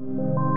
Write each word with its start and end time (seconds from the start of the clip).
Bienvenue 0.00 0.47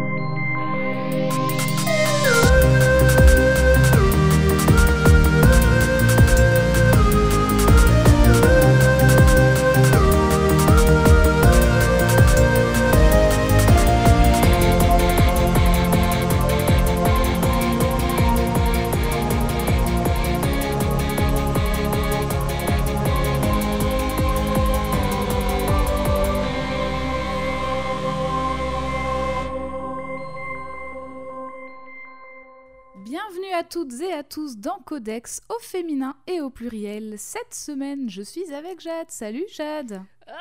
tous 34.31 34.55
dans 34.58 34.80
Codex 34.80 35.41
au 35.49 35.59
féminin 35.59 36.16
et 36.26 36.39
au 36.39 36.49
pluriel. 36.49 37.16
Cette 37.17 37.53
semaine, 37.53 38.09
je 38.09 38.22
suis 38.22 38.53
avec 38.53 38.80
Jade. 38.80 39.09
Salut 39.12 39.44
Jade. 39.53 40.02
Ah, 40.27 40.34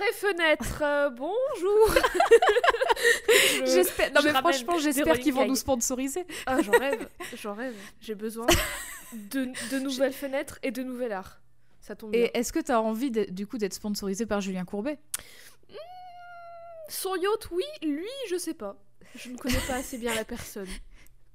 Réfenêtre, 0.00 0.82
euh, 0.82 1.10
bonjour. 1.10 1.94
Je- 3.28 3.66
J'espère. 3.66 4.12
Non 4.12 4.20
je 4.20 4.26
mais 4.28 4.34
franchement, 4.34 4.78
j'espère 4.78 5.18
qu'ils 5.20 5.32
vont 5.32 5.46
nous 5.46 5.54
sponsoriser. 5.54 6.26
Ah, 6.46 6.60
j'en 6.62 6.72
rêve, 6.72 7.08
j'en 7.40 7.54
rêve. 7.54 7.76
J'ai 8.00 8.14
besoin 8.16 8.46
de, 9.12 9.46
de 9.70 9.78
nouvelles 9.82 10.12
fenêtres 10.12 10.58
et 10.64 10.70
de 10.72 10.82
nouvel 10.82 11.12
art. 11.12 11.40
Ça 11.80 11.94
tombe. 11.94 12.14
Et 12.14 12.30
est-ce 12.34 12.52
que 12.52 12.58
tu 12.58 12.72
as 12.72 12.80
envie 12.82 13.10
de- 13.12 13.24
du 13.30 13.46
coup 13.46 13.58
d'être 13.58 13.74
sponsorisé 13.74 14.26
par 14.26 14.40
Julien 14.40 14.64
Courbet? 14.64 14.98
Son 16.88 17.14
yacht, 17.16 17.48
oui, 17.52 17.64
lui, 17.82 18.08
je 18.30 18.36
sais 18.36 18.54
pas. 18.54 18.76
Je 19.14 19.28
ne 19.30 19.36
connais 19.36 19.60
pas 19.66 19.74
assez 19.74 19.98
bien 19.98 20.14
la 20.14 20.24
personne. 20.24 20.66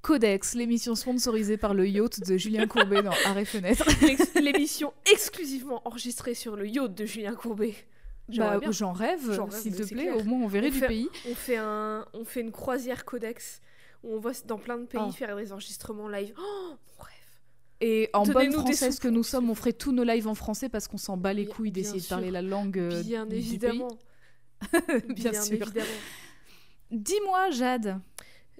Codex, 0.07 0.53
l'émission 0.55 0.95
sponsorisée 0.95 1.55
par 1.55 1.73
le 1.73 1.87
yacht 1.87 2.19
de 2.27 2.35
Julien 2.35 2.67
Courbet 2.67 3.01
dans 3.01 3.13
Arrêt 3.25 3.45
Fenêtre. 3.45 3.87
L'émission 4.41 4.93
exclusivement 5.09 5.81
enregistrée 5.87 6.33
sur 6.35 6.57
le 6.57 6.67
yacht 6.67 6.93
de 6.93 7.05
Julien 7.05 7.33
Courbet. 7.35 7.73
Bah, 8.27 8.59
j'en 8.69 8.91
rêve, 8.91 9.39
s'il 9.51 9.73
te 9.73 9.83
plaît. 9.83 10.03
clair. 10.07 10.17
Au 10.17 10.23
moins, 10.25 10.39
on 10.43 10.47
verrait 10.47 10.67
On 10.67 10.71
du 10.71 10.79
fait- 10.79 10.87
pays. 10.87 11.09
On 11.29 11.33
fait, 11.35 11.55
un, 11.55 12.05
on 12.13 12.25
fait 12.25 12.41
une 12.41 12.51
croisière 12.51 13.05
Codex 13.05 13.61
où 14.03 14.13
on 14.15 14.19
va 14.19 14.31
dans 14.45 14.57
plein 14.57 14.77
de 14.77 14.85
pays 14.85 14.99
Oh. 15.01 15.09
faire 15.11 15.37
des 15.37 15.53
enregistrements 15.53 16.09
live. 16.09 16.33
Oh, 16.38 16.71
mon 16.97 17.03
rêve. 17.03 17.13
Et 17.79 18.09
en 18.11 18.23
bonne 18.25 18.51
française 18.51 18.99
que 18.99 19.07
nous 19.07 19.23
sommes, 19.23 19.49
on 19.49 19.55
ferait 19.55 19.71
tous 19.71 19.93
nos 19.93 20.03
lives 20.03 20.27
en 20.27 20.35
français 20.35 20.67
parce 20.67 20.89
qu'on 20.89 20.97
s'en 20.97 21.15
bat 21.15 21.31
les 21.31 21.45
couilles 21.45 21.71
d'essayer 21.71 22.01
de 22.01 22.07
parler 22.07 22.29
la 22.29 22.41
langue 22.41 22.77
euh, 22.77 23.01
Bien 23.03 23.25
du 23.25 23.35
évidemment. 23.38 23.88
pays. 24.69 25.01
Bien, 25.15 25.31
sûr. 25.41 25.71
Dis-moi, 26.91 27.51
Jade, 27.51 27.99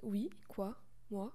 Oui, 0.02 0.30
quoi? 0.48 0.74
Moi 1.14 1.32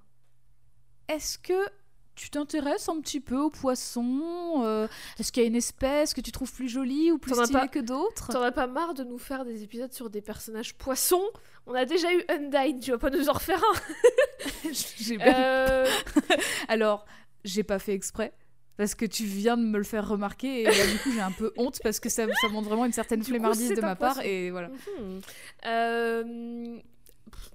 est-ce 1.10 1.40
que 1.40 1.68
tu 2.16 2.30
t'intéresses 2.30 2.88
un 2.90 3.00
petit 3.02 3.20
peu 3.20 3.38
aux 3.38 3.50
poissons 3.50 4.62
euh, 4.64 4.88
Est-ce 5.18 5.32
qu'il 5.32 5.42
y 5.42 5.46
a 5.46 5.48
une 5.48 5.56
espèce 5.56 6.14
que 6.14 6.22
tu 6.22 6.32
trouves 6.32 6.52
plus 6.54 6.70
jolie 6.70 7.12
ou 7.12 7.18
plus 7.18 7.34
stylée 7.34 7.52
pas- 7.54 7.68
que 7.68 7.80
d'autres? 7.80 8.28
T'en 8.32 8.42
as 8.42 8.52
pas 8.52 8.68
marre 8.68 8.94
de 8.94 9.04
nous 9.04 9.18
faire 9.18 9.46
des 9.46 9.64
épisodes 9.64 9.92
sur 9.94 10.10
des 10.10 10.22
personnages 10.22 10.76
poissons? 10.76 11.24
On 11.66 11.74
a 11.74 11.86
déjà 11.86 12.14
eu 12.14 12.24
Undyne, 12.30 12.80
tu 12.80 12.92
vas 12.92 12.98
pas 12.98 13.10
nous 13.10 13.28
en 13.30 13.34
refaire 13.34 13.62
un? 13.64 14.70
J'ai 14.72 15.18
Euh, 15.22 15.88
Alors, 16.68 17.06
j'ai 17.44 17.64
pas 17.64 17.80
fait 17.80 17.94
exprès. 17.94 18.34
Parce 18.78 18.96
que 18.96 19.06
tu 19.06 19.24
viens 19.26 19.58
de 19.58 19.64
me 19.64 19.78
le 19.78 19.84
faire 19.84 20.08
remarquer 20.08 20.62
et 20.62 20.66
là, 20.66 20.88
du 20.88 21.00
coup 21.00 21.12
j'ai 21.12 21.20
un 21.20 21.32
peu 21.34 21.52
honte 21.58 21.80
parce 21.84 22.00
que 22.00 22.08
ça, 22.08 22.26
ça 22.40 22.48
montre 22.48 22.70
vraiment 22.70 22.86
une 22.86 22.94
certaine 22.94 23.24
flemmardise 23.24 23.74
de 23.74 23.82
ma 23.82 23.96
part 23.96 24.22
et 24.22 24.52
voilà. 24.52 24.70
mhm. 25.00 25.22
Euh, 25.66 26.80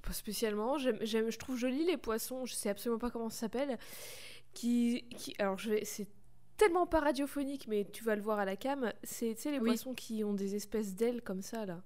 Pas 0.04 0.12
spécialement. 0.12 0.78
Je 0.78 1.36
trouve 1.38 1.56
joli 1.56 1.84
les 1.84 1.96
poissons. 1.96 2.44
Je 2.46 2.54
sais 2.54 2.68
absolument 2.68 2.98
pas 2.98 3.10
comment 3.10 3.30
ça 3.30 3.40
s'appelle. 3.40 3.78
Qui, 4.52 5.04
qui, 5.16 5.34
alors 5.38 5.58
je 5.58 5.70
vais, 5.70 5.84
c'est 5.84 6.06
tellement 6.56 6.86
pas 6.86 7.00
radiophonique, 7.00 7.66
mais 7.66 7.84
tu 7.92 8.04
vas 8.04 8.14
le 8.14 8.22
voir 8.22 8.38
à 8.38 8.44
la 8.44 8.56
cam. 8.56 8.92
C'est, 9.02 9.34
les 9.46 9.58
Oui. 9.58 9.70
poissons 9.70 9.94
qui 9.94 10.22
ont 10.22 10.34
des 10.34 10.54
espèces 10.54 10.94
d'ailes 10.94 11.22
comme 11.22 11.42
ça 11.42 11.66
là. 11.66 11.82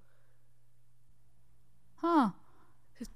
Ah, 2.03 2.35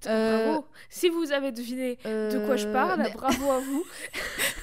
Euh, 0.07 0.45
Bravo. 0.47 0.65
Si 0.91 1.09
vous 1.09 1.33
avez 1.33 1.53
deviné 1.53 1.97
de 2.05 2.45
quoi 2.47 2.57
je 2.57 2.69
euh, 2.69 2.73
parle, 2.73 3.01
mais- 3.03 3.11
bravo 3.11 3.51
à 3.51 3.59
vous. 3.59 3.85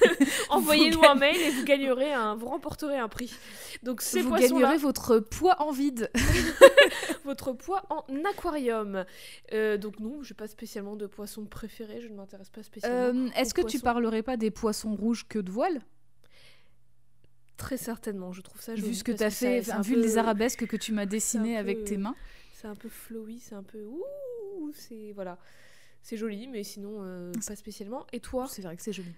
Envoyez-nous 0.50 1.02
un 1.04 1.14
mail 1.14 1.36
et 1.36 1.50
vous 1.50 1.64
gagnerez 1.64 2.12
un, 2.12 2.34
vous 2.34 2.46
remporterez 2.46 2.96
un 2.98 3.08
prix. 3.08 3.32
Donc 3.82 4.00
ces 4.00 4.22
vous 4.22 4.34
gagnerez 4.34 4.76
votre 4.78 5.18
poids 5.18 5.60
en 5.60 5.72
vide. 5.72 6.10
votre 7.24 7.52
poids 7.52 7.84
en 7.90 8.04
aquarium. 8.24 9.04
Euh, 9.52 9.76
donc 9.76 10.00
non, 10.00 10.22
j'ai 10.22 10.34
pas 10.34 10.46
spécialement 10.48 10.96
de 10.96 11.06
poisson 11.06 11.44
préféré, 11.44 12.00
je 12.00 12.08
ne 12.08 12.14
m'intéresse 12.14 12.50
pas 12.50 12.62
spécialement. 12.62 13.30
Est-ce 13.36 13.54
que 13.54 13.60
tu 13.60 13.78
poissons. 13.78 13.84
parlerais 13.84 14.22
pas 14.22 14.36
des 14.36 14.50
poissons 14.50 14.94
rouges 14.94 15.26
que 15.28 15.38
de 15.38 15.50
voile? 15.50 15.80
Très 17.56 17.76
certainement, 17.76 18.32
je 18.32 18.40
trouve 18.40 18.60
ça. 18.62 18.74
Vu 18.74 18.94
ce 18.94 19.04
que 19.04 19.12
tu 19.12 19.22
as 19.22 19.30
fait, 19.30 19.60
vu 19.82 19.94
peu- 19.94 20.00
les 20.00 20.16
arabesques 20.16 20.66
que 20.66 20.76
tu 20.76 20.92
m'as 20.92 21.04
dessinées 21.04 21.58
avec 21.58 21.78
peu- 21.80 21.84
tes 21.84 21.96
mains. 21.98 22.14
C'est 22.54 22.68
un 22.68 22.74
peu 22.74 22.88
flowy, 22.88 23.38
c'est 23.38 23.54
un 23.54 23.62
peu 23.62 23.82
ouh, 23.84 24.02
c'est 24.74 25.12
voilà. 25.12 25.38
C'est 26.02 26.16
joli, 26.16 26.48
mais 26.48 26.64
sinon 26.64 26.98
euh, 27.00 27.30
pas 27.46 27.56
spécialement. 27.56 28.06
Et 28.12 28.20
toi 28.20 28.46
C'est 28.48 28.62
vrai 28.62 28.76
que 28.76 28.82
c'est 28.82 28.92
joli. 28.92 29.12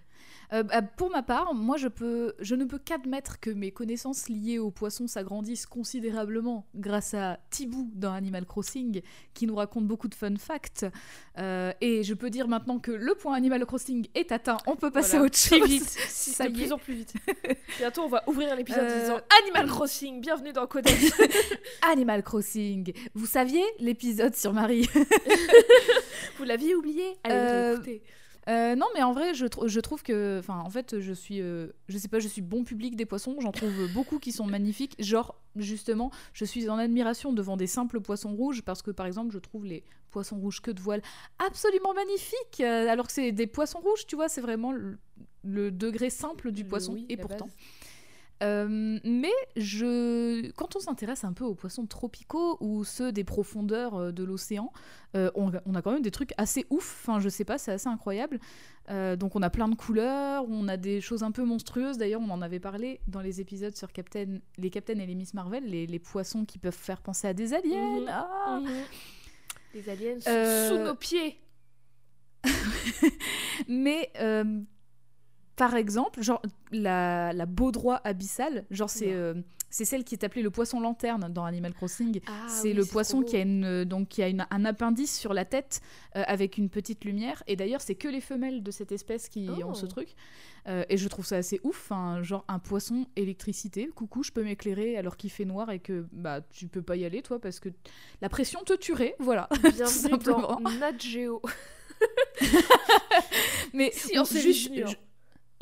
Euh, 0.52 0.62
bah, 0.62 0.82
pour 0.82 1.10
ma 1.10 1.22
part, 1.22 1.54
moi 1.54 1.76
je, 1.76 1.88
peux, 1.88 2.34
je 2.38 2.54
ne 2.54 2.64
peux 2.64 2.78
qu'admettre 2.78 3.40
que 3.40 3.50
mes 3.50 3.70
connaissances 3.72 4.28
liées 4.28 4.58
aux 4.58 4.70
poissons 4.70 5.06
s'agrandissent 5.06 5.66
considérablement 5.66 6.66
grâce 6.74 7.14
à 7.14 7.38
Tibou 7.50 7.90
dans 7.94 8.12
Animal 8.12 8.44
Crossing 8.46 9.00
qui 9.34 9.46
nous 9.46 9.54
raconte 9.54 9.86
beaucoup 9.86 10.08
de 10.08 10.14
fun 10.14 10.36
facts. 10.36 10.86
Euh, 11.38 11.72
et 11.80 12.02
je 12.02 12.14
peux 12.14 12.30
dire 12.30 12.46
maintenant 12.48 12.78
que 12.78 12.90
le 12.92 13.14
point 13.14 13.34
Animal 13.34 13.64
Crossing 13.66 14.06
est 14.14 14.30
atteint, 14.30 14.58
on 14.66 14.76
peut 14.76 14.90
passer 14.90 15.12
Voilà. 15.12 15.24
à 15.24 15.26
autre 15.26 15.38
chose. 15.38 15.66
vite, 15.68 15.88
Ça 15.88 16.44
de 16.44 16.50
y 16.50 16.52
plus 16.52 16.64
est. 16.64 16.72
en 16.72 16.78
plus 16.78 16.94
vite. 16.94 17.14
Bientôt, 17.78 18.02
on 18.02 18.08
va 18.08 18.22
ouvrir 18.28 18.54
l'épisode 18.54 18.84
en 18.84 18.88
Euh, 18.88 19.00
disant 19.00 19.20
Animal 19.42 19.66
Crossing, 19.68 20.20
bienvenue 20.20 20.52
dans 20.52 20.66
Codex. 20.66 21.12
Animal 21.90 22.22
Crossing. 22.22 22.92
Vous 23.14 23.26
saviez 23.26 23.64
l'épisode 23.78 24.34
sur 24.36 24.52
Marie? 24.52 24.88
Vous 26.38 26.44
l'aviez 26.44 26.74
oublié 26.74 27.04
Allez, 27.24 27.34
Euh, 27.36 27.74
écoutez. 27.74 28.02
Euh, 28.48 28.74
non, 28.74 28.86
mais 28.94 29.02
en 29.04 29.12
vrai, 29.12 29.34
je, 29.34 29.46
trou- 29.46 29.68
je 29.68 29.78
trouve 29.78 30.02
que, 30.02 30.38
enfin, 30.40 30.58
en 30.66 30.70
fait, 30.70 30.98
je 30.98 31.12
suis, 31.12 31.40
euh, 31.40 31.68
je 31.88 31.96
sais 31.96 32.08
pas, 32.08 32.18
je 32.18 32.26
suis 32.26 32.42
bon 32.42 32.64
public 32.64 32.96
des 32.96 33.06
poissons. 33.06 33.36
J'en 33.40 33.52
trouve 33.52 33.70
beaucoup 33.94 34.18
qui 34.18 34.32
sont 34.32 34.46
magnifiques. 34.46 34.96
Genre, 34.98 35.36
justement, 35.54 36.10
je 36.32 36.44
suis 36.44 36.68
en 36.68 36.76
admiration 36.76 37.32
devant 37.32 37.56
des 37.56 37.68
simples 37.68 38.00
poissons 38.00 38.34
rouges 38.34 38.62
parce 38.62 38.82
que, 38.82 38.90
par 38.90 39.06
exemple, 39.06 39.32
je 39.32 39.38
trouve 39.38 39.64
les 39.64 39.84
poissons 40.10 40.38
rouges 40.38 40.60
que 40.60 40.72
de 40.72 40.80
voile 40.80 41.02
absolument 41.38 41.94
magnifiques. 41.94 42.60
euh, 42.60 42.88
alors 42.88 43.06
que 43.06 43.12
c'est 43.12 43.30
des 43.30 43.46
poissons 43.46 43.78
rouges, 43.78 44.06
tu 44.08 44.16
vois, 44.16 44.28
c'est 44.28 44.40
vraiment 44.40 44.72
le, 44.72 44.98
le 45.44 45.70
degré 45.70 46.10
simple 46.10 46.50
du 46.50 46.64
Le- 46.64 46.68
poisson. 46.68 46.94
oui, 46.94 47.06
et 47.08 47.16
pourtant. 47.16 47.46
base. 47.46 47.54
Euh, 48.42 48.98
mais 49.04 49.32
je, 49.56 50.50
quand 50.52 50.74
on 50.76 50.80
s'intéresse 50.80 51.24
un 51.24 51.32
peu 51.32 51.44
aux 51.44 51.54
poissons 51.54 51.86
tropicaux 51.86 52.56
ou 52.60 52.84
ceux 52.84 53.12
des 53.12 53.24
profondeurs 53.24 53.94
euh, 53.94 54.12
de 54.12 54.24
l'océan, 54.24 54.72
euh, 55.14 55.30
on, 55.34 55.52
on 55.64 55.74
a 55.74 55.82
quand 55.82 55.92
même 55.92 56.02
des 56.02 56.10
trucs 56.10 56.32
assez 56.36 56.66
ouf. 56.70 56.98
Enfin, 57.02 57.20
je 57.20 57.28
sais 57.28 57.44
pas, 57.44 57.58
c'est 57.58 57.72
assez 57.72 57.88
incroyable. 57.88 58.38
Euh, 58.90 59.14
donc, 59.14 59.36
on 59.36 59.42
a 59.42 59.50
plein 59.50 59.68
de 59.68 59.76
couleurs, 59.76 60.44
on 60.48 60.66
a 60.66 60.76
des 60.76 61.00
choses 61.00 61.22
un 61.22 61.30
peu 61.30 61.44
monstrueuses. 61.44 61.98
D'ailleurs, 61.98 62.20
on 62.20 62.30
en 62.30 62.42
avait 62.42 62.58
parlé 62.58 63.00
dans 63.06 63.20
les 63.20 63.40
épisodes 63.40 63.76
sur 63.76 63.92
Captain, 63.92 64.38
les 64.58 64.70
Captain 64.70 64.98
et 64.98 65.06
les 65.06 65.14
Miss 65.14 65.34
Marvel, 65.34 65.64
les, 65.64 65.86
les 65.86 65.98
poissons 66.00 66.44
qui 66.44 66.58
peuvent 66.58 66.74
faire 66.74 67.00
penser 67.00 67.28
à 67.28 67.34
des 67.34 67.54
aliens. 67.54 68.04
Ah 68.08 68.58
Mhm. 68.60 68.68
Les 69.74 69.88
aliens 69.88 70.18
Euh, 70.26 70.68
sous 70.68 70.78
nos 70.84 70.94
pieds. 70.94 71.38
Mais 73.68 74.10
par 75.62 75.76
exemple, 75.76 76.20
genre 76.24 76.42
la, 76.72 77.32
la 77.32 77.46
baudroie 77.46 78.00
abyssale, 78.02 78.64
genre 78.72 78.90
c'est 78.90 79.12
euh, 79.12 79.34
c'est 79.70 79.84
celle 79.84 80.02
qui 80.02 80.16
est 80.16 80.24
appelée 80.24 80.42
le 80.42 80.50
poisson 80.50 80.80
lanterne 80.80 81.32
dans 81.32 81.44
Animal 81.44 81.72
Crossing. 81.72 82.20
Ah 82.26 82.46
c'est 82.48 82.70
oui, 82.70 82.74
le 82.74 82.84
poisson 82.84 83.22
qui 83.22 83.36
a, 83.36 83.42
une, 83.42 83.64
euh, 83.64 83.84
donc, 83.84 84.08
qui 84.08 84.24
a 84.24 84.28
une- 84.28 84.44
un 84.50 84.64
appendice 84.64 85.16
sur 85.16 85.32
la 85.32 85.44
tête 85.44 85.80
euh, 86.16 86.24
avec 86.26 86.58
une 86.58 86.68
petite 86.68 87.04
lumière. 87.04 87.44
Et 87.46 87.54
d'ailleurs, 87.54 87.80
c'est 87.80 87.94
que 87.94 88.08
les 88.08 88.20
femelles 88.20 88.64
de 88.64 88.70
cette 88.72 88.90
espèce 88.90 89.28
qui 89.28 89.48
ont 89.64 89.70
Oh. 89.70 89.74
ce 89.74 89.86
truc. 89.86 90.16
Euh, 90.66 90.84
et 90.88 90.96
je 90.96 91.06
trouve 91.06 91.24
ça 91.24 91.36
assez 91.36 91.60
ouf. 91.62 91.92
hein, 91.92 92.24
genre 92.24 92.44
un 92.48 92.58
poisson 92.58 93.06
électricité. 93.14 93.88
Coucou, 93.94 94.24
je 94.24 94.32
peux 94.32 94.42
m'éclairer 94.42 94.96
alors 94.96 95.16
qu'il 95.16 95.30
fait 95.30 95.44
noir 95.44 95.70
et 95.70 95.78
que 95.78 96.06
bah, 96.10 96.40
tu 96.50 96.66
peux 96.66 96.82
pas 96.82 96.96
y 96.96 97.04
aller, 97.04 97.22
toi, 97.22 97.38
parce 97.38 97.60
que 97.60 97.68
la 98.20 98.28
pression 98.28 98.64
te 98.64 98.72
tuerait. 98.74 99.14
Voilà. 99.20 99.48
Bienvenue 99.62 99.86
simplement. 99.86 100.58
dans 100.60 100.70
Nat 100.72 100.98
Geo. 100.98 101.40
Mais 103.72 103.90
Science 103.92 104.34
et 104.34 104.40
juste, 104.40 104.64
Junior. 104.64 104.88
je- 104.90 104.96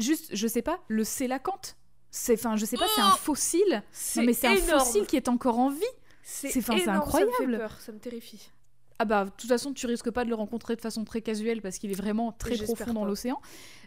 juste, 0.00 0.30
je 0.34 0.46
sais 0.46 0.62
pas, 0.62 0.80
le 0.88 1.04
célacanthe. 1.04 1.76
C'est, 2.10 2.34
enfin, 2.34 2.56
je 2.56 2.64
sais 2.64 2.76
pas, 2.76 2.86
c'est 2.94 3.00
un 3.00 3.12
Oh 3.14 3.18
fossile. 3.18 3.82
Non, 4.16 4.22
mais 4.24 4.32
c'est 4.32 4.48
un 4.48 4.56
fossile 4.56 5.06
qui 5.06 5.16
est 5.16 5.28
encore 5.28 5.58
en 5.58 5.70
vie. 5.70 5.80
C'est 6.22 6.48
énorme, 6.56 6.80
Ça 6.80 6.92
me 6.92 6.96
incroyable. 6.96 7.32
fait 7.38 7.58
peur, 7.58 7.80
ça 7.80 7.92
me 7.92 7.98
terrifie. 7.98 8.50
Ah 8.98 9.04
bah, 9.06 9.24
de 9.24 9.30
toute 9.30 9.48
façon, 9.48 9.72
tu 9.72 9.86
risques 9.86 10.10
pas 10.10 10.24
de 10.24 10.28
le 10.28 10.34
rencontrer 10.34 10.76
de 10.76 10.80
façon 10.80 11.04
très 11.04 11.22
casuelle 11.22 11.62
parce 11.62 11.78
qu'il 11.78 11.90
est 11.90 11.94
vraiment 11.94 12.32
très 12.32 12.56
profond 12.56 12.92
dans 12.92 13.04
l'océan. 13.04 13.40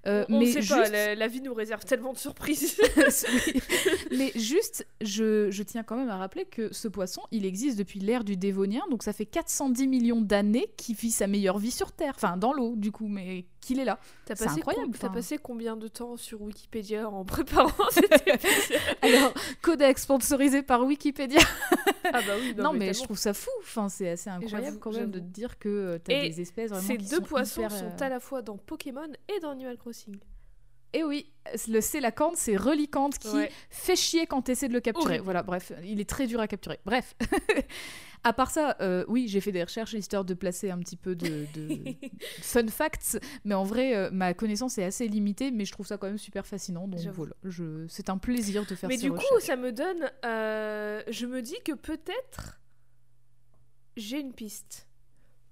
Euh, 0.06 0.26
On 0.30 0.40
mais 0.40 0.48
sait 0.48 0.62
juste... 0.62 0.74
pas, 0.74 0.90
la, 0.90 1.16
la 1.16 1.28
vie 1.28 1.42
nous 1.42 1.54
réserve 1.54 1.86
tellement 1.86 2.14
de 2.14 2.18
surprises. 2.18 2.78
Mais 4.12 4.32
juste, 4.36 4.86
je, 5.02 5.50
je 5.50 5.64
tiens 5.64 5.84
quand 5.84 5.96
même 5.96 6.10
à 6.10 6.18
rappeler 6.18 6.46
que 6.46 6.74
ce 6.74 6.88
poisson, 6.88 7.22
il 7.32 7.46
existe 7.46 7.78
depuis 7.78 8.00
l'ère 8.00 8.24
du 8.24 8.36
Dévonien, 8.36 8.82
donc 8.90 9.04
ça 9.04 9.14
fait 9.14 9.26
410 9.26 9.88
millions 9.88 10.22
d'années 10.22 10.70
qu'il 10.78 10.96
vit 10.96 11.12
sa 11.12 11.28
meilleure 11.28 11.58
vie 11.58 11.72
sur 11.72 11.92
Terre, 11.92 12.14
enfin 12.16 12.38
dans 12.38 12.54
l'eau 12.54 12.76
du 12.76 12.92
coup, 12.92 13.08
mais 13.08 13.46
qu'il 13.62 13.80
est 13.80 13.86
là. 13.86 14.00
T'as 14.26 14.36
C'est 14.36 14.46
passé, 14.46 14.60
incroyable, 14.60 14.98
t'as 14.98 15.10
passé 15.10 15.38
combien 15.38 15.78
de 15.78 15.88
temps 15.88 16.18
sur 16.18 16.42
Wikipédia 16.42 17.10
en 17.10 17.24
préparant 17.24 17.72
cet 17.92 18.28
épisode 18.28 18.78
Alors, 19.02 19.34
Codex 19.62 20.04
sponsorisé 20.04 20.62
par 20.64 20.84
Wikipédia. 20.84 21.40
Ah 22.06 22.20
bah 22.28 22.34
oui, 22.40 22.54
Non, 22.58 22.74
mais, 22.74 22.94
je 22.94 23.04
trouve 23.04 23.18
ça 23.18 23.34
fou, 23.34 23.50
enfin, 23.62 23.90
c'est 23.90 24.10
assez 24.10 24.30
incroyable 24.30 24.80
quand 24.80 24.92
même 24.92 25.12
de 25.12 25.20
te 25.20 25.24
dire 25.24 25.58
que 25.58 25.70
euh, 25.70 25.98
t'as 26.04 26.22
des 26.22 26.42
espèces 26.42 26.70
vraiment 26.70 26.86
Ces 26.86 26.98
qui 26.98 27.10
deux 27.10 27.18
sont 27.18 27.24
poissons 27.24 27.62
hyper, 27.62 27.72
sont 27.72 27.86
euh, 27.86 28.06
à 28.06 28.10
la 28.10 28.20
fois 28.20 28.42
dans 28.42 28.58
Pokémon 28.58 29.08
et 29.34 29.40
dans 29.40 29.52
Animal 29.52 29.78
Crossing. 29.78 29.93
Et 30.96 31.04
oui, 31.04 31.32
le 31.70 31.82
sélacanthe, 31.82 32.38
c'est 32.38 32.56
relicante 32.56 33.18
qui 33.18 33.30
Ouais. 33.30 33.52
fait 33.72 33.96
chier 33.96 34.28
quand 34.28 34.44
t'essaies 34.44 34.68
de 34.68 34.74
le 34.74 34.80
capturer. 34.80 35.18
Voilà, 35.20 35.42
bref, 35.42 35.72
il 35.84 36.00
est 36.00 36.08
très 36.10 36.28
dur 36.28 36.40
à 36.40 36.48
capturer. 36.48 36.80
Bref. 36.86 37.16
à 38.24 38.32
part 38.32 38.52
ça, 38.52 38.78
euh, 38.80 39.04
oui, 39.08 39.28
j'ai 39.28 39.42
fait 39.42 39.52
des 39.52 39.64
recherches 39.64 39.94
histoire 39.94 40.24
de 40.24 40.36
placer 40.36 40.70
un 40.70 40.78
petit 40.78 40.96
peu 40.96 41.16
de, 41.16 41.48
de 41.56 41.80
fun 42.42 42.68
facts, 42.68 43.20
mais 43.44 43.56
en 43.56 43.64
vrai, 43.64 43.96
euh, 43.96 44.12
ma 44.12 44.36
connaissance 44.36 44.78
est 44.78 44.84
assez 44.84 45.08
limitée, 45.08 45.50
mais 45.50 45.66
je 45.66 45.72
trouve 45.72 45.88
ça 45.88 45.98
quand 45.98 46.06
même 46.08 46.20
super 46.20 46.46
fascinant. 46.46 46.88
Donc 46.88 47.00
voilà, 47.08 47.34
je... 47.44 47.88
c'est 47.88 48.10
un 48.12 48.20
plaisir 48.20 48.64
de 48.68 48.76
faire 48.76 48.88
Mais 48.88 48.98
ces 48.98 49.02
du 49.04 49.12
coup, 49.12 49.18
recherches. 49.18 49.44
ça 49.46 49.56
me 49.56 49.72
donne. 49.72 50.12
euh, 50.26 51.02
je 51.10 51.26
me 51.26 51.42
dis 51.42 51.58
que 51.66 51.72
peut-être 51.74 52.60
j'ai 53.98 54.20
une 54.20 54.34
piste. 54.34 54.88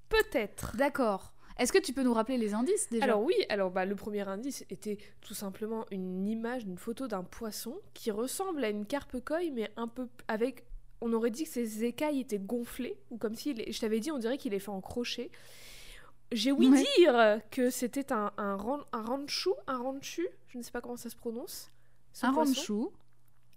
Peut-être. 0.10 0.76
D'accord. 0.78 1.34
Est-ce 1.58 1.72
que 1.74 1.78
tu 1.80 1.94
peux 1.94 2.04
nous 2.04 2.14
rappeler 2.14 2.38
les 2.38 2.54
indices 2.54 2.90
déjà? 2.90 3.04
Alors 3.06 3.22
oui, 3.24 3.36
alors 3.50 3.72
bah, 3.72 3.86
le 3.86 3.96
premier 3.96 4.28
indice 4.28 4.64
était 4.70 4.98
tout 5.22 5.34
simplement 5.34 5.86
une 5.92 6.28
image, 6.28 6.64
une 6.64 6.78
photo 6.78 7.08
d'un 7.08 7.24
poisson 7.24 7.76
qui 7.94 8.12
ressemble 8.12 8.64
à 8.64 8.70
une 8.70 8.86
carpe 8.86 9.20
koi, 9.24 9.40
mais 9.54 9.72
un 9.78 9.88
peu 9.88 10.08
avec. 10.28 10.64
On 11.02 11.14
aurait 11.14 11.32
dit 11.32 11.46
que 11.46 11.50
ses 11.50 11.84
écailles 11.84 12.20
étaient 12.20 12.38
gonflées, 12.40 12.96
ou 13.10 13.18
comme 13.18 13.34
si, 13.36 13.56
je 13.72 13.80
t'avais 13.80 14.00
dit, 14.00 14.12
on 14.12 14.20
dirait 14.20 14.38
qu'il 14.38 14.54
est 14.54 14.60
fait 14.60 14.70
en 14.70 14.82
crochet. 14.82 15.32
J'ai 16.32 16.52
ouï 16.52 16.70
Ouais. 16.70 16.84
dire 16.98 17.42
que 17.50 17.70
c'était 17.70 18.14
un, 18.14 18.32
un, 18.38 18.56
ran- 18.56 18.86
un 18.94 19.02
ranchu, 19.04 19.50
un 19.68 19.80
ranchu, 19.80 20.28
je 20.48 20.58
ne 20.58 20.64
sais 20.64 20.72
pas 20.72 20.80
comment 20.80 20.96
ça 20.98 21.10
se 21.10 21.16
prononce. 21.16 21.70
ce 22.14 22.26
Un 22.26 22.34
poisson. 22.34 22.54
ranchu. 22.54 22.96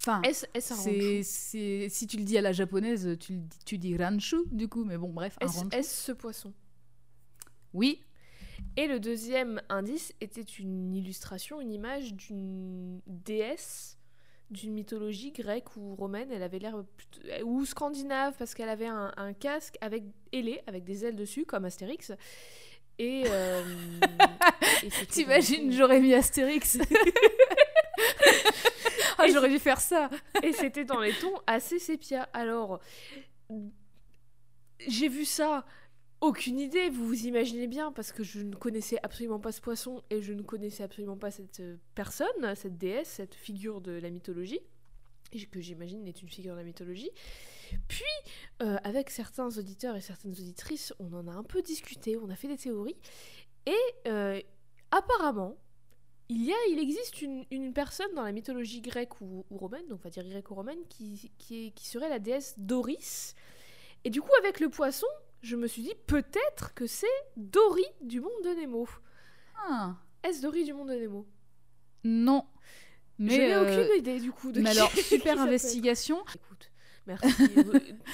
Enfin, 0.01 0.23
un 0.23 0.29
ranchu 0.29 0.43
c'est, 0.53 1.23
c'est- 1.23 1.89
si 1.89 2.07
tu 2.07 2.17
le 2.17 2.25
dis 2.25 2.37
à 2.37 2.41
la 2.41 2.53
japonaise, 2.53 3.17
tu, 3.21 3.41
tu 3.65 3.79
dis 3.79 3.97
ranchu 3.97 4.37
du 4.51 4.69
coup, 4.69 4.85
mais 4.85 4.97
bon, 4.99 5.09
bref, 5.11 5.37
est-ce 5.41 5.83
ce 5.83 6.13
poisson 6.13 6.53
Oui, 7.75 8.01
Et 8.77 8.87
le 8.87 9.01
deuxième 9.01 9.61
indice 9.69 10.15
était 10.21 10.41
une 10.41 10.95
illustration, 10.95 11.61
une 11.61 11.73
image 11.73 12.15
d'une 12.15 13.01
déesse 13.07 13.99
d'une 14.51 14.75
mythologie 14.75 15.33
grecque 15.33 15.75
ou 15.77 15.97
romaine. 15.97 16.31
Elle 16.31 16.43
avait 16.43 16.59
l'air 16.61 16.85
plutôt- 16.97 17.21
ou 17.45 17.65
scandinave 17.65 18.35
parce 18.39 18.55
qu'elle 18.55 18.69
avait 18.69 18.87
un, 18.87 19.13
un 19.17 19.33
casque 19.33 19.77
avec 19.81 20.05
ailé, 20.33 20.61
avec 20.67 20.85
des 20.85 21.05
ailes 21.05 21.17
dessus 21.17 21.45
comme 21.47 21.65
Astérix. 21.65 22.13
Et, 22.99 23.25
euh, 23.27 23.65
et 24.85 25.07
T'imagines, 25.07 25.73
j'aurais 25.73 25.99
mis 26.01 26.15
Astérix. 26.15 26.79
ah, 29.19 29.27
j'aurais 29.33 29.49
dû 29.49 29.59
faire 29.59 29.81
ça. 29.81 30.11
et 30.43 30.53
c'était 30.53 30.85
dans 30.85 31.01
les 31.01 31.13
tons 31.15 31.41
assez 31.47 31.79
sépia. 31.79 32.29
Alors, 32.33 32.81
j'ai 34.87 35.09
vu 35.09 35.25
ça. 35.25 35.65
Aucune 36.25 36.59
idée, 36.59 36.89
vous 36.89 37.07
vous 37.07 37.27
imaginez 37.27 37.67
bien, 37.67 37.93
parce 37.93 38.11
que 38.11 38.25
je 38.25 38.41
ne 38.41 38.55
connaissais 38.55 38.97
absolument 39.03 39.39
pas 39.39 39.53
ce 39.53 39.61
poisson 39.61 40.03
et 40.09 40.23
je 40.23 40.33
ne 40.33 40.41
connaissais 40.41 40.83
absolument 40.83 41.19
pas 41.19 41.31
cette 41.31 41.61
euh, 41.61 41.77
personne, 41.95 42.55
cette 42.55 42.79
déesse, 42.79 43.09
cette 43.09 43.35
figure 43.35 43.83
de 43.83 43.93
la 43.93 44.09
mythologie, 44.09 44.61
que 45.51 45.61
j'imagine 45.61 46.09
est 46.09 46.23
une 46.23 46.31
figure 46.31 46.55
de 46.55 46.61
la 46.61 46.65
mythologie. 46.65 47.11
Puis, 47.89 48.05
euh, 48.63 48.79
avec 48.85 49.11
certains 49.11 49.49
auditeurs 49.59 49.97
et 49.97 50.01
certaines 50.01 50.33
auditrices, 50.33 50.95
on 50.99 51.13
en 51.13 51.29
a 51.29 51.33
un 51.33 51.43
peu 51.43 51.61
discuté, 51.61 52.17
on 52.17 52.31
a 52.31 52.37
fait 52.37 52.49
des 52.49 52.57
théories, 52.57 52.97
et 53.67 54.09
euh, 54.09 54.41
apparemment, 54.93 55.59
il 56.31 56.43
y 56.43 56.53
a, 56.53 56.57
il 56.71 56.79
existe 56.79 57.21
une, 57.21 57.75
personne 57.75 58.15
dans 58.15 58.23
la 58.23 58.33
mythologie 58.33 58.81
grecque 58.81 59.21
ou, 59.21 59.45
ou 59.51 59.59
romaine, 59.59 59.87
donc 59.89 60.01
on 60.01 60.09
va 60.09 60.09
dire 60.09 60.25
qui, 60.89 61.31
qui, 61.37 61.67
est- 61.67 61.71
qui 61.73 61.87
serait 61.87 62.09
la 62.09 62.19
déesse 62.19 62.55
Doris. 62.57 63.35
Et 64.05 64.11
du 64.11 64.23
coup, 64.23 64.33
avec 64.39 64.61
le 64.61 64.71
poisson, 64.71 65.07
je 65.45 65.57
me 65.57 65.67
suis 65.67 65.83
dit 65.83 65.95
peut-être 66.07 66.75
que 66.75 66.87
c'est 66.87 67.07
Dory 67.37 67.85
du 68.01 68.21
monde 68.21 68.33
de 68.45 68.51
Nemo. 68.61 68.89
Ah, 69.69 69.97
Est-ce 70.23 70.41
Dory 70.43 70.65
du 70.65 70.73
monde 70.73 70.89
de 70.89 70.95
Nemo? 70.95 71.27
Non. 72.05 72.45
Je 73.19 73.25
Mais, 73.27 73.39
n'ai 73.39 73.55
euh, 73.55 73.63
aucune 73.83 73.97
idée 73.99 74.19
du 74.19 74.33
coup 74.33 74.51
de 74.53 74.61
mais 74.61 74.73
qui- 74.73 74.79
alors, 74.79 74.91
super 74.97 75.41
investigation. 75.41 76.21
Écoute, 76.35 76.71
merci. 77.07 77.27
euh, 77.59 77.63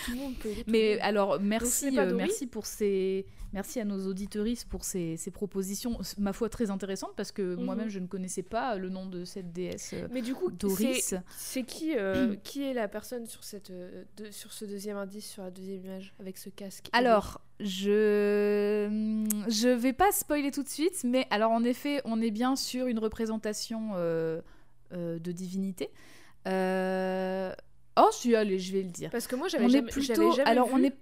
tout 0.04 0.10
le 0.10 0.16
monde 0.16 0.34
peut. 0.38 0.48
tout 0.50 0.62
le 0.66 0.72
Mais 0.72 0.90
monde. 0.94 0.98
alors, 1.02 1.34
ce 1.36 1.40
merci, 1.42 1.86
euh, 1.98 2.06
Dory 2.06 2.14
merci 2.16 2.46
pour 2.46 2.66
ces, 2.66 3.26
merci 3.52 3.80
à 3.80 3.84
nos 3.84 4.06
auditeuristes 4.06 4.68
pour 4.68 4.84
ces, 4.84 5.16
ces 5.16 5.30
propositions, 5.30 5.98
ma 6.18 6.32
foi 6.32 6.48
très 6.48 6.70
intéressantes 6.70 7.12
parce 7.16 7.32
que 7.32 7.54
Mhm. 7.56 7.64
moi-même 7.64 7.88
je 7.88 7.98
ne 7.98 8.06
connaissais 8.06 8.42
pas 8.42 8.76
le 8.76 8.88
nom 8.88 9.06
de 9.06 9.24
cette 9.24 9.52
déesse 9.52 9.92
euh, 9.94 10.08
Mais 10.12 10.22
du 10.22 10.34
coup, 10.34 10.50
Doris. 10.50 11.14
c'est- 11.36 11.62
qui, 11.64 11.96
euh, 11.96 12.34
qui 12.44 12.62
est 12.64 12.74
la 12.74 12.88
personne 12.88 13.26
sur, 13.26 13.44
cette, 13.44 13.70
euh, 13.70 14.04
de- 14.16 14.30
sur 14.30 14.52
ce 14.52 14.64
deuxième 14.64 14.96
indice, 14.96 15.28
sur 15.30 15.42
la 15.42 15.50
deuxième 15.50 15.84
image, 15.84 16.14
avec 16.20 16.38
ce 16.38 16.48
casque 16.50 16.88
Alors, 16.92 17.40
je 17.60 19.20
je 19.48 19.68
vais 19.68 19.92
pas 19.92 20.10
spoiler 20.12 20.50
tout 20.50 20.62
de 20.62 20.68
suite, 20.68 21.04
mais 21.04 21.26
alors 21.30 21.50
en 21.52 21.62
effet, 21.64 22.00
on 22.04 22.20
est 22.20 22.30
bien 22.30 22.56
sur 22.56 22.86
une 22.86 22.98
représentation 22.98 23.90
euh, 23.94 24.40
euh, 24.92 25.18
de 25.18 25.32
divinité. 25.32 25.90
Euh, 26.48 27.52
Oh, 27.96 28.08
je 28.12 28.16
suis 28.16 28.36
allée, 28.36 28.58
je 28.58 28.72
vais 28.72 28.82
le 28.82 28.90
dire. 28.90 29.10
Parce 29.10 29.26
que 29.26 29.36
moi, 29.36 29.48
j'avais 29.48 29.68
jamais, 29.68 29.90
plutôt, 29.90 30.32
jamais 30.32 30.48
alors 30.48 30.68
vu- 30.68 30.74
on 30.74 30.82
est 30.84 30.96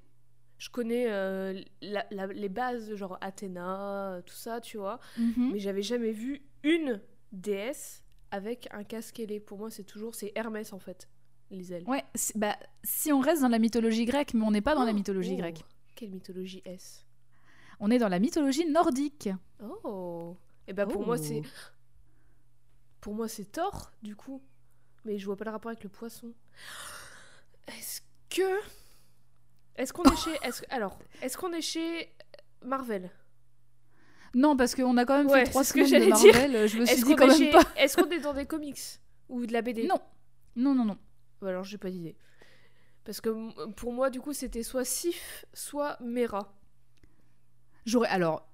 Je 0.59 0.71
connais 0.71 1.07
euh, 1.09 1.61
la- 1.83 2.05
la- 2.11 2.27
les 2.27 2.49
bases, 2.49 2.93
genre 2.97 3.17
Athéna, 3.21 4.21
tout 4.27 4.35
ça, 4.35 4.61
tu 4.61 4.77
vois. 4.79 4.99
Mhm. 5.17 5.51
Mais 5.53 5.59
j'avais 5.61 5.83
jamais 5.83 6.11
vu 6.11 6.43
une 6.65 7.01
déesse 7.31 8.03
avec 8.33 8.67
un 8.73 8.83
casque 8.83 9.21
ailé. 9.21 9.39
Pour 9.39 9.59
moi, 9.59 9.71
c'est 9.71 9.85
toujours 9.85 10.17
c'est 10.17 10.33
Hermès 10.35 10.73
en 10.73 10.81
fait, 10.81 11.09
les 11.53 11.73
ailes. 11.73 11.85
Ouais, 11.87 12.03
bah, 12.35 12.57
si 12.83 13.13
on 13.13 13.21
reste 13.21 13.43
dans 13.43 13.49
la 13.49 13.61
mythologie 13.61 14.05
grecque, 14.05 14.35
mais 14.35 14.45
on 14.45 14.51
n'est 14.51 14.61
pas 14.61 14.75
dans 14.75 14.83
la 14.85 14.91
Oh, 14.91 14.95
mythologie 14.95 15.35
oh, 15.35 15.39
grecque. 15.39 15.65
Quelle 15.95 16.11
mythologie 16.11 16.63
est-ce? 16.65 17.03
On 17.79 17.91
est 17.93 17.99
dans 17.99 18.09
la 18.09 18.19
mythologie 18.19 18.67
nordique. 18.69 19.29
Oh. 19.85 20.37
Et 20.67 20.73
ben 20.73 20.87
pour 20.89 21.07
moi 21.07 21.17
Oh. 21.19 21.23
c'est 21.23 21.43
pour 23.01 23.15
moi 23.15 23.29
c'est 23.29 23.45
Thor 23.53 23.93
du 24.03 24.17
coup. 24.17 24.43
Mais 25.05 25.19
je 25.19 25.27
vois 25.27 25.37
pas 25.37 25.45
le 25.45 25.51
rapport 25.51 25.71
avec 25.71 25.83
le 25.83 25.89
poisson. 25.89 26.33
Est-ce 27.69 28.01
que 28.31 28.59
est-ce 29.77 29.93
qu'on 29.93 30.05
est 30.05 30.17
chez 30.25 30.37
est-ce 30.43 30.63
alors 30.71 30.99
est-ce 31.23 31.37
qu'on 31.37 31.53
est 31.53 31.61
chez 31.63 32.13
Marvel? 32.65 33.11
Non, 34.35 34.57
parce 34.57 34.75
qu'on 34.75 34.97
a 34.99 35.05
quand 35.07 35.17
même 35.17 35.29
Ouais, 35.29 35.45
fait 35.45 35.51
trois 35.51 35.65
ce 35.65 35.73
que 35.73 35.85
semaines 35.87 36.11
de 36.11 36.15
j'allais 36.17 36.49
dire. 36.59 36.69
Je 36.69 36.79
me 36.79 36.85
suis 36.87 37.03
dit 37.03 37.17
quand 37.17 37.25
est, 37.25 37.29
même 37.29 37.39
chez- 37.39 37.51
pas. 37.51 37.63
est-ce 37.77 37.97
qu'on 37.97 38.11
est 38.11 38.21
dans 38.21 38.35
des 38.35 38.45
comics 38.47 38.79
ou 39.29 39.47
de 39.47 39.53
la 39.53 39.63
BD 39.63 39.87
Non, 39.87 40.01
non, 40.57 40.75
non, 40.75 40.85
non. 40.85 40.99
Bah 41.41 41.49
alors 41.49 41.65
j'ai 41.65 41.79
pas 41.79 41.91
d'idée. 41.91 42.17
Parce 43.05 43.21
que 43.23 43.71
pour 43.73 43.93
moi 43.93 44.11
du 44.11 44.21
coup 44.21 44.33
c'était 44.35 44.63
soit 44.63 44.85
Sif 44.85 45.47
soit 45.55 45.97
Mera. 46.01 46.53
J'aurais 47.87 48.09
alors 48.09 48.47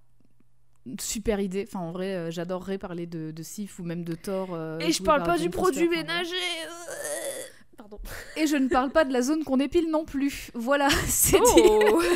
super 1.00 1.40
idée. 1.40 1.64
Enfin, 1.66 1.80
en 1.80 1.92
vrai, 1.92 2.14
euh, 2.14 2.30
j'adorerais 2.30 2.78
parler 2.78 3.06
de, 3.06 3.30
de 3.30 3.42
Sif 3.42 3.78
ou 3.78 3.84
même 3.84 4.04
de 4.04 4.14
Thor. 4.14 4.48
euh, 4.52 4.78
Et 4.80 4.92
je 4.92 4.98
joué 4.98 5.06
parle 5.06 5.22
par 5.22 5.36
pas 5.36 5.38
du 5.38 5.50
produit 5.50 5.88
enfin, 5.88 5.96
ménager. 6.02 6.34
Pardon. 7.76 7.98
Et 8.36 8.46
je 8.46 8.56
ne 8.56 8.68
parle 8.68 8.90
pas 8.90 9.04
de 9.04 9.12
la 9.12 9.22
zone 9.22 9.44
qu'on 9.44 9.58
épile 9.58 9.90
non 9.90 10.04
plus. 10.04 10.50
Voilà, 10.54 10.88
c'est 11.06 11.38
dit. 11.38 11.62
Oh. 11.90 12.02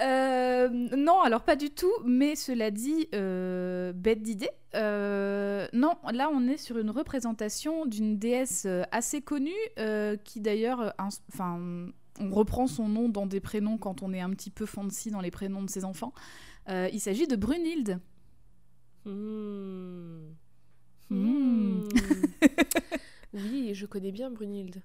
Euh, 0.00 0.68
non, 0.68 1.20
alors 1.20 1.42
pas 1.42 1.54
du 1.54 1.70
tout, 1.70 1.92
mais 2.04 2.34
cela 2.34 2.72
dit, 2.72 3.08
euh, 3.14 3.92
bête 3.92 4.20
d'idée. 4.22 4.50
Euh, 4.74 5.68
non, 5.72 5.94
là 6.12 6.28
on 6.32 6.48
est 6.48 6.56
sur 6.56 6.78
une 6.78 6.90
représentation 6.90 7.86
d'une 7.86 8.18
déesse 8.18 8.66
assez 8.90 9.20
connue, 9.20 9.50
euh, 9.78 10.16
qui 10.16 10.40
d'ailleurs, 10.40 10.92
enfin, 10.98 11.60
on 12.18 12.30
reprend 12.30 12.66
son 12.66 12.88
nom 12.88 13.08
dans 13.08 13.26
des 13.26 13.38
prénoms 13.38 13.78
quand 13.78 14.02
on 14.02 14.12
est 14.12 14.20
un 14.20 14.30
petit 14.30 14.50
peu 14.50 14.66
fancy 14.66 15.10
dans 15.10 15.20
les 15.20 15.30
prénoms 15.30 15.62
de 15.62 15.70
ses 15.70 15.84
enfants. 15.84 16.12
Euh, 16.68 16.88
il 16.92 17.00
s'agit 17.00 17.26
de 17.26 17.36
Brunhilde. 17.36 18.00
Hmm. 19.04 20.30
Hmm. 21.10 21.80
Hmm. 21.80 21.88
oui, 23.34 23.74
je 23.74 23.86
connais 23.86 24.12
bien 24.12 24.30
Brunhilde. 24.30 24.82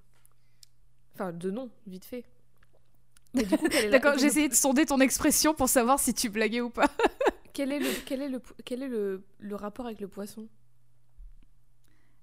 Enfin, 1.13 1.31
de 1.31 1.51
nom, 1.51 1.69
vite 1.85 2.05
fait. 2.05 2.25
D'accord, 3.91 4.17
j'ai 4.17 4.27
essayé 4.27 4.49
de 4.49 4.53
sonder 4.53 4.85
ton 4.85 4.99
expression 4.99 5.53
pour 5.53 5.69
savoir 5.69 5.99
si 5.99 6.13
tu 6.13 6.29
blaguais 6.29 6.61
ou 6.61 6.69
pas. 6.69 6.89
Quel 7.53 7.71
est 7.71 7.79
le 7.79 7.89
quel 8.05 8.21
est 8.21 8.29
le 8.29 8.39
quel 8.65 8.83
est 8.83 8.87
le, 8.87 9.23
le 9.39 9.55
rapport 9.55 9.87
avec 9.87 9.99
le 9.99 10.07
poisson? 10.07 10.47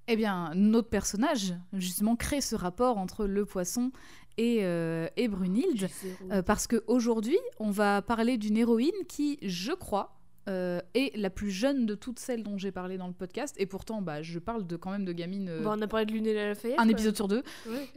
Eh 0.07 0.15
bien, 0.15 0.53
notre 0.55 0.89
personnage, 0.89 1.55
justement, 1.73 2.15
crée 2.15 2.41
ce 2.41 2.55
rapport 2.55 2.99
entre 2.99 3.27
le 3.27 3.45
poisson 3.45 3.91
et, 4.39 4.59
euh, 4.63 5.07
et 5.17 5.29
Brunhilde. 5.29 5.89
Euh, 6.31 6.43
parce 6.43 6.67
qu'aujourd'hui, 6.67 7.39
on 7.59 7.71
va 7.71 8.03
parler 8.03 8.37
d'une 8.39 8.57
héroïne 8.57 8.93
qui, 9.09 9.39
je 9.43 9.73
crois, 9.73 10.11
euh, 10.49 10.81
est 10.95 11.17
la 11.17 11.31
plus 11.31 11.51
jeune 11.51 11.87
de 11.87 11.95
toutes 11.95 12.19
celles 12.19 12.43
dont 12.43 12.59
j'ai 12.59 12.71
parlé 12.71 12.99
dans 12.99 13.07
le 13.07 13.15
podcast. 13.15 13.55
Et 13.59 13.65
pourtant, 13.67 14.03
bah, 14.03 14.23
je 14.23 14.39
parle 14.39 14.67
de, 14.67 14.77
quand 14.77 14.91
même 14.91 15.05
de 15.07 15.13
gamines. 15.13 15.49
euh, 15.49 15.63
Bon, 15.63 15.71
on 15.79 15.81
a 15.83 15.87
parlé 15.87 16.05
de 16.05 16.13
Lune 16.13 16.27
et 16.27 16.35
la 16.35 16.49
Lafayette. 16.49 16.79
un 16.79 16.89
épisode 16.89 17.17
sur 17.17 17.29
deux. 17.29 17.43
Ouais. 17.67 17.89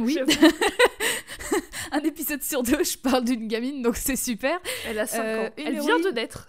Oui, 0.00 0.18
un 1.92 2.00
épisode 2.00 2.42
sur 2.42 2.62
deux, 2.62 2.82
je 2.82 2.98
parle 2.98 3.24
d'une 3.24 3.46
gamine, 3.46 3.82
donc 3.82 3.96
c'est 3.96 4.16
super. 4.16 4.58
Elle 4.88 4.98
a 4.98 5.06
5 5.06 5.20
Euh, 5.24 5.46
ans. 5.46 5.50
Elle 5.58 5.80
vient 5.80 6.00
de 6.00 6.08
naître. 6.10 6.48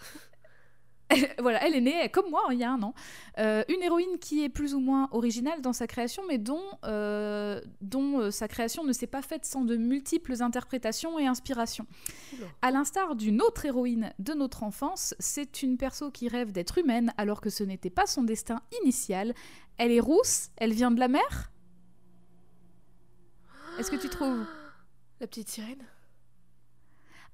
voilà, 1.39 1.65
elle 1.65 1.75
est 1.75 1.81
née 1.81 2.09
comme 2.09 2.29
moi 2.29 2.41
il 2.51 2.57
y 2.57 2.63
a 2.63 2.71
un 2.71 2.81
an. 2.81 2.93
Euh, 3.37 3.63
une 3.69 3.81
héroïne 3.81 4.17
qui 4.19 4.43
est 4.43 4.49
plus 4.49 4.73
ou 4.73 4.79
moins 4.79 5.07
originale 5.11 5.61
dans 5.61 5.73
sa 5.73 5.87
création, 5.87 6.23
mais 6.27 6.37
dont, 6.37 6.63
euh, 6.83 7.61
dont 7.81 8.19
euh, 8.19 8.31
sa 8.31 8.47
création 8.47 8.83
ne 8.83 8.93
s'est 8.93 9.07
pas 9.07 9.21
faite 9.21 9.45
sans 9.45 9.63
de 9.63 9.77
multiples 9.77 10.41
interprétations 10.41 11.19
et 11.19 11.27
inspirations. 11.27 11.85
À 12.61 12.71
l'instar 12.71 13.15
d'une 13.15 13.41
autre 13.41 13.65
héroïne 13.65 14.13
de 14.19 14.33
notre 14.33 14.63
enfance, 14.63 15.13
c'est 15.19 15.61
une 15.61 15.77
perso 15.77 16.11
qui 16.11 16.27
rêve 16.27 16.51
d'être 16.51 16.77
humaine 16.77 17.13
alors 17.17 17.41
que 17.41 17.49
ce 17.49 17.63
n'était 17.63 17.89
pas 17.89 18.07
son 18.07 18.23
destin 18.23 18.61
initial. 18.81 19.33
Elle 19.77 19.91
est 19.91 19.99
rousse, 19.99 20.49
elle 20.57 20.73
vient 20.73 20.91
de 20.91 20.99
la 20.99 21.07
mer? 21.07 21.51
Est-ce 23.77 23.91
que 23.91 23.97
tu 23.97 24.09
trouves? 24.09 24.45
La 25.21 25.27
petite 25.27 25.49
sirène. 25.49 25.83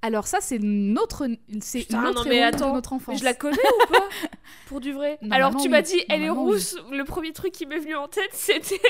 Alors 0.04 0.26
ça, 0.26 0.38
c'est 0.40 0.58
notre, 0.58 1.28
c'est 1.60 1.88
notre 1.92 2.28
mais 2.28 2.42
attends, 2.42 2.74
notre 2.74 2.92
enfance. 2.92 3.20
Je 3.20 3.24
la 3.24 3.34
connais 3.34 3.56
ou 3.56 3.86
pas 3.92 4.08
Pour 4.66 4.80
du 4.80 4.92
vrai 4.92 5.18
Alors 5.30 5.52
tu 5.52 5.62
oui. 5.62 5.68
m'as 5.68 5.82
dit 5.82 6.02
elle 6.08 6.22
est 6.22 6.30
oui. 6.30 6.36
rousse. 6.36 6.76
Le 6.90 7.04
premier 7.04 7.32
truc 7.32 7.52
qui 7.52 7.66
m'est 7.66 7.78
venu 7.78 7.94
en 7.94 8.08
tête 8.08 8.30
c'était 8.32 8.80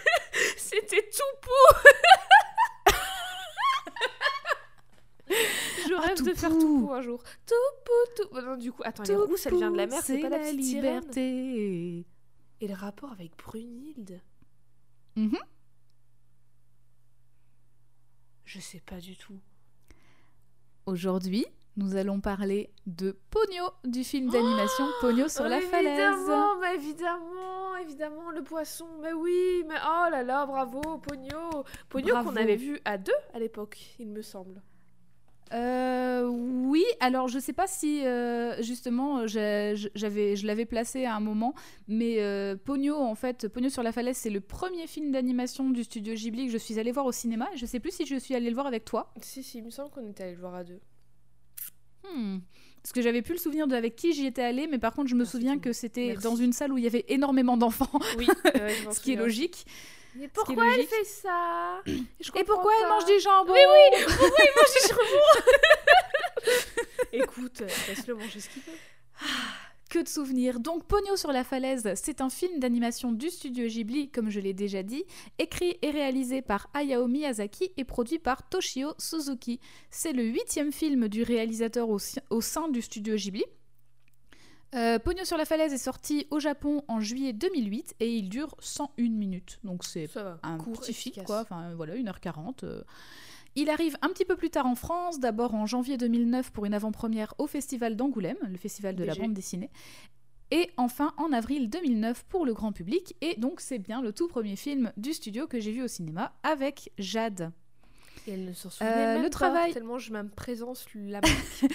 c'était 0.56 1.06
tout 1.12 1.48
Je 5.88 5.94
rêve 5.94 6.22
de 6.22 6.34
faire 6.34 6.50
Toupou. 6.50 6.92
un 6.92 7.00
jour. 7.02 7.22
Tout 7.46 7.54
tout. 8.16 8.40
Non, 8.40 8.56
du 8.56 8.72
coup, 8.72 8.82
attends, 8.84 9.02
elle 9.04 9.10
est 9.12 9.16
rousse, 9.16 9.46
elle 9.46 9.56
vient 9.56 9.70
de 9.70 9.76
la 9.76 9.86
mer, 9.86 10.00
c'est 10.02 10.18
pas 10.18 10.28
la 10.28 10.38
petite 10.38 10.62
sirène. 10.62 11.00
liberté. 11.00 12.06
Et 12.60 12.68
le 12.68 12.74
rapport 12.74 13.12
avec 13.12 13.36
Brunhilde 13.36 14.20
Mhm. 15.16 15.38
Je 18.44 18.60
sais 18.60 18.80
pas 18.80 18.98
du 19.00 19.16
tout. 19.16 19.38
Aujourd'hui, 20.86 21.46
nous 21.76 21.96
allons 21.96 22.20
parler 22.20 22.70
de 22.86 23.16
Pogno, 23.30 23.70
du 23.84 24.04
film 24.04 24.30
d'animation 24.30 24.84
Pogno 25.00 25.28
sur 25.28 25.44
Oh, 25.46 25.48
la 25.48 25.60
falaise. 25.62 25.98
Évidemment, 25.98 26.58
mais 26.60 26.74
évidemment, 26.74 27.76
évidemment, 27.80 28.30
le 28.30 28.42
poisson. 28.42 28.86
Mais 29.00 29.12
oui, 29.12 29.64
mais 29.66 29.76
oh 29.82 30.10
là 30.10 30.22
là, 30.22 30.44
bravo, 30.46 30.80
Pogno. 30.98 31.64
Pogno 31.88 32.22
qu'on 32.22 32.36
avait 32.36 32.56
vu 32.56 32.78
à 32.84 32.98
deux 32.98 33.12
à 33.32 33.38
l'époque, 33.38 33.78
il 33.98 34.08
me 34.08 34.20
semble. 34.22 34.60
Euh, 35.52 36.26
oui, 36.26 36.84
alors 37.00 37.28
je 37.28 37.38
sais 37.38 37.52
pas 37.52 37.66
si 37.66 38.04
euh, 38.04 38.60
justement 38.62 39.18
euh, 39.18 39.26
j'avais, 39.26 40.36
je 40.36 40.46
l'avais 40.46 40.64
placé 40.64 41.04
à 41.04 41.14
un 41.14 41.20
moment, 41.20 41.54
mais 41.86 42.16
euh, 42.20 42.56
Pogno 42.56 42.96
en 42.96 43.14
fait, 43.14 43.46
Pogno 43.48 43.68
sur 43.68 43.82
la 43.82 43.92
falaise, 43.92 44.16
c'est 44.16 44.30
le 44.30 44.40
premier 44.40 44.86
film 44.86 45.12
d'animation 45.12 45.70
du 45.70 45.84
studio 45.84 46.14
Ghibli 46.14 46.46
que 46.46 46.52
je 46.52 46.58
suis 46.58 46.78
allée 46.78 46.92
voir 46.92 47.06
au 47.06 47.12
cinéma. 47.12 47.48
Je 47.54 47.66
sais 47.66 47.78
plus 47.78 47.92
si 47.92 48.06
je 48.06 48.16
suis 48.16 48.34
allée 48.34 48.48
le 48.48 48.54
voir 48.54 48.66
avec 48.66 48.84
toi. 48.84 49.12
Si, 49.20 49.42
si, 49.42 49.58
il 49.58 49.64
me 49.64 49.70
semble 49.70 49.90
qu'on 49.90 50.08
était 50.08 50.24
allé 50.24 50.32
le 50.32 50.40
voir 50.40 50.54
à 50.54 50.64
deux. 50.64 50.80
Hmm. 52.04 52.38
Parce 52.82 52.92
que 52.92 53.00
j'avais 53.00 53.22
plus 53.22 53.34
le 53.34 53.38
souvenir 53.38 53.66
de 53.66 53.74
avec 53.74 53.96
qui 53.96 54.12
j'y 54.12 54.26
étais 54.26 54.42
allée, 54.42 54.66
mais 54.66 54.78
par 54.78 54.92
contre 54.94 55.08
je 55.08 55.14
me 55.14 55.22
Ah, 55.22 55.26
souviens 55.26 55.58
que 55.58 55.72
c'était 55.72 56.14
dans 56.14 56.36
une 56.36 56.52
salle 56.52 56.72
où 56.72 56.78
il 56.78 56.84
y 56.84 56.86
avait 56.86 57.04
énormément 57.08 57.56
d'enfants, 57.56 57.98
Oui, 58.18 58.26
ce 58.92 59.00
qui 59.00 59.12
est 59.12 59.16
logique. 59.16 59.66
Mais 60.16 60.28
pourquoi 60.28 60.74
elle 60.74 60.86
fait 60.86 61.04
ça 61.04 61.82
Et 61.86 62.44
pourquoi 62.44 62.72
elle 62.80 62.88
mange 62.88 63.04
du 63.04 63.18
jambon 63.20 63.52
Oui, 63.52 63.58
oui, 63.58 64.04
pourquoi 64.16 64.44
il 64.44 64.52
mange 64.56 64.74
du 64.74 64.88
jambon 64.88 65.24
Écoute, 67.12 67.60
laisse-le 67.88 68.14
manger 68.14 68.40
ce 68.40 68.48
qu'il 68.48 68.62
veut. 68.62 68.72
Que 69.90 69.98
de 70.00 70.08
souvenirs. 70.08 70.60
Donc 70.60 70.84
Pogno 70.86 71.16
sur 71.16 71.32
la 71.32 71.44
falaise, 71.44 71.92
c'est 71.94 72.20
un 72.20 72.30
film 72.30 72.58
d'animation 72.58 73.12
du 73.12 73.30
studio 73.30 73.66
Ghibli, 73.66 74.10
comme 74.10 74.30
je 74.30 74.40
l'ai 74.40 74.52
déjà 74.52 74.82
dit, 74.82 75.04
écrit 75.38 75.78
et 75.82 75.90
réalisé 75.90 76.42
par 76.42 76.68
Hayao 76.74 77.06
Miyazaki 77.06 77.72
et 77.76 77.84
produit 77.84 78.18
par 78.18 78.48
Toshio 78.48 78.94
Suzuki. 78.98 79.60
C'est 79.90 80.12
le 80.12 80.24
huitième 80.24 80.72
film 80.72 81.08
du 81.08 81.22
réalisateur 81.22 81.88
au 81.88 82.40
sein 82.40 82.68
du 82.68 82.82
studio 82.82 83.14
Ghibli. 83.14 83.44
Euh, 84.74 84.98
Pogno 84.98 85.24
sur 85.24 85.36
la 85.36 85.44
falaise 85.44 85.72
est 85.72 85.78
sorti 85.78 86.26
au 86.30 86.40
Japon 86.40 86.82
en 86.88 87.00
juillet 87.00 87.32
2008 87.32 87.94
et 88.00 88.16
il 88.16 88.28
dure 88.28 88.56
101 88.58 89.08
minutes. 89.10 89.60
Donc 89.62 89.84
c'est 89.84 90.08
un 90.42 90.58
court, 90.58 90.80
petit 90.80 90.92
film, 90.92 91.24
quoi. 91.24 91.40
Enfin, 91.42 91.74
voilà, 91.74 91.94
1h40. 91.94 92.64
euh. 92.64 92.82
Il 93.56 93.70
arrive 93.70 93.96
un 94.02 94.08
petit 94.08 94.24
peu 94.24 94.34
plus 94.34 94.50
tard 94.50 94.66
en 94.66 94.74
France, 94.74 95.20
d'abord 95.20 95.54
en 95.54 95.64
janvier 95.64 95.96
2009 95.96 96.50
pour 96.50 96.64
une 96.64 96.74
avant-première 96.74 97.34
au 97.38 97.46
Festival 97.46 97.94
d'Angoulême, 97.94 98.36
le 98.48 98.56
festival 98.56 98.96
de 98.96 99.04
la 99.04 99.14
bande 99.14 99.32
dessinée. 99.32 99.70
Et 100.50 100.70
enfin 100.76 101.14
en 101.18 101.32
avril 101.32 101.70
2009 101.70 102.24
pour 102.24 102.44
le 102.44 102.52
grand 102.52 102.72
public. 102.72 103.14
Et 103.20 103.36
donc 103.36 103.60
c'est 103.60 103.78
bien 103.78 104.02
le 104.02 104.12
tout 104.12 104.26
premier 104.26 104.56
film 104.56 104.92
du 104.96 105.12
studio 105.12 105.46
que 105.46 105.60
j'ai 105.60 105.70
vu 105.70 105.82
au 105.82 105.88
cinéma 105.88 106.32
avec 106.42 106.90
Jade. 106.98 107.52
Et 108.26 108.32
elle 108.32 108.44
ne 108.46 108.52
s'en 108.54 108.70
souvenait 108.70 108.90
Euh, 108.90 109.14
même 109.14 109.16
le 109.18 109.22
pas, 109.24 109.30
travail- 109.30 109.72
tellement 109.72 109.98
je 109.98 110.12
me 110.12 110.26
présence 110.28 110.86
la 110.94 111.20
marque. 111.22 111.72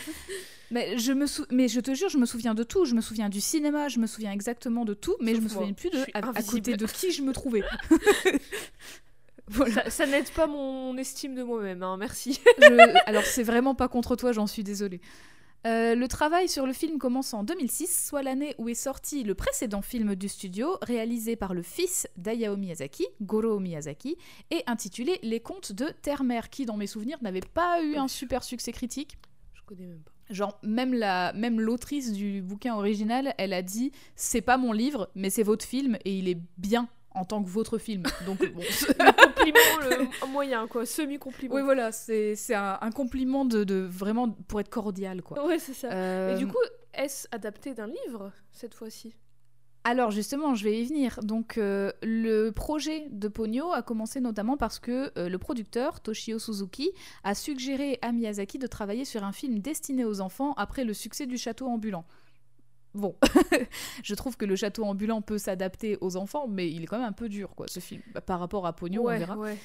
Mais 0.71 0.97
je, 0.97 1.11
me 1.11 1.25
sou- 1.27 1.45
mais 1.51 1.67
je 1.67 1.79
te 1.79 1.93
jure, 1.93 2.09
je 2.09 2.17
me 2.17 2.25
souviens 2.25 2.53
de 2.55 2.63
tout. 2.63 2.85
Je 2.85 2.93
me 2.95 3.01
souviens 3.01 3.29
du 3.29 3.41
cinéma, 3.41 3.87
je 3.87 3.99
me 3.99 4.07
souviens 4.07 4.31
exactement 4.31 4.85
de 4.85 4.93
tout, 4.93 5.15
mais 5.19 5.33
Sauf 5.33 5.41
je 5.41 5.43
me 5.47 5.49
moi, 5.49 5.57
souviens 5.61 5.73
plus 5.73 5.89
de 5.89 6.05
à, 6.13 6.21
côté 6.43 6.75
de 6.77 6.85
qui 6.85 7.11
je 7.11 7.21
me 7.21 7.33
trouvais. 7.33 7.63
voilà. 9.47 9.73
ça 9.85 9.89
ça 9.89 10.05
n'aide 10.05 10.29
pas 10.31 10.47
mon 10.47 10.95
estime 10.97 11.35
de 11.35 11.43
moi-même, 11.43 11.81
hein, 11.83 11.97
merci. 11.97 12.39
Je- 12.59 12.97
Alors, 13.07 13.23
c'est 13.23 13.43
vraiment 13.43 13.75
pas 13.75 13.87
contre 13.87 14.15
toi, 14.15 14.31
j'en 14.31 14.47
suis 14.47 14.63
désolée. 14.63 15.01
Euh, 15.67 15.93
le 15.93 16.07
travail 16.07 16.47
sur 16.47 16.65
le 16.65 16.71
film 16.71 16.99
commence 16.99 17.33
en 17.33 17.43
2006, 17.43 18.07
soit 18.07 18.23
l'année 18.23 18.55
où 18.57 18.69
est 18.69 18.75
sorti 18.75 19.23
le 19.23 19.35
précédent 19.35 19.81
film 19.81 20.15
du 20.15 20.29
studio, 20.29 20.77
réalisé 20.81 21.35
par 21.35 21.53
le 21.53 21.63
fils 21.63 22.07
d'Ayao 22.15 22.55
Miyazaki, 22.55 23.05
Goro 23.21 23.59
Miyazaki, 23.59 24.17
et 24.51 24.63
intitulé 24.67 25.19
Les 25.21 25.41
contes 25.41 25.73
de 25.73 25.87
Terre-Mère, 26.01 26.49
qui, 26.49 26.65
dans 26.65 26.77
mes 26.77 26.87
souvenirs, 26.87 27.17
n'avait 27.21 27.41
pas 27.41 27.83
eu 27.83 27.97
un 27.97 28.07
super 28.07 28.43
succès 28.43 28.71
critique. 28.71 29.17
Je 29.53 29.61
connais 29.65 29.85
même 29.85 29.99
pas. 29.99 30.11
Genre, 30.29 30.59
même 30.61 30.93
la, 30.93 31.33
même 31.33 31.59
l'autrice 31.59 32.13
du 32.13 32.41
bouquin 32.41 32.75
original, 32.75 33.33
elle 33.37 33.51
a 33.51 33.63
dit 33.63 33.91
c'est 34.15 34.41
pas 34.41 34.57
mon 34.57 34.71
livre, 34.71 35.09
mais 35.15 35.31
c'est 35.31 35.43
votre 35.43 35.65
film 35.65 35.97
et 36.05 36.19
il 36.19 36.27
est 36.27 36.37
bien 36.57 36.87
en 37.15 37.25
tant 37.25 37.43
que 37.43 37.49
votre 37.49 37.77
film. 37.77 38.03
Donc, 38.25 38.39
bon. 38.53 38.61
Le 38.61 39.25
compliment, 39.25 39.99
le 40.21 40.27
moyen, 40.31 40.67
quoi, 40.67 40.85
semi-compliment. 40.85 41.55
oui, 41.55 41.61
voilà, 41.61 41.91
c'est, 41.91 42.35
c'est 42.35 42.55
un, 42.55 42.77
un 42.81 42.91
compliment 42.91 43.45
de, 43.45 43.63
de 43.63 43.75
vraiment 43.75 44.29
pour 44.47 44.59
être 44.59 44.69
cordial, 44.69 45.21
quoi. 45.21 45.45
Ouais, 45.45 45.59
c'est 45.59 45.73
ça. 45.73 45.91
Euh, 45.91 46.35
Et 46.35 46.37
du 46.37 46.47
coup, 46.47 46.57
est-ce 46.93 47.27
adapté 47.31 47.73
d'un 47.73 47.87
livre 47.87 48.31
cette 48.51 48.73
fois-ci? 48.73 49.15
Alors 49.85 50.11
justement, 50.11 50.55
je 50.55 50.65
vais 50.65 50.81
y 50.81 50.85
venir. 50.85 51.19
Donc 51.23 51.57
euh, 51.57 51.91
le 52.03 52.49
projet 52.49 53.07
de 53.11 53.29
Pogno 53.29 53.71
a 53.71 53.81
commencé 53.81 54.19
notamment 54.19 54.57
parce 54.57 54.77
que 54.77 55.09
euh, 55.17 55.29
le 55.29 55.37
producteur 55.37 56.01
Toshio 56.01 56.37
Suzuki 56.37 56.91
a 57.23 57.33
suggéré 57.33 57.97
à 58.01 58.11
Miyazaki 58.11 58.59
de 58.59 58.67
travailler 58.67 59.05
sur 59.05 59.23
un 59.23 59.31
film 59.31 59.59
destiné 59.59 60.03
aux 60.03 60.19
enfants 60.19 60.53
après 60.57 60.83
le 60.83 60.93
succès 60.93 61.25
du 61.27 61.37
château 61.37 61.65
ambulant. 61.67 62.03
Bon, 62.95 63.15
je 64.03 64.15
trouve 64.15 64.35
que 64.35 64.45
le 64.45 64.55
château 64.55 64.83
ambulant 64.83 65.21
peut 65.21 65.37
s'adapter 65.37 65.97
aux 66.01 66.15
enfants, 66.17 66.47
mais 66.47 66.71
il 66.71 66.83
est 66.83 66.85
quand 66.87 66.97
même 66.97 67.07
un 67.07 67.11
peu 67.13 67.29
dur, 67.29 67.53
quoi, 67.55 67.67
ce 67.67 67.79
film, 67.79 68.01
Bah, 68.13 68.21
par 68.21 68.39
rapport 68.39 68.65
à 68.65 68.73
Pogno, 68.73 69.03
on 69.03 69.17
verra. 69.17 69.37
ouais. 69.37 69.57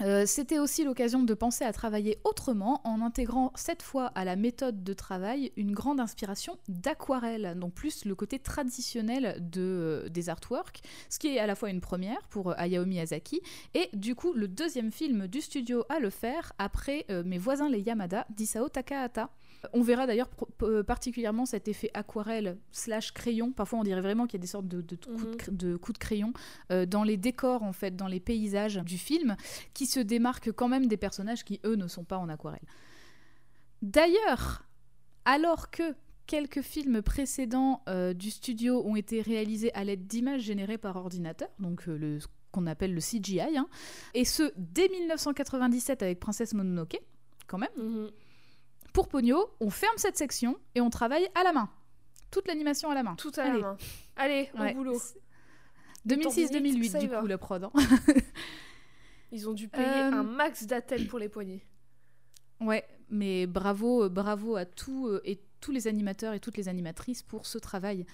Euh, 0.00 0.24
C'était 0.26 0.58
aussi 0.58 0.84
l'occasion 0.84 1.22
de 1.22 1.34
penser 1.34 1.64
à 1.64 1.72
travailler 1.72 2.18
autrement 2.24 2.80
en 2.84 3.02
intégrant 3.02 3.52
cette 3.54 3.82
fois 3.82 4.06
à 4.14 4.24
la 4.24 4.36
méthode 4.36 4.82
de 4.82 4.92
travail 4.94 5.52
une 5.56 5.72
grande 5.72 6.00
inspiration 6.00 6.58
d'aquarelle, 6.66 7.54
donc 7.58 7.74
plus 7.74 8.04
le 8.06 8.14
côté 8.14 8.38
traditionnel 8.38 9.36
de, 9.40 9.60
euh, 9.60 10.08
des 10.08 10.28
artworks, 10.30 10.80
ce 11.10 11.18
qui 11.18 11.36
est 11.36 11.38
à 11.38 11.46
la 11.46 11.54
fois 11.54 11.68
une 11.70 11.82
première 11.82 12.26
pour 12.30 12.50
euh, 12.50 12.54
Hayao 12.56 12.86
Miyazaki 12.86 13.42
et 13.74 13.90
du 13.92 14.14
coup 14.14 14.32
le 14.32 14.48
deuxième 14.48 14.90
film 14.92 15.26
du 15.28 15.40
studio 15.42 15.84
à 15.90 15.98
le 16.00 16.10
faire 16.10 16.52
après 16.58 17.04
euh, 17.10 17.22
Mes 17.24 17.38
voisins 17.38 17.68
les 17.68 17.80
Yamada 17.80 18.26
d'Isao 18.30 18.68
Takahata. 18.70 19.28
On 19.72 19.82
verra 19.82 20.06
d'ailleurs 20.06 20.28
p- 20.28 20.82
particulièrement 20.86 21.46
cet 21.46 21.68
effet 21.68 21.90
aquarelle 21.94 22.58
slash 22.72 23.12
crayon. 23.12 23.52
Parfois, 23.52 23.78
on 23.78 23.84
dirait 23.84 24.00
vraiment 24.00 24.26
qu'il 24.26 24.38
y 24.38 24.40
a 24.40 24.42
des 24.42 24.46
sortes 24.48 24.66
de, 24.66 24.80
de 24.80 24.96
coups, 24.96 25.46
de 25.46 25.50
Mhm. 25.50 25.56
de 25.56 25.76
coups 25.76 25.98
de 25.98 26.04
crayon 26.04 26.32
euh, 26.70 26.84
dans 26.86 27.04
les 27.04 27.16
décors, 27.16 27.62
en 27.62 27.72
fait, 27.72 27.94
dans 27.94 28.08
les 28.08 28.20
paysages 28.20 28.76
du 28.78 28.98
film, 28.98 29.36
qui 29.74 29.86
se 29.86 30.00
démarquent 30.00 30.50
quand 30.52 30.68
même 30.68 30.86
des 30.86 30.96
personnages 30.96 31.44
qui, 31.44 31.60
eux, 31.64 31.76
ne 31.76 31.86
sont 31.86 32.04
pas 32.04 32.18
en 32.18 32.28
aquarelle. 32.28 32.62
D'ailleurs, 33.82 34.64
alors 35.24 35.70
que 35.70 35.94
quelques 36.26 36.62
films 36.62 37.02
précédents 37.02 37.82
euh, 37.88 38.12
du 38.14 38.30
studio 38.30 38.82
ont 38.84 38.96
été 38.96 39.20
réalisés 39.22 39.72
à 39.74 39.84
l'aide 39.84 40.06
d'images 40.06 40.42
générées 40.42 40.78
par 40.78 40.96
ordinateur, 40.96 41.48
donc 41.58 41.88
euh, 41.88 41.96
le, 41.96 42.18
qu'on 42.52 42.66
appelle 42.66 42.94
le 42.94 43.00
CGI, 43.00 43.40
hein, 43.56 43.68
et 44.14 44.24
ce 44.24 44.52
dès 44.56 44.88
1997 44.88 46.02
avec 46.02 46.20
Princesse 46.20 46.54
Mononoke, 46.54 47.00
quand 47.46 47.58
même. 47.58 47.70
Mhm. 47.76 48.10
Pour 48.92 49.08
Pogno, 49.08 49.50
on 49.60 49.70
ferme 49.70 49.96
cette 49.96 50.16
section 50.16 50.56
et 50.74 50.80
on 50.80 50.90
travaille 50.90 51.28
à 51.34 51.42
la 51.44 51.52
main. 51.52 51.70
Toute 52.30 52.46
l'animation 52.48 52.90
à 52.90 52.94
la 52.94 53.02
main. 53.02 53.14
Tout 53.16 53.32
à 53.36 53.42
Allez. 53.42 53.60
la 53.60 53.66
main. 53.68 53.76
Allez, 54.16 54.50
au 54.54 54.58
Ouais. 54.60 54.74
boulot. 54.74 54.98
2006-2008 56.06 56.90
ça 56.90 56.98
y 56.98 57.06
du 57.06 57.14
coup, 57.14 57.26
la 57.26 57.38
prod. 57.38 57.64
hein. 57.64 57.70
Ils 59.32 59.48
ont 59.48 59.52
dû 59.54 59.68
payer 59.68 59.86
Euh, 59.86 60.12
un 60.12 60.22
max 60.22 60.66
d'attel 60.66 61.06
pour 61.08 61.18
les 61.18 61.28
poignets. 61.28 61.64
Ouais, 62.60 62.84
mais 63.08 63.46
bravo, 63.46 64.04
euh, 64.04 64.08
bravo 64.08 64.56
à 64.56 64.64
tous 64.66 65.06
euh, 65.08 65.20
et 65.24 65.40
tous 65.60 65.72
les 65.72 65.86
animateurs 65.88 66.34
et 66.34 66.40
toutes 66.40 66.56
les 66.56 66.68
animatrices 66.68 67.22
pour 67.22 67.46
ce 67.46 67.58
travail. 67.58 68.04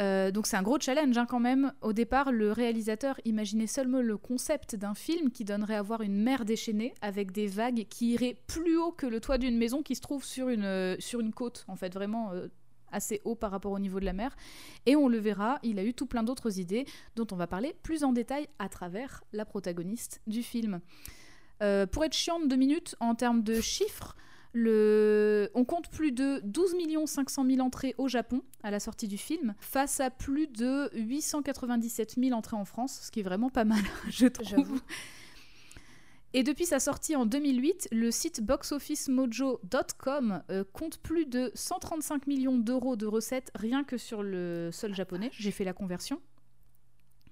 Euh, 0.00 0.30
donc 0.30 0.46
c'est 0.46 0.56
un 0.56 0.62
gros 0.62 0.78
challenge 0.80 1.16
hein, 1.16 1.26
quand 1.26 1.40
même. 1.40 1.72
Au 1.80 1.92
départ, 1.92 2.32
le 2.32 2.50
réalisateur 2.52 3.20
imaginait 3.24 3.66
seulement 3.66 4.00
le 4.00 4.16
concept 4.16 4.74
d'un 4.74 4.94
film 4.94 5.30
qui 5.30 5.44
donnerait 5.44 5.76
à 5.76 5.82
voir 5.82 6.02
une 6.02 6.16
mer 6.16 6.44
déchaînée 6.44 6.94
avec 7.00 7.32
des 7.32 7.46
vagues 7.46 7.86
qui 7.88 8.12
iraient 8.12 8.36
plus 8.46 8.76
haut 8.76 8.92
que 8.92 9.06
le 9.06 9.20
toit 9.20 9.38
d'une 9.38 9.56
maison 9.56 9.82
qui 9.82 9.94
se 9.94 10.00
trouve 10.00 10.24
sur 10.24 10.48
une, 10.48 10.64
euh, 10.64 10.96
côte, 11.34 11.64
en 11.68 11.76
fait, 11.76 11.94
vraiment 11.94 12.32
euh, 12.32 12.48
assez 12.90 13.20
haut 13.24 13.34
par 13.34 13.50
rapport 13.50 13.72
au 13.72 13.78
niveau 13.78 14.00
de 14.00 14.04
la 14.04 14.12
mer. 14.12 14.36
Et 14.86 14.96
on 14.96 15.08
le 15.08 15.18
verra, 15.18 15.58
il 15.62 15.78
a 15.78 15.84
eu 15.84 15.94
tout 15.94 16.06
plein 16.06 16.22
d'autres 16.22 16.58
idées 16.58 16.86
dont 17.16 17.26
on 17.30 17.36
va 17.36 17.46
parler 17.46 17.74
plus 17.82 18.04
en 18.04 18.12
détail 18.12 18.48
à 18.58 18.68
travers 18.68 19.22
la 19.32 19.44
protagoniste 19.44 20.20
du 20.26 20.42
film. 20.42 20.80
Pour 21.92 22.04
être 22.04 22.12
chiante 22.12 22.46
deux 22.46 22.56
minutes 22.56 22.94
en 23.00 23.14
termes 23.14 23.42
de 23.42 23.58
chiffres, 23.62 24.16
le... 24.54 25.50
on 25.54 25.64
compte 25.64 25.90
plus 25.90 26.12
de 26.12 26.40
12 26.44 26.74
500 27.06 27.44
000 27.44 27.60
entrées 27.60 27.94
au 27.98 28.08
Japon 28.08 28.42
à 28.62 28.70
la 28.70 28.80
sortie 28.80 29.08
du 29.08 29.18
film, 29.18 29.54
face 29.60 30.00
à 30.00 30.10
plus 30.10 30.46
de 30.46 30.90
897 30.94 32.14
000 32.18 32.36
entrées 32.36 32.56
en 32.56 32.64
France, 32.64 33.00
ce 33.02 33.10
qui 33.10 33.20
est 33.20 33.24
vraiment 33.24 33.50
pas 33.50 33.64
mal, 33.64 33.82
je 34.08 34.26
trouve. 34.26 34.80
Et 36.36 36.42
depuis 36.42 36.66
sa 36.66 36.80
sortie 36.80 37.14
en 37.14 37.26
2008, 37.26 37.90
le 37.92 38.10
site 38.10 38.42
boxofficemojo.com 38.42 40.42
euh, 40.50 40.64
compte 40.72 40.98
plus 40.98 41.26
de 41.26 41.52
135 41.54 42.26
millions 42.26 42.58
d'euros 42.58 42.96
de 42.96 43.06
recettes 43.06 43.52
rien 43.54 43.84
que 43.84 43.98
sur 43.98 44.24
le 44.24 44.70
sol 44.72 44.94
japonais. 44.94 45.30
J'ai 45.32 45.52
fait 45.52 45.62
la 45.62 45.72
conversion. 45.72 46.20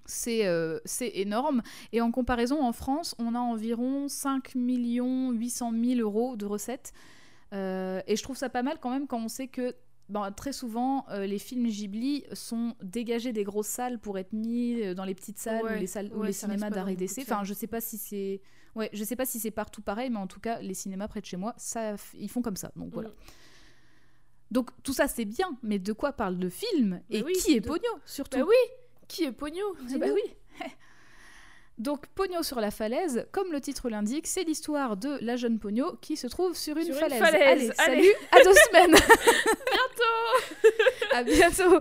C'est 0.05 0.45
euh, 0.45 0.79
c'est 0.85 1.11
énorme. 1.15 1.61
Et 1.91 2.01
en 2.01 2.11
comparaison, 2.11 2.61
en 2.61 2.73
France, 2.73 3.15
on 3.19 3.35
a 3.35 3.39
environ 3.39 4.07
5 4.07 4.51
800 4.55 5.71
000 5.71 5.99
euros 5.99 6.35
de 6.35 6.45
recettes. 6.45 6.93
Euh, 7.53 8.01
et 8.07 8.15
je 8.15 8.23
trouve 8.23 8.35
ça 8.37 8.49
pas 8.49 8.63
mal 8.63 8.79
quand 8.81 8.89
même 8.89 9.07
quand 9.07 9.19
on 9.19 9.27
sait 9.27 9.47
que 9.47 9.75
ben, 10.09 10.31
très 10.31 10.51
souvent, 10.51 11.05
euh, 11.09 11.25
les 11.25 11.39
films 11.39 11.67
Ghibli 11.67 12.25
sont 12.33 12.75
dégagés 12.81 13.31
des 13.31 13.43
grosses 13.43 13.67
salles 13.67 13.99
pour 13.99 14.17
être 14.17 14.33
mis 14.33 14.93
dans 14.95 15.05
les 15.05 15.15
petites 15.15 15.39
salles 15.39 15.63
Ouais, 15.63 15.77
ou 15.77 15.79
les, 15.79 15.87
salles, 15.87 16.11
ou 16.13 16.23
les 16.23 16.33
cinémas 16.33 16.69
d'arrêt 16.69 16.95
d'essai. 16.95 17.21
Enfin, 17.21 17.43
je 17.43 17.53
sais 17.53 17.67
pas 17.67 17.79
si 17.81 17.97
c'est... 17.97 18.41
Ouais, 18.75 18.89
je 18.91 19.03
sais 19.03 19.15
pas 19.15 19.25
si 19.25 19.39
c'est 19.39 19.51
partout 19.51 19.81
pareil, 19.81 20.09
mais 20.09 20.17
en 20.17 20.27
tout 20.27 20.39
cas, 20.39 20.59
les 20.59 20.73
cinémas 20.73 21.07
près 21.07 21.21
de 21.21 21.25
chez 21.25 21.37
moi, 21.37 21.53
ça, 21.57 21.95
ils 22.15 22.29
font 22.29 22.41
comme 22.41 22.55
ça. 22.55 22.71
Donc 22.75 22.91
voilà. 22.91 23.09
Mm. 23.09 23.13
Donc 24.51 24.69
tout 24.83 24.93
ça, 24.93 25.07
c'est 25.07 25.25
bien, 25.25 25.57
mais 25.63 25.79
de 25.79 25.93
quoi 25.93 26.13
parle 26.13 26.35
le 26.35 26.49
film? 26.49 27.01
Et 27.09 27.21
Bah 27.21 27.25
oui, 27.27 27.33
qui 27.33 27.53
est 27.53 27.59
de- 27.59 27.67
Pogno, 27.67 27.89
surtout? 28.05 28.37
Bah 28.37 28.45
oui 28.47 28.82
Qui 29.13 29.25
est 29.25 29.31
Pogno 29.31 29.61
Ah 29.93 29.97
bah 29.99 30.07
oui. 30.13 30.21
Donc 31.77 32.05
Pogno 32.07 32.43
sur 32.43 32.59
la 32.59 32.69
falaise, 32.71 33.25
comme 33.31 33.51
le 33.51 33.59
titre 33.61 33.89
l'indique, 33.89 34.27
c'est 34.27 34.43
l'histoire 34.43 34.95
de 34.97 35.17
la 35.21 35.35
jeune 35.35 35.59
Pogno 35.59 35.93
qui 36.01 36.17
se 36.17 36.27
trouve 36.27 36.55
sur 36.55 36.77
une 36.77 36.85
Sur 36.85 36.93
une 36.95 36.99
falaise. 36.99 37.19
falaise, 37.19 37.41
Allez, 37.41 37.61
allez. 37.61 37.73
salut, 37.75 38.13
à 38.31 38.43
deux 38.43 38.53
semaines. 38.69 38.95
Bientôt 39.71 40.73
à 41.13 41.23
bientôt. 41.23 41.79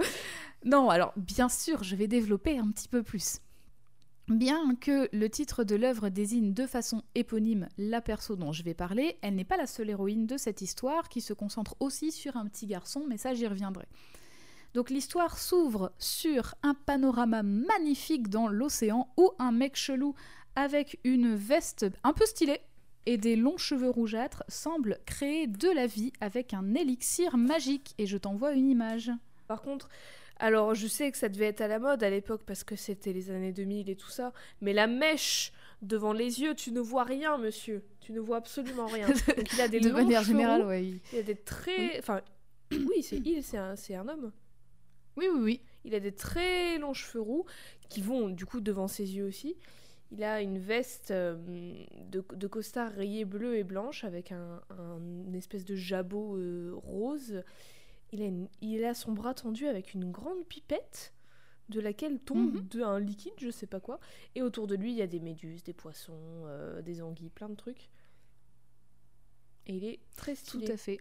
Non, 0.65 0.89
alors 0.91 1.13
bien 1.17 1.49
sûr, 1.49 1.83
je 1.85 1.97
vais 1.97 2.07
développer 2.07 2.59
un 2.59 2.71
petit 2.71 2.89
peu 2.89 3.03
plus. 3.03 3.39
Bien 4.29 4.77
que 4.81 5.09
le 5.15 5.29
titre 5.29 5.65
de 5.65 5.75
l'œuvre 5.75 6.09
désigne 6.09 6.55
de 6.55 6.67
façon 6.67 7.03
éponyme 7.15 7.69
la 7.77 8.01
perso 8.01 8.37
dont 8.37 8.53
je 8.53 8.63
vais 8.63 8.73
parler, 8.75 9.19
elle 9.21 9.35
n'est 9.35 9.45
pas 9.45 9.57
la 9.57 9.67
seule 9.67 9.91
héroïne 9.91 10.27
de 10.27 10.37
cette 10.39 10.63
histoire 10.63 11.09
qui 11.09 11.21
se 11.21 11.33
concentre 11.35 11.75
aussi 11.81 12.13
sur 12.13 12.37
un 12.37 12.47
petit 12.47 12.67
garçon, 12.67 13.05
mais 13.09 13.17
ça 13.19 13.35
j'y 13.35 13.47
reviendrai. 13.47 13.87
Donc 14.75 14.89
l'histoire 14.91 15.39
s'ouvre 15.39 15.93
sur 15.99 16.55
un 16.63 16.75
panorama 16.75 17.43
magnifique 17.43 18.29
dans 18.29 18.49
l'océan 18.49 19.09
où 19.17 19.33
un 19.39 19.53
mec 19.53 19.77
chelou 19.77 20.15
avec 20.57 20.99
une 21.05 21.35
veste 21.35 21.87
un 22.05 22.13
peu 22.13 22.25
stylée 22.25 22.61
et 23.07 23.19
des 23.19 23.37
longs 23.37 23.59
cheveux 23.59 23.91
rougeâtres 23.91 24.45
semble 24.49 24.99
créer 25.07 25.47
de 25.47 25.69
la 25.69 25.87
vie 25.87 26.13
avec 26.21 26.55
un 26.55 26.75
élixir 26.75 27.37
magique 27.37 27.95
et 27.99 28.07
je 28.07 28.17
t'envoie 28.17 28.53
une 28.53 28.71
image. 28.71 29.11
Par 29.49 29.61
contre, 29.61 29.89
alors 30.39 30.75
je 30.75 30.87
sais 30.87 31.11
que 31.11 31.19
ça 31.19 31.29
devait 31.29 31.47
être 31.47 31.61
à 31.61 31.69
la 31.69 31.79
mode 31.79 32.03
à 32.03 32.11
l'époque 32.11 32.43
parce 32.47 32.65
que 32.65 32.77
c'était 32.77 33.13
les 33.13 33.31
années 33.31 33.53
2000 33.53 33.91
et 33.91 33.97
tout 33.97 34.11
ça, 34.11 34.33
mais 34.61 34.73
la 34.73 34.87
mèche 34.87 35.53
devant 35.83 36.13
les 36.13 36.41
yeux, 36.41 36.55
tu 36.55 36.73
ne 36.73 36.81
vois 36.81 37.05
rien, 37.05 37.37
monsieur. 37.39 37.85
Tu 38.01 38.13
ne 38.13 38.21
vois 38.21 38.39
absolument 38.39 38.87
rien. 38.87 39.09
Donc 39.37 39.53
il 39.53 39.61
a 39.61 39.69
des 39.69 39.81
de 39.81 39.89
longs 39.89 39.97
manière 39.97 40.23
cheveux 40.23 40.33
générale, 40.39 40.65
ouais. 40.65 41.01
Il 41.13 41.19
a 41.19 41.23
des 41.23 41.35
très... 41.35 41.99
Enfin, 41.99 42.21
oui, 42.73 43.03
c'est 43.03 43.19
il, 43.19 43.43
c'est 43.43 43.59
un, 43.59 43.77
c'est 43.77 43.95
un 43.95 44.09
homme. 44.09 44.33
Oui, 45.17 45.27
oui, 45.33 45.41
oui. 45.43 45.61
Il 45.85 45.95
a 45.95 46.01
des 46.01 46.13
très 46.13 46.79
longs 46.79 46.95
cheveux 46.95 47.21
roux 47.23 47.45
qui 47.89 48.01
vont 48.01 48.29
du 48.29 48.47
coup 48.47 48.61
devant 48.61 48.89
ses 48.89 49.15
yeux 49.17 49.27
aussi. 49.27 49.57
Il 50.11 50.23
a 50.25 50.43
une 50.43 50.59
veste 50.59 51.11
euh, 51.11 51.37
de, 52.11 52.25
de 52.35 52.47
costard 52.47 52.93
rayée 52.93 53.25
bleue 53.25 53.57
et 53.57 53.65
blanche 53.65 54.05
avec 54.05 54.31
un, 54.33 54.61
un- 54.71 54.99
une 55.27 55.35
espèce 55.35 55.65
de 55.65 55.75
jabot 55.75 56.37
euh, 56.37 56.73
rose. 56.75 57.43
Il 58.13 58.23
a, 58.23 58.27
une- 58.27 58.49
il 58.61 58.85
a 58.85 58.95
son 58.95 59.13
bras 59.13 59.35
tendu 59.35 59.67
avec 59.67 59.95
une 59.95 60.11
grande 60.11 60.45
pipette 60.47 61.15
de 61.71 61.81
laquelle 61.81 62.19
tombe 62.21 62.63
Mhm. 62.75 62.83
un 62.83 62.99
liquide, 63.01 63.33
je 63.39 63.49
sais 63.51 63.67
pas 63.67 63.81
quoi. 63.81 63.99
Et 64.35 64.43
autour 64.43 64.67
de 64.67 64.75
lui, 64.75 64.93
il 64.93 64.97
y 64.99 65.03
a 65.03 65.07
des 65.07 65.21
méduses, 65.21 65.63
des 65.63 65.73
poissons, 65.73 66.13
euh, 66.47 66.83
des 66.83 67.01
anguilles, 67.01 67.31
plein 67.31 67.49
de 67.49 67.55
trucs. 67.55 67.89
Et 69.67 69.77
il 69.77 69.85
est 69.85 70.01
très 70.17 70.35
Tout 70.35 70.41
stylé. 70.59 70.71
à 70.73 70.77
fait. 70.77 70.99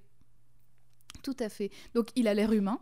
Tout 1.24 1.36
à 1.40 1.50
fait. 1.50 1.70
Donc 1.94 2.10
il 2.16 2.28
a 2.28 2.34
l'air 2.34 2.54
humain. 2.54 2.80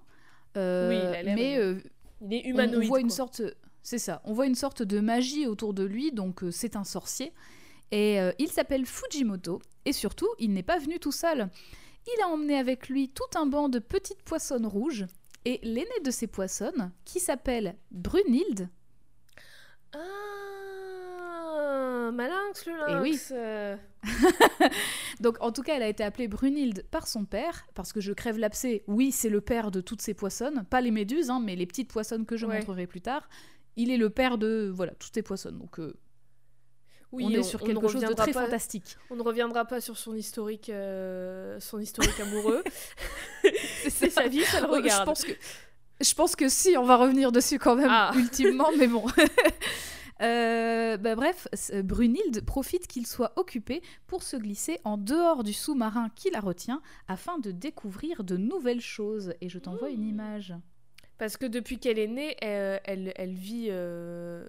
Euh, 0.58 0.90
Oui, 0.90 0.96
il 0.96 1.16
a 1.16 1.24
l'air 1.24 1.36
mais 1.36 1.58
euh, 1.58 1.76
Il 2.22 2.34
est 2.34 2.42
on- 2.46 2.50
humanoïde. 2.50 2.86
on 2.86 2.88
voit 2.88 3.00
une 3.00 3.08
quoi. 3.08 3.16
sorte. 3.16 3.42
C'est 3.82 3.98
ça. 3.98 4.22
On 4.26 4.34
voit 4.34 4.46
une 4.46 4.56
sorte 4.56 4.84
de 4.84 5.00
magie 5.00 5.48
autour 5.48 5.74
de 5.74 5.84
lui, 5.84 6.12
donc 6.12 6.44
euh, 6.44 6.52
c'est 6.52 6.76
un 6.76 6.84
sorcier. 6.84 7.34
Et 7.92 8.20
il 8.38 8.50
s'appelle 8.50 8.86
Fujimoto. 8.86 9.60
Et 9.86 9.94
surtout, 9.94 10.28
il 10.38 10.54
n'est 10.54 10.62
pas 10.62 10.78
venu 10.78 11.00
tout 11.00 11.12
seul. 11.12 11.50
Il 12.06 12.22
a 12.22 12.28
emmené 12.28 12.60
avec 12.60 12.88
lui 12.88 13.10
tout 13.10 13.24
un 13.36 13.48
banc 13.48 13.68
de 13.68 13.80
petites 13.80 14.22
poissonnes 14.22 14.68
rouges. 14.68 15.08
Et 15.46 15.60
l'aîné 15.64 15.90
de 16.04 16.12
ces 16.12 16.28
poissonnes, 16.28 16.92
qui 17.04 17.20
s'appelle 17.20 17.76
Brunhilde, 17.90 18.70
Ah, 19.94 22.12
malinx 22.14 22.68
le 22.68 22.74
Eh 22.90 22.96
oui. 23.02 23.20
Donc 25.20 25.38
en 25.42 25.52
tout 25.52 25.62
cas, 25.62 25.76
elle 25.76 25.84
a 25.84 25.88
été 25.88 26.04
appelée 26.04 26.28
Brunhilde 26.28 26.86
par 26.92 27.08
son 27.08 27.26
père, 27.26 27.68
parce 27.76 27.92
que 27.94 28.00
je 28.02 28.14
crève 28.14 28.38
l'abcès, 28.38 28.84
oui, 28.88 29.12
c'est 29.12 29.30
le 29.30 29.42
père 29.42 29.72
de 29.72 29.82
toutes 29.82 30.02
ces 30.02 30.14
poissonnes, 30.14 30.64
pas 30.70 30.82
les 30.82 30.92
méduses, 30.92 31.30
hein, 31.30 31.42
mais 31.44 31.56
les 31.56 31.66
petites 31.66 31.92
poissonnes 31.92 32.26
que 32.26 32.38
je 32.38 32.46
Ouais. 32.46 32.60
montrerai 32.60 32.88
plus 32.88 33.02
tard. 33.02 33.28
Il 33.76 33.92
est 33.92 33.98
le 33.98 34.10
père 34.10 34.38
de 34.38 34.72
voilà 34.74 34.94
toutes 34.94 35.14
ces 35.14 35.22
poissonnes. 35.22 35.58
Donc 35.58 35.80
euh, 35.80 35.94
Oui, 37.12 37.26
on 37.28 37.30
est 37.32 37.44
sur 37.44 37.62
quelque 37.62 37.88
chose 37.88 38.02
de 38.02 38.14
très 38.14 38.32
pas- 38.32 38.44
fantastique. 38.46 38.98
On 39.10 39.16
ne 39.16 39.22
reviendra 39.24 39.66
pas 39.66 39.82
sur 39.82 39.98
son 39.98 40.16
historique, 40.16 40.70
euh, 40.70 41.60
son 41.60 41.80
historique 41.80 42.20
amoureux. 42.20 42.64
c'est 43.90 44.10
sa 44.10 44.28
vie, 44.28 44.44
ça 44.44 44.62
le 44.62 44.68
Oh, 44.70 44.76
Je 44.76 44.82
regarde. 44.82 45.06
pense 45.06 45.24
que 45.24 45.32
je 46.02 46.14
pense 46.14 46.36
que 46.38 46.48
si, 46.48 46.78
on 46.78 46.86
va 46.86 46.96
revenir 46.96 47.32
dessus 47.34 47.60
quand 47.60 47.76
même 47.76 47.90
Ah. 47.90 48.12
ultimement, 48.16 48.70
mais 48.78 48.88
bon. 48.88 49.06
Euh, 50.22 50.98
bah 50.98 51.16
bref, 51.16 51.48
c- 51.54 51.82
Brunhilde 51.84 52.42
profite 52.46 52.88
qu'il 52.88 53.08
soit 53.08 53.32
occupé 53.38 53.82
pour 54.08 54.24
se 54.24 54.36
glisser 54.38 54.80
en 54.84 54.98
dehors 54.98 55.44
du 55.44 55.54
sous-marin 55.54 56.10
qui 56.16 56.30
la 56.30 56.40
retient 56.42 56.82
afin 57.08 57.40
de 57.40 57.52
découvrir 57.52 58.24
de 58.24 58.36
nouvelles 58.38 58.82
choses. 58.82 59.34
Et 59.42 59.50
je 59.50 59.60
t'envoie 59.60 59.90
une 59.90 60.02
Mmh. 60.04 60.10
image. 60.10 60.54
Parce 61.18 61.38
que 61.38 61.46
depuis 61.46 61.80
qu'elle 61.80 62.00
est 62.00 62.08
née, 62.08 62.36
elle, 62.42 62.82
elle, 62.86 63.14
elle 63.16 63.34
vit. 63.34 63.68
euh, 63.70 64.48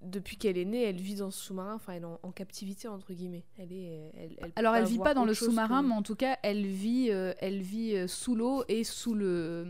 Depuis 0.00 0.38
qu'elle 0.38 0.56
est 0.56 0.64
née, 0.64 0.84
elle 0.84 0.96
vit 1.00 1.16
dans 1.16 1.30
ce 1.30 1.38
sous-marin. 1.44 1.74
Enfin, 1.74 1.92
elle 1.94 2.02
est 2.02 2.06
en, 2.06 2.18
en 2.22 2.32
captivité 2.32 2.88
entre 2.88 3.12
guillemets. 3.12 3.44
Elle 3.58 3.72
est. 3.72 4.10
Elle, 4.16 4.52
Alors 4.56 4.74
elle 4.74 4.86
vit 4.86 4.98
pas 4.98 5.12
dans 5.14 5.24
le 5.26 5.34
sous-marin, 5.34 5.82
que- 5.82 5.88
mais 5.88 5.94
en 5.94 6.02
tout 6.02 6.14
cas 6.16 6.38
elle 6.42 6.66
vit, 6.66 7.08
euh, 7.10 7.34
elle 7.40 7.60
vit 7.60 7.94
euh, 7.94 8.06
sous 8.06 8.34
l'eau 8.34 8.64
et 8.68 8.84
sous 8.84 9.12
le, 9.14 9.66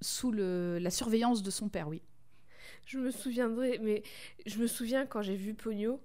sous 0.00 0.30
le, 0.30 0.78
la 0.78 0.90
surveillance 0.90 1.42
de 1.42 1.50
son 1.50 1.68
père, 1.68 1.88
oui. 1.88 2.02
Je 2.88 2.98
me 2.98 3.10
souviendrai, 3.10 3.78
mais 3.82 4.02
je 4.46 4.58
me 4.58 4.66
souviens 4.66 5.04
quand 5.04 5.20
j'ai 5.20 5.36
vu 5.36 5.52
Pogno, 5.52 6.00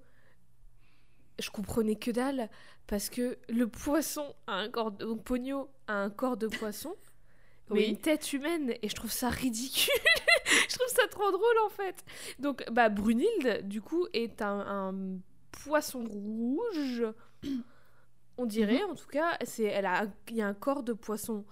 je 1.39 1.49
comprenais 1.49 1.95
que 1.95 2.11
dalle 2.11 2.49
parce 2.87 3.09
que 3.09 3.37
le 3.47 3.69
poisson 3.69 4.35
a 4.47 4.55
un 4.55 4.69
corps, 4.69 4.91
de... 4.91 5.05
donc 5.05 5.23
Pogno 5.23 5.69
a 5.87 5.93
un 5.93 6.09
corps 6.09 6.35
de 6.35 6.47
poisson, 6.47 6.93
mais 7.69 7.79
Oui. 7.79 7.85
une 7.91 7.97
tête 7.97 8.33
humaine 8.33 8.73
et 8.81 8.89
je 8.89 8.95
trouve 8.95 9.13
ça 9.13 9.29
ridicule. 9.29 9.93
je 10.69 10.75
trouve 10.77 10.89
ça 10.89 11.07
trop 11.07 11.31
drôle 11.31 11.59
en 11.65 11.69
fait. 11.69 12.03
Donc 12.39 12.65
bah 12.69 12.89
Brunhilde 12.89 13.65
du 13.65 13.81
coup 13.81 14.05
est 14.11 14.41
un, 14.41 14.59
un 14.91 15.19
poisson 15.63 16.03
rouge. 16.03 17.05
On 18.37 18.45
dirait 18.45 18.83
en 18.83 18.95
tout 18.95 19.07
cas, 19.07 19.37
c'est 19.45 19.63
elle 19.63 19.85
a 19.85 20.07
il 20.29 20.35
y 20.35 20.41
a 20.41 20.47
un 20.47 20.53
corps 20.53 20.83
de 20.83 20.91
poisson 20.91 21.45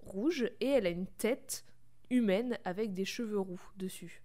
rouge 0.00 0.44
et 0.60 0.66
elle 0.68 0.86
a 0.86 0.90
une 0.90 1.06
tête 1.06 1.64
humaine 2.10 2.58
avec 2.66 2.92
des 2.92 3.06
cheveux 3.06 3.38
roux 3.40 3.60
dessus. 3.78 4.20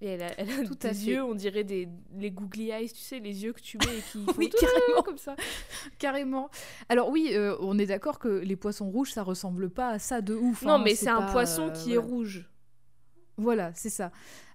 Et 0.00 0.06
elle 0.10 0.22
a, 0.22 0.30
elle 0.38 0.50
a 0.50 0.64
Tout 0.64 0.76
des 0.76 0.86
à 0.86 0.94
fait. 0.94 1.04
yeux, 1.06 1.24
on 1.24 1.34
dirait 1.34 1.64
des 1.64 1.88
les 2.16 2.30
googly 2.30 2.70
eyes, 2.70 2.88
tu 2.92 3.00
sais, 3.00 3.18
les 3.18 3.42
yeux 3.42 3.52
que 3.52 3.60
tu 3.60 3.78
mets 3.78 3.98
et 3.98 4.02
qui 4.12 4.24
font 4.26 4.32
Oui, 4.38 4.48
carrément. 4.48 5.02
comme 5.02 5.18
ça. 5.18 5.34
Carrément. 5.98 6.50
Alors 6.88 7.10
oui, 7.10 7.30
euh, 7.32 7.56
on 7.60 7.78
est 7.78 7.86
d'accord 7.86 8.18
que 8.20 8.28
les 8.28 8.54
poissons 8.56 8.88
rouges, 8.90 9.12
ça 9.12 9.22
ressemble 9.24 9.70
pas 9.70 9.88
à 9.90 9.98
ça 9.98 10.20
de 10.20 10.34
ouf. 10.34 10.62
non, 10.62 10.74
hein, 10.74 10.82
mais 10.84 10.94
c'est 10.94 11.08
un 11.08 11.22
pas, 11.22 11.32
poisson 11.32 11.68
euh, 11.68 11.70
qui 11.72 11.92
est 11.94 11.96
voilà. 11.96 12.08
rouge. 12.10 12.48
Voilà, 13.38 13.72
c'est 13.74 13.90
ça. 13.90 14.12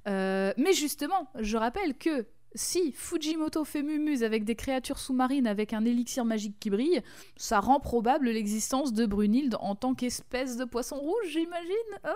Euh, 0.08 0.54
mais 0.58 0.74
justement, 0.74 1.30
je 1.40 1.58
rappelle 1.58 1.98
que 1.98 2.26
si 2.56 2.92
Fujimoto 2.94 3.66
fait 3.66 3.82
mumuse 3.82 4.24
avec 4.24 4.44
des 4.46 4.56
créatures 4.56 5.00
sous-marines 5.00 5.48
avec 5.48 5.74
un 5.74 5.84
élixir 5.86 6.24
magique 6.24 6.56
qui 6.60 6.70
brille, 6.70 7.02
ça 7.36 7.60
rend 7.60 7.80
probable 7.80 8.30
l'existence 8.30 8.94
de 8.94 9.06
Brunhilde 9.06 9.56
en 9.60 9.76
tant 9.76 9.94
qu'espèce 9.96 10.56
de 10.56 10.64
poisson 10.66 10.98
rouge, 10.98 11.26
j'imagine. 11.30 11.74
Ah 12.04 12.14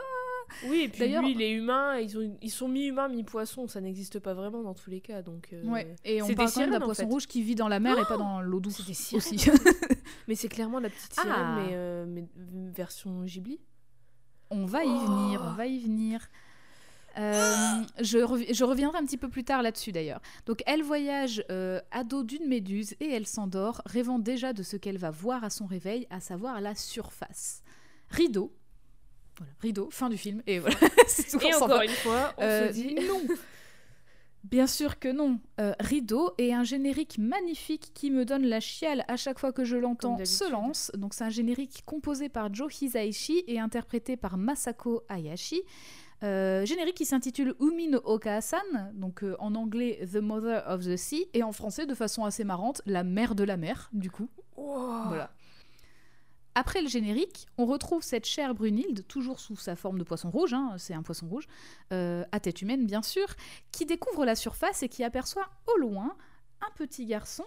Oui, 0.67 0.81
et 0.83 0.89
puis 0.89 1.07
lui, 1.35 1.49
humains, 1.51 1.97
ils, 1.97 2.17
ont, 2.17 2.37
ils 2.41 2.49
sont 2.51 2.67
mi-humains, 2.67 3.07
mi-poissons, 3.09 3.67
ça 3.67 3.81
n'existe 3.81 4.19
pas 4.19 4.33
vraiment 4.33 4.63
dans 4.63 4.73
tous 4.73 4.89
les 4.89 5.01
cas. 5.01 5.21
Donc, 5.21 5.49
euh, 5.53 5.63
ouais. 5.65 5.95
Et 6.05 6.21
on 6.21 6.27
parle 6.33 6.47
des 6.47 6.53
quand 6.53 6.59
même 6.61 6.71
d'un 6.71 6.79
poisson 6.79 7.03
fait. 7.03 7.09
rouge 7.09 7.27
qui 7.27 7.41
vit 7.43 7.55
dans 7.55 7.67
la 7.67 7.79
mer 7.79 7.97
et 7.99 8.05
pas 8.05 8.17
dans 8.17 8.41
l'eau 8.41 8.59
douce 8.59 8.77
c'est 8.77 8.85
des 8.87 8.93
sirènes. 8.93 9.17
aussi. 9.35 9.49
Mais 10.27 10.35
c'est 10.35 10.49
clairement 10.49 10.79
la 10.79 10.89
petite 10.89 11.13
sirène, 11.13 11.31
Ah. 11.35 11.55
mais, 11.57 11.69
euh, 11.73 12.05
mais 12.07 12.25
version 12.73 13.23
Ghibli. 13.23 13.59
On 14.49 14.65
va 14.65 14.83
y 14.83 14.87
venir, 14.87 15.41
on 15.45 15.53
va 15.53 15.65
y 15.67 15.79
venir. 15.79 16.27
Euh, 17.17 17.81
je, 17.99 18.19
revi- 18.19 18.53
je 18.53 18.63
reviendrai 18.63 18.99
un 18.99 19.03
petit 19.05 19.17
peu 19.17 19.27
plus 19.29 19.43
tard 19.43 19.61
là-dessus 19.63 19.91
d'ailleurs. 19.91 20.21
Donc 20.45 20.61
elle 20.67 20.83
voyage 20.83 21.43
euh, 21.49 21.81
à 21.91 22.03
dos 22.03 22.23
d'une 22.23 22.47
méduse 22.47 22.93
et 22.99 23.09
elle 23.09 23.25
s'endort, 23.25 23.81
rêvant 23.87 24.19
déjà 24.19 24.53
de 24.53 24.61
ce 24.61 24.77
qu'elle 24.77 24.99
va 24.99 25.09
voir 25.09 25.43
à 25.43 25.49
son 25.49 25.65
réveil, 25.65 26.05
à 26.11 26.19
savoir 26.19 26.61
la 26.61 26.75
surface. 26.75 27.63
Rideau. 28.09 28.53
Voilà, 29.37 29.53
rideau, 29.61 29.89
fin 29.91 30.09
du 30.09 30.17
film. 30.17 30.41
Et 30.47 30.59
voilà, 30.59 30.75
c'est 31.07 31.29
tout. 31.29 31.39
Et 31.45 31.53
on 31.55 31.63
encore 31.63 31.81
une 31.81 31.89
fois, 31.89 32.33
on 32.37 32.41
Euh, 32.43 32.67
se 32.69 32.73
dit. 32.73 32.95
non. 32.95 33.21
Bien 34.43 34.67
sûr 34.67 34.97
que 34.99 35.09
non. 35.09 35.39
Euh, 35.59 35.73
Rideau 35.79 36.31
et 36.37 36.53
un 36.53 36.63
générique 36.63 37.17
magnifique 37.17 37.91
qui 37.93 38.11
me 38.11 38.23
donne 38.23 38.45
la 38.45 38.61
chiale 38.61 39.03
à 39.09 39.17
chaque 39.17 39.39
fois 39.39 39.51
que 39.51 39.65
je 39.65 39.75
l'entends 39.75 40.23
se 40.23 40.49
lance. 40.49 40.89
Donc 40.95 41.13
c'est 41.13 41.25
un 41.25 41.29
générique 41.29 41.83
composé 41.85 42.29
par 42.29 42.53
Joe 42.53 42.81
Hisaishi 42.81 43.43
et 43.47 43.59
interprété 43.59 44.15
par 44.15 44.37
Masako 44.37 45.03
Hayashi. 45.09 45.61
Euh, 46.23 46.65
générique 46.65 46.95
qui 46.95 47.05
s'intitule 47.05 47.55
Umi 47.59 47.89
no 47.89 47.99
Oka-san, 48.05 48.91
donc 48.95 49.23
euh, 49.23 49.35
en 49.39 49.53
anglais 49.53 49.99
The 50.11 50.15
Mother 50.17 50.63
of 50.67 50.83
the 50.85 50.95
Sea, 50.97 51.27
et 51.35 51.43
en 51.43 51.51
français 51.51 51.85
de 51.85 51.93
façon 51.93 52.23
assez 52.25 52.43
marrante, 52.43 52.81
La 52.87 53.03
mère 53.03 53.35
de 53.35 53.43
la 53.43 53.55
mer, 53.57 53.89
du 53.93 54.09
coup. 54.09 54.27
Wow. 54.55 55.09
Voilà. 55.09 55.29
Après 56.59 56.81
le 56.81 56.87
générique, 56.87 57.45
on 57.59 57.67
retrouve 57.67 58.01
cette 58.01 58.25
chère 58.25 58.55
Brunhilde, 58.55 59.05
toujours 59.07 59.39
sous 59.39 59.55
sa 59.55 59.75
forme 59.75 59.99
de 59.99 60.03
poisson 60.03 60.31
rouge, 60.31 60.55
hein, 60.55 60.73
c'est 60.79 60.95
un 60.95 61.03
poisson 61.03 61.27
rouge, 61.27 61.45
euh, 61.93 62.25
à 62.31 62.39
tête 62.39 62.63
humaine 62.63 62.87
bien 62.87 63.03
sûr, 63.03 63.27
qui 63.71 63.85
découvre 63.85 64.25
la 64.25 64.33
surface 64.33 64.81
et 64.81 64.89
qui 64.89 65.03
aperçoit 65.03 65.47
au 65.67 65.77
loin 65.77 66.17
un 66.61 66.71
petit 66.75 67.05
garçon 67.05 67.43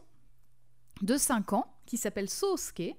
de 1.02 1.16
5 1.16 1.54
ans 1.54 1.66
qui 1.86 1.96
s'appelle 1.96 2.30
Sosuke. 2.30 2.94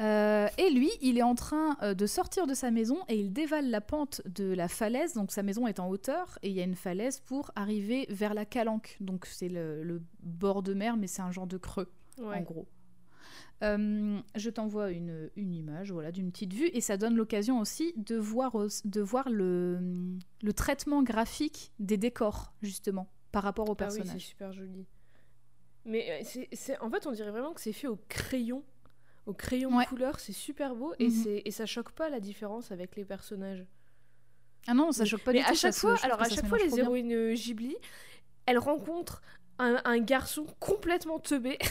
Euh, 0.00 0.46
et 0.56 0.70
lui, 0.70 0.90
il 1.00 1.18
est 1.18 1.22
en 1.24 1.34
train 1.34 1.76
euh, 1.82 1.94
de 1.94 2.06
sortir 2.06 2.46
de 2.46 2.54
sa 2.54 2.70
maison 2.70 2.98
et 3.08 3.18
il 3.18 3.32
dévale 3.32 3.70
la 3.70 3.80
pente 3.80 4.22
de 4.26 4.52
la 4.52 4.68
falaise. 4.68 5.14
Donc 5.14 5.32
sa 5.32 5.42
maison 5.42 5.66
est 5.66 5.80
en 5.80 5.88
hauteur 5.88 6.38
et 6.42 6.48
il 6.48 6.54
y 6.54 6.60
a 6.60 6.64
une 6.64 6.76
falaise 6.76 7.18
pour 7.18 7.50
arriver 7.56 8.06
vers 8.08 8.34
la 8.34 8.44
calanque. 8.44 8.96
Donc 9.00 9.26
c'est 9.26 9.48
le, 9.48 9.82
le 9.82 10.00
bord 10.20 10.62
de 10.62 10.74
mer, 10.74 10.96
mais 10.96 11.08
c'est 11.08 11.22
un 11.22 11.32
genre 11.32 11.48
de 11.48 11.58
creux 11.58 11.90
Ouais. 12.18 12.36
en 12.38 12.42
gros. 12.42 12.68
Euh, 13.62 14.20
je 14.34 14.50
t'envoie 14.50 14.90
une, 14.90 15.30
une 15.36 15.54
image 15.54 15.92
voilà, 15.92 16.10
d'une 16.12 16.30
petite 16.30 16.52
vue 16.52 16.68
et 16.72 16.80
ça 16.80 16.96
donne 16.96 17.14
l'occasion 17.14 17.60
aussi 17.60 17.94
de 17.96 18.16
voir, 18.16 18.52
de 18.84 19.00
voir 19.00 19.30
le, 19.30 19.78
le 20.42 20.52
traitement 20.52 21.02
graphique 21.02 21.72
des 21.78 21.96
décors, 21.96 22.52
justement, 22.62 23.08
par 23.32 23.42
rapport 23.44 23.70
au 23.70 23.76
Ah 23.78 23.84
oui, 23.84 23.90
c'est 23.92 23.98
personnage. 23.98 24.22
super 24.26 24.52
joli. 24.52 24.86
Mais 25.86 26.20
euh, 26.22 26.44
c'est, 26.52 26.78
en 26.80 26.90
fait, 26.90 27.06
on 27.06 27.12
dirait 27.12 27.30
vraiment 27.30 27.52
que 27.54 27.60
c'est 27.60 27.72
fait 27.72 27.86
au 27.86 27.98
crayon. 28.08 28.64
Au 29.26 29.32
crayon 29.32 29.74
Ouais. 29.74 29.84
de 29.84 29.88
couleur, 29.88 30.20
c'est 30.20 30.32
super 30.32 30.74
beau 30.74 30.92
et, 30.98 31.08
c'est, 31.08 31.42
et 31.46 31.50
ça 31.50 31.64
choque 31.64 31.92
pas 31.92 32.10
la 32.10 32.20
différence 32.20 32.70
avec 32.72 32.94
les 32.96 33.04
personnages. 33.06 33.64
ah 34.66 34.74
non, 34.74 34.92
ça 34.92 35.04
choque 35.06 35.22
pas 35.22 35.32
Mais 35.32 35.38
du 35.38 35.44
à 35.44 35.48
tout. 35.48 35.54
chaque 35.56 35.72
ça 35.72 35.80
se- 35.80 35.80
fois, 35.80 35.96
alors 36.02 36.20
à 36.20 36.28
chaque 36.28 36.46
fois, 36.46 36.58
les 36.58 36.78
héroïnes 36.78 37.12
euh, 37.12 37.34
Ghibli, 37.34 37.76
elles 38.44 38.58
rencontrent 38.58 39.22
un, 39.58 39.80
un 39.86 39.98
garçon 40.00 40.44
complètement 40.60 41.18
teubé. 41.20 41.56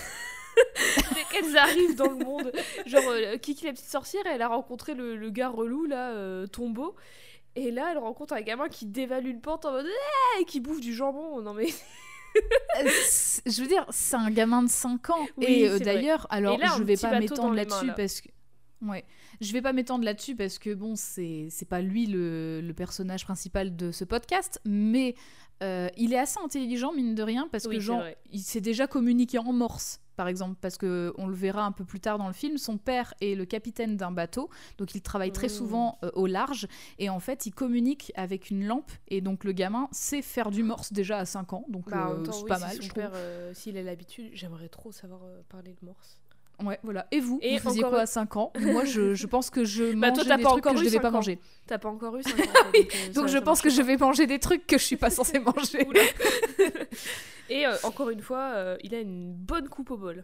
Dès 1.14 1.24
qu'elles 1.32 1.58
arrivent 1.58 1.96
dans 1.96 2.10
le 2.10 2.24
monde, 2.24 2.52
genre 2.86 3.04
euh, 3.08 3.38
Kiki 3.38 3.66
la 3.66 3.72
petite 3.74 3.90
sorcière, 3.90 4.24
elle 4.26 4.42
a 4.42 4.48
rencontré 4.48 4.94
le, 4.94 5.16
le 5.16 5.30
gars 5.30 5.50
relou 5.50 5.86
là, 5.86 6.12
euh, 6.12 6.48
Tombeau, 6.48 6.96
et 7.56 7.72
là 7.72 7.90
elle 7.92 7.98
rencontre 7.98 8.34
un 8.34 8.42
gamin 8.42 8.70
qui 8.70 8.86
dévalue 8.86 9.30
une 9.30 9.42
pente 9.42 9.66
en 9.66 9.72
mode 9.72 9.88
Eh 10.38 10.42
et 10.42 10.46
qui 10.46 10.60
bouffe 10.60 10.80
du 10.82 10.94
jambon. 10.94 11.42
Non 11.42 11.54
mais 11.54 11.68
Euh, 12.82 12.90
je 13.46 13.62
veux 13.62 13.68
dire, 13.68 13.86
c'est 13.92 14.16
un 14.16 14.32
gamin 14.32 14.64
de 14.64 14.68
5 14.70 15.10
ans. 15.12 15.28
Oui, 15.38 15.46
et 15.48 15.70
euh, 15.70 15.78
d'ailleurs, 15.78 16.26
alors 16.32 16.58
là, 16.58 16.74
je 16.78 16.84
vais 16.84 16.98
pas 16.98 17.20
m'étendre 17.20 17.54
là-dessus 17.54 17.86
là. 17.88 17.94
parce 17.94 18.22
que. 18.22 18.30
Ouais. 18.82 19.06
Je 19.40 19.54
vais 19.54 19.62
pas 19.62 19.72
m'étendre 19.72 20.04
là-dessus 20.04 20.36
parce 20.36 20.58
que 20.58 20.74
bon, 20.74 20.96
c'est 20.96 21.50
pas 21.70 21.82
lui 21.82 22.08
le, 22.08 22.60
le 22.62 22.74
personnage 22.74 23.24
principal 23.24 23.76
de 23.76 23.92
ce 23.92 24.04
podcast, 24.04 24.60
mais 24.66 25.16
euh, 25.62 25.90
il 25.96 26.12
est 26.14 26.18
assez 26.18 26.40
intelligent, 26.44 26.92
mine 26.94 27.14
de 27.16 27.24
rien, 27.24 27.48
parce 27.52 27.66
Oui, 27.66 27.76
que 27.76 27.82
genre, 27.82 28.04
il 28.32 28.42
s'est 28.42 28.62
déjà 28.62 28.88
communiqué 28.88 29.38
en 29.38 29.54
morse. 29.54 30.00
Par 30.16 30.28
exemple, 30.28 30.58
parce 30.62 30.78
que 30.78 31.14
on 31.18 31.28
le 31.28 31.34
verra 31.36 31.66
un 31.66 31.72
peu 31.72 31.86
plus 31.86 32.00
tard 32.00 32.18
dans 32.18 32.28
le 32.28 32.34
film, 32.34 32.58
son 32.58 32.78
père 32.78 33.14
est 33.22 33.36
le 33.36 33.46
capitaine 33.46 33.98
d'un 33.98 34.12
bateau, 34.12 34.50
donc 34.78 34.94
il 34.96 35.02
travaille 35.02 35.32
très 35.32 35.48
Mm. 35.48 35.50
souvent 35.50 35.98
euh, 36.04 36.12
au 36.14 36.28
large, 36.28 36.68
et 37.00 37.10
en 37.10 37.20
fait, 37.20 37.46
il 37.46 37.52
communique 37.54 38.12
avec 38.16 38.50
une 38.50 38.66
lampe, 38.66 38.92
et 39.08 39.22
donc 39.22 39.44
le 39.44 39.52
gamin 39.52 39.88
sait 39.92 40.22
faire 40.22 40.52
du 40.52 40.64
morse 40.64 40.94
déjà 40.94 41.18
à 41.18 41.26
5 41.26 41.54
ans, 41.54 41.66
donc 41.70 41.90
Bah, 41.90 42.10
euh, 42.12 42.24
c'est 42.32 42.44
oui, 42.44 42.48
pas 42.50 42.58
si 42.58 42.62
mal, 42.64 42.76
son 42.78 42.84
je 42.84 42.94
père, 42.94 43.12
euh, 43.14 43.54
s'il 43.54 43.78
a 43.78 43.84
l'habitude, 43.84 44.30
j'aimerais 44.34 44.70
trop 44.70 44.92
savoir 44.92 45.22
parler 45.50 45.76
le 45.82 45.86
morse. 45.88 46.20
Ouais, 46.64 46.80
voilà. 46.84 47.06
Et 47.12 47.20
vous, 47.20 47.40
Et 47.42 47.58
vous 47.58 47.64
faisiez 47.70 47.82
encore- 47.84 47.92
quoi 47.94 48.02
à 48.02 48.06
5 48.06 48.38
ans? 48.38 48.54
Moi, 48.60 48.86
je, 48.86 49.14
je 49.14 49.28
pense 49.28 49.50
que 49.50 49.66
je 49.66 49.84
Bah, 49.96 50.08
mangeais 50.10 50.14
toi, 50.14 50.24
t'as 50.30 50.38
des 50.38 50.44
pas 50.44 50.50
trucs 50.50 50.64
que 50.64 50.78
je 50.78 50.84
devais 50.86 51.00
pas 51.00 51.10
ans. 51.10 51.12
manger. 51.12 51.40
T'as 51.68 51.78
pas 51.78 51.90
encore 51.90 52.16
eu 52.18 52.24
5 52.24 52.32
ans. 52.32 52.36
donc, 52.36 52.76
euh, 52.76 53.14
Donc 53.14 53.26
ça- 53.30 53.34
je 53.34 53.38
ça 53.38 53.42
pense 53.42 53.62
que 53.62 53.70
je 53.70 53.82
vais 53.82 53.98
manger 53.98 54.26
des 54.28 54.40
trucs 54.40 54.66
que 54.66 54.78
je 54.78 54.84
suis 54.84 54.96
pas 54.98 55.10
censée 55.10 55.40
manger. 55.56 55.88
Et 57.50 57.68
euh, 57.68 57.76
encore 57.84 58.10
une 58.10 58.22
fois, 58.22 58.52
euh, 58.56 58.78
il 58.84 58.96
a 58.96 59.00
une 59.00 59.34
bonne 59.34 59.68
coupe 59.68 59.92
au 59.92 59.98
bol. 59.98 60.24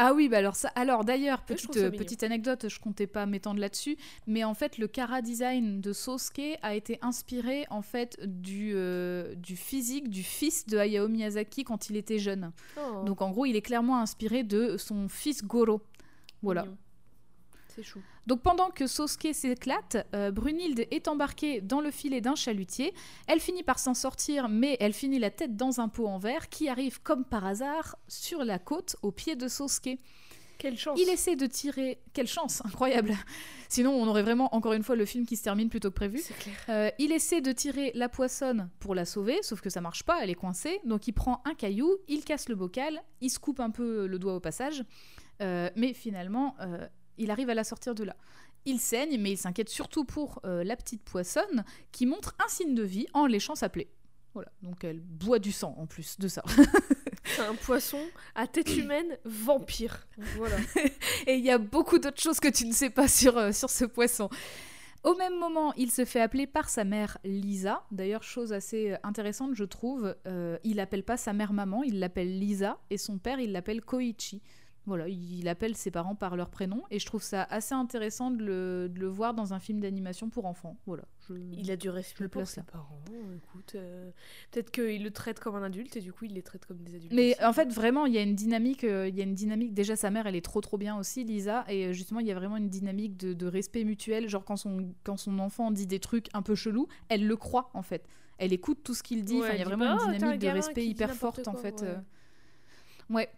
Ah 0.00 0.12
oui, 0.14 0.28
bah 0.28 0.38
alors 0.38 0.54
ça. 0.54 0.68
Alors 0.76 1.04
d'ailleurs, 1.04 1.42
petite, 1.42 1.76
euh, 1.76 1.90
petite 1.90 2.22
anecdote, 2.22 2.68
je 2.68 2.78
comptais 2.78 3.08
pas 3.08 3.26
m'étendre 3.26 3.58
là-dessus, 3.58 3.96
mais 4.28 4.44
en 4.44 4.54
fait 4.54 4.78
le 4.78 4.86
Kara 4.86 5.22
design 5.22 5.80
de 5.80 5.92
Sosuke 5.92 6.56
a 6.62 6.76
été 6.76 7.00
inspiré 7.02 7.66
en 7.68 7.82
fait 7.82 8.16
du, 8.24 8.74
euh, 8.74 9.34
du 9.34 9.56
physique 9.56 10.08
du 10.08 10.22
fils 10.22 10.66
de 10.68 10.78
Hayao 10.78 11.08
Miyazaki 11.08 11.64
quand 11.64 11.90
il 11.90 11.96
était 11.96 12.20
jeune. 12.20 12.52
Oh, 12.76 13.02
Donc 13.04 13.22
en 13.22 13.30
gros, 13.30 13.44
il 13.44 13.56
est 13.56 13.62
clairement 13.62 14.00
inspiré 14.00 14.44
de 14.44 14.76
son 14.76 15.08
fils 15.08 15.42
Goro. 15.44 15.80
Voilà. 16.42 16.62
mignon. 16.62 16.76
C'est 17.78 17.84
chou. 17.84 18.00
Donc 18.26 18.42
pendant 18.42 18.70
que 18.70 18.88
Sosuke 18.88 19.32
s'éclate, 19.32 20.04
euh, 20.12 20.32
Brunhilde 20.32 20.88
est 20.90 21.06
embarquée 21.06 21.60
dans 21.60 21.80
le 21.80 21.92
filet 21.92 22.20
d'un 22.20 22.34
chalutier. 22.34 22.92
Elle 23.28 23.38
finit 23.38 23.62
par 23.62 23.78
s'en 23.78 23.94
sortir, 23.94 24.48
mais 24.48 24.76
elle 24.80 24.92
finit 24.92 25.20
la 25.20 25.30
tête 25.30 25.54
dans 25.54 25.78
un 25.78 25.88
pot 25.88 26.08
en 26.08 26.18
verre 26.18 26.48
qui 26.48 26.68
arrive 26.68 27.00
comme 27.00 27.24
par 27.24 27.46
hasard 27.46 27.94
sur 28.08 28.44
la 28.44 28.58
côte 28.58 28.96
au 29.02 29.12
pied 29.12 29.36
de 29.36 29.46
Sosuke. 29.46 30.00
Quelle 30.58 30.76
chance. 30.76 30.98
Il 31.00 31.08
essaie 31.08 31.36
de 31.36 31.46
tirer... 31.46 32.00
Quelle 32.14 32.26
chance, 32.26 32.64
incroyable 32.64 33.14
Sinon 33.68 33.92
on 33.92 34.08
aurait 34.08 34.24
vraiment 34.24 34.52
encore 34.56 34.72
une 34.72 34.82
fois 34.82 34.96
le 34.96 35.04
film 35.04 35.24
qui 35.24 35.36
se 35.36 35.44
termine 35.44 35.68
plutôt 35.68 35.90
que 35.90 35.94
prévu. 35.94 36.18
C'est 36.18 36.36
clair. 36.36 36.56
Euh, 36.70 36.90
il 36.98 37.12
essaie 37.12 37.40
de 37.40 37.52
tirer 37.52 37.92
la 37.94 38.08
poissonne 38.08 38.70
pour 38.80 38.96
la 38.96 39.04
sauver, 39.04 39.38
sauf 39.42 39.60
que 39.60 39.70
ça 39.70 39.80
marche 39.80 40.02
pas, 40.02 40.18
elle 40.20 40.30
est 40.30 40.34
coincée. 40.34 40.80
Donc 40.84 41.06
il 41.06 41.12
prend 41.12 41.42
un 41.44 41.54
caillou, 41.54 41.98
il 42.08 42.24
casse 42.24 42.48
le 42.48 42.56
bocal, 42.56 43.00
il 43.20 43.30
se 43.30 43.38
coupe 43.38 43.60
un 43.60 43.70
peu 43.70 44.08
le 44.08 44.18
doigt 44.18 44.34
au 44.34 44.40
passage, 44.40 44.82
Euh, 45.40 45.70
mais 45.76 45.92
finalement 45.92 46.56
euh, 46.60 46.88
il 47.18 47.30
arrive 47.30 47.50
à 47.50 47.54
la 47.54 47.64
sortir 47.64 47.94
de 47.94 48.04
là. 48.04 48.16
Il 48.64 48.80
saigne, 48.80 49.20
mais 49.20 49.32
il 49.32 49.38
s'inquiète 49.38 49.68
surtout 49.68 50.04
pour 50.04 50.40
euh, 50.44 50.64
la 50.64 50.76
petite 50.76 51.02
poissonne 51.02 51.64
qui 51.92 52.06
montre 52.06 52.34
un 52.44 52.48
signe 52.48 52.74
de 52.74 52.82
vie 52.82 53.06
en 53.12 53.26
léchant 53.26 53.54
sa 53.54 53.68
plaie. 53.68 53.88
Voilà, 54.34 54.50
donc 54.62 54.84
elle 54.84 55.00
boit 55.00 55.38
du 55.38 55.52
sang 55.52 55.74
en 55.78 55.86
plus 55.86 56.18
de 56.18 56.28
ça. 56.28 56.42
C'est 57.24 57.42
un 57.42 57.54
poisson 57.54 58.00
à 58.34 58.46
tête 58.46 58.76
humaine 58.76 59.18
vampire. 59.24 60.06
Voilà. 60.36 60.56
Et 61.26 61.34
il 61.34 61.44
y 61.44 61.50
a 61.50 61.58
beaucoup 61.58 61.98
d'autres 61.98 62.20
choses 62.20 62.40
que 62.40 62.48
tu 62.48 62.66
ne 62.66 62.72
sais 62.72 62.90
pas 62.90 63.08
sur, 63.08 63.36
euh, 63.36 63.52
sur 63.52 63.70
ce 63.70 63.84
poisson. 63.84 64.28
Au 65.04 65.14
même 65.14 65.38
moment, 65.38 65.72
il 65.74 65.90
se 65.90 66.04
fait 66.04 66.20
appeler 66.20 66.46
par 66.46 66.68
sa 66.68 66.84
mère 66.84 67.18
Lisa. 67.24 67.84
D'ailleurs, 67.92 68.22
chose 68.22 68.52
assez 68.52 68.92
euh, 68.92 68.96
intéressante, 69.04 69.54
je 69.54 69.64
trouve, 69.64 70.14
euh, 70.26 70.58
il 70.64 70.76
l'appelle 70.76 71.04
pas 71.04 71.16
sa 71.16 71.32
mère 71.32 71.52
maman, 71.52 71.82
il 71.84 72.00
l'appelle 72.00 72.38
Lisa, 72.38 72.78
et 72.90 72.98
son 72.98 73.18
père, 73.18 73.38
il 73.38 73.52
l'appelle 73.52 73.80
Koichi. 73.82 74.42
Voilà, 74.88 75.06
il 75.08 75.46
appelle 75.48 75.76
ses 75.76 75.90
parents 75.90 76.14
par 76.14 76.34
leur 76.34 76.50
prénom, 76.50 76.82
et 76.90 76.98
je 76.98 77.06
trouve 77.06 77.22
ça 77.22 77.42
assez 77.44 77.74
intéressant 77.74 78.30
de 78.30 78.42
le, 78.42 78.88
de 78.88 78.98
le 78.98 79.06
voir 79.06 79.34
dans 79.34 79.52
un 79.54 79.58
film 79.60 79.80
d'animation 79.80 80.28
pour 80.30 80.46
enfants. 80.46 80.76
Voilà. 80.86 81.04
je- 81.28 81.34
Il 81.52 81.70
a 81.70 81.76
du 81.76 81.90
respect 81.90 82.26
pour 82.28 82.46
ses 82.46 82.60
là. 82.60 82.66
parents. 82.72 82.98
Écoute, 83.36 83.72
euh, 83.74 84.10
peut-être 84.50 84.70
qu'il 84.70 85.04
le 85.04 85.10
traite 85.10 85.38
comme 85.40 85.54
un 85.56 85.62
adulte 85.62 85.96
et 85.96 86.00
du 86.00 86.12
coup 86.12 86.24
il 86.24 86.32
les 86.32 86.42
traite 86.42 86.64
comme 86.66 86.78
des 86.78 86.94
adultes. 86.94 87.12
Mais 87.12 87.34
aussi. 87.34 87.44
en 87.44 87.52
fait, 87.52 87.72
vraiment, 87.72 88.06
il 88.06 88.14
y 88.14 88.18
a 88.18 88.22
une 88.22 88.34
dynamique. 88.34 88.82
euh, 88.84 89.06
il 89.08 89.14
y 89.16 89.20
a 89.20 89.24
une 89.24 89.34
dynamique. 89.34 89.74
Déjà, 89.74 89.94
sa 89.94 90.10
mère, 90.10 90.26
elle 90.26 90.36
est 90.36 90.44
trop, 90.44 90.60
trop 90.60 90.78
bien 90.78 90.96
aussi, 90.98 91.22
Lisa. 91.24 91.64
Et 91.68 91.86
euh, 91.86 91.92
justement, 91.92 92.20
il 92.20 92.26
y 92.26 92.32
a 92.32 92.34
vraiment 92.34 92.56
une 92.56 92.68
dynamique 92.70 93.16
de, 93.16 93.34
de 93.34 93.46
respect 93.46 93.84
mutuel. 93.84 94.28
Genre, 94.28 94.44
quand 94.44 94.56
son, 94.56 94.92
quand 95.04 95.16
son 95.18 95.38
enfant 95.38 95.70
dit 95.70 95.86
des 95.86 96.00
trucs 96.00 96.28
un 96.32 96.42
peu 96.42 96.54
chelous, 96.54 96.88
elle 97.10 97.26
le 97.26 97.36
croit, 97.36 97.70
en 97.74 97.82
fait. 97.82 98.04
Elle 98.38 98.52
écoute 98.54 98.78
tout 98.82 98.94
ce 98.94 99.02
qu'il 99.02 99.24
dit. 99.24 99.34
Ouais, 99.34 99.40
Enfin, 99.40 99.52
il 99.54 99.58
y 99.58 99.60
a 99.60 99.64
dit 99.64 99.68
vraiment 99.70 99.84
une 99.98 99.98
Oh, 100.08 100.12
dynamique 100.14 100.40
de 100.40 100.48
respect 100.48 100.86
hyper 100.86 101.12
forte, 101.12 101.46
en 101.48 101.54
fait. 101.54 101.82
ouais. 101.82 101.96
Ouais. 103.10 103.28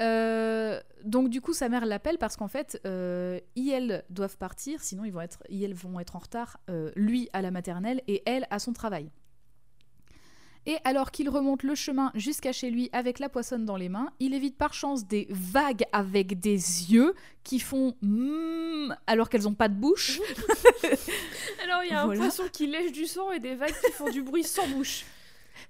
Euh, 0.00 0.80
donc 1.04 1.28
du 1.28 1.40
coup 1.40 1.52
sa 1.52 1.68
mère 1.68 1.84
l'appelle 1.84 2.18
parce 2.18 2.36
qu'en 2.36 2.46
fait 2.46 2.80
euh, 2.86 3.40
ils 3.56 4.04
doivent 4.10 4.36
partir 4.36 4.80
sinon 4.80 5.04
ils 5.04 5.12
vont 5.12 5.20
être 5.22 5.42
ils 5.48 5.74
vont 5.74 5.98
être 5.98 6.14
en 6.14 6.20
retard 6.20 6.58
euh, 6.70 6.92
lui 6.94 7.28
à 7.32 7.42
la 7.42 7.50
maternelle 7.50 8.00
et 8.06 8.22
elle 8.24 8.46
à 8.50 8.60
son 8.60 8.72
travail 8.72 9.10
Et 10.66 10.76
alors 10.84 11.10
qu'il 11.10 11.28
remonte 11.28 11.64
le 11.64 11.74
chemin 11.74 12.12
jusqu'à 12.14 12.52
chez 12.52 12.70
lui 12.70 12.90
avec 12.92 13.18
la 13.18 13.28
poissonne 13.28 13.64
dans 13.64 13.76
les 13.76 13.88
mains, 13.88 14.12
il 14.20 14.34
évite 14.34 14.56
par 14.56 14.72
chance 14.72 15.04
des 15.06 15.26
vagues 15.30 15.84
avec 15.92 16.38
des 16.38 16.52
yeux 16.92 17.14
qui 17.42 17.58
font 17.58 17.96
mmm 18.02 18.94
alors 19.08 19.28
qu'elles 19.28 19.44
n'ont 19.44 19.54
pas 19.54 19.68
de 19.68 19.74
bouche. 19.74 20.20
Alors 21.64 21.82
il 21.84 21.90
y 21.90 21.94
a 21.94 22.04
Voilà. 22.04 22.20
un 22.20 22.28
poisson 22.28 22.44
qui 22.52 22.66
lèche 22.68 22.92
du 22.92 23.06
sang 23.06 23.32
et 23.32 23.40
des 23.40 23.54
vagues 23.56 23.74
qui 23.84 23.90
font 23.92 24.10
du 24.10 24.22
bruit 24.22 24.44
sans 24.44 24.66
bouche. 24.68 25.04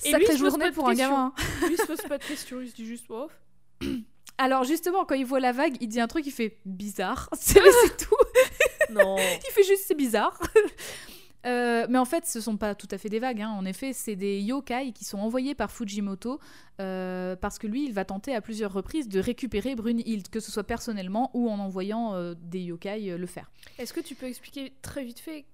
Et 0.05 0.12
lui, 0.12 0.27
Sacrée 0.27 0.27
pose 0.27 0.38
journée 0.51 0.71
pour 0.73 0.88
un 0.88 0.95
gamin. 0.95 1.33
Lui, 1.67 1.77
se 1.77 1.87
pose 1.87 2.03
pas 2.03 2.19
de 2.19 2.25
questions, 2.25 2.61
il 2.61 2.69
se 2.71 2.75
dit 2.75 2.85
juste 2.87 3.07
oh. 3.09 3.29
Alors 4.38 4.64
justement, 4.64 5.05
quand 5.05 5.14
il 5.16 5.27
voit 5.27 5.40
la 5.40 5.53
vague, 5.53 5.77
il 5.81 5.88
dit 5.88 6.01
un 6.01 6.07
truc, 6.07 6.24
il 6.27 6.31
fait 6.33 6.59
bizarre. 6.64 7.29
C'est 7.38 7.61
tout. 7.96 8.14
Non. 8.90 9.16
Il 9.46 9.53
fait 9.53 9.64
juste 9.64 9.85
c'est 9.87 9.94
bizarre. 9.94 10.40
Euh, 11.44 11.87
mais 11.90 11.98
en 11.98 12.07
fait, 12.07 12.24
ce 12.27 12.40
sont 12.40 12.57
pas 12.57 12.74
tout 12.74 12.88
à 12.90 12.96
fait 12.96 13.11
des 13.11 13.18
vagues. 13.18 13.42
hein. 13.42 13.51
En 13.51 13.66
effet, 13.66 13.92
c'est 13.92 14.16
des 14.16 14.40
yokai 14.40 14.92
qui 14.92 15.05
sont 15.05 15.18
envoyés 15.18 15.55
par 15.55 15.70
Fujimoto 15.70 16.40
euh, 16.81 17.37
parce 17.37 17.59
que 17.59 17.66
lui, 17.66 17.85
il 17.85 17.92
va 17.92 18.07
tenter 18.07 18.35
à 18.35 18.40
plusieurs 18.40 18.72
reprises 18.72 19.07
de 19.09 19.20
récupérer 19.20 19.74
Brunhild, 19.74 20.31
que 20.31 20.40
ce 20.40 20.51
soit 20.51 20.64
personnellement 20.64 21.31
ou 21.35 21.51
en 21.51 21.59
envoyant 21.59 22.14
euh, 22.14 22.33
des 22.40 22.61
yokai 22.61 23.16
le 23.18 23.27
faire. 23.27 23.51
Est-ce 23.79 23.92
que 23.92 24.01
tu 24.01 24.14
peux 24.14 24.27
expliquer 24.27 24.72
très 24.81 25.05
vite 25.05 25.20
fait 25.20 25.44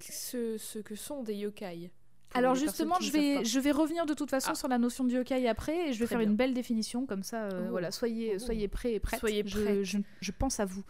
ce, 0.00 0.56
ce 0.56 0.78
que 0.78 0.94
sont 0.94 1.24
des 1.24 1.34
yokai? 1.34 1.90
Alors 2.34 2.54
justement, 2.54 2.96
je 3.00 3.10
vais, 3.12 3.36
pas 3.36 3.42
je 3.44 3.60
vais 3.60 3.70
revenir 3.70 4.06
de 4.06 4.14
toute 4.14 4.30
façon 4.30 4.50
Ah. 4.52 4.54
sur 4.56 4.68
la 4.68 4.78
notion 4.78 5.04
de 5.04 5.12
yokai 5.12 5.46
après 5.48 5.88
et 5.88 5.92
je 5.92 5.98
vais 6.00 6.06
Très 6.06 6.14
faire 6.14 6.18
bien. 6.18 6.28
une 6.28 6.36
belle 6.36 6.52
définition 6.54 7.06
comme 7.06 7.22
ça. 7.22 7.44
euh. 7.44 7.68
Voilà, 7.70 7.90
soyez, 7.90 8.38
soyez 8.38 8.68
prêts 8.68 8.94
et 8.94 9.00
prêtes. 9.00 9.20
Soyez 9.20 9.42
Je- 9.46 9.60
prêtes. 9.62 9.84
Je, 9.84 9.98
je 10.20 10.32
pense 10.32 10.58
à 10.60 10.64
vous. 10.64 10.82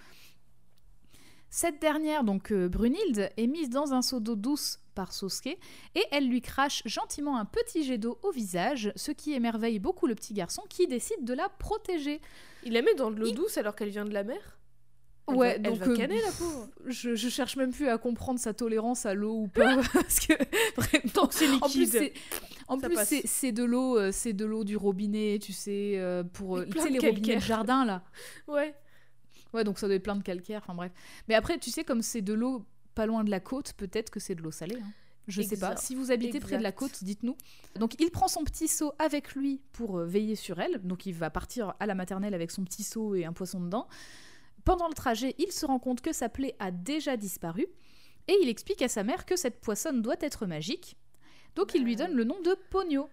Cette 1.51 1.81
dernière, 1.81 2.25
donc 2.25 2.51
euh, 2.51 2.69
Brunhilde, 2.69 3.31
est 3.37 3.47
mise 3.47 3.71
dans 3.71 3.93
un 3.95 4.03
seau 4.03 4.19
d'eau 4.19 4.35
douce 4.35 4.81
par 4.97 5.13
Sosuke 5.13 5.57
et 5.95 6.03
elle 6.11 6.29
lui 6.29 6.41
crache 6.41 6.83
gentiment 6.85 7.37
un 7.39 7.45
petit 7.45 7.85
jet 7.85 7.99
d'eau 7.99 8.19
au 8.23 8.33
visage, 8.33 8.93
ce 8.97 9.13
qui 9.13 9.35
émerveille 9.35 9.79
beaucoup 9.79 10.07
le 10.09 10.17
petit 10.17 10.35
garçon 10.35 10.63
qui 10.69 10.89
décide 10.89 11.25
de 11.25 11.33
la 11.35 11.49
protéger. 11.49 12.21
Il 12.65 12.73
la 12.73 12.83
met 12.83 12.95
dans 12.95 13.11
de 13.13 13.21
l'eau 13.21 13.27
Il- 13.27 13.35
douce 13.35 13.57
alors 13.57 13.77
qu'elle 13.77 13.91
vient 13.91 14.05
de 14.05 14.13
la 14.13 14.25
mer? 14.25 14.59
Elle 15.27 15.35
Ouais, 15.37 15.59
va, 15.59 15.69
elle 15.71 15.79
va 15.79 15.87
euh, 15.87 15.97
canner 15.97 16.21
la 16.21 16.33
pauvre. 16.33 16.69
Je, 16.87 17.15
je 17.15 17.29
cherche 17.29 17.57
même 17.57 17.73
plus 17.73 17.89
à 17.89 17.97
comprendre 17.99 18.39
sa 18.39 18.53
tolérance 18.53 19.07
à 19.07 19.15
l'eau 19.15 19.35
ou 19.43 19.49
pas 19.49 19.77
parce 19.95 20.21
que 20.21 20.35
vraiment, 20.77 21.11
Tant 21.15 21.27
que 21.29 21.35
c'est 21.35 21.49
En 21.63 21.69
plus, 21.69 21.81
liquide. 21.81 21.89
c'est, 21.93 22.13
en 22.69 22.79
plus, 22.79 22.97
c'est, 23.25 23.53
de 23.53 23.65
l'eau, 23.65 23.99
euh, 23.99 24.11
c'est 24.13 24.33
de 24.35 24.45
l'eau 24.45 24.65
du 24.65 24.77
robinet, 24.77 25.39
tu 25.41 25.53
sais, 25.53 25.95
euh, 25.97 26.25
pour 26.25 26.63
tu 26.67 26.79
sais, 26.79 26.91
les 26.91 26.99
robinets 26.99 27.37
de 27.37 27.41
jardin 27.41 27.85
là. 27.85 28.03
Ouais. 28.49 28.75
Ouais, 29.55 29.65
donc 29.65 29.79
ça 29.79 29.87
doit 29.87 29.97
être 29.97 30.03
plein 30.03 30.17
de 30.17 30.23
calcaire. 30.23 30.61
Enfin 30.65 30.75
bref. 30.75 30.93
Mais 31.29 31.35
après, 31.35 31.59
tu 31.59 31.71
sais, 31.71 31.85
comme 31.85 32.03
c'est 32.03 32.23
de 32.23 32.35
l'eau 32.35 32.65
pas 32.95 33.07
loin 33.07 33.25
de 33.25 33.31
la 33.31 33.41
côte, 33.41 33.73
peut-être 33.75 34.11
que 34.11 34.21
c'est 34.21 34.35
de 34.35 34.43
l'eau 34.43 34.51
salée. 34.51 34.79
hein. 34.81 34.91
Je 35.27 35.41
sais 35.41 35.57
pas. 35.57 35.71
Exact. 35.73 35.79
Si 35.79 35.95
vous 35.95 36.11
habitez 36.13 36.39
près 36.39 36.59
de 36.59 36.63
la 36.63 36.69
Exact. 36.69 36.79
côte, 36.81 37.03
dites-nous. 37.05 37.37
Donc 37.77 37.95
il 37.99 38.11
prend 38.11 38.29
son 38.29 38.45
petit 38.45 38.69
seau 38.69 38.93
avec 38.99 39.35
lui 39.35 39.63
pour 39.73 39.97
veiller 40.01 40.35
sur 40.35 40.61
elle. 40.61 40.83
Donc 40.83 41.07
il 41.07 41.15
va 41.15 41.31
partir 41.31 41.73
à 41.81 41.87
la 41.87 41.95
maternelle 41.95 42.35
avec 42.35 42.51
son 42.51 42.63
petit 42.63 42.83
seau 42.83 43.15
et 43.15 43.25
un 43.25 43.33
poisson 43.33 43.59
dedans. 43.61 43.89
Pendant 44.65 44.89
le 44.89 44.95
trajet, 44.95 45.35
il 45.39 45.53
se 45.53 45.67
rend 45.67 45.79
compte 45.79 46.01
que 46.01 46.13
sa 46.13 46.29
plaie 46.29 46.55
a 46.59 46.71
déjà 46.71 47.17
disparu 47.17 47.67
et 48.29 48.37
il 48.43 48.49
explique 48.49 48.81
à 48.83 48.89
sa 48.89 49.03
mère 49.03 49.27
que 49.27 49.37
cette 49.37 49.61
poissonne 49.61 50.01
doit 50.03 50.17
être 50.21 50.47
magique. 50.47 50.97
Donc 51.55 51.75
il 51.75 51.85
lui 51.85 51.97
Bah. 51.97 52.07
donne 52.07 52.17
le 52.17 52.25
nom 52.25 52.41
de 52.41 52.57
Pogno. 52.71 53.09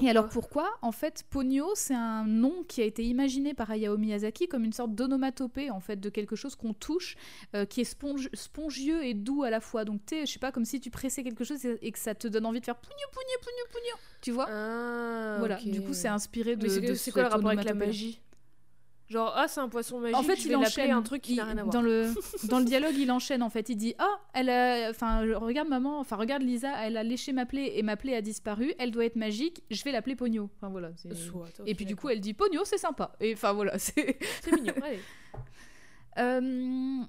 Et 0.00 0.08
alors 0.08 0.28
pourquoi? 0.28 0.70
En 0.82 0.92
fait, 0.92 1.24
Pogno, 1.30 1.72
c'est 1.74 1.94
un 1.96 2.24
nom 2.24 2.62
qui 2.68 2.80
a 2.80 2.84
été 2.84 3.02
imaginé 3.04 3.54
par 3.54 3.68
Hayao 3.72 3.98
Miyazaki 3.98 4.46
comme 4.46 4.62
une 4.64 4.72
sorte 4.72 4.94
d'onomatopée 4.94 5.68
en 5.72 5.80
fait 5.80 5.96
de 5.96 6.08
quelque 6.08 6.36
chose 6.36 6.54
qu'on 6.54 6.72
touche, 6.72 7.16
euh, 7.56 7.64
qui 7.64 7.80
est 7.80 7.84
sponge- 7.84 8.30
spongieux 8.32 9.04
et 9.04 9.14
doux 9.14 9.42
à 9.42 9.50
la 9.50 9.60
fois. 9.60 9.84
Donc 9.84 10.00
tu 10.06 10.14
sais, 10.14 10.26
je 10.26 10.32
sais 10.34 10.38
pas, 10.38 10.52
comme 10.52 10.64
si 10.64 10.78
tu 10.80 10.90
pressais 10.90 11.24
quelque 11.24 11.42
chose 11.42 11.58
et 11.64 11.90
que 11.90 11.98
ça 11.98 12.14
te 12.14 12.28
donne 12.28 12.46
envie 12.46 12.60
de 12.60 12.64
faire 12.66 12.76
pougno, 12.76 12.94
pougno, 13.12 13.36
pougno, 13.42 13.64
pougno. 13.72 13.96
Tu 14.22 14.30
vois? 14.30 14.46
Ah, 14.48 15.36
Voilà. 15.40 15.56
Du 15.56 15.82
coup, 15.82 15.92
c'est 15.92 16.06
inspiré 16.08 16.54
de. 16.54 16.68
Mais 16.68 16.94
c'est 16.94 17.10
quoi 17.10 17.22
le 17.22 17.28
rapport 17.28 17.50
avec 17.50 17.64
la 17.64 17.74
magie? 17.74 18.20
Genre, 19.10 19.32
ah, 19.34 19.48
c'est 19.48 19.58
un 19.58 19.68
poisson 19.68 19.98
magique, 19.98 20.16
En 20.16 20.22
fait, 20.22 20.36
je 20.36 20.42
il 20.42 20.50
vais 20.50 20.54
enchaîne 20.54 20.92
un 20.92 21.02
truc 21.02 21.22
qui 21.22 21.34
n'a 21.34 21.44
rien 21.44 21.58
à 21.58 21.62
voir. 21.64 21.72
Dans 21.72 21.82
le, 21.82 22.14
dans 22.48 22.60
le 22.60 22.64
dialogue, 22.64 22.94
il 22.96 23.10
enchaîne 23.10 23.42
en 23.42 23.50
fait. 23.50 23.68
Il 23.68 23.74
dit 23.74 23.92
Ah, 23.98 24.20
elle 24.34 24.48
a. 24.48 24.88
Enfin, 24.88 25.22
regarde 25.36 25.68
maman, 25.68 25.98
enfin, 25.98 26.14
regarde 26.14 26.42
Lisa, 26.42 26.72
elle 26.86 26.96
a 26.96 27.02
léché 27.02 27.32
ma 27.32 27.44
plaie 27.44 27.76
et 27.76 27.82
ma 27.82 27.96
plaie 27.96 28.14
a 28.14 28.22
disparu. 28.22 28.72
Elle 28.78 28.92
doit 28.92 29.04
être 29.04 29.16
magique, 29.16 29.64
je 29.68 29.82
vais 29.82 29.90
l'appeler 29.90 30.14
Pogno. 30.14 30.48
Enfin, 30.56 30.68
voilà. 30.68 30.92
Soit, 30.96 31.48
Et 31.66 31.74
puis, 31.74 31.84
du 31.86 31.96
coup, 31.96 32.08
elle 32.08 32.20
dit 32.20 32.34
Pogno, 32.34 32.64
c'est 32.64 32.78
sympa. 32.78 33.16
Et 33.18 33.34
enfin, 33.34 33.52
voilà. 33.52 33.78
C'est. 33.78 34.16
c'est 34.42 34.52
mignon. 34.52 34.74
Allez. 34.82 35.00
Euh, 36.18 37.02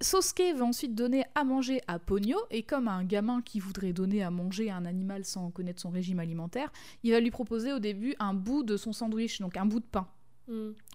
Sosuke 0.00 0.54
va 0.56 0.64
ensuite 0.64 0.94
donner 0.94 1.24
à 1.36 1.44
manger 1.44 1.80
à 1.86 2.00
Pogno, 2.00 2.36
et 2.50 2.64
comme 2.64 2.88
un 2.88 3.04
gamin 3.04 3.42
qui 3.42 3.60
voudrait 3.60 3.92
donner 3.92 4.24
à 4.24 4.30
manger 4.30 4.70
à 4.70 4.76
un 4.76 4.86
animal 4.86 5.24
sans 5.24 5.52
connaître 5.52 5.80
son 5.80 5.90
régime 5.90 6.18
alimentaire, 6.18 6.72
il 7.04 7.12
va 7.12 7.20
lui 7.20 7.30
proposer 7.30 7.72
au 7.72 7.78
début 7.78 8.16
un 8.18 8.34
bout 8.34 8.64
de 8.64 8.76
son 8.76 8.92
sandwich, 8.92 9.40
donc 9.40 9.56
un 9.56 9.66
bout 9.66 9.78
de 9.78 9.86
pain 9.86 10.08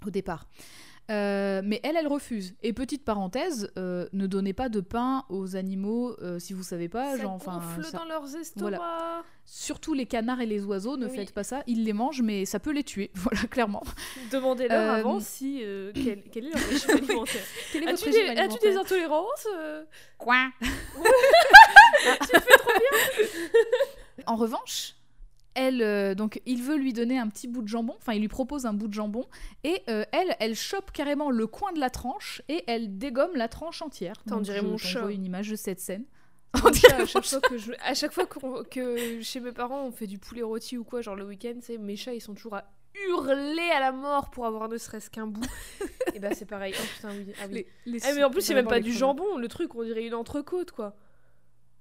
Au 0.05 0.09
départ. 0.09 0.47
Euh, 1.11 1.61
mais 1.63 1.79
elle, 1.83 1.97
elle 1.97 2.07
refuse. 2.07 2.55
Et 2.63 2.73
petite 2.73 3.05
parenthèse, 3.05 3.71
euh, 3.77 4.07
ne 4.11 4.25
donnez 4.25 4.53
pas 4.53 4.69
de 4.69 4.81
pain 4.81 5.23
aux 5.29 5.55
animaux 5.55 6.15
euh, 6.23 6.39
si 6.39 6.51
vous 6.53 6.63
savez 6.63 6.89
pas. 6.89 7.15
Ça 7.15 7.21
genre, 7.21 7.33
enfin, 7.33 7.59
gonfle 7.59 7.83
ça- 7.83 7.99
dans 7.99 8.05
leurs 8.05 8.35
estomacs. 8.35 8.81
Surtout 9.45 9.93
les 9.93 10.07
canards 10.07 10.41
et 10.41 10.47
les 10.47 10.65
oiseaux, 10.65 10.97
ne 10.97 11.05
Oui. 11.05 11.15
faites 11.15 11.31
pas 11.31 11.43
ça. 11.43 11.61
Ils 11.67 11.83
les 11.83 11.93
mangent, 11.93 12.23
mais 12.23 12.45
ça 12.45 12.59
peut 12.59 12.71
les 12.71 12.83
tuer. 12.83 13.11
Voilà, 13.13 13.41
clairement. 13.51 13.83
Demandez-leur 14.31 14.95
Euh, 14.95 14.99
avant 14.99 15.19
si 15.19 15.59
euh, 15.63 15.91
quel, 15.93 16.23
quel 16.31 16.47
est 16.47 16.49
leur 16.49 16.67
régime 16.67 16.89
alimentaire. 16.97 17.43
Quel 17.71 17.83
est 17.83 17.87
As-tu 17.87 18.09
votre 18.09 18.33
des, 18.33 18.39
as-tu 18.41 18.59
des 18.67 18.75
intolérances 18.75 19.47
Quoi? 20.17 20.49
En 24.27 24.35
revanche, 24.35 24.95
elle, 25.55 25.81
euh, 25.81 26.15
donc, 26.15 26.41
il 26.45 26.61
veut 26.61 26.75
lui 26.75 26.93
donner 26.93 27.17
un 27.17 27.27
petit 27.27 27.47
bout 27.47 27.61
de 27.61 27.67
jambon. 27.67 27.95
Enfin, 27.97 28.13
il 28.13 28.21
lui 28.21 28.27
propose 28.27 28.65
un 28.65 28.73
bout 28.73 28.87
de 28.87 28.93
jambon, 28.93 29.25
et 29.63 29.81
euh, 29.89 30.03
elle, 30.11 30.35
elle 30.39 30.55
chope 30.55 30.91
carrément 30.91 31.31
le 31.31 31.47
coin 31.47 31.71
de 31.73 31.79
la 31.79 31.89
tranche 31.89 32.41
et 32.49 32.63
elle 32.67 32.97
dégomme 32.97 33.35
la 33.35 33.47
tranche 33.47 33.81
entière. 33.81 34.15
Dirait 34.25 34.59
je 34.59 34.65
mon 34.65 34.77
chat. 34.77 35.09
une 35.11 35.25
image 35.25 35.49
de 35.49 35.55
cette 35.55 35.79
scène. 35.79 36.05
On 36.63 36.69
dirait 36.69 37.01
à 37.01 37.05
chaque 37.05 37.25
fois 37.25 37.41
que 37.41 37.57
je, 37.57 37.71
à 37.83 37.93
chaque 37.93 38.13
fois 38.13 38.25
que 38.25 39.21
chez 39.21 39.39
mes 39.41 39.51
parents 39.51 39.83
on 39.85 39.91
fait 39.91 40.07
du 40.07 40.19
poulet 40.19 40.41
rôti 40.41 40.77
ou 40.77 40.85
quoi, 40.85 41.01
genre 41.01 41.15
le 41.15 41.25
week-end, 41.25 41.55
c'est 41.61 41.77
mes 41.77 41.97
chats 41.97 42.13
ils 42.13 42.21
sont 42.21 42.33
toujours 42.33 42.55
à 42.55 42.63
hurler 43.09 43.69
à 43.75 43.81
la 43.81 43.91
mort 43.91 44.29
pour 44.29 44.45
avoir 44.45 44.69
ne 44.69 44.77
serait-ce 44.77 45.09
qu'un 45.09 45.27
bout. 45.27 45.45
et 46.13 46.19
bah 46.19 46.29
c'est 46.33 46.45
pareil. 46.45 46.73
Oh 46.79 46.83
putain 46.95 47.09
oui. 47.11 47.33
Ah, 47.41 47.45
oui. 47.49 47.53
Les- 47.85 47.91
les 47.91 48.05
Ah, 48.05 48.13
mais 48.15 48.23
en 48.23 48.29
plus 48.29 48.41
c'est 48.41 48.53
même 48.53 48.67
pas 48.67 48.79
du 48.79 48.93
jambon, 48.93 49.37
le 49.37 49.47
truc 49.49 49.75
on 49.75 49.83
dirait 49.83 50.05
une 50.05 50.13
entrecôte 50.13 50.71
quoi. 50.71 50.95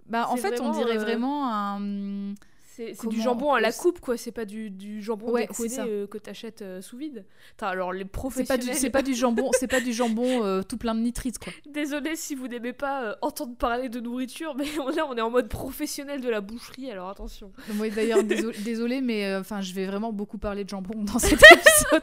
Bah, 0.06 0.26
en 0.28 0.36
fait, 0.36 0.60
on 0.60 0.70
dirait 0.72 0.98
euh, 0.98 1.00
vraiment 1.00 1.50
un. 1.52 2.34
C'est 2.76 3.06
du 3.06 3.20
jambon 3.20 3.52
à 3.52 3.60
la 3.60 3.68
on- 3.68 3.72
coupe 3.72 4.00
quoi, 4.00 4.16
c'est 4.16 4.32
pas 4.32 4.44
du, 4.44 4.68
du 4.68 5.00
jambon 5.00 5.30
Ouais, 5.30 5.48
euh, 5.78 6.06
que 6.08 6.18
t'achètes 6.18 6.62
euh, 6.62 6.80
sous 6.80 6.96
vide. 6.96 7.24
Putain, 7.50 7.68
alors 7.68 7.92
les 7.92 8.00
C'est 8.00 8.04
pas 8.06 8.10
professionnels. 8.18 8.66
du, 8.66 8.74
c'est 8.74 8.90
pas 8.90 9.02
du 9.02 9.14
jambon, 9.14 9.50
c'est 9.58 9.68
pas 9.68 9.80
du 9.80 9.92
jambon 9.92 10.44
euh, 10.44 10.62
tout 10.62 10.76
plein 10.76 10.96
de 10.96 11.00
nitrites 11.00 11.38
quoi. 11.38 11.52
Désolé 11.66 12.16
si 12.16 12.34
vous 12.34 12.48
n'aimez 12.48 12.72
pas 12.72 13.04
euh, 13.04 13.14
entendre 13.22 13.56
parler 13.56 13.88
de 13.88 14.00
nourriture, 14.00 14.56
mais 14.56 14.64
là 14.96 15.06
on 15.08 15.16
est 15.16 15.20
en 15.20 15.30
mode 15.30 15.48
professionnel 15.48 16.20
de 16.20 16.28
la 16.28 16.40
boucherie, 16.40 16.90
alors 16.90 17.08
attention. 17.10 17.52
Moi 17.74 17.90
d'ailleurs 17.90 18.22
désolé, 18.24 18.58
désolé, 18.58 19.00
mais 19.00 19.26
euh, 19.26 19.40
enfin 19.40 19.60
je 19.60 19.72
vais 19.72 19.86
vraiment 19.86 20.12
beaucoup 20.12 20.38
parler 20.38 20.64
de 20.64 20.68
jambon 20.70 21.04
dans 21.04 21.20
cet 21.20 21.32
épisode. 21.52 22.02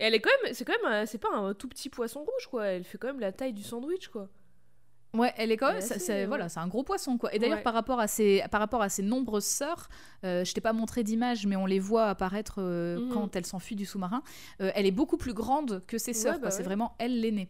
Et 0.00 0.04
elle 0.04 0.14
est 0.14 0.20
quand 0.20 0.30
même, 0.42 0.54
c'est 0.54 0.64
quand 0.64 0.72
même, 0.82 1.06
c'est 1.06 1.18
pas 1.18 1.28
un 1.34 1.54
tout 1.54 1.68
petit 1.68 1.88
poisson 1.88 2.20
rouge 2.20 2.46
quoi. 2.50 2.64
Elle 2.66 2.84
fait 2.84 2.98
quand 2.98 3.08
même 3.08 3.20
la 3.20 3.30
taille 3.32 3.52
du 3.52 3.62
sandwich 3.62 4.08
quoi. 4.08 4.28
Ouais, 5.14 5.32
elle 5.36 5.52
est 5.52 5.58
quand 5.58 5.70
même, 5.72 5.82
c'est- 5.82 6.08
ouais. 6.08 6.26
voilà, 6.26 6.48
c'est 6.48 6.60
un 6.60 6.66
gros 6.68 6.82
poisson 6.84 7.18
quoi. 7.18 7.34
Et 7.34 7.38
d'ailleurs 7.38 7.58
Ouais. 7.58 7.62
par 7.62 7.74
rapport 7.74 8.00
à 8.00 8.06
ses, 8.06 8.42
par 8.50 8.60
rapport 8.60 8.80
à 8.80 8.88
ses 8.88 9.02
nombreuses 9.02 9.44
sœurs, 9.44 9.90
euh, 10.24 10.42
je 10.42 10.54
t'ai 10.54 10.62
pas 10.62 10.72
montré 10.72 11.04
d'image, 11.04 11.46
mais 11.46 11.54
on 11.56 11.66
les 11.66 11.78
voit 11.80 12.06
apparaître 12.08 12.56
euh, 12.58 12.98
Mhm. 12.98 13.08
quand 13.12 13.36
elle 13.36 13.44
s'enfuit 13.44 13.76
du 13.76 13.84
sous-marin. 13.84 14.22
Euh, 14.62 14.70
elle 14.74 14.86
est 14.86 14.90
beaucoup 14.90 15.18
plus 15.18 15.34
grande 15.34 15.82
que 15.86 15.98
ses 15.98 16.14
sœurs. 16.14 16.36
Ouais, 16.36 16.40
bah 16.40 16.50
C'est 16.50 16.62
vraiment 16.62 16.94
elle 16.98 17.20
l'aînée. 17.20 17.48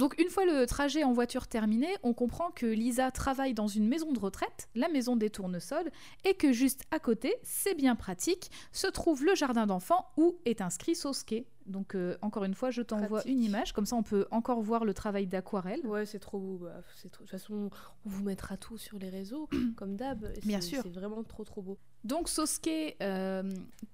Donc 0.00 0.18
une 0.18 0.28
fois 0.30 0.46
le 0.46 0.64
trajet 0.66 1.04
en 1.04 1.12
voiture 1.12 1.46
terminé, 1.46 1.86
on 2.02 2.14
comprend 2.14 2.50
que 2.50 2.64
Lisa 2.64 3.10
travaille 3.10 3.52
dans 3.54 3.68
une 3.68 3.86
maison 3.86 4.12
de 4.12 4.18
retraite, 4.18 4.68
la 4.74 4.88
maison 4.88 5.14
des 5.14 5.28
tournesols, 5.30 5.90
et 6.24 6.32
que 6.34 6.52
juste 6.52 6.82
à 6.90 6.98
côté, 6.98 7.36
c'est 7.42 7.74
bien 7.74 7.94
pratique, 7.96 8.50
se 8.72 8.86
trouve 8.86 9.24
le 9.24 9.34
jardin 9.34 9.66
d'enfants 9.66 10.06
où 10.16 10.38
est 10.46 10.62
inscrit 10.62 10.94
Sosuke. 10.94 11.44
Donc 11.66 11.94
euh, 11.94 12.16
encore 12.22 12.44
une 12.44 12.54
fois, 12.54 12.70
je 12.70 12.80
t'envoie 12.82 13.22
une 13.28 13.42
image, 13.42 13.72
comme 13.74 13.84
ça 13.86 13.94
on 13.94 14.02
peut 14.02 14.26
encore 14.30 14.60
voir 14.62 14.84
le 14.86 14.94
travail 14.94 15.26
d'aquarelle. 15.26 15.86
Ouais, 15.86 16.06
c'est 16.06 16.18
trop 16.18 16.38
beau. 16.40 16.58
bah, 16.64 16.80
c'est 16.96 17.10
trop- 17.12 17.22
De 17.24 17.28
toute 17.28 17.38
façon, 17.38 17.70
on 18.06 18.08
vous 18.08 18.24
mettra 18.24 18.56
tout 18.56 18.78
sur 18.78 18.98
les 18.98 19.10
réseaux, 19.10 19.48
comme 19.76 19.96
d'hab. 19.96 20.26
Bien 20.44 20.62
sûr. 20.62 20.80
C'est 20.82 20.88
vraiment 20.88 21.22
trop 21.24 21.44
trop 21.44 21.60
beau. 21.62 21.78
Donc 22.04 22.28
Sosuke 22.30 22.96
euh, 23.02 23.42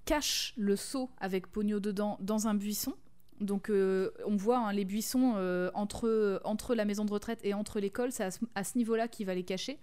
cache 0.05 0.53
le 0.55 0.75
seau 0.77 1.09
avec 1.19 1.47
Pogno 1.47 1.79
dedans 1.81 2.17
dans 2.21 2.47
un 2.47 2.55
buisson. 2.55 2.93
Donc 3.39 3.69
euh, 3.69 4.11
on 4.25 4.35
voit 4.35 4.57
hein, 4.57 4.73
les 4.73 4.85
buissons 4.85 5.33
euh, 5.35 5.69
entre, 5.73 6.41
entre 6.43 6.73
la 6.75 6.85
maison 6.85 7.05
de 7.05 7.11
retraite 7.11 7.39
et 7.43 7.53
entre 7.53 7.79
l'école, 7.79 8.11
c'est 8.11 8.23
à 8.55 8.63
ce, 8.63 8.77
niveau-là 8.77 9.07
qu'il 9.07 9.25
va 9.25 9.35
les 9.35 9.43
cacher. 9.43 9.79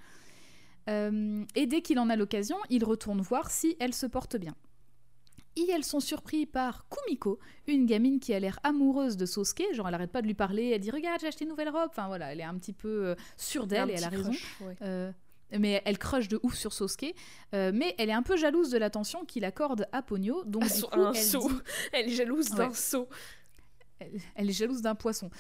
Euh, 0.90 1.44
et 1.54 1.66
dès 1.66 1.80
qu'il 1.80 1.98
en 1.98 2.10
a 2.10 2.16
l'occasion, 2.16 2.56
il 2.70 2.84
retourne 2.84 3.20
voir 3.20 3.50
si 3.50 3.76
elle 3.80 3.94
se 3.94 4.06
porte 4.06 4.36
bien. 4.36 4.54
Et 5.56 5.70
elles 5.70 5.84
sont 5.84 6.00
surpris 6.00 6.46
par 6.46 6.86
Kumiko, 6.88 7.38
une 7.68 7.86
gamine 7.86 8.18
qui 8.18 8.34
a 8.34 8.40
l'air 8.40 8.58
amoureuse 8.64 9.16
de 9.16 9.24
Sosuke, 9.24 9.62
genre 9.72 9.86
elle 9.86 9.94
arrête 9.94 10.10
pas 10.10 10.20
de 10.20 10.26
lui 10.26 10.34
parler, 10.34 10.70
elle 10.70 10.80
dit 10.80 10.90
regarde 10.90 11.20
j'ai 11.20 11.28
acheté 11.28 11.44
une 11.44 11.50
nouvelle 11.50 11.68
robe, 11.68 11.90
enfin 11.90 12.08
voilà, 12.08 12.32
elle 12.32 12.40
est 12.40 12.44
un 12.44 12.58
petit 12.58 12.72
peu 12.72 13.14
sûre 13.36 13.68
d'elle 13.68 13.88
et 13.90 13.94
elle 13.94 14.04
a 14.04 14.08
raison. 14.08 14.32
crush, 14.32 14.60
ouais. 14.62 15.12
Mais 15.56 15.80
elle 15.84 15.98
crush 15.98 16.26
de 16.26 16.40
ouf 16.42 16.54
sur 16.56 16.72
Sosuke. 16.72 17.14
euh, 17.54 17.70
mais 17.72 17.94
elle 17.98 18.08
est 18.10 18.14
un 18.14 18.22
peu 18.24 18.36
jalouse 18.36 18.70
de 18.70 18.78
l'attention 18.78 19.24
qu'il 19.24 19.44
accorde 19.44 19.86
à 19.92 20.02
Pogno. 20.02 20.42
Donc, 20.44 20.64
Ah, 20.64 20.68
du 20.72 20.80
son- 20.80 20.88
coup, 20.88 21.00
un 21.00 21.12
elle 21.12 21.22
seau. 21.22 21.48
dit- 21.48 21.54
Elle 21.92 22.06
est 22.08 22.14
jalouse 22.14 22.50
d'un 22.50 22.68
Ouais. 22.68 22.74
Elle, 23.98 24.12
elle 24.34 24.50
est 24.50 24.52
jalouse 24.52 24.82
d'un 24.82 24.94
poisson. 24.94 25.30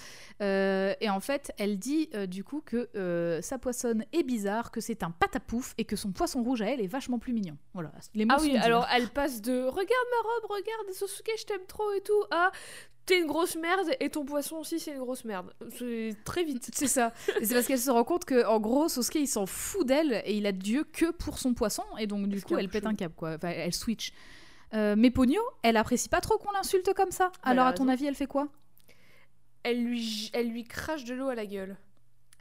Euh, 0.42 0.94
et 1.00 1.10
en 1.10 1.20
fait, 1.20 1.52
elle 1.58 1.78
dit 1.78 2.08
euh, 2.14 2.26
du 2.26 2.44
coup 2.44 2.62
que 2.64 2.88
euh, 2.96 3.40
sa 3.42 3.58
poissonne 3.58 4.04
est 4.12 4.22
bizarre, 4.22 4.70
que 4.70 4.80
c'est 4.80 5.02
un 5.02 5.10
patapouf 5.10 5.74
et 5.78 5.84
que 5.84 5.96
son 5.96 6.12
poisson 6.12 6.42
rouge 6.42 6.62
à 6.62 6.66
elle 6.66 6.80
est 6.80 6.86
vachement 6.86 7.18
plus 7.18 7.32
mignon. 7.32 7.56
Voilà, 7.72 7.92
les 8.14 8.24
mots 8.24 8.34
Ah 8.36 8.38
sont 8.38 8.46
oui, 8.46 8.56
alors 8.56 8.86
elle 8.94 9.08
passe 9.08 9.40
de 9.40 9.62
regarde 9.62 9.88
ma 9.88 10.28
robe, 10.28 10.50
regarde 10.50 10.92
Sosuke, 10.92 11.30
je 11.38 11.44
t'aime 11.44 11.66
trop 11.66 11.90
et 11.92 12.00
tout, 12.00 12.24
à 12.30 12.52
t'es 13.06 13.20
une 13.20 13.26
grosse 13.26 13.56
merde 13.56 13.90
et 14.00 14.08
ton 14.08 14.24
poisson 14.24 14.56
aussi 14.56 14.80
c'est 14.80 14.92
une 14.92 14.98
grosse 14.98 15.24
merde. 15.24 15.52
C'est 15.76 16.16
très 16.24 16.42
vite. 16.42 16.70
C'est 16.72 16.86
ça. 16.86 17.12
C'est 17.42 17.52
parce 17.52 17.66
qu'elle 17.66 17.78
se 17.78 17.90
rend 17.90 18.04
compte 18.04 18.24
que 18.24 18.46
en 18.46 18.60
gros, 18.60 18.88
Sosuke 18.88 19.16
il 19.16 19.28
s'en 19.28 19.46
fout 19.46 19.86
d'elle 19.86 20.22
et 20.24 20.36
il 20.36 20.46
a 20.46 20.52
Dieu 20.52 20.84
que 20.84 21.10
pour 21.10 21.38
son 21.38 21.54
poisson 21.54 21.84
et 21.98 22.06
donc 22.06 22.28
du 22.28 22.42
coup 22.42 22.56
elle 22.56 22.68
pète 22.68 22.86
un 22.86 22.94
câble 22.94 23.14
quoi. 23.14 23.34
Enfin, 23.34 23.48
elle 23.48 23.74
switch. 23.74 24.12
Euh, 24.74 24.94
mais 24.98 25.10
Pogno, 25.10 25.40
elle 25.62 25.76
apprécie 25.76 26.08
pas 26.08 26.20
trop 26.20 26.36
qu'on 26.38 26.50
l'insulte 26.52 26.92
comme 26.94 27.10
ça. 27.12 27.30
elle 27.44 27.52
Alors 27.52 27.66
à 27.66 27.72
ton 27.72 27.84
raison. 27.84 27.92
avis, 27.92 28.06
elle 28.06 28.14
fait 28.14 28.26
quoi? 28.26 28.48
Elle 29.62 29.84
lui, 29.84 30.30
elle 30.32 30.48
lui 30.50 30.64
crache 30.64 31.04
de 31.04 31.14
l'eau 31.14 31.28
à 31.28 31.34
la 31.34 31.46
gueule. 31.46 31.76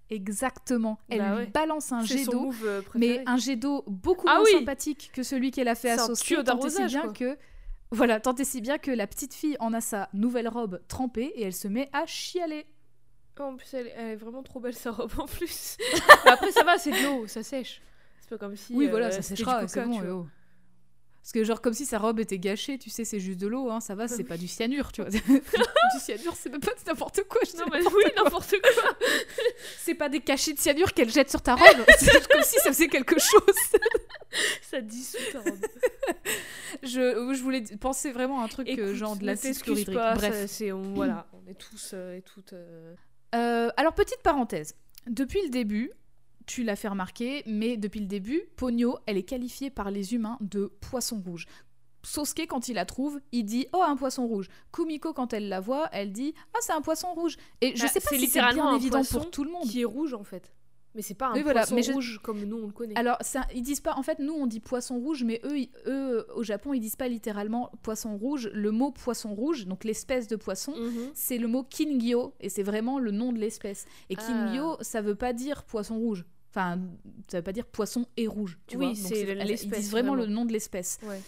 Exactement. 0.09 0.99
Elle 1.09 1.19
Bah 1.19 1.29
lui 1.31 1.37
ouais. 1.37 1.45
balance 1.47 1.91
un 1.91 2.03
jet 2.03 2.25
d'eau 2.25 2.51
euh, 2.65 2.81
mais 2.95 3.23
un 3.25 3.37
jet 3.37 3.55
d'eau 3.55 3.83
beaucoup 3.87 4.27
Ah 4.27 4.35
moins 4.35 4.43
oui 4.45 4.51
sympathique 4.59 5.09
que 5.13 5.23
celui 5.23 5.51
qu'elle 5.51 5.67
a 5.69 5.75
fait 5.75 5.91
à 5.91 5.97
tuyau 6.13 6.43
tant 6.43 6.59
et 6.59 6.69
si 6.69 6.85
bien 6.85 7.03
quoi. 7.03 7.13
que 7.13 7.37
voilà, 7.91 8.19
tant 8.19 8.35
et 8.35 8.43
si 8.43 8.61
bien 8.61 8.77
que 8.77 8.91
la 8.91 9.07
petite 9.07 9.33
fille 9.33 9.55
en 9.59 9.73
a 9.73 9.79
sa 9.81 10.09
nouvelle 10.13 10.47
robe 10.49 10.81
trempée 10.87 11.31
et 11.35 11.43
elle 11.43 11.53
se 11.53 11.67
met 11.67 11.89
à 11.93 12.05
chialer. 12.05 12.65
Oh, 13.39 13.43
En 13.43 13.55
plus, 13.55 13.73
elle, 13.73 13.91
elle 13.95 14.09
est 14.11 14.15
vraiment 14.15 14.43
trop 14.43 14.59
belle 14.59 14.75
sa 14.75 14.91
robe 14.91 15.11
en 15.17 15.25
plus. 15.25 15.77
Mais 16.25 16.31
après, 16.31 16.51
ça 16.51 16.63
va, 16.63 16.77
c'est 16.77 16.91
de 16.91 17.03
l'eau, 17.03 17.27
ça 17.27 17.41
sèche. 17.41 17.81
C'est 18.19 18.29
pas 18.29 18.37
comme 18.37 18.55
si. 18.55 18.75
oui, 18.75 18.87
euh, 18.87 18.89
voilà, 18.91 19.09
ça 19.11 19.21
c'était 19.21 19.37
séchera, 19.37 19.67
c'est 19.67 19.83
bon. 19.85 19.97
tu 19.99 20.03
et 20.05 20.07
vois. 20.07 20.15
oh. 20.17 20.27
Parce 21.23 21.31
que 21.31 21.43
genre 21.45 21.61
comme 21.61 21.73
si 21.73 21.85
sa 21.85 21.99
robe 21.99 22.19
était 22.19 22.37
gâchée, 22.37 22.77
tu 22.77 22.89
sais, 22.89 23.05
c'est 23.05 23.21
juste 23.21 23.39
de 23.39 23.47
l'eau, 23.47 23.69
hein, 23.71 23.79
ça 23.79 23.95
va, 23.95 24.09
c'est 24.09 24.25
pas 24.25 24.35
du 24.35 24.49
cyanure, 24.49 24.91
tu 24.91 25.01
vois. 25.01 25.09
du 25.09 25.99
cyanure, 26.01 26.35
c'est 26.35 26.49
même 26.49 26.59
pas 26.59 26.73
n'importe 26.85 27.23
quoi. 27.29 27.39
je 27.45 27.51
dis 27.51 27.57
Non, 27.57 27.65
mais 27.71 27.79
oui, 27.81 28.03
n'importe 28.17 28.51
quoi. 28.61 28.97
C'est 29.79 29.95
pas 29.95 30.09
des 30.09 30.19
cachets 30.19 30.51
de 30.53 30.59
cyanure 30.59 30.93
qu'elle 30.93 31.09
jette 31.09 31.29
sur 31.29 31.41
ta 31.41 31.55
robe, 31.55 31.85
c'est 31.99 32.27
comme 32.29 32.41
si 32.43 32.55
ça 32.59 32.71
faisait 32.73 32.87
quelque 32.89 33.17
chose. 33.19 33.55
ça 34.61 34.81
dissout 34.81 35.17
ta 35.31 35.39
robe. 35.39 35.65
Je, 36.83 37.33
je 37.33 37.41
voulais 37.41 37.63
penser 37.79 38.11
vraiment 38.11 38.41
à 38.41 38.45
un 38.45 38.47
truc 38.47 38.67
euh, 38.67 38.71
Écoute, 38.73 38.93
genre 38.93 39.15
de 39.15 39.25
chlorhydrique. 39.61 39.95
pas, 39.95 40.15
Bref. 40.15 40.33
ça, 40.41 40.47
c'est, 40.47 40.71
on, 40.71 40.93
voilà, 40.93 41.27
on 41.33 41.49
est 41.49 41.55
tous 41.55 41.91
euh, 41.93 42.17
et 42.17 42.21
toutes. 42.21 42.53
euh, 42.53 42.95
Euh, 43.35 43.69
alors, 43.77 43.93
petite 43.93 44.21
parenthèse. 44.23 44.75
Depuis 45.07 45.41
le 45.43 45.49
début, 45.49 45.91
tu 46.45 46.63
l'as 46.63 46.75
fait 46.75 46.87
remarquer, 46.87 47.43
mais 47.45 47.77
depuis 47.77 47.99
le 47.99 48.05
début, 48.05 48.41
Pogno, 48.55 48.97
elle 49.05 49.17
est 49.17 49.23
qualifiée 49.23 49.69
par 49.69 49.91
les 49.91 50.13
humains 50.13 50.37
de 50.41 50.71
poisson 50.81 51.21
rouge. 51.25 51.45
Sosuke, 52.05 52.47
quand 52.47 52.67
il 52.67 52.73
la 52.73 52.85
trouve, 52.85 53.21
il 53.31 53.45
dit 53.45 53.67
Oh, 53.71 53.81
un 53.81 53.95
poisson 53.95 54.27
rouge. 54.27 54.49
Kumiko, 54.73 55.13
quand 55.13 55.31
elle 55.31 55.47
la 55.47 55.61
voit, 55.61 55.87
elle 55.93 56.11
dit 56.11 56.33
Ah, 56.53 56.57
c'est 56.61 56.73
un 56.73 56.81
poisson 56.81 57.07
rouge. 57.13 57.37
Et 57.61 57.75
je 57.77 57.81
Bah, 57.81 57.87
sais 57.87 58.01
pas 58.01 58.09
si 58.09 58.15
c'est 58.15 58.21
littéralement 58.21 58.69
bien 58.71 58.75
évident 58.77 59.03
pour 59.09 59.31
tout 59.31 59.43
le 59.45 59.51
monde. 59.51 59.63
qui 59.63 59.81
est 59.81 59.85
rouge 59.85 60.13
en 60.13 60.23
fait. 60.25 60.51
Mais 60.95 61.01
c'est 61.01 61.15
pas 61.15 61.29
un 61.29 61.33
Oui, 61.33 61.41
voilà, 61.41 61.61
poisson 61.61 61.75
mais 61.75 61.81
je- 61.83 61.91
rouge 61.91 62.19
comme 62.21 62.43
nous 62.43 62.57
on 62.57 62.67
le 62.67 62.71
connaît. 62.71 62.95
Alors, 62.95 63.17
ça, 63.21 63.47
ils 63.55 63.63
disent 63.63 63.79
pas. 63.79 63.95
En 63.97 64.03
fait, 64.03 64.19
nous, 64.19 64.33
on 64.33 64.45
dit 64.45 64.59
poisson 64.59 64.99
rouge, 64.99 65.23
mais 65.23 65.41
eux, 65.43 65.57
ils- 65.57 65.71
eux, 65.87 66.27
au 66.35 66.43
Japon, 66.43 66.73
ils 66.73 66.79
disent 66.79 66.95
pas 66.95 67.07
littéralement 67.07 67.71
poisson 67.81 68.15
rouge. 68.15 68.49
Le 68.53 68.69
mot 68.71 68.91
poisson 68.91 69.33
rouge, 69.33 69.65
donc 69.65 69.83
l'espèce 69.85 70.27
de 70.27 70.35
poisson, 70.35 70.73
Mhm. 70.77 71.09
c'est 71.15 71.37
le 71.39 71.47
mot 71.47 71.63
kingyo 71.63 72.33
et 72.39 72.49
c'est 72.49 72.61
vraiment 72.63 72.99
le 72.99 73.09
nom 73.11 73.31
de 73.33 73.39
l'espèce. 73.39 73.85
Et 74.11 74.15
Ah. 74.17 74.21
kingyo, 74.21 74.77
ça 74.81 75.01
veut 75.01 75.15
pas 75.15 75.33
dire 75.33 75.63
poisson 75.63 75.97
rouge. 75.97 76.25
Enfin, 76.51 76.79
ça 77.31 77.37
veut 77.39 77.43
pas 77.43 77.51
dire 77.53 77.65
poisson 77.65 78.05
et 78.15 78.27
rouge. 78.27 78.59
Tu 78.67 78.77
Oui, 78.77 78.95
c'est 78.95 79.17
elle- 79.21 79.39
Ils 79.41 79.47
l'espèce, 79.47 79.79
disent 79.79 79.89
vraiment, 79.91 80.13
vraiment. 80.13 80.27
le 80.27 80.31
nom 80.35 80.45
de 80.45 80.51
l'espèce. 80.53 80.99
Ouais. 81.01 81.19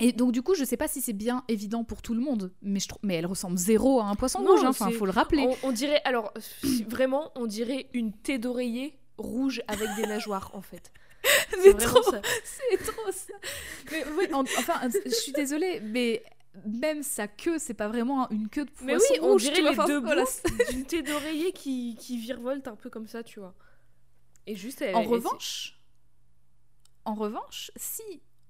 Et 0.00 0.12
donc 0.12 0.32
du 0.32 0.42
coup, 0.42 0.54
je 0.54 0.64
sais 0.64 0.76
pas 0.76 0.88
si 0.88 1.00
c'est 1.00 1.12
bien 1.12 1.44
évident 1.48 1.84
pour 1.84 2.00
tout 2.02 2.14
le 2.14 2.20
monde, 2.20 2.52
mais 2.62 2.80
je 2.80 2.88
trouve, 2.88 3.00
mais 3.02 3.16
elle 3.16 3.26
ressemble 3.26 3.56
zéro 3.58 4.00
à 4.00 4.04
un 4.04 4.14
poisson 4.14 4.40
Non, 4.40 4.52
rouge. 4.52 4.64
hein. 4.64 4.68
Enfin, 4.70 4.88
c'est- 4.90 4.96
faut 4.96 5.06
le 5.06 5.12
rappeler. 5.12 5.42
On, 5.62 5.68
on 5.68 5.72
dirait, 5.72 6.00
alors 6.04 6.32
vraiment, 6.88 7.30
on 7.36 7.46
dirait 7.46 7.88
une 7.92 8.12
thé 8.12 8.38
d'oreiller 8.38 8.98
rouge 9.18 9.60
avec 9.68 9.88
des 9.96 10.06
nageoires 10.06 10.50
en 10.54 10.62
fait. 10.62 10.90
C'est 11.62 11.76
trop, 11.76 12.02
ça. 12.02 12.22
c'est 12.44 12.78
trop 12.78 13.12
ça. 13.12 13.34
Mais 13.92 14.04
oui, 14.16 14.32
en- 14.32 14.40
enfin, 14.40 14.80
je 15.04 15.10
suis 15.10 15.32
désolée, 15.32 15.80
mais 15.80 16.22
même 16.64 17.02
sa 17.02 17.28
queue, 17.28 17.58
c'est 17.58 17.74
pas 17.74 17.88
vraiment 17.88 18.28
une 18.30 18.48
queue 18.48 18.64
de 18.64 18.70
poisson 18.70 18.86
Mais 18.86 18.94
oui, 18.96 19.18
on 19.20 19.32
rouge. 19.32 19.42
dirait 19.42 19.60
les 19.60 19.76
deux 19.86 20.00
bouts 20.00 20.10
d'une 20.70 20.84
thé 20.86 21.02
d'oreiller 21.02 21.52
qui, 21.52 21.94
qui 22.00 22.16
virevolte 22.16 22.66
un 22.68 22.74
peu 22.76 22.88
comme 22.88 23.06
ça, 23.06 23.22
tu 23.22 23.38
vois. 23.38 23.54
Et 24.46 24.56
juste, 24.56 24.80
elle, 24.80 24.94
En 24.96 25.02
elle- 25.02 25.08
revanche, 25.08 25.78
en 27.04 27.14
revanche, 27.14 27.70
si 27.76 28.02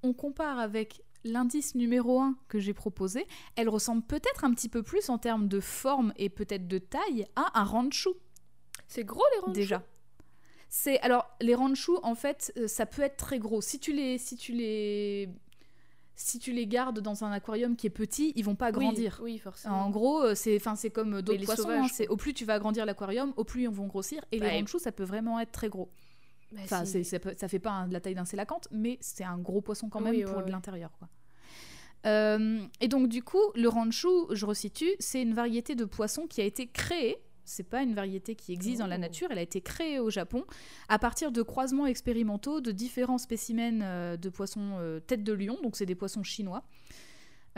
on 0.05 0.13
compare 0.13 0.59
avec 0.61 1.03
l'indice 1.25 1.75
numéro 1.75 2.21
1 2.21 2.37
que 2.49 2.59
j'ai 2.59 2.75
proposé, 2.75 3.27
elle 3.57 3.69
ressemble 3.69 4.03
peut-être 4.03 4.45
un 4.45 4.53
petit 4.55 4.69
peu 4.69 4.83
plus 4.83 5.09
en 5.09 5.19
termes 5.19 5.49
de 5.49 5.61
forme 5.61 6.13
et 6.17 6.29
peut-être 6.29 6.67
de 6.69 6.79
taille 6.79 7.27
à 7.37 7.59
un 7.61 7.65
ranchou 7.65 8.15
c'est 8.89 9.05
gros 9.05 9.23
les 9.35 9.41
ranchos? 9.41 9.53
déjà. 9.53 9.83
C'est 10.69 11.01
alors 11.01 11.29
les 11.41 11.55
ranchous 11.55 11.99
en 12.03 12.15
fait 12.15 12.53
euh, 12.57 12.67
ça 12.69 12.87
peut 12.87 13.03
être 13.03 13.17
très 13.17 13.39
gros. 13.39 13.61
Si 13.61 13.79
tu 13.79 13.93
les 13.93 14.19
si 14.19 14.37
tu 14.37 14.53
les 14.53 15.29
si 16.17 16.39
tu 16.39 16.53
les 16.53 16.67
gardes 16.67 17.01
dans 17.01 17.25
un 17.25 17.33
aquarium 17.33 17.77
qui 17.77 17.87
est 17.87 17.91
petit, 17.91 18.33
ils 18.37 18.45
vont 18.45 18.55
pas 18.55 18.73
grandir. 18.73 19.21
Oui, 19.23 19.39
forcément. 19.39 19.81
En 19.87 19.91
gros, 19.91 20.23
euh, 20.23 20.35
c'est 20.35 20.55
enfin 20.57 20.77
c'est 20.77 20.91
comme 20.91 21.23
d'autres 21.23 21.39
les 21.39 21.47
poissons. 21.47 21.71
hein, 21.71 21.87
c'est 21.91 22.09
au 22.09 22.17
plus 22.17 22.35
tu 22.35 22.45
vas 22.45 22.55
agrandir 22.55 22.85
l'aquarium, 22.85 23.33
au 23.37 23.45
plus 23.45 23.63
ils 23.63 23.71
vont 23.71 23.87
grossir. 23.87 24.23
Et 24.31 24.39
Bah, 24.39 24.51
les 24.51 24.61
ranchous, 24.61 24.79
ça 24.79 24.93
peut 24.93 25.05
vraiment 25.05 25.41
être 25.41 25.53
très 25.53 25.69
gros. 25.69 25.89
Bah, 26.53 26.61
Enfin, 26.65 26.85
si. 26.85 27.05
ça, 27.05 27.19
ça 27.37 27.49
fait 27.49 27.59
pas 27.61 27.71
un- 27.71 27.89
la 27.89 28.01
taille 28.01 28.15
d'un 28.15 28.25
sélacanthe, 28.25 28.67
mais 28.73 28.99
c'est 29.01 29.25
un 29.25 29.39
gros 29.39 29.61
poisson 29.61 29.89
quand 29.89 30.01
même 30.01 30.15
Oui, 30.15 30.23
pour 30.25 30.33
ouais, 30.37 30.41
de 30.41 30.45
ouais. 30.47 30.51
l'intérieur. 30.53 30.91
quoi. 30.99 31.09
Euh, 32.07 32.61
et 32.81 32.89
donc, 32.89 33.09
du 33.09 33.23
coup, 33.23 33.43
le 33.55 33.69
ranchou, 33.69 34.27
je 34.33 34.47
resitue, 34.47 34.91
c'est 34.99 35.23
une 35.23 35.35
variété 35.35 35.75
de 35.75 35.85
poisson 35.85 36.27
qui 36.27 36.41
a 36.41 36.45
été 36.45 36.67
créée. 36.67 37.19
C'est 37.45 37.69
pas 37.69 37.83
une 37.83 37.95
variété 37.95 38.35
qui 38.37 38.53
existe 38.53 38.79
dans 38.81 38.87
la 38.87 38.97
Oh. 38.97 39.01
nature, 39.01 39.29
elle 39.31 39.39
a 39.39 39.43
été 39.43 39.61
créée 39.61 39.99
au 39.99 40.09
Japon 40.09 40.45
à 40.89 40.99
partir 40.99 41.33
de 41.33 41.43
croisements 41.43 41.87
expérimentaux 41.87 42.61
de 42.61 42.71
différents 42.73 43.19
spécimens 43.19 43.81
euh, 43.83 44.17
de 44.17 44.29
poissons 44.29 44.77
euh, 44.79 45.01
tête 45.01 45.25
de 45.25 45.33
lion, 45.33 45.59
donc 45.63 45.77
c'est 45.77 45.87
des 45.87 45.95
poissons 45.97 46.23
chinois. 46.23 46.63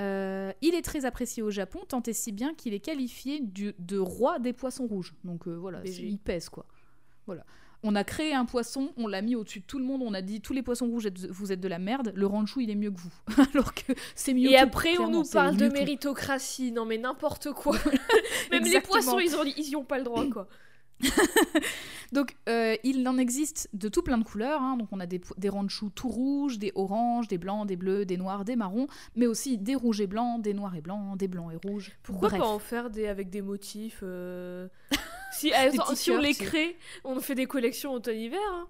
Euh, 0.01 0.53
il 0.63 0.75
est 0.75 0.83
très 0.83 1.05
apprécié 1.05 1.43
au 1.43 1.51
Japon, 1.51 1.81
tant 1.87 2.03
et 2.05 2.15
si 2.15 2.33
bien 2.33 2.55
qu'il 2.55 2.73
est 2.73 2.81
qualifié 2.81 3.41
du- 3.41 3.75
de 3.79 3.99
roi 3.99 4.39
des 4.39 4.55
poissons 4.55 4.87
rouges. 4.87 5.15
Donc 5.25 5.47
voilà, 5.47 5.83
il 5.85 6.19
pèse 6.19 6.49
quoi. 6.49 6.65
Voilà. 7.27 7.45
On 7.85 7.97
a 7.97 8.05
créé 8.05 8.33
un 8.33 8.45
poisson, 8.45 8.93
on 8.97 9.09
l'a 9.09 9.23
mis 9.23 9.35
au-dessus 9.35 9.61
de 9.61 9.65
tout 9.65 9.79
le 9.79 9.85
monde, 9.85 10.03
on 10.05 10.15
a 10.15 10.23
dit 10.23 10.41
tous 10.41 10.53
les 10.53 10.63
poissons 10.63 10.87
rouges, 10.87 11.07
êtes- 11.07 11.27
vous 11.31 11.51
êtes 11.51 11.61
de 11.61 11.67
la 11.69 11.79
merde, 11.81 12.13
le 12.15 12.27
ranchou 12.27 12.61
il 12.61 12.71
est 12.71 12.77
mieux 12.77 12.91
que 12.93 12.99
vous. 13.01 13.13
Alors 13.55 13.75
que 13.75 13.93
c'est 14.15 14.35
mieux 14.35 14.51
Et 14.51 14.57
après, 14.57 14.99
on 14.99 15.09
nous 15.09 15.25
parle 15.25 15.57
de 15.57 15.67
méritocratie. 15.69 16.71
Non, 16.73 16.85
mais 16.85 16.99
n'importe 16.99 17.53
quoi. 17.53 17.77
Même 18.53 18.63
les 18.65 18.81
poissons, 18.81 19.19
ils 19.19 19.35
ont, 19.35 19.45
ils 19.45 19.69
y 19.71 19.77
ont 19.77 19.85
pas 19.85 19.99
le 19.99 20.05
droit, 20.05 20.25
quoi. 20.31 20.49
Donc, 22.13 22.37
euh, 22.49 22.77
il 22.85 23.07
en 23.09 23.17
existe 23.17 23.71
de 23.73 23.89
tout 23.89 24.03
plein 24.03 24.19
de 24.19 24.25
couleurs. 24.25 24.61
hein. 24.61 24.77
Donc, 24.77 24.89
on 24.93 25.01
a 25.01 25.07
des, 25.07 25.21
des 25.39 25.49
ranchous 25.49 25.89
tout 25.95 26.09
rouges, 26.09 26.59
des 26.59 26.71
oranges, 26.75 27.27
des 27.27 27.39
blancs, 27.39 27.67
des 27.67 27.77
bleus, 27.77 28.05
des 28.05 28.19
noirs, 28.19 28.45
des 28.45 28.55
marrons, 28.55 28.87
mais 29.17 29.27
aussi 29.27 29.57
des 29.57 29.75
rouges 29.75 30.03
et 30.03 30.07
blancs, 30.07 30.43
des 30.43 30.53
noirs 30.53 30.75
et 30.77 30.83
blancs, 30.83 31.17
des 31.17 31.29
blancs 31.29 31.51
et 31.53 31.69
rouges. 31.69 31.93
Pourquoi 32.03 32.29
Bref. 32.29 32.41
pas 32.41 32.47
en 32.49 32.59
faire 32.59 32.91
des 32.91 33.07
avec 33.07 33.31
des 33.31 33.41
motifs 33.41 34.01
euh, 34.03 34.69
Si, 35.33 35.51
si 35.95 36.11
on 36.11 36.19
les 36.19 36.35
crée, 36.35 36.77
on 37.05 37.19
fait 37.21 37.35
des 37.35 37.47
collections 37.47 37.95
automne-hiver. 37.95 38.39
hein. 38.53 38.67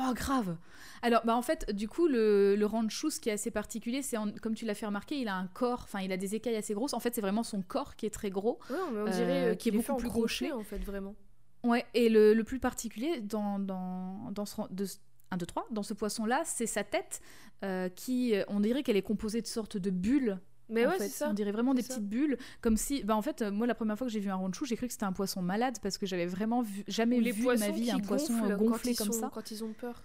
Oh, 0.00 0.12
grave 0.14 0.56
Alors, 1.02 1.22
bah, 1.24 1.34
en 1.34 1.42
fait, 1.42 1.70
du 1.72 1.88
coup, 1.88 2.06
le, 2.06 2.54
le 2.56 2.66
ranchou, 2.66 3.10
ce 3.10 3.18
qui 3.18 3.28
est 3.30 3.32
assez 3.32 3.50
particulier, 3.50 4.00
c'est, 4.02 4.16
comme 4.40 4.54
tu 4.54 4.64
l'as 4.64 4.74
fait 4.74 4.86
remarquer, 4.86 5.16
il 5.16 5.26
a 5.28 5.34
un 5.34 5.48
corps, 5.48 5.80
enfin, 5.84 6.00
il 6.00 6.12
a 6.12 6.16
des 6.16 6.34
écailles 6.36 6.56
assez 6.56 6.72
grosses. 6.74 6.94
En 6.94 7.00
fait, 7.00 7.14
c'est 7.14 7.20
vraiment 7.20 7.42
son 7.42 7.62
corps 7.62 7.96
qui 7.96 8.06
est 8.06 8.10
très 8.10 8.30
gros. 8.30 8.58
Ouais, 8.70 8.76
mais 8.92 9.00
on 9.00 9.06
Euh, 9.06 9.10
dirait 9.10 9.48
euh, 9.50 9.54
qui 9.54 9.70
est 9.70 9.72
beaucoup 9.72 9.96
plus 9.96 10.08
crochet, 10.08 10.52
en 10.52 10.62
fait, 10.62 10.78
vraiment. 10.78 11.16
Ouais, 11.64 11.84
et 11.94 12.08
le, 12.08 12.32
le 12.34 12.44
plus 12.44 12.60
particulier 12.60 13.20
dans, 13.20 13.58
dans, 13.58 14.30
dans 14.30 14.46
ce, 14.46 14.60
de, 14.70 14.86
1, 15.32 15.36
2, 15.36 15.46
3, 15.46 15.66
dans 15.72 15.82
ce 15.82 15.94
poisson-là, 15.94 16.42
c'est 16.44 16.66
sa 16.66 16.84
tête 16.84 17.20
euh, 17.64 17.88
qui, 17.88 18.36
euh, 18.36 18.44
on 18.46 18.60
dirait 18.60 18.84
qu'elle 18.84 18.96
est 18.96 19.02
composée 19.02 19.42
de 19.42 19.48
sortes 19.48 19.76
de 19.76 19.90
bulles. 19.90 20.38
Mais 20.70 20.84
en 20.86 20.90
ouais, 20.90 20.98
fait. 20.98 21.04
c'est 21.04 21.10
ça. 21.10 21.30
On 21.30 21.34
dirait 21.34 21.52
vraiment 21.52 21.74
des 21.74 21.82
ça. 21.82 21.94
petites 21.94 22.08
bulles, 22.08 22.36
comme 22.60 22.76
si, 22.76 23.02
bah 23.04 23.16
en 23.16 23.22
fait, 23.22 23.42
euh, 23.42 23.50
moi 23.50 23.66
la 23.66 23.74
première 23.74 23.96
fois 23.96 24.06
que 24.06 24.12
j'ai 24.12 24.20
vu 24.20 24.28
un 24.30 24.34
ranchou, 24.36 24.64
j'ai 24.66 24.76
cru 24.76 24.86
que 24.86 24.92
c'était 24.92 25.04
un 25.04 25.12
poisson 25.12 25.40
malade 25.42 25.78
parce 25.82 25.96
que 25.98 26.06
j'avais 26.06 26.26
vraiment 26.26 26.60
vu, 26.62 26.84
jamais 26.88 27.20
les 27.20 27.32
vu 27.32 27.42
de 27.46 27.58
ma 27.58 27.70
vie 27.70 27.90
un 27.90 27.98
poisson 28.00 28.34
euh, 28.44 28.56
gonflé 28.56 28.94
comme 28.94 29.12
sont- 29.12 29.20
ça. 29.20 29.30
Quand 29.32 29.50
ils 29.50 29.64
ont 29.64 29.72
peur. 29.72 30.04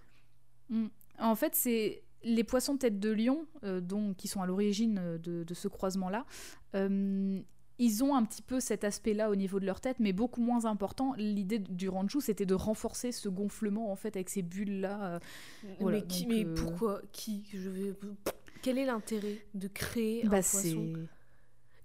En 1.20 1.36
fait, 1.36 1.54
c'est 1.56 2.04
les 2.24 2.44
poissons 2.44 2.78
tête 2.78 3.00
de 3.00 3.12
lion, 3.12 3.46
euh, 3.64 3.82
dont, 3.82 4.14
qui 4.14 4.28
sont 4.28 4.42
à 4.42 4.48
l'origine 4.48 4.98
euh, 5.00 5.18
de, 5.18 5.44
de 5.44 5.54
ce 5.54 5.68
croisement-là. 5.68 6.26
euh, 6.76 7.40
ils 7.80 8.04
ont 8.04 8.16
un 8.16 8.24
petit 8.24 8.44
peu 8.44 8.60
cet 8.60 8.84
aspect-là 8.84 9.32
au 9.32 9.36
niveau 9.36 9.60
de 9.60 9.66
leur 9.66 9.82
tête, 9.82 9.98
mais 10.00 10.14
beaucoup 10.14 10.42
moins 10.42 10.66
important. 10.66 11.16
L'idée 11.18 11.58
du 11.58 11.90
ranchou, 11.90 12.22
c'était 12.22 12.46
de 12.46 12.54
renforcer 12.54 13.12
ce 13.12 13.28
gonflement 13.30 13.92
en 13.92 13.96
fait 13.96 14.16
avec 14.16 14.30
ces 14.30 14.44
bulles-là. 14.44 15.16
euh. 15.16 15.20
Voilà, 15.80 15.98
mais 15.98 16.06
qui, 16.06 16.26
donc, 16.26 16.34
mais 16.34 16.46
pourquoi? 16.46 17.02
Qui? 17.12 17.44
Je 17.52 17.70
vais. 17.70 17.94
Quel 18.64 18.78
est 18.80 18.86
l'intérêt 18.86 19.46
de 19.54 19.68
créer 19.68 20.22
un 20.26 20.30
Bah, 20.30 20.38
poisson 20.38 20.94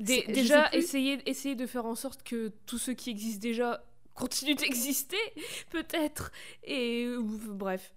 Dé- 0.01 0.24
Déjà, 0.29 0.70
essayer, 0.72 1.18
essayer 1.29 1.57
de 1.57 1.66
faire 1.66 1.85
en 1.85 1.95
sorte 1.97 2.22
que 2.22 2.53
tous 2.66 2.79
ceux 2.79 2.95
qui 2.95 3.11
existent 3.11 3.43
déjà 3.43 3.85
continue 4.14 4.55
d'exister, 4.55 5.16
peut-être. 5.70 6.31
Et 6.64 7.05
euh, 7.05 7.20
bref. 7.22 7.95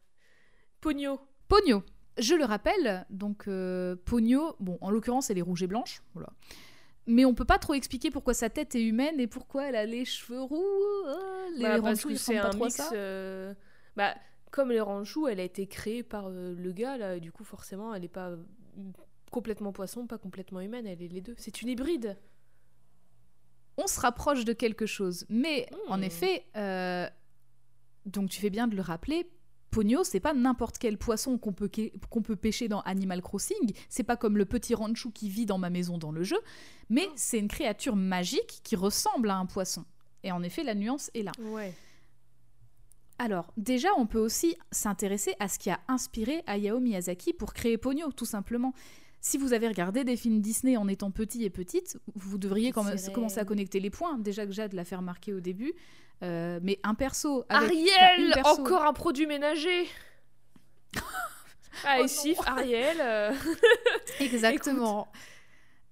Pogno. 0.81 1.19
Pogno. 1.47 1.83
Je 2.17 2.33
le 2.35 2.43
rappelle, 2.43 3.05
donc 3.09 3.47
euh, 3.47 3.95
Pogno, 4.05 4.55
bon, 4.59 4.77
en 4.81 4.89
l'occurrence, 4.89 5.29
elle 5.29 5.37
est 5.37 5.41
rouge 5.43 5.63
et 5.63 5.67
blanche, 5.67 6.01
voilà. 6.13 6.29
Mais 7.07 7.23
on 7.25 7.33
peut 7.33 7.45
pas 7.45 7.57
trop 7.57 7.73
expliquer 7.73 8.11
pourquoi 8.11 8.33
sa 8.33 8.49
tête 8.49 8.75
est 8.75 8.83
humaine 8.83 9.19
et 9.19 9.27
pourquoi 9.27 9.65
elle 9.69 9.75
a 9.75 9.85
les 9.85 10.05
cheveux 10.05 10.41
roux. 10.41 10.63
euh, 11.07 11.47
les 11.55 11.63
Bah, 11.63 11.81
parce 11.81 12.03
que 12.03 12.15
c'est 12.15 12.37
un 12.37 12.51
mix. 12.53 12.75
ça. 12.75 12.89
euh, 12.93 13.53
Bah, 13.95 14.13
comme 14.51 14.71
les 14.71 14.81
Ranchous, 14.81 15.27
elle 15.27 15.39
a 15.39 15.43
été 15.43 15.67
créée 15.67 16.03
par 16.03 16.27
euh, 16.27 16.53
le 16.53 16.71
gars, 16.73 16.97
là, 16.97 17.15
et 17.15 17.19
du 17.21 17.31
coup, 17.31 17.43
forcément, 17.45 17.93
elle 17.95 18.03
est 18.03 18.07
pas 18.09 18.31
complètement 19.31 19.71
poisson, 19.71 20.07
pas 20.07 20.17
complètement 20.17 20.59
humaine, 20.61 20.85
elle 20.87 21.01
est 21.01 21.07
les 21.07 21.21
deux. 21.21 21.35
C'est 21.37 21.61
une 21.61 21.69
hybride. 21.69 22.17
on 23.77 23.87
se 23.87 23.99
rapproche 24.01 24.43
de 24.45 24.53
quelque 24.53 24.85
chose. 24.85 25.25
Mais 25.29 25.67
en 25.87 25.99
Hmm. 25.99 26.03
effet, 26.03 26.45
euh, 26.57 27.09
donc 28.05 28.29
tu 28.29 28.39
fais 28.39 28.49
bien 28.49 28.67
de 28.67 28.75
le 28.75 28.81
rappeler, 28.81 29.27
Pogno, 29.71 30.03
c'est 30.03 30.19
pas 30.19 30.33
n'importe 30.33 30.77
quel 30.77 30.97
poisson 30.97 31.37
qu'on 31.37 31.53
peut, 31.53 31.69
qu'on 32.09 32.21
peut 32.21 32.35
pêcher 32.35 32.67
dans 32.67 32.81
Animal 32.81 33.21
Crossing. 33.21 33.73
C'est 33.89 34.03
pas 34.03 34.17
comme 34.17 34.37
le 34.37 34.43
petit 34.45 34.75
ranchou 34.75 35.09
qui 35.11 35.29
vit 35.29 35.45
dans 35.45 35.57
ma 35.57 35.69
maison 35.69 35.97
dans 35.97 36.11
le 36.11 36.21
jeu. 36.23 36.37
Mais 36.89 37.07
c'est 37.15 37.39
une 37.39 37.47
créature 37.47 37.95
magique 37.95 38.59
qui 38.63 38.75
ressemble 38.75 39.29
à 39.29 39.37
un 39.37 39.45
poisson. 39.45 39.85
Et 40.23 40.31
en 40.33 40.43
effet, 40.43 40.63
la 40.63 40.75
nuance 40.75 41.09
est 41.15 41.23
là. 41.23 41.31
Ouais. 41.39 41.73
Alors, 43.21 43.53
déjà, 43.55 43.89
on 43.97 44.07
peut 44.07 44.17
aussi 44.17 44.57
s'intéresser 44.71 45.35
à 45.39 45.47
ce 45.47 45.59
qui 45.59 45.69
a 45.69 45.79
inspiré 45.87 46.41
Hayao 46.47 46.79
Miyazaki 46.79 47.33
pour 47.33 47.53
créer 47.53 47.77
Pogno, 47.77 48.11
tout 48.11 48.25
simplement. 48.25 48.73
Si 49.19 49.37
vous 49.37 49.53
avez 49.53 49.67
regardé 49.67 50.03
des 50.03 50.17
films 50.17 50.41
Disney 50.41 50.75
en 50.75 50.87
étant 50.87 51.11
petit 51.11 51.43
et 51.43 51.51
petite, 51.51 51.99
vous 52.15 52.39
devriez 52.39 52.71
quand 52.71 52.83
même 52.83 52.97
commencer 53.13 53.39
à 53.39 53.45
connecter 53.45 53.79
les 53.79 53.91
points. 53.91 54.17
Déjà 54.17 54.47
que 54.47 54.51
Jade 54.51 54.73
l'a 54.73 54.85
fait 54.85 54.95
remarquer 54.95 55.33
au 55.33 55.39
début. 55.39 55.71
Euh, 56.23 56.59
mais 56.63 56.79
un 56.81 56.95
perso 56.95 57.45
avec... 57.47 57.69
Ariel 57.69 58.31
perso- 58.33 58.59
Encore 58.61 58.85
un 58.85 58.93
produit 58.93 59.27
ménager 59.27 59.87
Ah, 61.85 61.97
Oh 61.99 62.03
et 62.05 62.07
Sif, 62.07 62.39
Ariel 62.47 62.97
euh, 62.99 63.33
Exactement. 64.19 65.11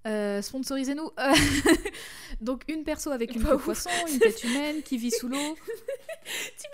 Euh, 0.07 0.41
Sponsorisez-nous. 0.41 1.11
Euh, 2.41 2.45
Donc 2.45 2.63
une 2.67 2.83
perso 2.83 3.11
avec 3.11 3.35
une 3.35 3.43
queue 3.43 3.51
de 3.57 3.61
poisson, 3.61 3.89
une 4.11 4.19
tête 4.19 4.43
humaine, 4.43 4.81
qui 4.83 4.97
vit 4.97 5.11
sous 5.11 5.27
l'eau. 5.27 5.37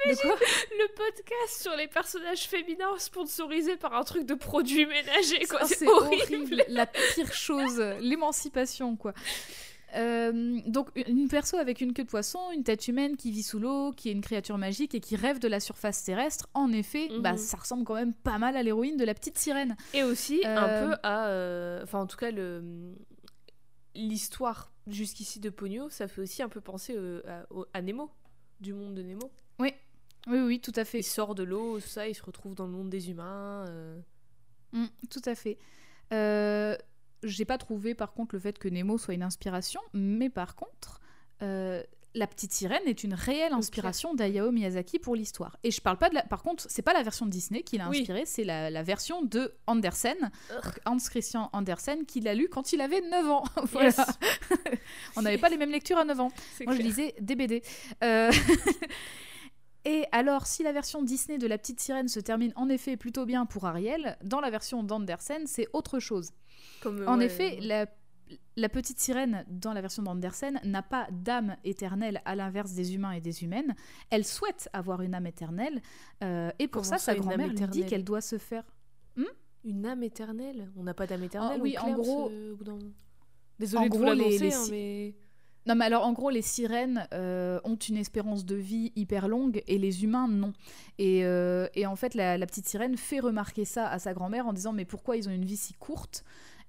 De 0.08 0.22
quoi 0.22 0.36
Le 0.72 0.88
podcast 0.96 1.62
sur 1.62 1.76
les 1.76 1.88
personnages 1.88 2.48
féminins 2.48 2.98
sponsorisé 2.98 3.78
par 3.78 3.94
un 3.94 4.04
truc 4.04 4.26
de 4.26 4.34
produit 4.34 4.86
ménager, 4.86 5.46
quoi. 5.50 5.60
Ah, 5.62 5.66
C'est 5.66 5.88
horrible. 5.88 6.64
La 6.68 6.86
pire 6.86 7.32
chose, 7.34 7.80
l'émancipation, 8.02 8.96
quoi. 8.98 9.14
Euh, 9.96 10.60
donc 10.68 10.90
une 11.08 11.30
perso 11.30 11.56
avec 11.56 11.80
une 11.80 11.94
queue 11.94 12.04
de 12.04 12.10
poisson, 12.10 12.40
une 12.54 12.64
tête 12.64 12.90
humaine 12.90 13.16
qui 13.16 13.32
vit 13.32 13.44
sous 13.44 13.60
l'eau, 13.60 13.94
qui 13.94 14.10
est 14.10 14.12
une 14.12 14.20
créature 14.22 14.58
magique 14.58 14.94
et 14.94 15.00
qui 15.00 15.16
rêve 15.16 15.40
de 15.40 15.48
la 15.48 15.62
surface 15.62 16.04
terrestre. 16.04 16.50
En 16.54 16.74
effet, 16.74 17.08
Mhm. 17.12 17.22
bah, 17.22 17.38
ça 17.38 17.56
ressemble 17.58 17.86
quand 17.86 17.94
même 17.96 18.14
pas 18.14 18.38
mal 18.38 18.58
à 18.58 18.64
l'héroïne 18.64 18.98
de 18.98 19.06
la 19.06 19.14
petite 19.14 19.38
sirène. 19.38 19.78
Et 19.94 20.04
aussi 20.04 20.42
Euh, 20.46 20.58
un 20.58 20.88
peu 20.90 20.96
à. 21.04 21.28
euh, 21.28 21.82
Enfin, 21.84 22.00
en 22.00 22.08
tout 22.08 22.18
cas, 22.18 22.32
le 22.32 22.62
l'histoire 23.94 24.72
jusqu'ici 24.88 25.40
de 25.40 25.50
Pogno, 25.50 25.90
ça 25.90 26.08
fait 26.08 26.22
aussi 26.22 26.44
un 26.44 26.50
peu 26.50 26.62
penser 26.62 26.94
euh, 26.96 27.22
à, 27.74 27.82
Nemo, 27.82 28.12
du 28.60 28.74
monde 28.74 28.96
de 28.96 29.02
Nemo. 29.04 29.32
Oui, 29.60 29.74
oui, 30.28 30.40
oui, 30.40 30.60
tout 30.60 30.74
à 30.76 30.86
fait. 30.86 31.00
Il 31.00 31.04
sort 31.04 31.36
de 31.36 31.44
l'eau, 31.44 31.80
tout 31.80 31.88
ça, 31.88 32.08
il 32.08 32.16
se 32.16 32.24
retrouve 32.24 32.56
dans 32.56 32.66
le 32.66 32.72
monde 32.72 32.90
des 32.90 33.10
humains. 33.10 33.66
euh. 33.68 34.00
Mm, 34.72 34.86
tout 35.10 35.22
à 35.26 35.36
fait. 35.36 35.58
Euh, 36.14 36.78
J'ai 37.24 37.46
pas 37.46 37.58
trouvé 37.58 37.96
par 37.96 38.14
contre 38.14 38.36
le 38.36 38.40
fait 38.40 38.60
que 38.60 38.68
Nemo 38.68 38.98
soit 38.98 39.14
une 39.14 39.24
inspiration, 39.24 39.82
mais 39.94 40.30
par 40.30 40.56
contre, 40.56 41.00
euh, 41.42 41.82
la 42.16 42.26
petite 42.28 42.52
sirène 42.54 42.82
est 42.88 43.04
une 43.04 43.14
réelle 43.14 43.54
inspiration 43.54 44.14
d'Hayao 44.16 44.52
Miyazaki 44.52 44.98
pour 45.00 45.16
l'histoire. 45.16 45.58
Et 45.64 45.70
je 45.72 45.82
parle 45.82 45.98
pas 45.98 46.10
de 46.10 46.16
la. 46.16 46.24
Par 46.24 46.42
contre, 46.42 46.66
c'est 46.70 46.82
pas 46.82 46.94
la 46.94 47.04
version 47.04 47.26
de 47.26 47.32
Disney 47.32 47.62
qui 47.62 47.78
l'a 47.78 47.90
Oui. 47.90 48.00
inspiré, 48.00 48.24
c'est 48.26 48.44
la, 48.44 48.70
la 48.70 48.82
version 48.84 49.22
de 49.22 49.54
Andersen, 49.68 50.32
Hans 50.86 50.98
Christian 50.98 51.50
Andersen, 51.54 52.06
qui 52.06 52.22
l'a 52.22 52.34
lu 52.34 52.50
quand 52.50 52.74
il 52.74 52.82
avait 52.82 53.02
9 53.02 53.30
ans. 53.30 53.44
voilà. 53.72 53.92
On 55.16 55.22
n'avait 55.22 55.38
pas 55.38 55.50
les 55.50 55.58
mêmes 55.58 55.72
lectures 55.72 55.98
à 55.98 56.06
9 56.06 56.20
ans. 56.20 56.32
Moi, 56.66 56.76
je 56.76 56.82
lisais 56.82 57.16
des 57.20 57.36
BD. 57.36 57.62
Euh, 58.04 58.32
Et 59.88 60.06
alors, 60.12 60.48
si 60.48 60.64
la 60.64 60.72
version 60.72 61.04
Disney 61.04 61.38
de 61.38 61.46
La 61.46 61.60
Petite 61.60 61.80
Sirène 61.80 62.08
se 62.08 62.20
termine 62.20 62.52
en 62.56 62.70
effet 62.70 62.98
plutôt 62.98 63.26
bien 63.26 63.46
pour 63.46 63.66
Ariel, 63.66 64.18
dans 64.24 64.40
la 64.40 64.50
version 64.50 64.82
d'Andersen, 64.82 65.46
c'est 65.46 65.68
autre 65.74 66.00
chose. 66.00 66.32
Comme, 66.82 67.08
En 67.08 67.20
ouais, 67.20 67.26
effet, 67.26 67.60
ouais. 67.60 67.60
la, 67.62 67.86
la 68.58 68.70
Petite 68.70 69.00
Sirène, 69.00 69.46
dans 69.50 69.74
la 69.74 69.82
version 69.82 70.02
d'Andersen, 70.04 70.60
n'a 70.64 70.82
pas 70.82 71.08
d'âme 71.12 71.56
éternelle 71.64 72.22
à 72.26 72.36
l'inverse 72.36 72.74
des 72.74 72.96
humains 72.96 73.12
et 73.12 73.22
des 73.22 73.44
humaines. 73.44 73.76
Elle 74.10 74.26
souhaite 74.26 74.70
avoir 74.74 75.02
une 75.02 75.14
âme 75.14 75.28
éternelle. 75.28 75.82
euh, 76.24 76.52
et 76.60 76.68
pour 76.68 76.82
Comment 76.84 76.98
ça, 76.98 76.98
sa 76.98 77.16
grand-mère 77.16 77.48
lui 77.48 77.56
dit 77.56 77.62
éternelle 77.64 77.86
qu'elle 77.90 78.04
doit 78.04 78.22
se 78.22 78.38
faire... 78.38 78.64
Une 79.64 79.86
âme 79.88 80.04
éternelle 80.04 80.70
On 80.78 80.84
n'a 80.84 80.94
pas 80.94 81.08
d'âme 81.08 81.24
éternelle 81.24 81.58
Ah 81.60 81.62
oui, 81.64 81.76
en 81.80 81.94
gros- 81.94 82.30
moment 82.30 82.80
Désolée 83.58 83.86
en 83.86 83.90
de 83.90 83.98
vous 83.98 84.04
les- 84.14 84.54
hein, 84.54 84.66
mais... 84.70 85.16
Non, 85.68 85.74
mais 85.74 85.86
alors 85.86 86.06
en 86.06 86.14
gros, 86.14 86.30
les 86.30 86.44
sirènes 86.44 87.08
euh, 87.14 87.60
ont 87.64 87.76
une 87.76 87.98
espérance 87.98 88.46
de 88.46 88.54
vie 88.56 88.92
hyper 88.96 89.28
longue 89.28 89.64
et 89.66 89.80
les 89.80 90.04
humains 90.04 90.28
non. 90.28 90.54
Et, 91.00 91.26
euh, 91.26 91.68
et 91.74 91.88
en 91.88 91.96
fait, 91.96 92.14
la, 92.14 92.38
la 92.38 92.46
petite 92.46 92.68
sirène 92.68 92.96
fait 92.98 93.20
remarquer 93.20 93.66
ça 93.66 93.88
à 93.88 93.98
sa 93.98 94.14
grand-mère 94.14 94.46
en 94.46 94.54
disant 94.54 94.74
Mais 94.74 94.86
pourquoi 94.86 95.18
ils 95.18 95.28
ont 95.28 95.32
une 95.32 95.46
vie 95.46 95.58
si 95.58 95.74
courte? 95.74 96.24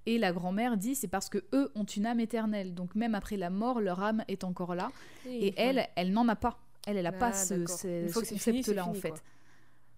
Et 0.07 0.19
la 0.19 0.33
grand-mère 0.33 0.77
dit 0.77 0.95
C'est 0.95 1.09
parce 1.09 1.29
que 1.29 1.45
eux 1.53 1.71
ont 1.75 1.85
une 1.85 2.07
âme 2.07 2.21
éternelle. 2.21 2.75
Donc 2.75 2.95
même 2.95 3.15
après 3.15 3.37
la 3.37 3.51
mort, 3.51 3.81
leur 3.81 4.01
âme 4.03 4.25
est 4.29 4.45
encore 4.45 4.75
là. 4.75 4.91
Et 5.27 5.53
elle, 5.57 5.87
elle 5.97 6.13
n'en 6.13 6.27
a 6.29 6.37
pas. 6.37 6.59
Elle, 6.87 6.97
elle 6.97 7.07
a 7.07 7.13
pas 7.13 7.29
Ah, 7.29 7.33
ce, 7.33 7.55
d'accord. 7.55 7.77
ce- 7.77 8.07
ce 8.09 8.25
c'est 8.25 8.35
concept-là 8.53 8.87
en 8.87 8.95
fait. 8.95 9.11
quoi. 9.11 9.19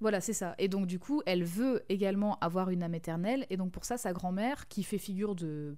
Voilà, 0.01 0.21
c'est 0.21 0.33
ça. 0.33 0.55
Et 0.59 0.69
donc 0.69 0.87
du 0.87 0.99
coup, 0.99 1.23
elle 1.27 1.45
veut 1.45 1.83
également 1.89 2.39
avoir 2.41 2.71
une 2.71 2.83
âme 2.83 2.95
éternelle. 2.95 3.47
Et 3.51 3.57
donc 3.57 3.73
pour 3.73 3.85
ça, 3.85 3.97
sa 3.99 4.13
grand-mère, 4.13 4.67
qui 4.69 4.83
fait 4.83 4.97
figure 4.99 5.35
de 5.35 5.77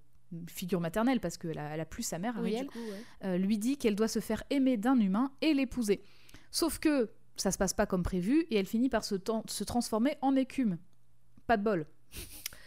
figure 0.48 0.80
maternelle 0.80 1.18
parce 1.18 1.36
qu'elle 1.36 1.58
a, 1.58 1.74
elle 1.74 1.80
a 1.80 1.84
plus 1.84 2.04
sa 2.04 2.18
mère, 2.20 2.34
Oui, 2.36 2.50
Ariel, 2.50 2.66
du 2.66 2.70
coup, 2.70 2.78
ouais. 2.78 3.02
euh, 3.24 3.36
lui 3.38 3.58
dit 3.58 3.76
qu'elle 3.76 3.96
doit 3.96 4.06
se 4.06 4.20
faire 4.20 4.44
aimer 4.50 4.76
d'un 4.76 4.96
humain 5.00 5.32
et 5.40 5.54
l'épouser. 5.54 6.02
Sauf 6.52 6.78
que 6.78 7.10
ça 7.36 7.50
se 7.50 7.58
passe 7.58 7.74
pas 7.74 7.86
comme 7.86 8.04
prévu 8.04 8.42
et 8.50 8.56
elle 8.56 8.66
finit 8.66 8.88
par 8.90 9.02
se 9.04 9.16
transformer 9.64 10.16
en 10.20 10.36
écume. 10.36 10.78
Pas 11.48 11.56
de 11.56 11.64
bol. 11.64 11.86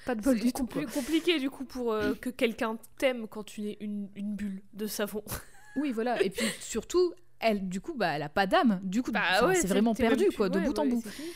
Pas 0.06 0.16
de 0.16 0.22
bol 0.22 0.38
C'est 0.38 0.43
du 0.45 0.54
tout. 0.54 0.64
compli- 0.66 0.84
quoi. 0.84 0.93
compliqué 0.93 1.39
du 1.39 1.49
coup 1.49 1.64
pour 1.66 1.93
euh, 1.93 2.14
que 2.16 2.30
quelqu'un 2.30 2.78
t'aime 2.97 3.28
quand 3.28 3.43
tu 3.43 3.68
es 3.70 3.78
une, 3.80 4.10
une 4.16 4.36
bulle 4.36 4.62
de 4.74 4.88
savon. 4.88 5.24
Oui, 5.76 5.91
voilà. 5.91 6.22
Et 6.22 6.30
puis 6.30 6.45
surtout, 6.60 7.14
elle, 7.39 7.68
du 7.68 7.82
coup, 7.82 7.95
bah, 7.95 8.10
elle 8.16 8.22
a 8.22 8.30
pas 8.30 8.45
d'âme. 8.45 8.80
Du 8.84 9.01
coup, 9.01 9.12
Bah 9.12 9.47
ouais, 9.47 9.56
c'est 9.56 9.66
vraiment 9.68 9.95
perdu, 9.95 10.26
plus- 10.28 10.38
quoi, 10.38 10.49
de 10.49 10.60
ouais, 10.60 10.66
bout 10.66 10.78
en 10.78 10.86
bout. 10.86 11.01
c'est 11.04 11.10
fini. 11.10 11.30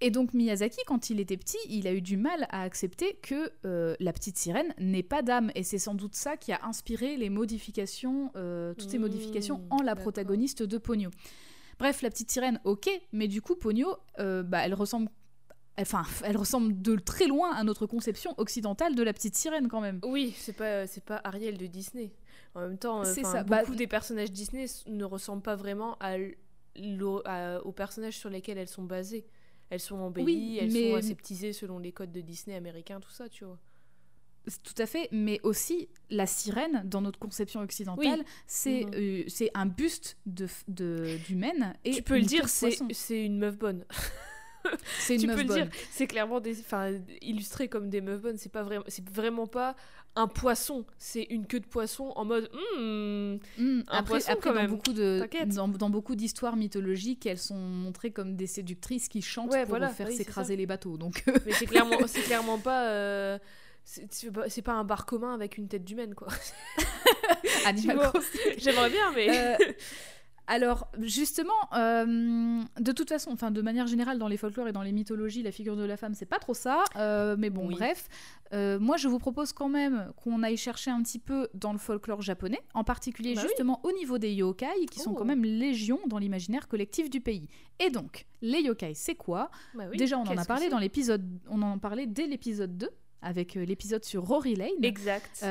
Et 0.00 0.10
donc 0.10 0.32
Miyazaki, 0.32 0.80
quand 0.86 1.10
il 1.10 1.20
était 1.20 1.36
petit, 1.36 1.58
il 1.68 1.86
a 1.86 1.92
eu 1.92 2.00
du 2.00 2.16
mal 2.16 2.46
à 2.48 2.62
accepter 2.62 3.18
que 3.22 3.52
euh, 3.66 3.94
la 4.00 4.14
petite 4.14 4.38
sirène 4.38 4.72
n'ait 4.78 5.02
pas 5.02 5.20
d'âme. 5.20 5.50
Et 5.54 5.62
c'est 5.62 5.78
sans 5.78 5.94
doute 5.94 6.14
ça 6.14 6.38
qui 6.38 6.52
a 6.52 6.64
inspiré 6.64 7.18
les 7.18 7.28
modifications, 7.28 8.30
euh, 8.34 8.72
toutes 8.72 8.88
ces 8.88 8.96
Mmh, 8.96 9.02
modifications 9.02 9.62
en 9.68 9.82
la 9.82 9.94
protagoniste 9.94 10.62
de 10.62 10.78
Pogno. 10.78 11.10
Bref, 11.78 12.00
la 12.00 12.08
petite 12.08 12.30
sirène, 12.30 12.60
ok, 12.64 12.88
mais 13.12 13.28
du 13.28 13.42
coup, 13.42 13.56
Pogno, 13.56 13.94
euh, 14.20 14.42
bah, 14.42 14.60
elle 14.64 14.72
ressemble... 14.74 15.10
Enfin, 15.80 16.02
elle 16.24 16.36
ressemble 16.36 16.80
de 16.82 16.96
très 16.96 17.26
loin 17.26 17.52
à 17.54 17.64
notre 17.64 17.86
conception 17.86 18.34
occidentale 18.38 18.94
de 18.94 19.02
la 19.02 19.12
petite 19.12 19.36
sirène 19.36 19.68
quand 19.68 19.80
même. 19.80 20.00
Oui, 20.04 20.34
c'est 20.36 20.52
pas 20.56 20.86
c'est 20.86 21.04
pas 21.04 21.20
Ariel 21.24 21.56
de 21.58 21.66
Disney. 21.66 22.12
En 22.54 22.60
même 22.60 22.78
temps, 22.78 23.00
euh, 23.00 23.04
C'est 23.04 23.22
ça, 23.24 23.44
bah, 23.44 23.60
beaucoup 23.60 23.76
des 23.76 23.86
personnages 23.86 24.32
Disney 24.32 24.66
ne 24.86 25.04
ressemblent 25.04 25.42
pas 25.42 25.56
vraiment 25.56 25.96
à 26.00 26.16
à- 27.24 27.60
aux 27.64 27.72
personnages 27.72 28.16
sur 28.18 28.30
lesquels 28.30 28.58
elles 28.58 28.68
sont 28.68 28.84
basées. 28.84 29.26
Elles 29.70 29.80
sont 29.80 29.98
embellies, 29.98 30.24
Oui, 30.24 30.58
elles 30.60 30.72
mais- 30.72 30.90
sont 30.90 30.96
aseptisées 30.96 31.52
selon 31.52 31.78
les 31.78 31.92
codes 31.92 32.10
de 32.12 32.20
Disney 32.20 32.56
américains, 32.56 32.98
tout 33.00 33.10
ça, 33.10 33.28
tu 33.28 33.44
vois. 33.44 33.58
Tout 34.64 34.74
à 34.78 34.86
fait, 34.86 35.08
mais 35.12 35.38
aussi 35.42 35.88
la 36.08 36.26
sirène, 36.26 36.82
dans 36.86 37.02
notre 37.02 37.18
conception 37.18 37.60
occidentale, 37.60 38.20
Oui. 38.20 38.24
c'est 38.46 38.84
Mhm. 38.86 38.94
euh, 38.94 39.24
c'est 39.28 39.50
un 39.54 39.66
buste 39.66 40.16
de 40.26 40.46
de- 40.66 41.18
d'humaine. 41.26 41.74
et 41.84 41.90
tu 41.92 42.02
peux 42.02 42.18
le 42.18 42.24
dire, 42.24 42.44
de 42.44 42.92
c'est 42.92 43.24
une 43.24 43.38
meuf 43.38 43.56
bonne. 43.58 43.84
C'est 44.98 45.16
une 45.16 45.20
tu 45.22 45.26
meuf 45.26 45.36
peux 45.36 45.42
le 45.42 45.48
bonne. 45.48 45.62
dire, 45.68 45.70
c'est 45.90 46.06
clairement 46.06 46.40
des, 46.40 46.62
illustré 47.22 47.68
comme 47.68 47.88
des 47.88 48.00
meufs 48.00 48.20
bonnes. 48.20 48.36
C'est 48.38 48.52
pas 48.52 48.62
vraiment, 48.62 48.84
c'est 48.88 49.08
vraiment 49.08 49.46
pas 49.46 49.74
un 50.16 50.26
poisson. 50.26 50.84
C'est 50.98 51.22
une 51.30 51.46
queue 51.46 51.60
de 51.60 51.66
poisson 51.66 52.12
en 52.16 52.24
mode. 52.24 52.50
hmm, 52.52 53.36
Hmm, 53.58 53.80
Un 53.88 53.98
après, 53.98 54.04
poisson, 54.04 54.32
après 54.32 54.50
quand 54.50 54.54
dans 54.54 54.60
même. 54.62 54.70
beaucoup 54.70 54.92
de 54.92 55.28
dans, 55.46 55.68
dans 55.68 55.90
beaucoup 55.90 56.14
d'histoires 56.16 56.56
mythologiques, 56.56 57.26
elles 57.26 57.38
sont 57.38 57.54
montrées 57.56 58.10
comme 58.10 58.36
des 58.36 58.46
séductrices 58.46 59.08
qui 59.08 59.22
chantent 59.22 59.50
Ouais, 59.52 59.60
pour 59.60 59.70
voilà, 59.70 59.88
faire 59.88 60.08
oui, 60.08 60.16
s'écraser 60.16 60.56
les 60.56 60.66
bateaux. 60.66 60.96
Donc 60.98 61.22
Mais 61.46 61.52
c'est 61.52 61.66
clairement, 61.66 61.96
c'est 62.06 62.22
clairement 62.22 62.58
pas. 62.58 62.88
euh, 62.88 63.38
c'est 63.84 64.30
pas, 64.30 64.48
c'est 64.48 64.62
pas 64.62 64.72
un 64.74 64.84
bar 64.84 65.06
commun 65.06 65.32
avec 65.34 65.56
une 65.58 65.66
tête 65.68 65.84
d'humaine, 65.84 66.14
quoi. 66.14 66.28
J'aimerais 68.58 68.90
bien, 68.90 69.12
mais. 69.14 69.28
Euh, 69.30 69.56
Alors, 70.46 70.88
justement, 71.00 71.52
euh, 71.76 72.60
de 72.80 72.92
toute 72.92 73.08
façon, 73.08 73.30
enfin, 73.30 73.50
de 73.50 73.62
manière 73.62 73.86
générale, 73.86 74.18
dans 74.18 74.26
les 74.28 74.36
folklores 74.36 74.66
et 74.68 74.72
dans 74.72 74.82
les 74.82 74.90
mythologies, 74.92 75.42
la 75.42 75.52
figure 75.52 75.76
de 75.76 75.84
la 75.84 75.96
femme, 75.96 76.14
c'est 76.14 76.26
pas 76.26 76.38
trop 76.40 76.54
ça. 76.54 76.82
euh, 76.96 77.36
mais 77.38 77.50
bon, 77.50 77.68
Oui. 77.68 77.74
bref. 77.76 78.08
Euh, 78.52 78.80
moi, 78.80 78.96
je 78.96 79.06
vous 79.06 79.18
propose 79.20 79.52
quand 79.52 79.68
même 79.68 80.12
qu'on 80.16 80.42
aille 80.42 80.56
chercher 80.56 80.90
un 80.90 81.02
petit 81.02 81.20
peu 81.20 81.48
dans 81.54 81.72
le 81.72 81.78
folklore 81.78 82.20
japonais, 82.20 82.60
en 82.74 82.82
particulier 82.82 83.34
Bah 83.34 83.42
oui. 83.42 83.48
justement 83.48 83.80
au 83.84 83.92
niveau 83.92 84.18
des 84.18 84.32
yokai, 84.32 84.86
qui 84.90 84.98
sont 84.98 85.12
Oh. 85.12 85.14
quand 85.14 85.24
même 85.24 85.44
légion 85.44 86.00
dans 86.08 86.18
l'imaginaire 86.18 86.66
collectif 86.66 87.10
du 87.10 87.20
pays. 87.20 87.46
Et 87.78 87.90
donc, 87.90 88.26
les 88.42 88.60
yokai, 88.62 88.94
c'est 88.94 89.14
quoi? 89.14 89.50
Bah 89.74 89.84
oui, 89.90 89.96
Déjà, 89.96 90.18
on 90.18 90.22
en 90.26 90.36
a 90.36 90.44
parlé 90.44 90.68
dans 90.68 90.78
l'épisode, 90.78 91.24
on 91.48 91.62
en 91.62 91.78
parlait 91.78 92.06
dès 92.06 92.26
l'épisode 92.26 92.76
2, 92.76 92.88
avec 93.22 93.54
l'épisode 93.54 94.04
sur 94.04 94.24
Rory 94.24 94.56
Lane. 94.56 94.82
Exact. 94.82 95.44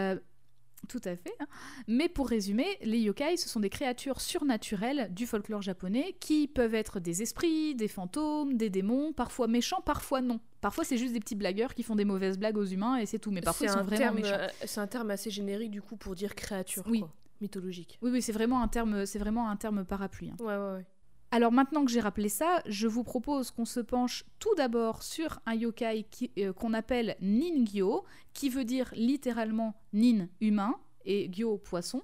Tout 0.88 1.02
à 1.04 1.16
fait. 1.16 1.34
hein. 1.40 1.46
Mais 1.88 2.08
pour 2.10 2.30
résumer, 2.30 2.66
les 2.82 3.00
yokai, 3.00 3.36
ce 3.38 3.50
sont 3.50 3.60
des 3.60 3.70
créatures 3.70 4.22
surnaturelles 4.22 5.08
du 5.14 5.28
folklore 5.28 5.62
japonais 5.62 6.16
qui 6.20 6.48
peuvent 6.48 6.74
être 6.74 7.00
des 7.00 7.22
esprits, 7.22 7.76
des 7.76 7.88
fantômes, 7.88 8.56
des 8.56 8.70
démons, 8.70 9.12
parfois 9.14 9.48
méchants, 9.48 9.82
parfois 9.82 10.22
non. 10.22 10.40
Parfois, 10.62 10.84
c'est 10.84 10.98
juste 10.98 11.14
des 11.14 11.20
petits 11.20 11.36
blagueurs 11.36 11.74
qui 11.76 11.84
font 11.84 11.96
des 11.96 12.06
mauvaises 12.06 12.38
blagues 12.38 12.58
aux 12.58 12.66
humains 12.66 12.98
et 12.98 13.06
c'est 13.06 13.20
tout. 13.20 13.32
Mais 13.32 13.42
parfois, 13.42 13.68
c'est 13.68 13.74
ils 13.74 13.74
sont 13.74 13.80
un 13.80 13.84
vraiment 13.84 13.98
terme, 14.00 14.16
méchants. 14.16 14.36
euh, 14.40 14.48
c'est 14.66 14.80
un 14.82 14.88
terme 14.88 15.12
assez 15.12 15.30
générique 15.30 15.72
du 15.72 15.82
coup 15.82 15.96
pour 15.98 16.16
dire 16.16 16.34
créature, 16.36 16.84
Oui. 16.88 17.00
quoi, 17.02 17.14
mythologique. 17.42 17.98
Oui, 18.02 18.12
oui, 18.12 18.22
c'est 18.22 18.32
vraiment 18.32 18.62
un 18.62 18.68
terme, 18.68 19.06
c'est 19.06 19.20
vraiment 19.20 19.50
un 19.50 19.56
terme 19.56 19.86
parapluie. 19.86 20.30
hein. 20.32 20.36
Ouais, 20.40 20.56
ouais, 20.56 20.74
ouais. 20.78 20.86
Alors 21.32 21.52
maintenant 21.52 21.86
que 21.86 21.92
j'ai 21.92 22.00
rappelé 22.00 22.28
ça, 22.30 22.62
je 22.66 22.88
vous 22.88 23.04
propose 23.04 23.52
qu'on 23.52 23.66
se 23.66 23.80
penche 23.80 24.26
tout 24.40 24.54
d'abord 24.56 25.04
sur 25.04 25.40
un 25.46 25.54
yokai 25.54 26.06
euh, 26.40 26.54
qu'on 26.54 26.74
appelle 26.74 27.16
Ningyo, 27.22 28.04
qui 28.34 28.50
veut 28.50 28.64
dire 28.66 28.92
littéralement 28.96 29.76
nin 29.94 30.28
humain 30.42 30.76
et 31.06 31.30
gyo 31.32 31.58
poisson. 31.58 32.02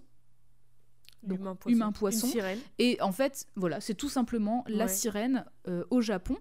Donc, 1.23 1.39
L'humain 1.39 1.55
poisson. 1.55 1.75
humain 1.75 1.91
poisson. 1.91 2.27
Une 2.27 2.33
sirène. 2.33 2.59
Et 2.77 3.01
en 3.01 3.11
fait, 3.11 3.47
voilà, 3.55 3.81
c'est 3.81 3.95
tout 3.95 4.09
simplement 4.09 4.63
la 4.67 4.85
Ouais. 4.85 4.91
sirène 4.91 5.45
euh, 5.67 5.83
au 5.89 5.99
Japon. 6.01 6.37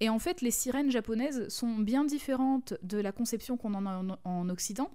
Et 0.00 0.08
en 0.08 0.18
fait, 0.18 0.40
les 0.40 0.50
sirènes 0.50 0.90
japonaises 0.90 1.46
sont 1.48 1.76
bien 1.78 2.04
différentes 2.04 2.74
de 2.82 2.98
la 2.98 3.12
conception 3.12 3.56
qu'on 3.56 3.74
en 3.74 3.86
a 3.86 3.96
en, 3.96 4.18
en 4.24 4.48
Occident. 4.48 4.90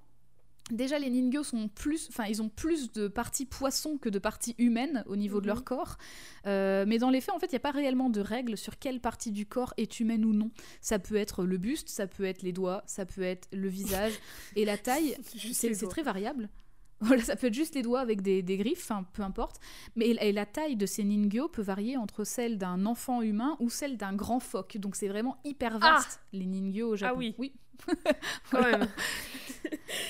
Déjà, 0.72 1.00
les 1.00 1.10
ningyo 1.10 1.44
sont 1.44 1.68
plus, 1.68 2.08
enfin, 2.10 2.26
ils 2.26 2.42
ont 2.42 2.50
plus 2.50 2.92
de 2.92 3.08
parties 3.08 3.46
poissons 3.46 3.98
que 3.98 4.10
de 4.10 4.20
parties 4.20 4.56
humaines 4.58 5.04
au 5.08 5.16
niveau 5.16 5.40
de 5.42 5.46
Mhm. 5.46 5.56
leur 5.56 5.64
corps. 5.64 5.98
Euh, 6.46 6.86
mais 6.88 6.98
dans 7.00 7.10
les 7.10 7.22
faits, 7.22 7.34
en 7.34 7.40
fait, 7.40 7.48
il 7.48 7.52
n'y 7.54 7.58
a 7.58 7.60
pas 7.62 7.72
réellement 7.72 8.10
de 8.10 8.22
règles 8.22 8.58
sur 8.58 8.78
quelle 8.78 9.00
partie 9.00 9.32
du 9.32 9.46
corps 9.46 9.74
est 9.78 10.00
humaine 10.00 10.26
ou 10.26 10.34
non. 10.34 10.52
Ça 10.82 11.00
peut 11.00 11.16
être 11.16 11.44
le 11.44 11.58
buste, 11.58 11.90
ça 11.90 12.08
peut 12.08 12.24
être 12.26 12.42
les 12.44 12.52
doigts, 12.54 12.84
ça 12.86 13.06
peut 13.06 13.24
être 13.24 13.48
le 13.52 13.68
visage 13.68 14.14
et 14.56 14.66
la 14.66 14.78
taille. 14.78 15.16
C'est 15.54 15.74
très 15.88 16.04
variable. 16.04 16.50
Voilà, 17.02 17.24
ça 17.24 17.36
peut 17.38 17.48
être 17.48 17.54
juste 17.54 17.76
les 17.76 17.82
doigts 17.82 18.02
avec 18.02 18.22
des, 18.22 18.42
des 18.42 18.58
griffes, 18.58 18.84
enfin, 18.92 19.06
peu 19.14 19.22
importe. 19.24 19.60
Mais 19.96 20.08
et 20.10 20.32
la 20.34 20.46
taille 20.46 20.76
de 20.76 20.86
ces 20.86 21.04
ningyo 21.06 21.48
peut 21.48 21.62
varier 21.62 21.96
entre 21.98 22.24
celle 22.26 22.58
d'un 22.58 22.86
enfant 22.86 23.22
humain 23.22 23.56
ou 23.60 23.70
celle 23.70 23.96
d'un 23.98 24.14
grand 24.14 24.40
phoque. 24.42 24.78
Donc 24.78 24.96
c'est 24.98 25.08
vraiment 25.08 25.38
hyper 25.46 25.80
vaste, 25.80 26.20
les 26.34 26.46
ningyo 26.46 26.90
au 26.90 26.96
Japon. 26.98 27.14
Ah 27.16 27.18
oui. 27.18 27.36
oui. 27.38 27.54
Quand 28.52 28.62
même. 28.62 28.88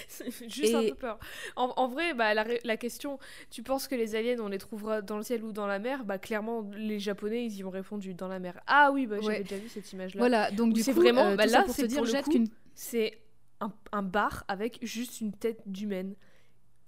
C'est 0.08 0.32
Juste 0.50 0.74
un 0.76 0.84
peu 0.84 0.96
peur. 0.96 1.20
En, 1.56 1.72
en 1.78 1.88
vrai, 1.88 2.14
bah, 2.14 2.34
la, 2.34 2.46
la 2.64 2.78
question, 2.78 3.20
tu 3.52 3.64
penses 3.64 3.88
que 3.88 3.96
les 3.96 4.16
aliens, 4.16 4.38
on 4.40 4.48
les 4.50 4.58
trouvera 4.58 5.02
dans 5.02 5.18
le 5.18 5.24
ciel 5.24 5.44
ou 5.44 5.52
dans 5.52 5.68
la 5.68 5.80
mer? 5.80 6.04
Bah 6.06 6.18
clairement, 6.18 6.70
les 6.76 7.00
Japonais, 7.00 7.46
ils 7.46 7.56
y 7.58 7.64
ont 7.64 7.70
répondu 7.70 8.14
dans 8.14 8.28
la 8.28 8.40
mer. 8.40 8.60
Ah 8.68 8.90
oui, 8.92 9.06
bah, 9.06 9.18
j'avais 9.22 9.38
Ouais. 9.38 9.44
déjà 9.44 9.58
vu 9.58 9.70
cette 9.70 9.92
image-là. 9.94 10.20
Voilà, 10.20 10.52
donc 10.52 10.74
du 10.74 10.82
c'est 10.82 10.94
coup, 10.94 11.02
vraiment- 11.02 11.28
euh, 11.28 11.36
bah 11.36 11.46
là, 11.46 11.64
pour 11.64 11.76
c'est 11.76 11.88
dire, 11.88 11.98
pour 11.98 12.06
le 12.06 12.12
jette 12.12 12.26
coup- 12.26 12.32
qu'une 12.32 12.48
C'est 12.76 13.20
un, 13.62 13.72
un 13.92 14.02
bar 14.04 14.44
avec 14.48 14.80
juste 14.82 15.22
une 15.22 15.32
tête 15.34 15.62
d'humaine, 15.66 16.16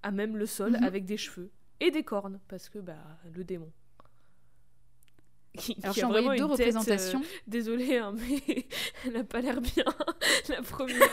à 0.04 0.12
même 0.12 0.38
le 0.38 0.45
sol, 0.45 0.72
Mhm. 0.74 0.84
avec 0.84 1.06
des 1.06 1.18
cheveux 1.18 1.52
et 1.80 1.91
des 1.91 2.04
cornes, 2.04 2.39
parce 2.47 2.70
que 2.70 2.80
bah 2.80 2.97
le 3.34 3.43
démon. 3.43 3.72
Qui- 5.58 5.76
Alors 5.84 5.93
j'ai 5.93 6.04
a 6.04 6.08
envoyé 6.08 6.28
vraiment 6.28 6.47
deux 6.47 6.56
tête, 6.56 6.74
euh, 6.74 6.80
représentations. 6.80 7.22
Désolée, 7.45 7.97
hein, 7.97 8.14
mais 8.47 8.66
elle 9.06 9.18
a 9.18 9.24
pas 9.26 9.41
l'air 9.41 9.60
bien. 9.60 9.84
la 10.49 10.62
première, 10.62 11.10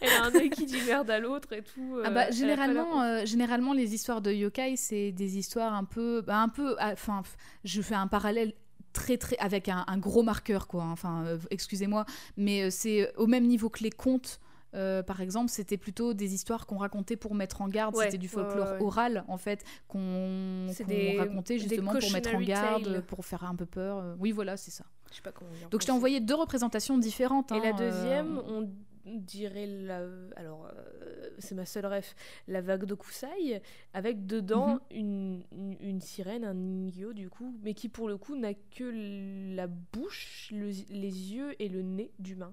elle 0.00 0.10
a 0.10 0.24
un 0.24 0.34
œil 0.34 0.50
qui 0.50 0.66
dit 0.66 0.80
merde 0.84 1.08
à 1.08 1.20
l'autre 1.20 1.52
et 1.52 1.62
tout. 1.62 2.00
Ah 2.04 2.08
euh, 2.08 2.10
bah, 2.10 2.30
généralement, 2.32 3.02
euh, 3.02 3.24
généralement, 3.24 3.72
les 3.72 3.94
histoires 3.94 4.20
de 4.20 4.32
yokai, 4.32 4.74
c'est 4.76 5.12
des 5.12 5.38
histoires 5.38 5.72
un 5.72 5.84
peu, 5.84 6.20
bah, 6.20 6.38
un 6.40 6.48
peu, 6.48 6.74
ah, 6.80 6.90
enfin, 6.94 7.22
je 7.64 7.80
fais 7.80 7.94
un 7.94 8.08
parallèle 8.08 8.54
très 8.92 9.18
très 9.18 9.36
avec 9.38 9.68
un, 9.68 9.84
un 9.86 9.98
gros 9.98 10.22
marqueur 10.24 10.66
quoi. 10.66 10.82
Enfin, 10.84 11.24
euh, 11.26 11.38
excusez-moi, 11.50 12.06
mais 12.36 12.70
c'est 12.72 13.14
au 13.16 13.26
même 13.28 13.44
niveau 13.46 13.68
que 13.70 13.84
les 13.84 13.90
contes. 13.90 14.40
Euh, 14.76 15.02
par 15.02 15.20
exemple, 15.20 15.50
c'était 15.50 15.76
plutôt 15.76 16.14
des 16.14 16.34
histoires 16.34 16.66
qu'on 16.66 16.78
racontait 16.78 17.16
pour 17.16 17.34
mettre 17.34 17.62
en 17.62 17.68
garde. 17.68 17.96
Ouais, 17.96 18.04
c'était 18.04 18.18
du 18.18 18.28
folklore 18.28 18.66
ouais, 18.72 18.72
ouais. 18.78 18.82
oral, 18.82 19.24
en 19.28 19.38
fait, 19.38 19.64
qu'on 19.88 20.66
des- 20.86 21.18
racontait 21.18 21.58
justement 21.58 21.92
pour 21.92 22.12
mettre 22.12 22.34
en 22.34 22.40
garde, 22.40 23.00
pour 23.06 23.24
faire 23.24 23.44
un 23.44 23.54
peu 23.56 23.66
peur. 23.66 23.98
Euh, 23.98 24.14
Oui, 24.18 24.32
voilà, 24.32 24.56
c'est 24.56 24.70
ça. 24.70 24.84
Je 25.10 25.16
sais 25.16 25.22
pas 25.22 25.32
comment 25.32 25.50
dire. 25.52 25.68
Donc, 25.70 25.80
je 25.80 25.86
t'ai 25.86 25.92
envoyé 25.92 26.20
deux 26.20 26.34
représentations 26.34 26.98
différentes. 26.98 27.50
Et 27.52 27.54
hein, 27.56 27.60
la 27.62 27.70
euh, 27.70 27.90
deuxième, 27.90 28.38
on 28.46 28.68
dirait 29.04 29.66
la. 29.66 30.00
Alors, 30.34 30.66
euh, 30.66 31.28
c'est 31.38 31.54
ma 31.54 31.64
seule 31.64 31.86
ref, 31.86 32.16
la 32.48 32.60
vague 32.60 32.84
de 32.84 32.94
Kusai, 32.94 33.62
avec 33.94 34.26
dedans 34.26 34.74
Mhm. 34.74 34.80
une, 34.90 35.42
une, 35.52 35.76
une 35.80 36.00
sirène, 36.00 36.44
un 36.44 36.54
ningyo 36.54 37.12
du 37.12 37.30
coup, 37.30 37.54
mais 37.62 37.72
qui 37.74 37.88
pour 37.88 38.08
le 38.08 38.16
coup 38.18 38.34
n'a 38.36 38.52
que 38.54 39.54
la 39.54 39.68
bouche, 39.68 40.48
le- 40.52 40.70
les 40.90 41.32
yeux 41.34 41.54
et 41.62 41.68
le 41.68 41.82
nez 41.82 42.10
d'humain. 42.18 42.52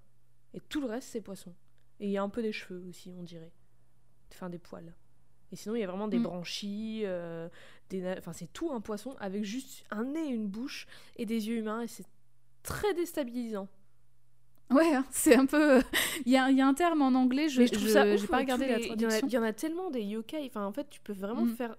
Et 0.54 0.60
tout 0.70 0.80
le 0.80 0.86
reste, 0.86 1.10
c'est 1.10 1.22
poisson. 1.22 1.52
Et 2.00 2.08
il 2.08 2.12
y 2.12 2.18
a 2.18 2.24
un 2.24 2.30
peu 2.30 2.42
des 2.42 2.52
cheveux 2.52 2.84
aussi, 2.90 3.14
on 3.18 3.24
dirait. 3.24 3.52
Enfin, 4.32 4.50
des 4.50 4.58
poils. 4.60 4.94
Et 5.52 5.56
sinon, 5.56 5.76
il 5.76 5.82
y 5.82 5.84
a 5.84 5.88
vraiment 5.88 6.08
des 6.08 6.18
Mm. 6.20 6.24
branchies, 6.24 7.02
euh, 7.06 7.48
des 7.90 8.04
enfin, 8.18 8.34
c'est 8.34 8.52
tout 8.52 8.72
un 8.72 8.82
poisson 8.82 9.16
avec 9.20 9.44
juste 9.44 9.86
un 9.92 10.04
nez, 10.06 10.26
une 10.28 10.48
bouche 10.48 10.88
et 11.18 11.26
des 11.28 11.48
yeux 11.48 11.58
humains, 11.58 11.82
et 11.82 11.88
c'est 11.88 12.06
très 12.64 12.94
déstabilisant. 12.96 13.68
Ouais, 14.72 14.96
hein, 14.96 15.06
c'est 15.12 15.36
un 15.36 15.46
peu. 15.46 15.82
Il 16.26 16.32
y 16.32 16.38
a, 16.38 16.50
il 16.50 16.58
y 16.58 16.62
a 16.62 16.68
un 16.68 16.74
terme 16.74 17.04
en 17.04 17.14
anglais, 17.14 17.48
je 17.50 17.62
j'ai 17.66 17.94
pas 17.94 18.06
euh, 18.06 18.18
regardé 18.40 18.68
la 18.68 18.78
les- 18.80 18.86
il 18.86 18.88
y 18.88 19.06
en 19.06 19.10
a- 19.10 19.20
traduction. 19.20 19.28
Il 19.28 19.34
y, 19.34 19.38
en 19.38 19.44
a 19.44 19.54
tellement 19.54 19.92
des 19.92 20.02
yokai. 20.02 20.44
Enfin, 20.48 20.66
en 20.66 20.72
fait, 20.72 20.90
tu 20.90 21.00
peux 21.02 21.14
vraiment 21.14 21.46
Mm. 21.46 21.56
faire. 21.56 21.78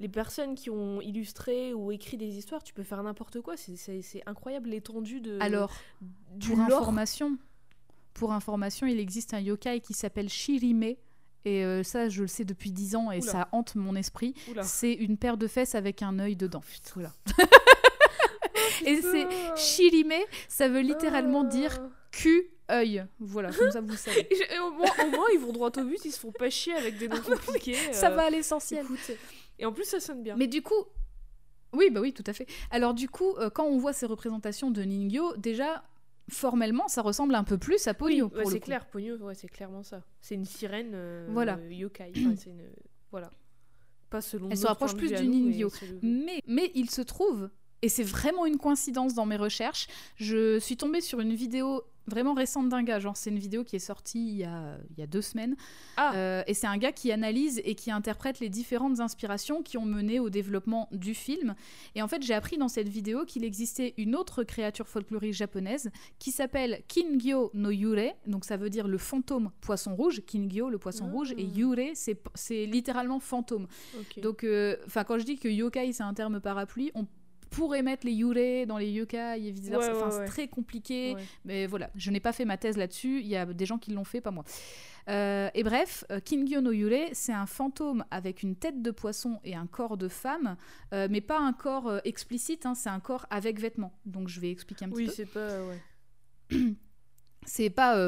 Les 0.00 0.08
personnes 0.08 0.56
qui 0.56 0.68
ont 0.70 1.00
illustré 1.00 1.72
ou 1.72 1.92
écrit 1.92 2.16
des 2.18 2.36
histoires, 2.36 2.62
tu 2.64 2.74
peux 2.74 2.82
faire 2.82 3.00
n'importe 3.04 3.40
quoi. 3.40 3.56
C'est- 3.56 4.22
incroyable 4.26 4.68
l'étendue 4.70 5.20
de. 5.20 5.38
Alors, 5.40 5.72
du 6.32 6.48
pour 6.48 6.58
lore. 6.58 6.80
information, 6.82 7.38
pour 8.14 8.32
information, 8.32 8.86
il 8.86 8.98
existe 8.98 9.34
un 9.34 9.40
yokai 9.40 9.80
qui 9.80 9.92
s'appelle 9.92 10.28
Shirime. 10.28 10.94
Et 11.46 11.62
euh, 11.62 11.82
ça, 11.82 12.08
je 12.08 12.22
le 12.22 12.28
sais 12.28 12.46
depuis 12.46 12.72
10 12.72 12.96
ans 12.96 13.12
et 13.12 13.18
Oula. 13.18 13.32
ça 13.32 13.48
hante 13.52 13.74
mon 13.74 13.94
esprit. 13.96 14.34
C'est 14.62 14.94
une 14.94 15.18
paire 15.18 15.36
de 15.36 15.46
fesses 15.46 15.74
avec 15.74 16.02
un 16.02 16.18
œil 16.18 16.36
dedans. 16.36 16.62
Et 18.86 19.00
c'est. 19.02 19.26
Shirime, 19.56 20.12
ça 20.48 20.68
veut 20.68 20.80
littéralement 20.80 21.42
Ah. 21.44 21.48
dire 21.48 21.80
cul, 22.10 22.50
œil. 22.70 23.04
Voilà, 23.18 23.50
comme 23.52 23.70
ça 23.70 23.80
vous 23.80 23.96
savez. 23.96 24.26
Et 24.30 24.58
au, 24.58 24.70
moins, 24.70 24.90
au 25.04 25.10
moins, 25.10 25.26
ils 25.32 25.38
vont 25.38 25.52
droit 25.52 25.70
au 25.76 25.84
but, 25.84 26.04
ils 26.04 26.12
se 26.12 26.20
font 26.20 26.32
pas 26.32 26.50
chier 26.50 26.74
avec 26.74 26.98
des 26.98 27.08
noms 27.08 27.20
compliqués. 27.20 27.76
Ça 27.92 28.10
euh, 28.10 28.14
va 28.14 28.26
à 28.26 28.30
l'essentiel. 28.30 28.86
Et 29.58 29.66
en 29.66 29.72
plus, 29.72 29.84
ça 29.84 30.00
sonne 30.00 30.22
bien. 30.22 30.36
Mais 30.36 30.46
du 30.46 30.62
coup, 30.62 30.84
oui, 31.72 31.90
bah 31.90 32.00
oui, 32.00 32.12
tout 32.12 32.24
à 32.26 32.32
fait. 32.32 32.46
Alors 32.70 32.94
du 32.94 33.08
coup, 33.08 33.34
euh, 33.36 33.50
quand 33.50 33.64
on 33.64 33.78
voit 33.78 33.92
ces 33.92 34.06
représentations 34.06 34.70
de 34.70 34.82
Ningyo, 34.82 35.36
déjà 35.36 35.84
formellement, 36.30 36.88
ça 36.88 37.02
ressemble 37.02 37.34
un 37.34 37.44
peu 37.44 37.58
plus 37.58 37.86
à 37.86 37.94
Ponyo. 37.94 38.28
Ouais, 38.28 38.44
le 38.44 38.50
c'est 38.50 38.60
clair, 38.60 38.86
Pogno, 38.86 39.16
ouais, 39.18 39.34
c'est 39.34 39.48
clairement 39.48 39.82
ça. 39.82 40.02
C'est 40.20 40.34
une 40.34 40.44
sirène 40.44 40.92
euh, 40.94 41.26
Voilà. 41.30 41.58
yokai. 41.70 42.12
Enfin, 42.16 42.34
c'est 42.36 42.50
une... 42.50 42.62
Voilà. 43.10 43.30
Pas 44.10 44.20
selon 44.20 44.48
Elle 44.50 44.56
se 44.56 44.66
rapproche 44.66 44.94
plus 44.96 45.08
vue 45.08 45.14
à 45.14 45.20
du 45.20 45.28
nous, 45.28 45.34
mais 45.34 45.50
Ningyo. 45.52 45.68
selon- 45.70 45.98
Mais, 46.02 46.42
mais 46.46 46.70
il 46.74 46.88
se 46.90 47.02
trouve, 47.02 47.50
et 47.84 47.88
c'est 47.90 48.02
vraiment 48.02 48.46
une 48.46 48.56
coïncidence 48.56 49.12
dans 49.14 49.26
mes 49.26 49.36
recherches, 49.36 49.88
je 50.16 50.58
suis 50.58 50.76
tombée 50.76 51.02
sur 51.02 51.20
une 51.20 51.34
vidéo 51.34 51.82
vraiment 52.06 52.34
récente 52.34 52.68
d'un 52.68 52.82
gars, 52.82 52.98
genre 52.98 53.16
c'est 53.16 53.30
une 53.30 53.38
vidéo 53.38 53.64
qui 53.64 53.76
est 53.76 53.86
sortie 53.92 54.26
il 54.28 54.36
y 54.36 54.44
a, 54.44 54.76
il 54.90 54.98
y 54.98 55.02
a 55.02 55.06
deux 55.06 55.22
semaines, 55.22 55.56
Ah. 55.96 56.14
Euh, 56.14 56.42
et 56.46 56.52
c'est 56.52 56.66
un 56.66 56.76
gars 56.76 56.92
qui 56.92 57.10
analyse 57.12 57.60
et 57.64 57.74
qui 57.74 57.90
interprète 57.90 58.40
les 58.40 58.50
différentes 58.50 59.00
inspirations 59.00 59.62
qui 59.62 59.78
ont 59.78 59.86
mené 59.86 60.18
au 60.20 60.28
développement 60.28 60.88
du 60.92 61.14
film. 61.14 61.54
Et 61.94 62.02
en 62.02 62.08
fait, 62.08 62.22
j'ai 62.22 62.34
appris 62.34 62.58
dans 62.58 62.68
cette 62.68 62.88
vidéo 62.90 63.24
qu'il 63.24 63.42
existait 63.42 63.94
une 63.96 64.14
autre 64.16 64.44
créature 64.44 64.86
folklorique 64.86 65.32
japonaise 65.32 65.90
qui 66.18 66.30
s'appelle 66.30 66.82
Kingyo 66.88 67.50
no 67.54 67.70
Yure, 67.70 68.12
donc 68.26 68.44
ça 68.44 68.58
veut 68.58 68.68
dire 68.70 68.86
le 68.86 68.98
fantôme 68.98 69.50
poisson 69.62 69.94
rouge, 69.94 70.20
Kingyo 70.26 70.68
le 70.68 70.78
poisson 70.78 71.06
Ah. 71.08 71.12
rouge, 71.12 71.32
et 71.38 71.44
Yure 71.44 71.92
c'est 71.94 72.66
littéralement 72.66 73.18
fantôme. 73.20 73.66
Ok. 73.98 74.20
Donc, 74.20 74.44
euh, 74.44 74.76
quand 75.06 75.18
je 75.18 75.24
dis 75.24 75.38
que 75.38 75.48
yokai 75.48 75.92
c'est 75.94 76.02
un 76.02 76.14
terme 76.14 76.38
parapluie, 76.40 76.90
on 76.94 77.06
pourrait 77.54 77.82
mettre 77.82 78.06
les 78.06 78.12
yurei 78.12 78.66
dans 78.66 78.78
les 78.78 78.90
yokai 78.90 79.36
et 79.46 79.50
vice 79.50 79.68
versa. 79.68 79.92
Ouais, 79.92 79.96
Enfin, 80.02 80.16
ouais, 80.16 80.24
c'est 80.26 80.30
très 80.32 80.48
compliqué. 80.48 81.16
Mais 81.44 81.66
voilà, 81.66 81.90
je 81.94 82.10
n'ai 82.10 82.20
pas 82.20 82.32
fait 82.32 82.44
ma 82.44 82.56
thèse 82.56 82.76
là-dessus. 82.76 83.20
Il 83.20 83.26
y 83.26 83.36
a 83.36 83.46
des 83.46 83.66
gens 83.66 83.78
qui 83.78 83.92
l'ont 83.92 84.04
fait, 84.04 84.20
pas 84.20 84.30
moi. 84.30 84.44
Euh, 85.10 85.50
et 85.54 85.62
bref, 85.62 86.04
euh, 86.10 86.18
Kingyo 86.18 86.62
no 86.62 86.72
Yurei, 86.72 87.10
c'est 87.12 87.32
un 87.32 87.44
fantôme 87.44 88.04
avec 88.10 88.42
une 88.42 88.56
tête 88.56 88.80
de 88.80 88.90
poisson 88.90 89.38
et 89.44 89.54
un 89.54 89.66
corps 89.66 89.98
de 89.98 90.08
femme, 90.08 90.56
euh, 90.94 91.08
mais 91.10 91.20
pas 91.20 91.38
un 91.38 91.52
corps 91.52 91.88
euh, 91.88 91.98
explicite, 92.04 92.64
hein, 92.64 92.74
c'est 92.74 92.88
un 92.88 93.00
corps 93.00 93.26
avec 93.28 93.60
vêtements. 93.60 93.92
Donc 94.06 94.28
je 94.28 94.40
vais 94.40 94.50
expliquer 94.50 94.86
un 94.86 94.88
petit 94.88 94.96
Oui, 95.02 95.06
peu. 95.06 95.12
c'est 95.12 95.26
pas. 95.26 95.48
Ouais. 95.66 96.58
C'est 97.46 97.68
pas 97.68 97.98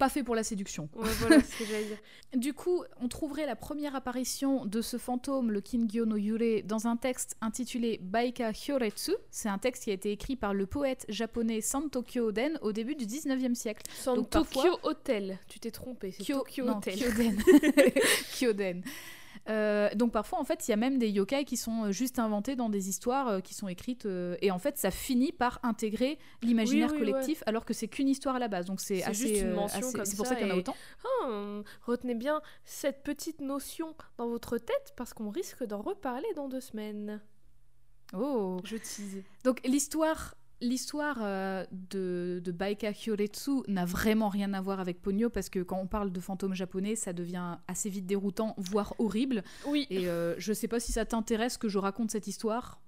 pas 0.00 0.08
fait 0.08 0.24
pour 0.24 0.34
la 0.34 0.42
séduction. 0.42 0.88
Ouais, 0.96 1.08
voilà 1.20 1.40
ce 1.44 1.58
que 1.58 1.64
j'allais 1.64 1.84
dire. 1.84 1.98
Du 2.34 2.52
coup, 2.54 2.82
on 3.00 3.06
trouverait 3.06 3.46
la 3.46 3.54
première 3.54 3.94
apparition 3.94 4.64
de 4.64 4.80
ce 4.82 4.96
fantôme, 4.96 5.52
le 5.52 5.60
Kingyo 5.60 6.04
no 6.06 6.16
Yure, 6.16 6.62
dans 6.64 6.86
un 6.88 6.96
texte 6.96 7.36
intitulé 7.40 8.00
Baika 8.02 8.50
Hyoretsu. 8.50 9.12
C'est 9.30 9.48
un 9.48 9.58
texte 9.58 9.84
qui 9.84 9.90
a 9.90 9.94
été 9.94 10.10
écrit 10.10 10.34
par 10.36 10.54
le 10.54 10.66
poète 10.66 11.04
japonais 11.08 11.60
Santokyo 11.60 12.28
Oden 12.28 12.58
au 12.62 12.72
début 12.72 12.94
du 12.96 13.04
19e 13.06 13.54
siècle. 13.54 13.82
Sans 13.94 14.22
parfois- 14.24 14.78
Hotel. 14.82 15.38
Tu 15.48 15.60
t'es 15.60 15.70
trompé, 15.70 16.12
c'est 16.12 16.22
Kyo- 16.24 16.38
Tokyo 16.38 16.64
non, 16.64 16.78
Hotel. 16.78 16.98
Kyoden. 16.98 17.36
Kyoden. 18.38 18.82
Euh, 19.48 19.88
donc 19.94 20.12
parfois 20.12 20.38
en 20.38 20.44
fait 20.44 20.68
il 20.68 20.70
y 20.70 20.74
a 20.74 20.76
même 20.76 20.98
des 20.98 21.08
yokai 21.08 21.44
qui 21.46 21.56
sont 21.56 21.84
euh, 21.86 21.92
juste 21.92 22.18
inventés 22.18 22.56
dans 22.56 22.68
des 22.68 22.90
histoires 22.90 23.26
euh, 23.28 23.40
qui 23.40 23.54
sont 23.54 23.68
écrites 23.68 24.04
euh, 24.04 24.36
et 24.42 24.50
en 24.50 24.58
fait 24.58 24.76
ça 24.76 24.90
finit 24.90 25.32
par 25.32 25.58
intégrer 25.62 26.18
l'imaginaire 26.42 26.90
Oui, 26.92 26.98
oui, 27.00 27.10
collectif 27.10 27.42
alors 27.46 27.64
que 27.64 27.72
c'est 27.72 27.88
qu'une 27.88 28.08
histoire 28.08 28.36
à 28.36 28.38
la 28.38 28.48
base 28.48 28.66
donc 28.66 28.80
c'est 28.82 29.02
assez 29.02 29.28
juste 29.28 29.42
une 29.42 29.52
mention 29.54 29.78
assez- 29.78 30.04
c'est 30.04 30.16
pour 30.16 30.26
ça 30.26 30.34
ça 30.34 30.36
qu'il 30.36 30.46
y 30.46 30.50
en 30.52 30.54
a 30.54 30.58
autant 30.58 30.76
Ah, 31.22 31.62
retenez 31.86 32.14
bien 32.14 32.42
cette 32.66 33.02
petite 33.02 33.40
notion 33.40 33.94
dans 34.18 34.28
votre 34.28 34.58
tête 34.58 34.92
parce 34.94 35.14
qu'on 35.14 35.30
risque 35.30 35.64
d'en 35.64 35.80
reparler 35.80 36.28
dans 36.36 36.48
deux 36.48 36.60
semaines. 36.60 37.20
oh 38.12 38.58
Je 38.64 38.76
tease. 38.76 39.22
Donc 39.44 39.60
l'histoire, 39.66 40.34
l'histoire 40.60 41.18
euh, 41.22 41.64
de, 41.72 42.40
de 42.44 42.52
Baika 42.52 42.90
Hyoretsu 42.90 43.62
n'a 43.68 43.84
vraiment 43.84 44.28
rien 44.28 44.52
à 44.54 44.60
voir 44.60 44.80
avec 44.80 45.00
Ponyo 45.02 45.30
parce 45.30 45.48
que 45.48 45.60
quand 45.60 45.78
on 45.78 45.86
parle 45.86 46.12
de 46.12 46.20
fantômes 46.20 46.54
japonais, 46.54 46.96
ça 46.96 47.12
devient 47.12 47.56
assez 47.68 47.88
vite 47.90 48.06
déroutant, 48.06 48.54
voire 48.58 48.94
horrible. 48.98 49.42
Oui. 49.66 49.86
Et 49.90 50.08
euh, 50.08 50.34
je 50.38 50.52
sais 50.52 50.68
pas 50.68 50.80
si 50.80 50.92
ça 50.92 51.04
t'intéresse 51.04 51.56
que 51.58 51.68
je 51.68 51.78
raconte 51.78 52.10
cette 52.10 52.26
histoire. 52.26 52.80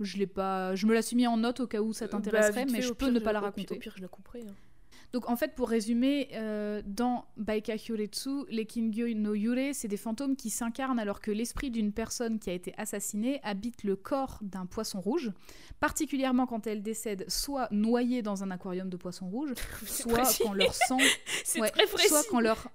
Je 0.00 0.16
l'ai 0.16 0.26
pas, 0.26 0.74
je 0.74 0.86
me 0.86 0.94
la 0.94 1.02
suis 1.02 1.16
mis 1.16 1.26
en 1.26 1.36
note 1.36 1.60
au 1.60 1.66
cas 1.66 1.80
où 1.80 1.92
ça 1.92 2.06
Bah, 2.06 2.12
t'intéresserait, 2.12 2.64
vite 2.64 2.72
mais 2.72 2.82
je 2.82 2.92
peux 2.92 3.10
ne 3.10 3.18
pas 3.20 3.32
la 3.32 3.40
raconter. 3.40 3.74
Au 3.76 3.78
pire, 3.78 3.94
je 3.96 4.02
la 4.02 4.08
couperai. 4.08 4.40
hein. 4.40 4.54
Donc 5.12 5.28
en 5.28 5.36
fait, 5.36 5.54
pour 5.54 5.68
résumer, 5.68 6.28
euh, 6.32 6.80
dans 6.86 7.26
Baika 7.36 7.74
Hyoretsu, 7.76 8.46
les 8.48 8.64
Kingyo 8.64 9.06
no 9.14 9.34
Yure, 9.34 9.74
c'est 9.74 9.88
des 9.88 9.98
fantômes 9.98 10.36
qui 10.36 10.48
s'incarnent 10.48 10.98
alors 10.98 11.20
que 11.20 11.30
l'esprit 11.30 11.70
d'une 11.70 11.92
personne 11.92 12.38
qui 12.38 12.48
a 12.48 12.54
été 12.54 12.72
assassinée 12.78 13.40
habite 13.42 13.84
le 13.84 13.94
corps 13.94 14.38
d'un 14.40 14.64
poisson 14.64 15.00
rouge, 15.00 15.30
particulièrement 15.80 16.46
quand 16.46 16.66
elle 16.66 16.82
décède 16.82 17.26
soit 17.28 17.68
noyée 17.70 18.22
dans 18.22 18.42
un 18.42 18.50
aquarium 18.50 18.88
de 18.88 18.96
poissons 18.96 19.28
rouges, 19.28 19.52
soit 19.86 20.12
précis. 20.12 20.42
quand 20.44 20.54
leur 20.54 20.74
sang... 20.74 20.98
Ouais, 21.58 21.70
soit 21.98 22.24
quand 22.30 22.40
leur... 22.40 22.68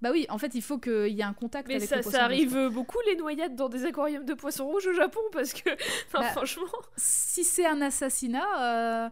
Bah 0.00 0.10
oui, 0.12 0.26
en 0.28 0.38
fait, 0.38 0.54
il 0.54 0.62
faut 0.62 0.78
qu'il 0.78 1.08
y 1.08 1.20
ait 1.20 1.24
un 1.24 1.32
contact 1.32 1.68
Mais 1.68 1.76
avec 1.76 1.88
ça, 1.88 1.96
le 1.96 2.02
ça 2.02 2.10
poisson 2.10 2.24
rouge, 2.24 2.24
arrive 2.24 2.68
beaucoup 2.72 2.98
les 3.06 3.16
noyades 3.16 3.56
dans 3.56 3.68
des 3.68 3.84
aquariums 3.84 4.24
de 4.24 4.34
poissons 4.34 4.66
rouges 4.66 4.86
au 4.86 4.92
Japon 4.92 5.20
parce 5.32 5.52
que, 5.52 5.70
enfin, 6.06 6.20
Bah, 6.20 6.30
franchement. 6.30 6.66
Si 6.96 7.44
c'est 7.44 7.66
un 7.66 7.80
assassinat, 7.80 8.46
euh, 8.60 9.08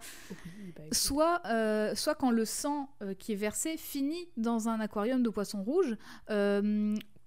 bah, 0.76 0.82
soit, 0.92 1.42
euh, 1.46 1.94
soit 1.94 2.14
quand 2.14 2.30
le 2.30 2.44
sang 2.44 2.88
euh, 3.02 3.14
qui 3.14 3.32
est 3.32 3.36
versé 3.36 3.76
finit 3.76 4.28
dans 4.36 4.68
un 4.68 4.80
aquarium 4.80 5.22
de 5.22 5.30
poissons 5.30 5.62
rouges. 5.62 5.96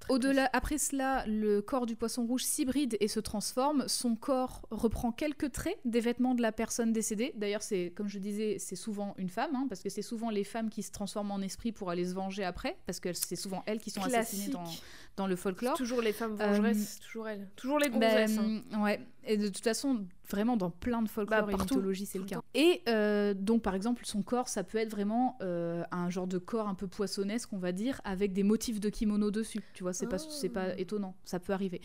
Au-delà, 0.10 0.50
après 0.54 0.78
cela, 0.78 1.24
le 1.28 1.62
corps 1.62 1.86
du 1.86 1.96
poisson 1.96 2.26
rouge 2.26 2.44
s'hybride 2.44 2.98
et 3.00 3.08
se 3.08 3.20
transforme. 3.20 3.86
Son 3.88 4.16
corps 4.16 4.66
reprend 4.72 5.12
quelques 5.12 5.52
traits 5.52 5.78
des 5.86 6.00
vêtements 6.02 6.36
de 6.36 6.42
la 6.42 6.52
personne 6.52 6.92
décédée. 6.92 7.32
D'ailleurs, 7.36 7.62
c'est 7.64 7.94
comme 7.96 8.08
je 8.10 8.20
disais, 8.20 8.58
c'est 8.60 8.76
souvent 8.76 9.14
une 9.18 9.30
femme, 9.30 9.56
hein, 9.56 9.66
parce 9.70 9.82
que 9.82 9.90
c'est 9.90 10.02
souvent 10.02 10.30
les 10.30 10.44
femmes 10.44 10.70
qui 10.70 10.84
se 10.84 10.92
transforment 10.92 11.32
en 11.32 11.42
esprit 11.42 11.72
pour 11.72 11.90
aller 11.90 12.06
se 12.06 12.14
venger 12.14 12.44
après, 12.44 12.78
parce 12.86 13.00
que 13.00 13.14
c'est 13.14 13.36
souvent 13.36 13.64
elles 13.66 13.80
qui 13.80 13.90
sont 13.92 14.02
assassinées 14.04 14.54
dans, 15.16 15.28
le 15.28 15.36
folklore. 15.36 15.76
Toujours 15.78 16.02
les 16.02 16.14
femmes 16.14 16.38
Euh, 16.40 16.48
vengeresses, 16.48 17.00
toujours 17.00 17.28
elles. 17.28 17.48
Toujours 17.56 17.78
les 17.80 17.90
Ben, 17.90 18.00
gonzesses. 18.00 18.38
hein. 18.72 18.82
ouais, 18.84 19.00
et 19.26 19.38
de 19.38 19.48
toute 19.48 19.64
façon, 19.64 20.06
vraiment 20.30 20.58
dans 20.58 20.70
plein 20.70 21.02
de 21.02 21.10
folklore 21.10 21.46
Bah, 21.46 21.54
et 21.54 21.56
mythologie, 21.56 22.06
c'est 22.06 22.18
le 22.18 22.24
le 22.24 22.30
cas. 22.30 22.42
Et 22.54 22.82
euh, 22.88 23.34
donc, 23.34 23.62
par 23.62 23.76
exemple, 23.76 24.06
son 24.06 24.22
corps, 24.22 24.48
ça 24.50 24.64
peut 24.64 24.78
être 24.78 24.92
vraiment 24.92 25.38
euh, 25.42 25.84
un 25.92 26.10
genre 26.10 26.28
de 26.28 26.38
corps 26.38 26.68
un 26.68 26.76
peu 26.76 26.88
poissonnesque, 26.88 27.52
on 27.54 27.58
va 27.60 27.72
dire, 27.72 28.02
avec 28.04 28.34
des 28.34 28.44
motifs 28.44 28.80
de 28.80 28.90
kimono 28.90 29.32
dessus. 29.32 29.62
Tu 29.74 29.84
vois, 29.84 29.94
c'est 29.94 30.08
pas, 30.08 30.18
c'est 30.18 30.50
pas 30.50 30.68
Ah. 30.70 30.80
étonnant, 30.80 31.16
ça 31.26 31.40
peut 31.40 31.54
arriver. 31.54 31.82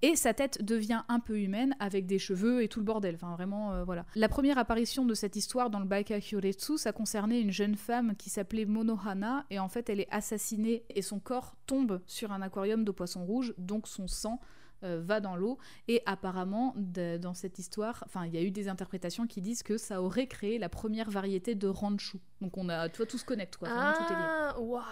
Et 0.00 0.14
sa 0.14 0.32
tête 0.32 0.62
devient 0.64 1.02
un 1.08 1.18
peu 1.18 1.40
humaine 1.40 1.74
avec 1.80 2.06
des 2.06 2.20
cheveux 2.20 2.62
et 2.62 2.68
tout 2.68 2.78
le 2.78 2.84
bordel. 2.84 3.16
Enfin, 3.16 3.34
vraiment, 3.34 3.72
euh, 3.72 3.82
voilà. 3.82 4.06
La 4.14 4.28
première 4.28 4.56
apparition 4.56 5.04
de 5.04 5.12
cette 5.12 5.34
histoire 5.34 5.70
dans 5.70 5.80
le 5.80 5.86
Baika 5.86 6.18
Hyoretsu, 6.18 6.78
ça 6.78 6.92
concernait 6.92 7.40
une 7.40 7.50
jeune 7.50 7.74
femme 7.74 8.14
qui 8.16 8.30
s'appelait 8.30 8.64
Monohana. 8.64 9.44
Et 9.50 9.58
en 9.58 9.68
fait, 9.68 9.90
elle 9.90 9.98
est 9.98 10.06
assassinée 10.12 10.84
et 10.94 11.02
son 11.02 11.18
corps 11.18 11.56
tombe 11.66 12.00
sur 12.06 12.30
un 12.30 12.42
aquarium 12.42 12.84
de 12.84 12.92
poissons 12.92 13.24
rouges. 13.24 13.54
Donc, 13.58 13.88
son 13.88 14.06
sang 14.06 14.40
euh, 14.84 15.00
va 15.02 15.20
dans 15.20 15.36
l'eau. 15.36 15.58
Et 15.88 16.02
apparemment, 16.06 16.72
de- 16.76 17.16
dans 17.18 17.34
cette 17.34 17.58
histoire, 17.58 18.02
enfin, 18.06 18.26
il 18.26 18.34
y 18.34 18.38
a 18.38 18.42
eu 18.42 18.50
des 18.50 18.68
interprétations 18.68 19.26
qui 19.26 19.40
disent 19.40 19.62
que 19.62 19.76
ça 19.76 20.02
aurait 20.02 20.26
créé 20.26 20.58
la 20.58 20.68
première 20.68 21.10
variété 21.10 21.54
de 21.54 21.68
ranchu. 21.68 22.18
Donc, 22.40 22.56
on 22.56 22.68
a, 22.68 22.88
tu 22.88 22.98
vois, 22.98 23.06
tout 23.06 23.18
se 23.18 23.24
connecte, 23.24 23.56
quoi. 23.56 23.68
Vraiment, 23.68 23.92
tout 23.92 24.12
est 24.12 24.16
lié. 24.16 24.22
Ah, 24.28 24.60
waouh, 24.60 24.82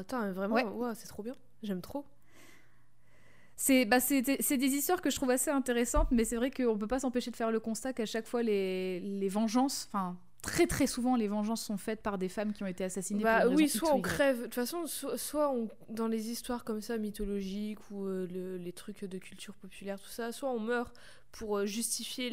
Attends, 0.00 0.32
vraiment, 0.32 0.54
Ouais. 0.54 0.94
c'est 0.94 1.08
trop 1.08 1.22
bien. 1.22 1.34
J'aime 1.62 1.80
trop. 1.80 2.04
C'est 3.56 3.84
bah, 3.84 3.98
des 4.08 4.54
histoires 4.74 5.02
que 5.02 5.10
je 5.10 5.16
trouve 5.16 5.30
assez 5.30 5.50
intéressantes, 5.50 6.08
mais 6.12 6.24
c'est 6.24 6.36
vrai 6.36 6.50
qu'on 6.50 6.78
peut 6.78 6.86
pas 6.86 6.98
s'empêcher 7.00 7.30
de 7.30 7.36
faire 7.36 7.50
le 7.50 7.60
constat 7.60 7.92
qu'à 7.92 8.06
chaque 8.06 8.26
fois, 8.26 8.42
les, 8.42 9.00
les 9.00 9.28
vengeances, 9.28 9.88
enfin, 9.92 10.16
très 10.42 10.66
très 10.66 10.86
souvent, 10.86 11.16
les 11.16 11.28
vengeances 11.28 11.62
sont 11.62 11.76
faites 11.76 12.02
par 12.02 12.16
des 12.18 12.28
femmes 12.28 12.52
qui 12.52 12.62
ont 12.62 12.66
été 12.66 12.84
assassinées. 12.84 13.22
Bah 13.22 13.42
pour 13.42 13.50
une 13.52 13.56
oui, 13.56 13.68
soit 13.68 13.92
on 13.94 14.00
crève. 14.00 14.38
De 14.38 14.42
toute 14.44 14.54
façon, 14.54 14.86
so- 14.86 15.16
soit 15.16 15.50
on, 15.50 15.68
dans 15.88 16.08
les 16.08 16.30
histoires 16.30 16.64
comme 16.64 16.80
ça, 16.80 16.96
mythologiques 16.98 17.78
ou 17.90 18.06
euh, 18.06 18.26
le- 18.30 18.56
les 18.56 18.72
trucs 18.72 19.04
de 19.04 19.18
culture 19.18 19.54
populaire, 19.54 19.98
tout 20.00 20.08
ça, 20.08 20.32
soit 20.32 20.50
on 20.50 20.60
meurt 20.60 20.94
pour 21.32 21.58
euh, 21.58 21.66
justifier 21.66 22.30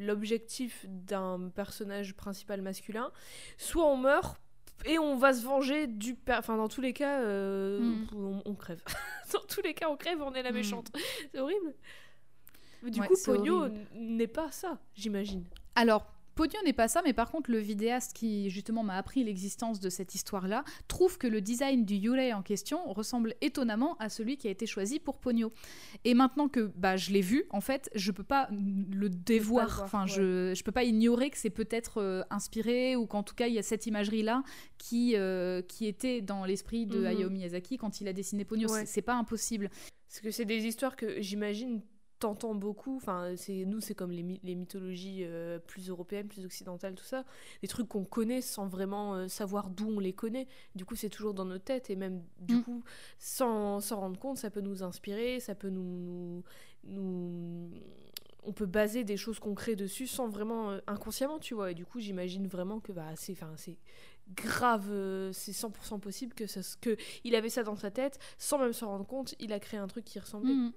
l'objectif 0.00 0.84
d'un 0.88 1.50
personnage 1.54 2.14
principal 2.14 2.62
masculin, 2.62 3.10
soit 3.58 3.86
on 3.86 3.96
meurt 3.96 4.40
et 4.84 4.98
on 4.98 5.16
va 5.16 5.32
se 5.34 5.42
venger 5.44 5.86
du. 5.86 6.14
per- 6.14 6.36
Enfin, 6.38 6.56
dans 6.56 6.68
tous 6.68 6.80
les 6.80 6.92
cas, 6.92 7.20
euh, 7.20 7.80
Mm. 7.80 8.06
on, 8.16 8.42
on 8.44 8.54
crève. 8.54 8.82
dans 9.32 9.44
tous 9.48 9.60
les 9.62 9.74
cas, 9.74 9.88
on 9.90 9.96
crève, 9.96 10.20
on 10.22 10.32
est 10.32 10.42
la 10.42 10.52
Mm. 10.52 10.54
méchante. 10.54 10.90
C'est 11.32 11.38
horrible. 11.40 11.74
Mais 12.82 12.90
du 12.90 13.00
Ouais, 13.00 13.06
coup, 13.06 13.14
Pogno 13.24 13.68
n'est 13.94 14.26
pas 14.26 14.50
ça, 14.52 14.78
j'imagine. 14.94 15.44
Alors, 15.74 16.06
Pogno 16.40 16.58
n'est 16.64 16.72
pas 16.72 16.88
ça, 16.88 17.02
mais 17.04 17.12
par 17.12 17.30
contre, 17.30 17.50
le 17.50 17.58
vidéaste 17.58 18.14
qui 18.14 18.48
justement 18.48 18.82
m'a 18.82 18.96
appris 18.96 19.22
l'existence 19.22 19.78
de 19.78 19.90
cette 19.90 20.14
histoire-là 20.14 20.64
trouve 20.88 21.18
que 21.18 21.26
le 21.26 21.42
design 21.42 21.84
du 21.84 21.96
Yurei 21.96 22.32
en 22.32 22.40
question 22.40 22.90
ressemble 22.94 23.34
étonnamment 23.42 23.94
à 23.98 24.08
celui 24.08 24.38
qui 24.38 24.48
a 24.48 24.50
été 24.50 24.64
choisi 24.64 25.00
pour 25.00 25.18
Pogno. 25.18 25.52
Et 26.06 26.14
maintenant 26.14 26.48
que 26.48 26.72
bah, 26.76 26.96
je 26.96 27.10
l'ai 27.10 27.20
vu, 27.20 27.44
en 27.50 27.60
fait, 27.60 27.90
je 27.94 28.10
peux 28.10 28.22
pas 28.22 28.48
le 28.50 29.10
dévoir. 29.10 29.68
voir, 29.68 29.82
enfin, 29.84 30.04
ouais. 30.04 30.08
je, 30.08 30.54
je 30.56 30.64
peux 30.64 30.72
pas 30.72 30.84
ignorer 30.84 31.28
que 31.28 31.36
c'est 31.36 31.50
peut-être 31.50 31.98
euh, 31.98 32.22
inspiré 32.30 32.96
ou 32.96 33.04
qu'en 33.06 33.22
tout 33.22 33.34
cas, 33.34 33.46
il 33.46 33.52
y 33.52 33.58
a 33.58 33.62
cette 33.62 33.84
imagerie-là 33.86 34.42
qui, 34.78 35.16
euh, 35.16 35.60
qui 35.60 35.86
était 35.86 36.22
dans 36.22 36.46
l'esprit 36.46 36.86
de 36.86 37.00
Mhm. 37.00 37.06
Hayao 37.06 37.28
Miyazaki 37.28 37.76
quand 37.76 38.00
il 38.00 38.08
a 38.08 38.14
dessiné 38.14 38.46
Pogno. 38.46 38.72
Ouais. 38.72 38.86
C'est 38.86 39.02
pas 39.02 39.14
impossible. 39.14 39.68
Parce 40.08 40.20
que 40.20 40.30
c'est 40.30 40.46
des 40.46 40.64
histoires 40.64 40.96
que 40.96 41.20
j'imagine 41.20 41.82
t'entends 42.20 42.54
beaucoup. 42.54 42.96
Enfin, 42.96 43.32
c'est 43.36 43.64
nous, 43.64 43.80
c'est 43.80 43.94
comme 43.94 44.12
les, 44.12 44.22
my- 44.22 44.38
les 44.44 44.54
mythologies 44.54 45.24
euh, 45.24 45.58
plus 45.58 45.88
européennes, 45.88 46.28
plus 46.28 46.44
occidentales, 46.44 46.94
tout 46.94 47.04
ça. 47.04 47.24
Des 47.62 47.68
trucs 47.68 47.88
qu'on 47.88 48.04
connaît 48.04 48.40
sans 48.42 48.68
vraiment 48.68 49.14
euh, 49.16 49.26
savoir 49.28 49.70
d'où 49.70 49.88
on 49.88 49.98
les 49.98 50.12
connaît. 50.12 50.46
Du 50.76 50.84
coup, 50.84 50.94
c'est 50.94 51.08
toujours 51.08 51.34
dans 51.34 51.44
nos 51.46 51.58
têtes 51.58 51.90
et 51.90 51.96
même 51.96 52.22
du 52.38 52.56
Mm. 52.56 52.62
coup, 52.62 52.84
sans 53.18 53.80
s'en 53.80 54.00
rendre 54.00 54.18
compte, 54.20 54.38
ça 54.38 54.50
peut 54.50 54.60
nous 54.60 54.82
inspirer, 54.84 55.40
ça 55.40 55.54
peut 55.56 55.70
nous, 55.70 56.44
nous, 56.84 57.02
nous- 57.02 57.70
on 58.42 58.52
peut 58.52 58.66
baser 58.66 59.04
des 59.04 59.16
choses 59.18 59.38
qu'on 59.38 59.54
crée 59.54 59.76
dessus 59.76 60.06
sans 60.06 60.28
vraiment 60.28 60.70
euh, 60.70 60.78
inconsciemment, 60.86 61.38
tu 61.38 61.54
vois. 61.54 61.72
Et 61.72 61.74
du 61.74 61.84
coup, 61.84 62.00
j'imagine 62.00 62.46
vraiment 62.46 62.80
que 62.80 62.92
bah, 62.92 63.08
c'est, 63.16 63.32
enfin, 63.32 63.52
c'est 63.56 63.76
grave, 64.34 64.88
c'est 65.32 65.52
100% 65.52 65.98
possible 66.00 66.34
que 66.34 66.46
ça, 66.46 66.60
que 66.80 66.96
il 67.24 67.34
avait 67.34 67.50
ça 67.50 67.62
dans 67.64 67.76
sa 67.76 67.90
tête 67.90 68.18
sans 68.38 68.58
même 68.58 68.72
s'en 68.72 68.88
rendre 68.88 69.06
compte. 69.06 69.34
Il 69.40 69.52
a 69.52 69.60
créé 69.60 69.78
un 69.80 69.86
truc 69.88 70.04
qui 70.04 70.18
ressemblait. 70.18 70.54
Mhm. 70.54 70.72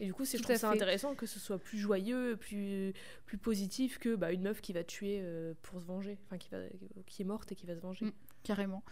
Et 0.00 0.06
du 0.06 0.14
coup, 0.14 0.24
c'est, 0.24 0.38
je 0.38 0.42
trouve 0.42 0.56
ça 0.56 0.70
fait. 0.70 0.76
intéressant 0.76 1.14
que 1.14 1.26
ce 1.26 1.40
soit 1.40 1.58
plus 1.58 1.78
joyeux, 1.78 2.36
plus, 2.36 2.92
plus 3.26 3.38
positif 3.38 3.98
que 3.98 4.14
bah, 4.14 4.32
une 4.32 4.42
meuf 4.42 4.60
qui 4.60 4.72
va 4.72 4.84
tuer 4.84 5.18
euh, 5.20 5.54
pour 5.62 5.80
se 5.80 5.86
venger, 5.86 6.18
enfin 6.26 6.38
qui, 6.38 6.48
va, 6.50 6.58
qui 7.06 7.22
est 7.22 7.24
morte 7.24 7.50
et 7.52 7.54
qui 7.56 7.66
va 7.66 7.74
se 7.74 7.80
venger. 7.80 8.06
Mm. 8.06 8.12
carrément. 8.44 8.84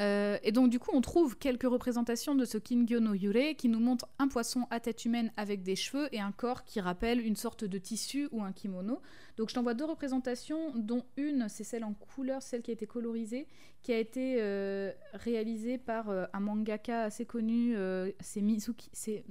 Euh, 0.00 0.38
et 0.42 0.52
donc 0.52 0.70
du 0.70 0.78
coup, 0.78 0.90
on 0.92 1.00
trouve 1.00 1.38
quelques 1.38 1.64
représentations 1.64 2.34
de 2.34 2.44
ce 2.44 2.58
Kingyo 2.58 3.00
no 3.00 3.14
Yure 3.14 3.56
qui 3.56 3.68
nous 3.68 3.80
montrent 3.80 4.08
un 4.18 4.28
poisson 4.28 4.66
à 4.70 4.80
tête 4.80 5.04
humaine 5.04 5.32
avec 5.36 5.62
des 5.62 5.76
cheveux 5.76 6.14
et 6.14 6.20
un 6.20 6.32
corps 6.32 6.64
qui 6.64 6.80
rappelle 6.80 7.24
une 7.24 7.36
sorte 7.36 7.64
de 7.64 7.78
tissu 7.78 8.28
ou 8.32 8.42
un 8.42 8.52
kimono. 8.52 9.00
Donc 9.36 9.48
je 9.48 9.54
t'envoie 9.54 9.74
deux 9.74 9.84
représentations, 9.84 10.72
dont 10.74 11.04
une, 11.16 11.48
c'est 11.48 11.64
celle 11.64 11.84
en 11.84 11.94
couleur, 11.94 12.42
celle 12.42 12.62
qui 12.62 12.70
a 12.70 12.74
été 12.74 12.86
colorisée, 12.86 13.46
qui 13.82 13.92
a 13.92 13.98
été 13.98 14.36
euh, 14.40 14.92
réalisée 15.14 15.78
par 15.78 16.10
euh, 16.10 16.24
un 16.32 16.40
mangaka 16.40 17.04
assez 17.04 17.24
connu, 17.24 17.74
c'est 18.20 18.40
Mizuki. 18.40 18.90
C'est 18.92 19.24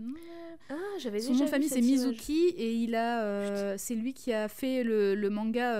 Ah, 0.69 0.75
j'avais 0.99 1.19
son 1.21 1.33
nom 1.33 1.45
de 1.45 1.49
famille 1.49 1.69
c'est 1.69 1.81
Mizuki 1.81 2.47
et 2.57 2.73
il 2.73 2.95
a, 2.95 3.77
c'est 3.77 3.95
lui 3.95 4.13
qui 4.13 4.33
a 4.33 4.47
fait 4.47 4.83
le, 4.83 5.13
le 5.15 5.29
manga 5.29 5.75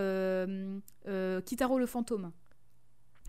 Kitaro 1.41 1.79
le 1.79 1.86
fantôme. 1.86 2.31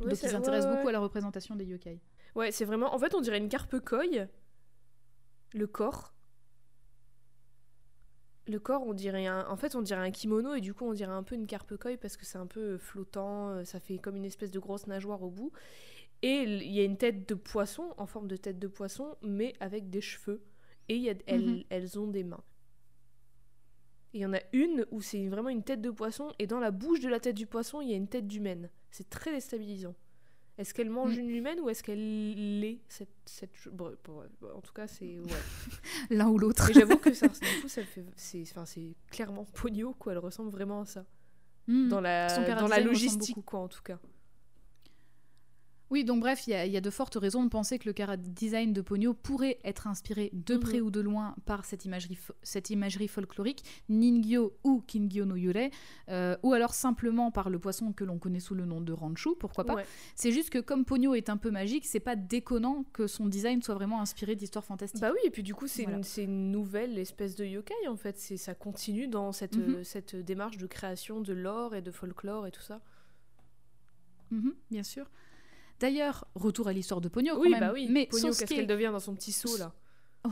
Donc 0.00 0.10
il 0.10 0.16
s'intéresse 0.16 0.66
beaucoup 0.66 0.88
à 0.88 0.92
la 0.92 1.00
représentation 1.00 1.56
des 1.56 1.64
yokai. 1.64 2.00
Ouais, 2.34 2.52
c'est 2.52 2.64
vraiment. 2.64 2.94
En 2.94 2.98
fait, 2.98 3.14
on 3.14 3.20
dirait 3.20 3.38
une 3.38 3.48
carpe 3.48 3.78
koi. 3.80 4.02
Le 5.54 5.66
corps. 5.66 6.12
Le 8.48 8.60
corps, 8.60 8.86
on 8.86 8.94
dirait 8.94 9.26
un. 9.26 9.46
En 9.48 9.56
fait, 9.56 9.74
on 9.74 9.82
dirait 9.82 10.06
un 10.06 10.10
kimono 10.10 10.54
et 10.54 10.60
du 10.60 10.72
coup, 10.72 10.84
on 10.86 10.92
dirait 10.92 11.12
un 11.12 11.22
peu 11.24 11.34
une 11.34 11.46
carpe 11.46 11.76
koi 11.76 11.96
parce 11.96 12.16
que 12.16 12.24
c'est 12.24 12.38
un 12.38 12.46
peu 12.46 12.78
flottant. 12.78 13.50
euh, 13.50 13.64
Ça 13.64 13.80
fait 13.80 13.98
comme 13.98 14.16
une 14.16 14.24
espèce 14.24 14.50
de 14.50 14.58
grosse 14.60 14.86
nageoire 14.86 15.22
au 15.22 15.30
bout. 15.30 15.50
Et 16.22 16.42
il 16.44 16.72
y 16.72 16.80
a 16.80 16.84
une 16.84 16.96
tête 16.96 17.28
de 17.28 17.34
poisson, 17.34 17.92
en 17.98 18.06
forme 18.06 18.28
de 18.28 18.36
tête 18.36 18.58
de 18.58 18.68
poisson, 18.68 19.16
mais 19.22 19.52
avec 19.60 19.90
des 19.90 20.00
cheveux. 20.00 20.42
Et 20.88 20.96
il 20.96 21.02
y 21.02 21.10
a, 21.10 21.14
elles, 21.26 21.46
Mhm. 21.46 21.64
elles 21.70 21.98
ont 21.98 22.06
des 22.06 22.22
mains. 22.24 22.42
Et 24.14 24.18
Il 24.18 24.20
y 24.20 24.26
en 24.26 24.32
a 24.34 24.40
une 24.52 24.86
où 24.90 25.00
c'est 25.02 25.28
vraiment 25.28 25.48
une 25.50 25.62
tête 25.62 25.80
de 25.80 25.90
poisson, 25.90 26.32
et 26.38 26.46
dans 26.46 26.60
la 26.60 26.70
bouche 26.70 27.00
de 27.00 27.08
la 27.08 27.20
tête 27.20 27.36
du 27.36 27.46
poisson, 27.46 27.80
il 27.80 27.90
y 27.90 27.92
a 27.92 27.96
une 27.96 28.08
tête 28.08 28.26
d'humaine. 28.26 28.70
C'est 28.90 29.10
très 29.10 29.32
déstabilisant. 29.32 29.94
Est-ce 30.58 30.72
qu'elle 30.72 30.88
mange 30.88 31.16
Mm. 31.16 31.20
une 31.20 31.30
humaine 31.30 31.60
ou 31.60 31.68
est-ce 31.68 31.82
qu'elle 31.82 32.60
l'est 32.60 32.80
cette, 32.88 33.10
cette... 33.26 33.50
bon, 33.70 33.94
bon, 34.04 34.20
ouais, 34.20 34.50
En 34.54 34.62
tout 34.62 34.72
cas, 34.72 34.86
c'est... 34.86 35.18
Ouais. 35.18 35.30
L'un 36.10 36.28
ou 36.28 36.38
l'autre. 36.38 36.70
J'avoue 36.72 36.96
que 36.96 37.12
ça, 37.12 37.28
du 37.28 37.60
coup, 37.60 37.68
ça 37.68 37.84
fait... 37.84 38.04
C'est 38.16 38.40
enfin, 38.42 38.64
c'est 38.64 38.94
clairement 39.10 39.44
Pogno, 39.54 39.92
quoi. 39.98 40.12
Elle 40.12 40.18
ressemble 40.18 40.48
vraiment 40.50 40.80
à 40.80 40.86
ça. 40.86 41.04
Mm. 41.66 41.88
Dans 41.88 42.00
la, 42.00 42.54
dans 42.54 42.68
la 42.68 42.80
logistique, 42.80 43.44
quoi, 43.44 43.60
en 43.60 43.68
tout 43.68 43.82
cas. 43.82 43.98
Oui, 45.88 46.02
donc 46.04 46.18
bref, 46.20 46.48
il 46.48 46.50
y, 46.50 46.54
a- 46.54 46.66
il 46.66 46.72
y 46.72 46.76
a 46.76 46.80
de 46.80 46.90
fortes 46.90 47.14
raisons 47.14 47.44
de 47.44 47.48
penser 47.48 47.78
que 47.78 47.88
le 47.88 47.94
chara 47.96 48.16
design 48.16 48.72
de 48.72 48.80
Pogno 48.80 49.14
pourrait 49.14 49.58
être 49.62 49.86
inspiré 49.86 50.30
de 50.32 50.54
Mhm. 50.54 50.60
près 50.60 50.80
ou 50.80 50.90
de 50.90 50.98
loin 51.00 51.36
par 51.44 51.64
cette 51.64 51.84
imagerie, 51.84 52.18
cette 52.42 52.70
imagerie 52.70 53.06
folklorique, 53.06 53.62
Ningyo 53.88 54.52
ou 54.64 54.80
Kingyo 54.84 55.24
no 55.24 55.36
Yurei, 55.36 55.70
euh, 56.08 56.36
ou 56.42 56.54
alors 56.54 56.74
simplement 56.74 57.30
par 57.30 57.50
le 57.50 57.60
poisson 57.60 57.92
que 57.92 58.02
l'on 58.02 58.18
connaît 58.18 58.40
sous 58.40 58.56
le 58.56 58.64
nom 58.64 58.80
de 58.80 58.92
Ranchu, 58.92 59.30
pourquoi 59.38 59.64
pas. 59.64 59.76
Ouais. 59.76 59.86
C'est 60.16 60.32
juste 60.32 60.50
que 60.50 60.58
comme 60.58 60.84
Pogno 60.84 61.14
est 61.14 61.28
un 61.30 61.36
peu 61.36 61.52
magique, 61.52 61.86
c'est 61.86 62.00
pas 62.00 62.16
déconnant 62.16 62.84
que 62.92 63.06
son 63.06 63.26
design 63.26 63.62
soit 63.62 63.76
vraiment 63.76 64.00
inspiré 64.00 64.34
d'histoires 64.34 64.64
fantastiques. 64.64 65.00
Bah 65.00 65.12
oui, 65.12 65.20
et 65.24 65.30
puis 65.30 65.44
du 65.44 65.54
coup, 65.54 65.68
c'est 65.68 65.84
Voilà. 65.84 66.00
une, 66.18 66.50
nouvelle 66.50 66.98
espèce 66.98 67.36
de 67.36 67.44
yokai, 67.44 67.86
en 67.88 67.96
fait. 67.96 68.18
C'est 68.18 68.36
Ça 68.36 68.54
continue 68.54 69.06
dans 69.08 69.30
cette, 69.32 69.56
Mhm. 69.56 69.74
euh, 69.76 69.84
cette 69.84 70.16
démarche 70.16 70.56
de 70.58 70.66
création 70.66 71.20
de 71.20 71.32
lore 71.32 71.74
et 71.76 71.80
de 71.82 71.90
folklore 71.92 72.46
et 72.46 72.50
tout 72.50 72.60
ça. 72.62 72.80
Mhm, 74.30 74.54
bien 74.70 74.82
sûr. 74.82 75.08
D'ailleurs, 75.80 76.26
retour 76.34 76.68
à 76.68 76.72
l'histoire 76.72 77.00
de 77.00 77.08
Pogno 77.08 77.34
quand 77.34 77.40
oui, 77.40 77.50
même. 77.50 77.60
bah 77.60 77.70
oui. 77.72 77.86
Mais 77.90 78.06
Pogno, 78.06 78.28
qu'est-ce 78.28 78.44
qu'elle 78.46 78.66
devient 78.66 78.90
dans 78.92 79.00
son 79.00 79.14
petit 79.14 79.32
seau, 79.32 79.56
là 79.58 79.72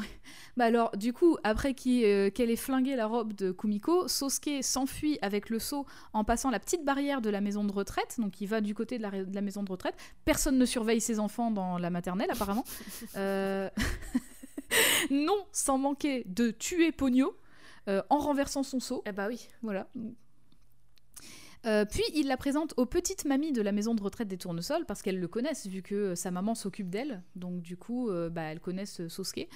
Bah 0.57 0.67
alors, 0.67 0.97
du 0.97 1.13
coup, 1.13 1.37
après 1.43 1.75
euh, 1.87 2.31
qu'elle 2.31 2.51
ait 2.51 2.57
flingué 2.57 2.97
la 2.97 3.07
robe 3.07 3.33
de 3.33 3.51
Kumiko, 3.53 4.09
Sosuke 4.09 4.63
s'enfuit 4.63 5.19
avec 5.23 5.51
le 5.51 5.59
seau 5.59 5.87
en 6.13 6.25
passant 6.25 6.51
la 6.51 6.61
petite 6.61 6.85
barrière 6.85 7.21
de 7.21 7.31
la 7.31 7.41
maison 7.41 7.65
de 7.65 7.73
retraite. 7.73 8.17
Donc, 8.19 8.41
il 8.41 8.47
va 8.47 8.61
du 8.61 8.75
côté 8.75 8.99
de 8.99 9.03
la, 9.03 9.11
de 9.11 9.35
la 9.35 9.41
maison 9.41 9.63
de 9.63 9.71
retraite. 9.71 9.95
Personne 10.25 10.59
ne 10.59 10.67
surveille 10.67 11.01
ses 11.01 11.19
enfants 11.19 11.51
dans 11.51 11.79
la 11.79 11.91
maternelle, 11.91 12.31
apparemment. 12.31 12.65
Euh, 13.17 13.69
non, 15.11 15.47
sans 15.53 15.79
manquer 15.79 16.25
de 16.27 16.51
tuer 16.51 16.91
Pogno 16.91 17.37
euh, 17.89 18.03
en 18.11 18.19
renversant 18.19 18.63
son 18.63 18.81
seau. 18.81 19.03
Eh 19.07 19.13
bah 19.13 19.27
oui. 19.29 19.49
Voilà. 19.63 19.89
Euh, 21.67 21.85
puis 21.85 22.03
il 22.15 22.27
la 22.27 22.37
présente 22.37 22.75
aux 22.77 22.87
petites 22.87 23.25
mamies 23.25 23.53
de 23.53 23.63
la 23.63 23.73
maison 23.73 23.95
de 23.95 24.03
retraite 24.03 24.29
des 24.29 24.37
Tournesols 24.37 24.85
parce 24.87 25.03
qu'elles 25.03 25.21
le 25.21 25.29
connaissent 25.29 25.67
vu 25.67 25.83
que 25.83 26.15
sa 26.15 26.31
maman 26.31 26.55
s'occupe 26.55 26.91
d'elle. 26.91 27.23
Donc 27.37 27.63
du 27.63 27.77
coup, 27.77 28.11
euh, 28.11 28.29
bah, 28.29 28.43
elles 28.43 28.61
connaissent 28.61 29.01
euh, 29.01 29.09
Sosuke. 29.09 29.49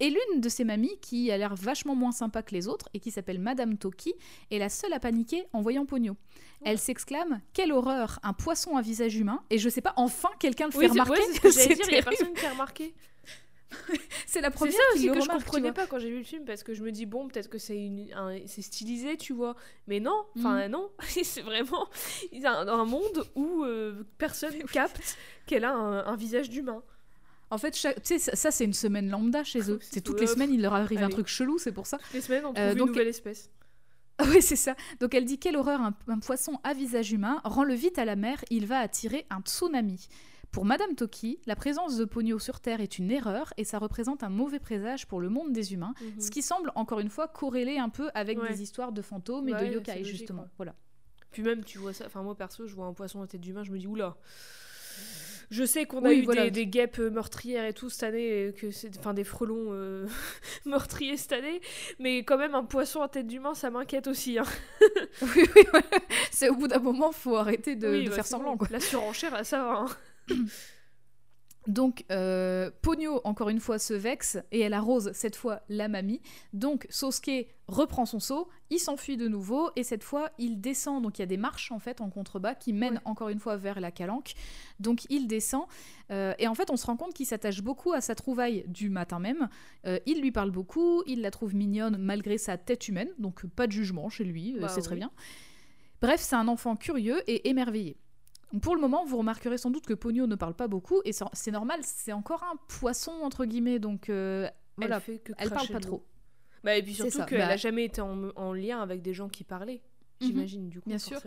Et 0.00 0.10
l'une 0.10 0.40
de 0.40 0.48
ces 0.48 0.62
mamies, 0.62 0.96
qui 1.00 1.32
a 1.32 1.38
l'air 1.38 1.56
vachement 1.56 1.96
moins 1.96 2.12
sympa 2.12 2.42
que 2.42 2.54
les 2.54 2.68
autres 2.68 2.88
et 2.94 3.00
qui 3.00 3.10
s'appelle 3.10 3.40
Madame 3.40 3.76
Toki, 3.76 4.14
est 4.52 4.58
la 4.58 4.68
seule 4.68 4.92
à 4.92 5.00
paniquer 5.00 5.46
en 5.52 5.60
voyant 5.60 5.86
Pogno. 5.86 6.16
Elle 6.64 6.78
s'exclame 6.78 7.40
Quelle 7.52 7.72
horreur 7.72 8.20
Un 8.22 8.32
poisson 8.32 8.76
à 8.76 8.80
visage 8.80 9.16
humain 9.16 9.42
Et 9.50 9.58
je 9.58 9.68
sais 9.68 9.80
pas, 9.80 9.94
enfin 9.96 10.28
quelqu'un 10.38 10.66
le 10.66 10.70
fait 10.70 10.78
Oui, 10.78 10.86
remarquer 10.86 11.14
ouais, 11.14 11.26
c'est 11.26 11.34
ce 11.34 11.40
que 11.40 11.50
j'allais 11.50 11.74
dire, 11.74 11.86
il 11.88 11.94
y 11.94 11.98
a 11.98 12.02
terrible. 12.02 12.16
personne 12.16 12.34
qui 12.34 12.46
a 12.46 12.50
remarqué. 12.52 12.94
C'est 14.26 14.40
la 14.40 14.48
C'est 14.48 14.54
première 14.54 14.74
ça 14.74 14.80
qui 14.92 14.98
aussi 14.98 15.06
le 15.08 15.12
que 15.14 15.18
je 15.20 15.22
remarque, 15.22 15.38
tu 15.40 15.44
comprenais 15.44 15.72
pas 15.72 15.86
quand 15.86 15.98
j'ai 15.98 16.10
vu 16.10 16.18
le 16.18 16.24
film 16.24 16.44
parce 16.44 16.62
que 16.62 16.74
je 16.74 16.82
me 16.82 16.90
dis 16.90 17.06
bon 17.06 17.28
peut-être 17.28 17.48
que 17.50 17.58
c'est 17.58 17.76
une 17.78 18.12
un- 18.14 18.38
c'est 18.46 18.62
stylisé 18.62 19.16
tu 19.16 19.32
vois 19.32 19.56
mais 19.86 20.00
non 20.00 20.24
enfin 20.36 20.68
non 20.68 20.90
c'est 21.22 21.42
vraiment 21.42 21.86
il 22.32 22.40
y 22.40 22.46
a 22.46 22.52
un, 22.52 22.68
un 22.68 22.84
monde 22.84 23.24
où 23.34 23.64
euh, 23.64 24.04
personne 24.18 24.54
capte 24.72 25.16
qu'elle 25.46 25.64
a 25.64 25.72
un, 25.74 26.06
un 26.06 26.16
visage 26.16 26.48
d'humain 26.50 26.82
En 27.50 27.56
fait, 27.58 27.74
chaque- 27.76 28.02
tu 28.02 28.08
sais, 28.08 28.18
ça, 28.18 28.36
ça, 28.36 28.50
c'est 28.50 28.64
une 28.64 28.74
semaine 28.74 29.08
lambda 29.08 29.42
chez 29.44 29.70
eux. 29.70 29.78
C'est 29.80 30.02
toutes 30.02 30.20
les 30.20 30.26
semaines, 30.26 30.52
il 30.52 30.60
leur 30.60 30.74
arrive 30.74 31.02
un 31.02 31.08
truc 31.08 31.28
chelou, 31.28 31.56
c'est 31.58 31.72
pour 31.72 31.86
ça. 31.86 31.96
toutes 31.96 32.12
les 32.12 32.20
semaines 32.20 32.44
on 32.44 32.52
trouve 32.52 32.66
Euh, 32.66 32.72
une 32.72 32.78
donc- 32.78 32.88
nouvelle 32.88 33.08
espèce 33.08 33.50
Oui, 34.28 34.42
c'est 34.42 34.56
ça. 34.56 34.74
Donc 35.00 35.14
elle 35.14 35.24
dit 35.24 35.38
quelle 35.38 35.56
horreur, 35.56 35.80
un, 35.80 35.94
un 36.08 36.18
poisson 36.18 36.58
à 36.64 36.74
visage 36.74 37.12
humain, 37.12 37.40
rend-le 37.44 37.72
vite 37.74 37.98
à 37.98 38.04
la 38.04 38.16
mer, 38.16 38.44
il 38.50 38.66
va 38.66 38.80
attirer 38.80 39.24
un 39.30 39.40
tsunami. 39.40 40.08
Pour 40.50 40.64
Madame 40.64 40.94
Toki, 40.94 41.38
la 41.46 41.54
présence 41.56 41.96
de 41.96 42.04
Pogno 42.04 42.38
sur 42.38 42.60
Terre 42.60 42.80
est 42.80 42.98
une 42.98 43.10
erreur 43.10 43.52
et 43.58 43.64
ça 43.64 43.78
représente 43.78 44.22
un 44.22 44.28
mauvais 44.30 44.58
présage 44.58 45.06
pour 45.06 45.20
le 45.20 45.28
monde 45.28 45.52
des 45.52 45.72
humains, 45.74 45.94
Mhm. 46.00 46.20
ce 46.20 46.30
qui 46.30 46.42
semble 46.42 46.72
encore 46.74 47.00
une 47.00 47.10
fois 47.10 47.28
corréler 47.28 47.78
un 47.78 47.90
peu 47.90 48.10
avec 48.14 48.40
Ouais. 48.40 48.48
des 48.48 48.62
histoires 48.62 48.92
de 48.92 49.02
fantômes 49.02 49.48
et 49.48 49.52
Ouais, 49.52 49.68
de 49.68 49.74
yokai 49.74 49.98
logique, 49.98 50.06
justement. 50.06 50.42
ouais. 50.42 50.48
Voilà. 50.56 50.74
puis 51.30 51.42
même 51.42 51.62
tu 51.62 51.76
vois 51.78 51.92
ça 51.92 52.06
enfin 52.06 52.22
moi 52.22 52.34
perso 52.34 52.66
je 52.66 52.74
vois 52.74 52.86
un 52.86 52.94
poisson 52.94 53.20
à 53.20 53.26
tête 53.26 53.42
d'humain 53.42 53.62
je 53.62 53.70
me 53.70 53.78
dis 53.78 53.86
oula 53.86 54.16
je 55.50 55.64
sais 55.64 55.84
qu'on 55.86 56.02
a 56.06 56.12
eu 56.14 56.22
voilà. 56.22 56.44
des, 56.44 56.50
des 56.50 56.66
guêpes 56.66 56.98
euh, 56.98 57.10
meurtrières 57.10 57.64
et 57.64 57.72
tout 57.72 57.88
cette 57.88 58.02
année, 58.02 58.48
et 58.48 58.52
que 58.52 58.70
c'est 58.70 58.96
enfin 58.98 59.14
des 59.14 59.24
frelons 59.24 59.68
euh, 59.72 60.06
meurtriers 60.66 61.16
cette 61.16 61.32
année, 61.32 61.62
mais 61.98 62.18
quand 62.18 62.36
même 62.36 62.54
un 62.54 62.64
poisson 62.64 63.00
à 63.00 63.08
tête 63.08 63.26
d'humain, 63.26 63.54
ça 63.54 63.70
m'inquiète 63.70 64.08
aussi. 64.08 64.38
hein. 64.38 64.44
oui, 65.22 65.44
oui, 65.56 65.62
voilà. 65.70 65.86
C'est 66.30 66.50
au 66.50 66.54
bout 66.56 66.68
d'un 66.68 66.80
moment, 66.80 67.12
faut 67.12 67.36
arrêter 67.36 67.76
de, 67.76 67.88
Oui, 67.88 68.04
de 68.04 68.08
bah, 68.10 68.16
faire 68.16 68.26
semblant. 68.26 68.52
bon. 68.52 68.58
Quoi. 68.58 68.68
La 68.70 68.80
surenchère, 68.80 69.32
là, 69.32 69.42
ça 69.42 69.62
va. 69.64 69.78
hein. 69.80 69.86
Donc, 71.66 72.06
euh, 72.10 72.70
Pogno, 72.80 73.20
encore 73.24 73.50
une 73.50 73.60
fois, 73.60 73.78
se 73.78 73.92
vexe 73.92 74.38
et 74.52 74.60
elle 74.60 74.72
arrose 74.72 75.10
cette 75.12 75.36
fois 75.36 75.60
la 75.68 75.88
mamie. 75.88 76.22
Donc, 76.54 76.86
Sosuke 76.88 77.46
reprend 77.66 78.06
son 78.06 78.20
seau, 78.20 78.48
il 78.70 78.78
s'enfuit 78.78 79.18
de 79.18 79.28
nouveau 79.28 79.70
et 79.76 79.82
cette 79.82 80.02
fois, 80.02 80.30
il 80.38 80.62
descend. 80.62 81.02
Donc, 81.02 81.18
il 81.18 81.22
y 81.22 81.24
a 81.24 81.26
des 81.26 81.36
marches 81.36 81.70
en 81.70 81.78
fait 81.78 82.00
en 82.00 82.08
contrebas 82.08 82.54
qui 82.54 82.72
mènent 82.72 82.94
Ouais. 82.94 83.00
encore 83.04 83.28
une 83.28 83.38
fois 83.38 83.58
vers 83.58 83.80
la 83.80 83.90
calanque. 83.90 84.32
Donc, 84.80 85.04
il 85.10 85.26
descend 85.26 85.64
euh, 86.10 86.32
et 86.38 86.48
en 86.48 86.54
fait, 86.54 86.70
on 86.70 86.78
se 86.78 86.86
rend 86.86 86.96
compte 86.96 87.12
qu'il 87.12 87.26
s'attache 87.26 87.60
beaucoup 87.60 87.92
à 87.92 88.00
sa 88.00 88.14
trouvaille 88.14 88.64
du 88.66 88.88
matin 88.88 89.18
même. 89.18 89.50
Euh, 89.86 89.98
il 90.06 90.22
lui 90.22 90.32
parle 90.32 90.50
beaucoup, 90.50 91.02
il 91.06 91.20
la 91.20 91.30
trouve 91.30 91.54
mignonne 91.54 91.98
malgré 91.98 92.38
sa 92.38 92.56
tête 92.56 92.88
humaine. 92.88 93.10
Donc, 93.18 93.44
pas 93.46 93.66
de 93.66 93.72
jugement 93.72 94.08
chez 94.08 94.24
lui, 94.24 94.56
euh, 94.56 94.60
Bah 94.62 94.68
c'est 94.68 94.80
très 94.80 94.96
bien. 94.96 95.10
Bref, 96.00 96.20
c'est 96.22 96.36
un 96.36 96.48
enfant 96.48 96.76
curieux 96.76 97.20
et 97.30 97.50
émerveillé. 97.50 97.98
Pour 98.62 98.74
le 98.74 98.80
moment, 98.80 99.04
vous 99.04 99.18
remarquerez 99.18 99.58
sans 99.58 99.70
doute 99.70 99.84
que 99.86 99.94
Pogno 99.94 100.26
ne 100.26 100.34
parle 100.34 100.54
pas 100.54 100.68
beaucoup, 100.68 101.00
et 101.04 101.12
c'est 101.12 101.50
normal, 101.50 101.80
c'est 101.82 102.12
encore 102.12 102.42
un 102.44 102.56
poisson, 102.68 103.12
entre 103.22 103.44
guillemets, 103.44 103.78
donc 103.78 104.08
euh, 104.08 104.48
voilà, 104.76 104.96
elle 104.96 105.02
fait 105.02 105.18
que 105.18 105.32
elle 105.36 105.50
parle 105.50 105.68
pas 105.68 105.80
trop. 105.80 106.04
Bah, 106.64 106.74
et 106.76 106.82
puis 106.82 106.92
C'est 106.94 107.02
surtout 107.02 107.18
ça, 107.18 107.24
qu'elle 107.26 107.38
bah- 107.38 107.48
a 107.48 107.56
jamais 107.56 107.84
été 107.84 108.00
en, 108.00 108.30
en 108.36 108.52
lien 108.52 108.80
avec 108.80 109.02
des 109.02 109.12
gens 109.14 109.28
qui 109.28 109.44
parlaient, 109.44 109.82
Mhm. 110.20 110.26
j'imagine, 110.26 110.68
du 110.70 110.80
coup. 110.80 110.88
Bien 110.88 110.98
sûr. 110.98 111.20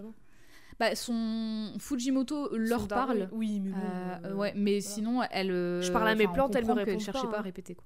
Bah, 0.79 0.95
son 0.95 1.73
Fujimoto 1.77 2.57
leur 2.57 2.81
Son 2.81 2.87
parle, 2.87 3.29
Oui, 3.31 3.59
mais 3.59 3.71
bon. 3.71 3.77
euh, 3.77 4.15
euh, 4.25 4.33
ouais, 4.33 4.53
mais 4.55 4.79
voilà. 4.79 4.93
sinon, 4.95 5.21
elle... 5.29 5.49
Je 5.81 5.91
parle 5.91 6.07
à 6.07 6.15
mes 6.15 6.27
plantes, 6.27 6.55
elle 6.55 6.65
me 6.65 6.73
répond 6.73 6.97
cherchait 6.97 7.21
pas, 7.21 7.27
pas 7.27 7.37
à 7.37 7.39
hein. 7.39 7.43
répéter, 7.43 7.75
quoi. 7.75 7.85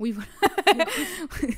Oui, 0.00 0.10
voilà. 0.12 0.28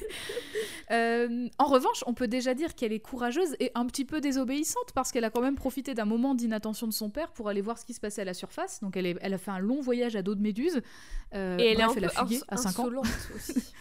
Euh, 0.90 1.48
en 1.58 1.64
revanche, 1.66 2.04
on 2.06 2.12
peut 2.12 2.28
déjà 2.28 2.52
dire 2.52 2.74
qu'elle 2.74 2.92
est 2.92 3.00
courageuse 3.00 3.56
et 3.60 3.70
un 3.74 3.86
petit 3.86 4.04
peu 4.04 4.20
désobéissante 4.20 4.92
parce 4.94 5.10
qu'elle 5.10 5.24
a 5.24 5.30
quand 5.30 5.40
même 5.40 5.54
profité 5.54 5.94
d'un 5.94 6.04
moment 6.04 6.34
d'inattention 6.34 6.86
de 6.86 6.92
son 6.92 7.08
père 7.08 7.32
pour 7.32 7.48
aller 7.48 7.62
voir 7.62 7.78
ce 7.78 7.86
qui 7.86 7.94
se 7.94 8.00
passait 8.00 8.20
à 8.20 8.24
la 8.26 8.34
surface. 8.34 8.80
Donc 8.80 8.96
elle, 8.98 9.06
est- 9.06 9.16
elle 9.22 9.32
a 9.32 9.38
fait 9.38 9.52
un 9.52 9.58
long 9.58 9.80
voyage 9.80 10.16
à 10.16 10.22
dos 10.22 10.34
de 10.34 10.42
méduse. 10.42 10.82
Euh, 11.34 11.56
Et 11.58 11.66
elle 11.68 11.80
est 11.80 11.84
bref, 11.84 11.96
un 11.96 12.00
peu 12.00 12.06
a 12.06 12.08
fugué 12.26 12.36
ins- 12.36 12.44
à 12.48 12.56
5 12.58 12.78
ans. 12.80 12.82
insolente 12.82 13.06
aussi. 13.36 13.72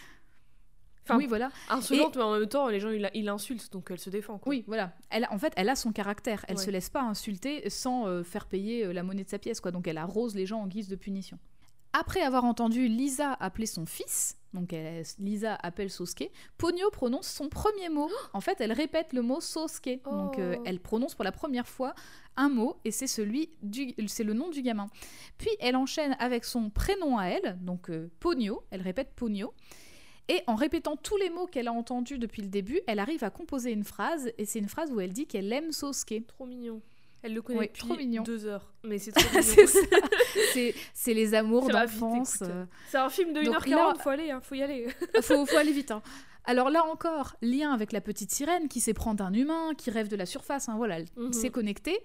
Enfin, 1.04 1.16
oui, 1.18 1.26
voilà. 1.26 1.50
insolente, 1.68 2.16
mais 2.16 2.22
en 2.22 2.38
même 2.38 2.48
temps, 2.48 2.68
les 2.68 2.80
gens, 2.80 2.88
ils 2.90 3.24
l'insultent, 3.24 3.70
donc 3.72 3.90
elle 3.90 3.98
se 3.98 4.08
défend. 4.08 4.38
Quoi. 4.38 4.48
Oui, 4.50 4.64
voilà. 4.66 4.92
Elle, 5.10 5.26
en 5.30 5.38
fait, 5.38 5.52
elle 5.56 5.68
a 5.68 5.74
son 5.76 5.92
caractère. 5.92 6.44
Elle 6.48 6.56
Ouais. 6.56 6.62
se 6.64 6.70
laisse 6.70 6.88
pas 6.88 7.02
insulter 7.02 7.68
sans 7.68 8.06
euh, 8.06 8.22
faire 8.22 8.46
payer 8.46 8.86
euh, 8.86 8.92
la 8.92 9.02
monnaie 9.02 9.24
de 9.24 9.28
sa 9.28 9.38
pièce, 9.40 9.60
quoi. 9.60 9.70
Donc 9.72 9.86
elle 9.88 9.98
arrose 9.98 10.34
les 10.34 10.46
gens 10.46 10.60
en 10.60 10.66
guise 10.68 10.88
de 10.88 10.96
punition. 10.96 11.38
Après 11.92 12.20
avoir 12.22 12.44
entendu 12.44 12.88
Lisa 12.88 13.32
appeler 13.34 13.66
son 13.66 13.84
fils, 13.84 14.38
donc 14.54 14.72
elle- 14.72 15.04
Lisa 15.18 15.54
appelle 15.56 15.90
Sosuke, 15.90 16.30
Pogno 16.56 16.90
prononce 16.90 17.26
son 17.28 17.48
premier 17.48 17.88
mot. 17.90 18.08
En 18.32 18.40
fait, 18.40 18.60
elle 18.60 18.72
répète 18.72 19.12
le 19.12 19.20
mot 19.22 19.40
Sosuke. 19.40 20.00
Donc 20.04 20.38
euh, 20.38 20.56
Oh. 20.58 20.62
elle 20.64 20.80
prononce 20.80 21.14
pour 21.14 21.24
la 21.24 21.32
première 21.32 21.68
fois 21.68 21.94
un 22.36 22.48
mot 22.48 22.76
et 22.84 22.90
c'est 22.90 23.06
celui 23.06 23.50
du, 23.62 23.94
c'est 24.06 24.24
le 24.24 24.32
nom 24.32 24.48
du 24.48 24.62
gamin. 24.62 24.86
Puis 25.36 25.50
elle 25.60 25.76
enchaîne 25.76 26.16
avec 26.18 26.44
son 26.46 26.70
prénom 26.70 27.18
à 27.18 27.26
elle, 27.26 27.58
donc 27.62 27.90
euh. 27.90 28.08
Elle 28.70 28.80
répète 28.82 29.12
Pogno. 29.14 29.52
Et 30.28 30.40
en 30.46 30.54
répétant 30.54 30.96
tous 30.96 31.16
les 31.16 31.28
mots 31.30 31.46
qu'elle 31.46 31.68
a 31.68 31.72
entendus 31.72 32.18
depuis 32.18 32.42
le 32.42 32.48
début, 32.48 32.80
elle 32.86 33.00
arrive 33.00 33.24
à 33.24 33.30
composer 33.30 33.72
une 33.72 33.84
phrase, 33.84 34.30
et 34.38 34.46
c'est 34.46 34.60
une 34.60 34.68
phrase 34.68 34.90
où 34.92 35.00
elle 35.00 35.12
dit 35.12 35.26
qu'elle 35.26 35.52
aime 35.52 35.72
Sosuke. 35.72 36.26
Trop 36.28 36.46
mignon. 36.46 36.80
Elle 37.22 37.34
le 37.34 37.42
connaît 37.42 37.58
Oui, 37.60 37.66
depuis 37.68 37.82
trop 37.82 37.96
mignon. 37.96 38.22
deux 38.24 38.46
heures. 38.46 38.72
Mais 38.84 38.98
c'est 38.98 39.12
trop 39.12 39.28
mignon. 39.30 39.42
c'est. 39.42 39.66
C'est- 40.52 40.74
C'est 40.92 41.14
les 41.14 41.34
amours 41.34 41.68
d'enfance. 41.68 42.38
euh, 42.42 42.64
C'est 42.88 42.98
un 42.98 43.08
film 43.08 43.32
de 43.32 43.42
Donc 43.42 43.54
1h40, 43.54 43.70
là- 43.70 43.94
faut 44.02 44.08
aller, 44.10 44.30
hein, 44.30 44.40
faut 44.42 44.54
y 44.54 44.62
aller. 44.62 44.88
faut, 45.22 45.46
faut 45.46 45.56
aller 45.56 45.72
vite. 45.72 45.90
hein. 45.92 46.02
Alors 46.44 46.70
là 46.70 46.84
encore, 46.84 47.36
lien 47.42 47.72
avec 47.72 47.92
la 47.92 48.00
petite 48.00 48.32
sirène 48.32 48.68
qui 48.68 48.80
s'éprend 48.80 49.14
d'un 49.14 49.32
humain, 49.32 49.74
qui 49.78 49.90
rêve 49.90 50.08
de 50.08 50.16
la 50.16 50.26
surface. 50.26 50.68
hein, 50.68 50.74
voilà, 50.76 50.98
elle 50.98 51.06
Mhm. 51.16 51.32
s'est 51.32 51.50
connectée. 51.50 51.98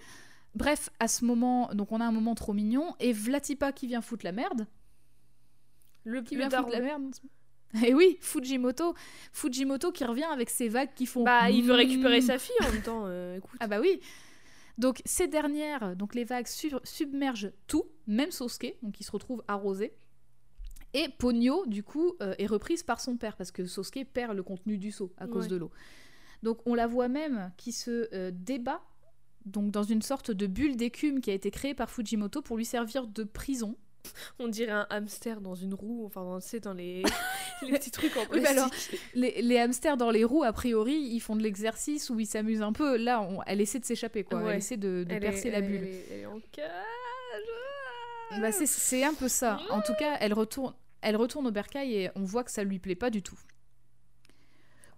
Bref, 0.55 0.89
à 0.99 1.07
ce 1.07 1.25
moment, 1.25 1.69
donc 1.73 1.91
on 1.91 1.99
a 2.01 2.05
un 2.05 2.11
moment 2.11 2.35
trop 2.35 2.53
mignon, 2.53 2.95
et 2.99 3.11
Vlatipa 3.13 3.71
qui 3.71 3.87
vient 3.87 4.01
foutre 4.01 4.25
la 4.25 4.31
merde. 4.31 4.67
Le, 6.03 6.21
Qui 6.21 6.35
le 6.35 6.41
vient 6.47 6.49
foutre 6.61 6.71
la 6.71 6.79
merde. 6.79 7.15
Et 7.85 7.93
oui, 7.93 8.17
Fujimoto. 8.21 8.93
Fujimoto 9.33 9.91
qui 9.91 10.05
revient 10.05 10.23
avec 10.31 10.49
ses 10.49 10.69
vagues 10.69 10.93
qui 10.95 11.05
font. 11.05 11.23
Bah, 11.23 11.49
il 11.49 11.63
veut 11.63 11.73
Mm. 11.73 11.77
récupérer 11.77 12.21
sa 12.21 12.37
fille 12.37 12.55
en 12.61 12.71
même 12.71 12.81
temps. 12.81 13.03
euh, 13.07 13.37
écoute. 13.37 13.57
Ah 13.59 13.67
bah 13.67 13.79
oui. 13.81 13.99
Donc 14.77 15.01
ces 15.05 15.27
dernières, 15.27 15.95
donc 15.95 16.13
les 16.15 16.23
vagues 16.23 16.47
su- 16.47 16.71
submergent 16.83 17.51
tout, 17.67 17.85
même 18.05 18.31
Sosuke, 18.31 18.75
donc 18.83 18.99
il 18.99 19.03
se 19.03 19.11
retrouve 19.11 19.43
arrosé. 19.47 19.93
Et 20.93 21.09
Ponyo, 21.17 21.65
du 21.65 21.83
coup, 21.83 22.13
euh, 22.21 22.33
est 22.37 22.45
reprise 22.47 22.83
par 22.83 22.99
son 23.01 23.17
père, 23.17 23.35
parce 23.35 23.51
que 23.51 23.65
Sosuke 23.65 24.05
perd 24.13 24.35
le 24.35 24.43
contenu 24.43 24.77
du 24.77 24.91
seau 24.91 25.13
à 25.17 25.27
cause 25.27 25.43
Ouais. 25.45 25.49
de 25.49 25.55
l'eau. 25.57 25.71
Donc 26.43 26.59
on 26.65 26.75
la 26.75 26.85
voit 26.87 27.07
même 27.07 27.51
qui 27.57 27.71
se 27.71 28.07
euh, 28.13 28.31
débat 28.31 28.81
donc 29.45 29.71
dans 29.71 29.83
une 29.83 30.01
sorte 30.01 30.29
de 30.29 30.45
bulle 30.45 30.75
d'écume 30.75 31.21
qui 31.21 31.31
a 31.31 31.33
été 31.33 31.49
créée 31.51 31.73
par 31.73 31.89
Fujimoto 31.89 32.41
pour 32.41 32.57
lui 32.57 32.65
servir 32.65 33.07
de 33.07 33.23
prison. 33.23 33.77
On 34.39 34.47
dirait 34.47 34.71
un 34.71 34.85
hamster 34.89 35.41
dans 35.41 35.55
une 35.55 35.73
roue, 35.73 36.05
enfin, 36.05 36.39
sais, 36.41 36.59
dans 36.59 36.73
les, 36.73 37.03
les 37.65 37.71
petits 37.73 37.91
trucs 37.91 38.15
en 38.17 38.23
Oui, 38.31 38.45
alors, 38.45 38.69
plastique. 38.69 38.99
Les, 39.15 39.41
les 39.41 39.57
hamsters 39.59 39.97
dans 39.97 40.11
les 40.11 40.23
roues, 40.23 40.43
a 40.43 40.53
priori, 40.53 40.95
ils 40.95 41.19
font 41.19 41.35
de 41.35 41.43
l'exercice 41.43 42.09
ou 42.09 42.19
ils 42.19 42.25
s'amusent 42.27 42.61
un 42.61 42.73
peu. 42.73 42.97
Là, 42.97 43.21
on- 43.21 43.41
elle 43.45 43.61
essaie 43.61 43.79
de 43.79 43.85
s'échapper, 43.85 44.23
quoi. 44.23 44.41
Ouais. 44.41 44.51
Elle 44.51 44.57
essaie 44.57 44.77
de, 44.77 45.03
de 45.03 45.13
Elle 45.13 45.19
percer 45.19 45.47
est- 45.47 45.51
la 45.51 45.57
elle 45.59 45.67
bulle. 45.67 45.75
Elle 45.77 45.87
est, 45.87 46.05
elle 46.11 46.19
est 46.21 46.25
en 46.25 46.39
cage. 46.51 46.71
Bah, 48.41 48.51
c'est- 48.51 49.03
un 49.03 49.13
peu 49.13 49.27
ça. 49.27 49.59
En 49.69 49.81
tout 49.81 49.93
cas, 49.97 50.17
elle 50.19 50.33
retourne, 50.33 50.73
elle 51.01 51.15
retourne 51.15 51.47
au 51.47 51.51
bercail 51.51 51.93
et 51.95 52.09
on 52.15 52.23
voit 52.23 52.43
que 52.43 52.51
ça 52.51 52.63
lui 52.63 52.77
plaît 52.79 52.95
pas 52.95 53.09
du 53.09 53.21
tout. 53.21 53.39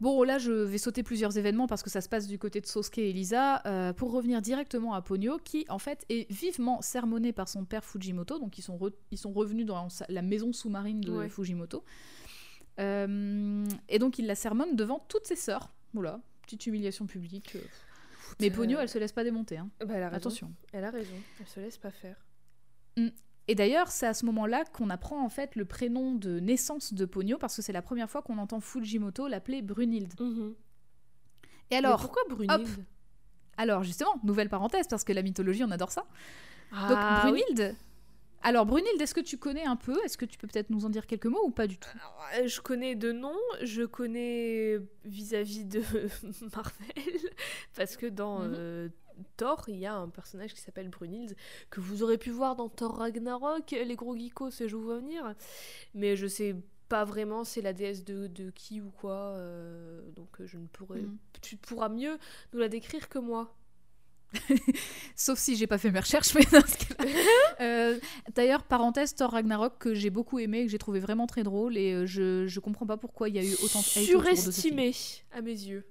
Bon, 0.02 0.24
là, 0.24 0.38
je 0.38 0.52
vais 0.54 0.78
sauter 0.78 1.04
plusieurs 1.04 1.38
événements 1.38 1.68
parce 1.68 1.84
que 1.84 1.90
ça 1.90 2.00
se 2.00 2.08
passe 2.08 2.26
du 2.26 2.40
côté 2.40 2.62
de 2.62 2.66
Sosuke 2.66 3.00
et 3.00 3.12
Lisa 3.12 3.62
euh, 3.66 3.92
pour 3.92 4.14
revenir 4.14 4.42
directement 4.42 4.94
à 4.94 5.02
Ponyo, 5.02 5.40
qui 5.44 5.66
en 5.68 5.78
fait 5.78 6.06
est 6.08 6.32
vivement 6.32 6.82
sermonné 6.82 7.34
par 7.34 7.50
son 7.50 7.66
père 7.66 7.84
Fujimoto. 7.84 8.40
Donc, 8.40 8.58
ils 8.58 8.62
sont, 8.62 8.80
ils 9.12 9.18
sont 9.18 9.34
revenus 9.34 9.66
dans 9.66 9.90
la 10.08 10.22
maison 10.22 10.54
sous-marine 10.54 11.02
de 11.02 11.12
Ouais. 11.12 11.28
Fujimoto. 11.30 11.84
Euh, 12.80 13.66
et 13.90 14.00
donc, 14.00 14.20
il 14.20 14.26
la 14.28 14.36
sermonne 14.36 14.76
devant 14.76 15.00
toutes 15.08 15.26
ses 15.26 15.36
sœurs. 15.36 15.70
Voilà, 15.94 16.20
petite 16.44 16.66
humiliation 16.68 17.06
publique. 17.06 17.56
euh. 17.56 17.62
Mais 18.40 18.50
euh, 18.50 18.80
elle 18.80 18.90
se 18.90 18.98
laisse 18.98 19.12
pas 19.12 19.24
démonter. 19.24 19.58
hein. 19.58 19.70
Bah, 19.80 19.96
elle 19.96 20.04
a 20.04 20.10
raison. 20.10 20.18
Attention. 20.18 20.54
Elle 20.72 20.84
a 20.86 20.92
raison. 20.92 21.16
Elle 21.40 21.48
se 21.48 21.60
laisse 21.60 21.78
pas 21.78 21.92
faire. 21.92 22.16
Et 23.48 23.56
d'ailleurs, 23.56 23.90
c'est 23.90 24.06
à 24.06 24.14
ce 24.14 24.26
moment-là 24.28 24.64
qu'on 24.66 24.90
apprend 24.90 25.24
en 25.24 25.30
fait 25.30 25.56
le 25.56 25.66
prénom 25.66 26.14
de 26.14 26.40
naissance 26.40 26.94
de 26.94 27.06
Ponyo 27.06 27.38
parce 27.38 27.56
que 27.56 27.62
c'est 27.62 27.74
la 27.74 27.82
première 27.82 28.10
fois 28.10 28.22
qu'on 28.22 28.38
entend 28.38 28.60
Fujimoto 28.60 29.28
l'appeler 29.28 29.62
Brunhilde. 29.62 30.14
Et 31.72 31.76
alors, 31.76 32.00
Mais 32.00 32.02
pourquoi 32.08 32.22
Brunhilde 32.30 32.86
alors 33.58 33.84
justement, 33.84 34.14
nouvelle 34.24 34.48
parenthèse 34.48 34.88
parce 34.88 35.04
que 35.04 35.12
la 35.12 35.22
mythologie, 35.22 35.66
on 35.66 35.72
adore 35.72 35.92
ça. 35.92 36.04
Donc 36.72 36.98
Ah, 36.98 37.30
oui. 37.34 37.44
Alors 38.42 38.66
Brunhilde, 38.66 39.02
est-ce 39.02 39.14
que 39.14 39.20
tu 39.20 39.38
connais 39.38 39.66
un 39.66 39.76
peu? 39.76 39.98
Est-ce 40.06 40.18
que 40.18 40.26
tu 40.26 40.38
peux 40.38 40.48
peut-être 40.48 40.70
nous 40.70 40.86
en 40.86 40.90
dire 40.90 41.06
quelques 41.08 41.26
mots 41.26 41.44
ou 41.46 41.52
pas 41.52 41.68
du 41.68 41.78
tout? 41.78 41.90
Alors, 41.96 42.26
euh, 42.38 42.48
je 42.48 42.62
connais 42.62 42.96
de 42.96 43.12
nom, 43.12 43.36
je 43.62 43.84
connais 43.84 44.80
vis-à-vis 45.06 45.66
de 45.66 45.82
Marvel, 46.56 47.20
parce 47.76 47.98
que 47.98 48.06
dans 48.06 48.40
Mhm. 48.40 48.54
euh, 48.56 48.90
Thor, 49.36 49.66
il 49.68 49.76
y 49.78 49.86
a 49.86 49.94
un 49.96 50.08
personnage 50.08 50.54
qui 50.54 50.62
s'appelle 50.62 50.88
Brunhilde, 50.90 51.36
que 51.70 51.82
vous 51.82 52.04
aurez 52.04 52.18
pu 52.18 52.30
voir 52.30 52.56
dans 52.56 52.70
Thor 52.70 52.96
Ragnarok, 52.98 53.72
les 53.72 53.96
gros 53.98 54.16
geekos, 54.16 54.52
je 54.66 54.74
vous 54.76 54.84
vois 54.84 55.00
venir, 55.00 55.36
mais 55.94 56.16
je 56.16 56.26
sais 56.28 56.56
pas 56.88 57.04
vraiment 57.04 57.44
c'est 57.44 57.62
la 57.62 57.74
déesse 57.74 58.04
de, 58.06 58.28
de 58.28 58.50
qui 58.52 58.80
ou 58.82 58.90
quoi, 58.90 59.14
euh, 59.36 60.02
donc 60.16 60.30
je 60.46 60.58
ne 60.58 60.66
pourrais... 60.68 61.02
Mhm. 61.02 61.18
Tu 61.42 61.58
pourras 61.58 61.90
mieux 61.90 62.18
nous 62.54 62.60
la 62.60 62.70
décrire 62.70 63.10
que 63.10 63.20
moi. 63.20 63.54
Sauf 65.16 65.40
si 65.40 65.56
j'ai 65.56 65.68
pas 65.68 65.78
fait 65.78 65.92
mes 65.92 66.00
recherches, 66.00 66.34
mais 66.36 66.44
dans 66.52 66.66
ce 66.66 66.78
cas-là. 66.86 67.10
Euh, 67.62 68.00
D'ailleurs, 68.36 68.64
parenthèse, 68.64 69.16
Thor 69.16 69.32
Ragnarok 69.32 69.80
que 69.80 69.94
j'ai 69.94 70.10
beaucoup 70.10 70.40
aimé, 70.40 70.64
que 70.66 70.72
j'ai 70.72 70.78
trouvé 70.78 71.02
vraiment 71.02 71.28
très 71.28 71.44
drôle 71.44 71.76
et 71.78 71.92
euh, 71.94 72.06
je, 72.06 72.48
je 72.48 72.60
comprends 72.62 72.86
pas 72.86 72.96
pourquoi 72.96 73.28
il 73.28 73.36
y 73.36 73.40
a 73.40 73.44
eu 73.44 73.54
autant 73.64 73.80
de. 73.80 73.84
Surestimé, 73.84 74.96
à 75.34 75.42
mes 75.42 75.52
yeux. 75.52 75.84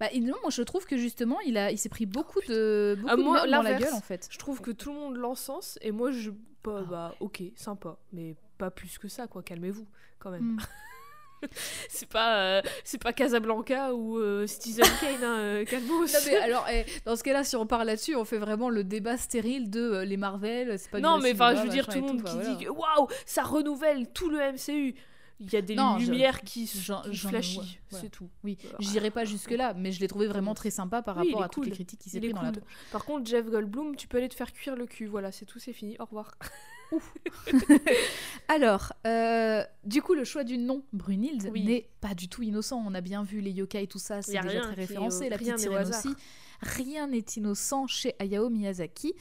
Bah, 0.00 0.08
non, 0.20 0.34
moi 0.42 0.50
je 0.50 0.62
trouve 0.62 0.86
que 0.86 0.96
justement 0.96 1.38
il 1.42 1.56
a, 1.56 1.70
il 1.70 1.78
s'est 1.78 1.88
pris 1.88 2.06
beaucoup 2.06 2.40
de, 2.48 2.96
beaucoup 2.98 3.12
Ah, 3.12 3.16
moi, 3.16 3.46
dans 3.46 3.62
la 3.62 3.74
gueule 3.74 3.92
en 3.94 4.00
fait. 4.00 4.26
Je 4.30 4.38
trouve 4.38 4.60
que 4.60 4.70
tout 4.72 4.90
le 4.92 4.98
monde 4.98 5.16
l'encense 5.16 5.78
et 5.82 5.92
moi 5.92 6.10
je 6.10 6.30
bah, 6.64 6.78
Ah. 6.80 6.82
bah 6.90 7.14
ok 7.20 7.42
sympa 7.54 7.96
mais 8.12 8.34
pas 8.58 8.70
plus 8.70 8.98
que 8.98 9.08
ça 9.08 9.26
quoi 9.28 9.42
calmez-vous 9.42 9.86
quand 10.18 10.30
même 10.30 10.42
Mm. 10.42 10.58
c'est 11.88 12.08
pas 12.08 12.36
euh, 12.38 12.62
c'est 12.84 13.00
pas 13.02 13.12
Casablanca 13.12 13.94
ou 13.94 14.18
euh, 14.18 14.46
Citizen 14.46 14.84
Kane 15.00 15.24
hein, 15.24 15.38
euh, 15.38 15.64
calmos 15.64 16.12
Non, 16.12 16.18
mais 16.26 16.36
alors, 16.36 16.66
eh, 16.72 16.84
dans 17.04 17.16
ce 17.16 17.22
cas-là, 17.22 17.44
si 17.44 17.56
on 17.56 17.66
parle 17.66 17.86
là-dessus, 17.86 18.16
on 18.16 18.24
fait 18.24 18.38
vraiment 18.38 18.68
le 18.70 18.84
débat 18.84 19.16
stérile 19.16 19.70
de 19.70 19.80
euh, 19.80 20.04
les 20.04 20.16
Marvel, 20.16 20.78
c'est 20.78 20.90
pas 20.90 20.98
du 20.98 21.02
non 21.02 21.18
mais 21.18 21.32
enfin 21.32 21.54
je 21.56 21.62
veux 21.62 21.68
dire 21.68 21.86
tout 21.86 21.96
le 22.00 22.02
monde 22.02 22.22
qui 22.22 22.32
voilà. 22.34 22.54
dit 22.54 22.68
waouh 22.68 23.08
ça 23.26 23.42
renouvelle 23.42 24.08
tout 24.12 24.28
le 24.30 24.38
MCU 24.52 24.94
il 25.42 25.50
y 25.50 25.56
a 25.56 25.62
des 25.62 25.74
Non, 25.74 25.98
je- 25.98 26.10
lumières 26.10 26.42
qui, 26.42 26.64
ouais, 26.64 26.94
voilà. 27.22 27.40
c'est 27.88 28.10
tout. 28.10 28.28
Oui, 28.44 28.58
Voilà. 28.60 28.76
j'irai 28.80 29.10
pas 29.10 29.24
jusque-là, 29.24 29.72
mais 29.74 29.90
je 29.90 29.98
l'ai 30.00 30.06
trouvé 30.06 30.26
vraiment 30.26 30.52
très 30.52 30.68
sympa 30.70 31.00
par 31.00 31.16
Oui, 31.16 31.28
rapport 31.28 31.42
à 31.44 31.48
toutes 31.48 31.64
les 31.64 31.70
critiques 31.72 31.98
qui 31.98 32.10
s'est 32.10 32.20
pris 32.20 32.34
dans 32.34 32.42
la 32.42 32.52
par 32.92 33.06
contre 33.06 33.26
Jeff 33.26 33.46
Goldblum 33.46 33.96
tu 33.96 34.06
peux 34.06 34.18
aller 34.18 34.28
te 34.28 34.34
faire 34.34 34.52
cuire 34.52 34.76
le 34.76 34.84
cul. 34.84 35.06
Voilà 35.06 35.32
c'est 35.32 35.46
tout 35.46 35.58
c'est 35.58 35.72
fini. 35.72 35.96
Au 35.98 36.04
revoir 36.04 36.34
Alors, 38.48 38.92
euh, 39.06 39.62
du 39.84 40.02
coup, 40.02 40.14
le 40.14 40.24
choix 40.24 40.44
du 40.44 40.58
nom 40.58 40.82
Brunhilde 40.92 41.48
Oui. 41.52 41.64
n'est 41.64 41.88
pas 42.00 42.14
du 42.14 42.28
tout 42.28 42.42
innocent. 42.42 42.82
On 42.86 42.94
a 42.94 43.00
bien 43.00 43.22
vu 43.22 43.40
les 43.40 43.50
yokai, 43.52 43.86
tout 43.86 43.98
ça, 43.98 44.22
c'est 44.22 44.38
déjà 44.40 44.60
très 44.60 44.74
référencé. 44.74 45.26
au- 45.26 45.30
La 45.30 45.38
petite 45.38 45.58
sirène 45.58 45.88
aussi. 45.88 46.14
Rien 46.60 47.06
n'est 47.06 47.24
innocent 47.36 47.86
chez 47.86 48.14
Hayao 48.18 48.50
Miyazaki. 48.50 49.14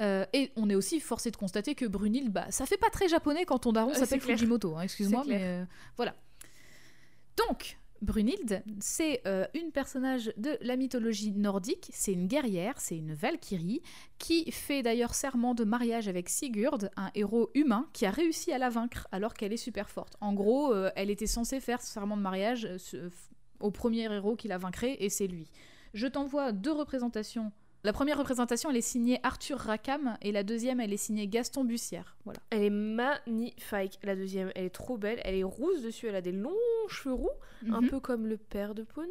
Euh, 0.00 0.24
et 0.32 0.52
on 0.54 0.70
est 0.70 0.76
aussi 0.76 1.00
forcé 1.00 1.32
de 1.32 1.36
constater 1.36 1.74
que 1.74 1.84
Brunhilde, 1.84 2.32
bah, 2.32 2.46
ça 2.50 2.66
fait 2.66 2.76
pas 2.76 2.88
très 2.90 3.08
japonais 3.08 3.44
quand 3.44 3.58
ton 3.58 3.72
daron 3.72 3.90
Ah, 3.94 3.98
s'appelle. 3.98 4.20
Fujimoto. 4.20 4.76
hein, 4.76 4.82
Excuse-moi, 4.82 5.24
mais 5.26 5.40
euh, 5.42 5.64
voilà. 5.96 6.14
Donc, 7.36 7.78
Brunhilde, 8.02 8.62
c'est 8.80 9.22
euh, 9.26 9.46
une 9.54 9.72
personnage 9.72 10.32
de 10.36 10.56
la 10.60 10.76
mythologie 10.76 11.32
nordique. 11.32 11.90
C'est 11.92 12.12
une 12.12 12.28
guerrière, 12.28 12.74
c'est 12.78 12.96
une 12.96 13.12
valkyrie 13.12 13.82
qui 14.18 14.50
fait 14.52 14.82
d'ailleurs 14.82 15.14
serment 15.14 15.54
de 15.54 15.64
mariage 15.64 16.08
avec 16.08 16.28
Sigurd, 16.28 16.90
un 16.96 17.10
héros 17.14 17.50
humain 17.54 17.88
qui 17.92 18.06
a 18.06 18.10
réussi 18.10 18.52
à 18.52 18.58
la 18.58 18.68
vaincre 18.68 19.08
alors 19.10 19.34
qu'elle 19.34 19.52
est 19.52 19.56
super 19.56 19.90
forte. 19.90 20.16
En 20.20 20.32
gros, 20.32 20.72
euh, 20.72 20.90
elle 20.96 21.10
était 21.10 21.26
censée 21.26 21.60
faire 21.60 21.82
ce 21.82 21.92
serment 21.92 22.16
de 22.16 22.22
mariage 22.22 22.68
euh, 22.94 23.10
au 23.60 23.70
premier 23.70 24.02
héros 24.12 24.36
qui 24.36 24.48
la 24.48 24.58
vaincrait 24.58 24.96
et 25.00 25.08
c'est 25.08 25.26
lui. 25.26 25.50
Je 25.94 26.06
t'envoie 26.06 26.52
deux 26.52 26.72
représentations. 26.72 27.50
La 27.88 27.94
première 27.94 28.18
représentation, 28.18 28.68
elle 28.68 28.76
est 28.76 28.82
signée 28.82 29.18
Arthur 29.22 29.56
Rackham 29.56 30.18
et 30.20 30.30
la 30.30 30.42
deuxième, 30.42 30.78
elle 30.78 30.92
est 30.92 30.98
signée 30.98 31.26
Gaston 31.26 31.64
Bussière. 31.64 32.16
Voilà. 32.26 32.38
elle 32.50 32.64
est 32.64 32.68
magnifique 32.68 33.98
la 34.02 34.14
deuxième 34.14 34.52
elle 34.54 34.66
est 34.66 34.70
trop 34.70 34.98
belle 34.98 35.18
elle 35.24 35.36
est 35.36 35.42
rousse 35.42 35.80
dessus 35.80 36.06
elle 36.06 36.14
a 36.16 36.20
des 36.20 36.32
longs 36.32 36.52
cheveux 36.88 37.14
roux 37.14 37.30
un 37.72 37.80
Mhm. 37.80 37.88
peu 37.88 37.98
comme 38.00 38.26
le 38.26 38.36
père 38.36 38.74
de 38.74 38.82
Pognon 38.82 39.08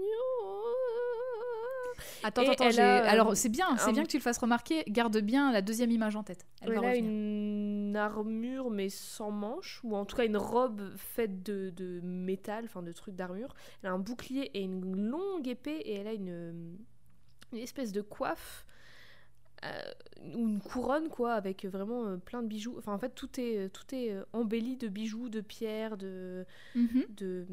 Attends, 2.24 2.44
Et 2.44 2.50
attends, 2.50 2.66
a, 2.66 2.68
euh, 2.80 3.04
Alors, 3.10 3.36
c'est 3.36 3.50
bien, 3.50 3.76
c'est 3.78 3.90
un- 3.90 3.94
bien 3.94 4.04
que 4.04 4.10
tu 4.10 4.18
le 4.18 4.22
fasses 4.22 4.38
remarquer. 4.38 4.84
Garde 4.88 5.18
bien 5.18 5.52
la 5.52 5.64
deuxième 5.64 5.90
image 5.90 6.16
en 6.16 6.22
tête. 6.22 6.46
Elle, 6.62 6.74
Elle, 6.74 6.76
va 6.76 6.88
a 6.88 6.92
revenir. 6.92 7.10
une 7.10 7.96
armure 7.96 8.70
mais 8.70 8.90
sans 8.90 9.32
manches, 9.32 9.80
ou 9.84 9.96
en 9.96 10.06
tout 10.06 10.16
cas 10.16 10.26
une 10.26 10.38
robe 10.38 10.96
faite 10.96 11.42
de, 11.42 11.72
de 11.72 12.00
métal, 12.04 12.66
enfin 12.66 12.84
de 12.84 12.92
trucs 12.92 13.16
d'armure. 13.16 13.56
Elle 13.82 13.90
a 13.90 13.94
un 13.94 13.98
bouclier 14.00 14.52
et 14.54 14.62
une 14.62 14.96
longue 15.10 15.48
épée 15.48 15.78
et 15.86 15.96
elle 15.96 16.08
a 16.08 16.14
une, 16.14 16.78
une 17.54 17.60
espèce 17.60 17.92
de 17.92 18.02
coiffe 18.02 18.66
euh, 19.66 19.92
ou 20.36 20.48
une 20.48 20.60
couronne 20.62 21.10
quoi, 21.10 21.34
avec 21.34 21.66
vraiment 21.66 22.06
euh, 22.06 22.18
plein 22.18 22.44
de 22.44 22.48
bijoux. 22.48 22.76
Enfin 22.78 22.94
en 22.94 23.00
fait 23.00 23.16
tout 23.16 23.40
est 23.40 23.70
tout 23.74 23.96
est 23.96 24.12
euh, 24.12 24.24
embelli 24.34 24.78
de 24.78 24.88
bijoux, 24.88 25.30
de 25.30 25.42
pierres, 25.42 25.98
de 25.98 26.46
Mhm. 26.76 27.06
de 27.10 27.46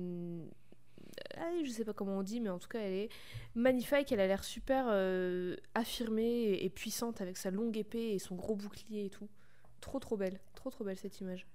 ah, 1.36 1.48
je 1.64 1.70
sais 1.70 1.84
pas 1.84 1.92
comment 1.92 2.18
on 2.18 2.22
dit 2.24 2.40
mais 2.40 2.50
en 2.50 2.58
tout 2.58 2.68
cas 2.68 2.80
elle 2.80 2.92
est 2.92 3.08
magnifique 3.54 4.10
elle 4.10 4.18
a 4.20 4.26
l'air 4.26 4.42
super 4.42 4.86
euh, 4.88 5.56
affirmée 5.74 6.58
et 6.64 6.68
puissante 6.68 7.20
avec 7.20 7.36
sa 7.36 7.50
longue 7.52 7.76
épée 7.76 8.10
et 8.14 8.18
son 8.18 8.34
gros 8.34 8.56
bouclier 8.56 9.04
et 9.06 9.10
tout 9.10 9.28
trop 9.80 10.00
trop 10.00 10.16
belle 10.16 10.40
trop 10.56 10.70
trop 10.70 10.82
belle 10.82 10.96
cette 10.98 11.20
image 11.20 11.46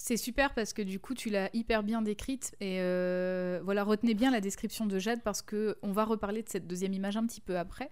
C'est 0.00 0.16
super 0.16 0.54
parce 0.54 0.72
que 0.72 0.80
du 0.80 1.00
coup 1.00 1.14
tu 1.14 1.28
l'as 1.28 1.50
hyper 1.52 1.82
bien 1.82 2.02
décrite 2.02 2.54
et 2.60 2.76
euh, 2.80 3.60
voilà 3.64 3.82
retenez 3.82 4.14
bien 4.14 4.30
la 4.30 4.40
description 4.40 4.86
de 4.86 4.98
Jade 5.00 5.20
parce 5.24 5.42
que 5.42 5.76
on 5.82 5.90
va 5.90 6.04
reparler 6.04 6.42
de 6.44 6.48
cette 6.48 6.68
deuxième 6.68 6.92
image 6.94 7.16
un 7.16 7.26
petit 7.26 7.40
peu 7.40 7.58
après 7.58 7.90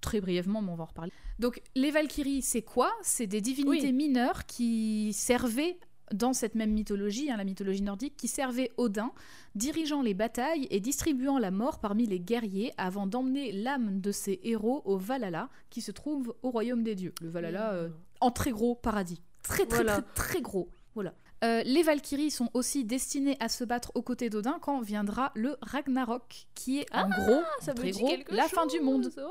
très 0.00 0.20
brièvement 0.20 0.60
mais 0.60 0.70
on 0.72 0.74
va 0.74 0.82
en 0.82 0.86
reparler. 0.86 1.12
Donc 1.38 1.62
les 1.76 1.92
Valkyries 1.92 2.42
c'est 2.42 2.62
quoi? 2.62 2.92
C'est 3.02 3.28
des 3.28 3.40
divinités 3.40 3.86
Oui. 3.86 3.92
mineures 3.92 4.44
qui 4.46 5.12
servaient 5.12 5.78
dans 6.12 6.32
cette 6.32 6.54
même 6.56 6.72
mythologie, 6.72 7.30
hein, 7.30 7.36
la 7.36 7.44
mythologie 7.44 7.82
nordique, 7.82 8.16
qui 8.16 8.28
servaient 8.28 8.70
Odin, 8.76 9.12
dirigeant 9.56 10.02
les 10.02 10.14
batailles 10.14 10.66
et 10.70 10.78
distribuant 10.80 11.38
la 11.38 11.50
mort 11.50 11.78
parmi 11.80 12.06
les 12.06 12.20
guerriers 12.20 12.72
avant 12.76 13.06
d'emmener 13.08 13.50
l'âme 13.50 14.00
de 14.00 14.12
ces 14.12 14.38
héros 14.44 14.82
au 14.84 14.98
Valhalla, 14.98 15.48
qui 15.68 15.80
se 15.80 15.90
trouve 15.90 16.32
au 16.42 16.50
royaume 16.50 16.84
des 16.84 16.94
dieux. 16.94 17.12
Le 17.20 17.28
Valhalla, 17.28 17.72
euh, 17.72 17.88
en 18.20 18.30
très 18.30 18.52
gros 18.52 18.76
paradis. 18.76 19.20
Très 19.42 19.66
très 19.66 19.78
Voilà. 19.82 20.00
très 20.02 20.14
très 20.14 20.40
gros. 20.42 20.68
Voilà. 20.94 21.12
Euh, 21.44 21.62
les 21.64 21.82
Valkyries 21.82 22.30
sont 22.30 22.48
aussi 22.54 22.84
destinées 22.84 23.36
à 23.40 23.48
se 23.50 23.62
battre 23.62 23.92
aux 23.94 24.02
côtés 24.02 24.30
d'Odin 24.30 24.58
quand 24.60 24.80
viendra 24.80 25.32
le 25.34 25.56
Ragnarok, 25.60 26.46
qui 26.54 26.78
est 26.80 26.86
en 26.94 27.08
gros, 27.10 27.42
Ah, 27.44 27.48
ça 27.60 27.72
en 27.72 27.74
très 27.74 27.90
gros, 27.90 28.10
la 28.30 28.48
fin 28.48 28.64
du 28.66 28.80
monde. 28.80 29.10
Oh 29.18 29.30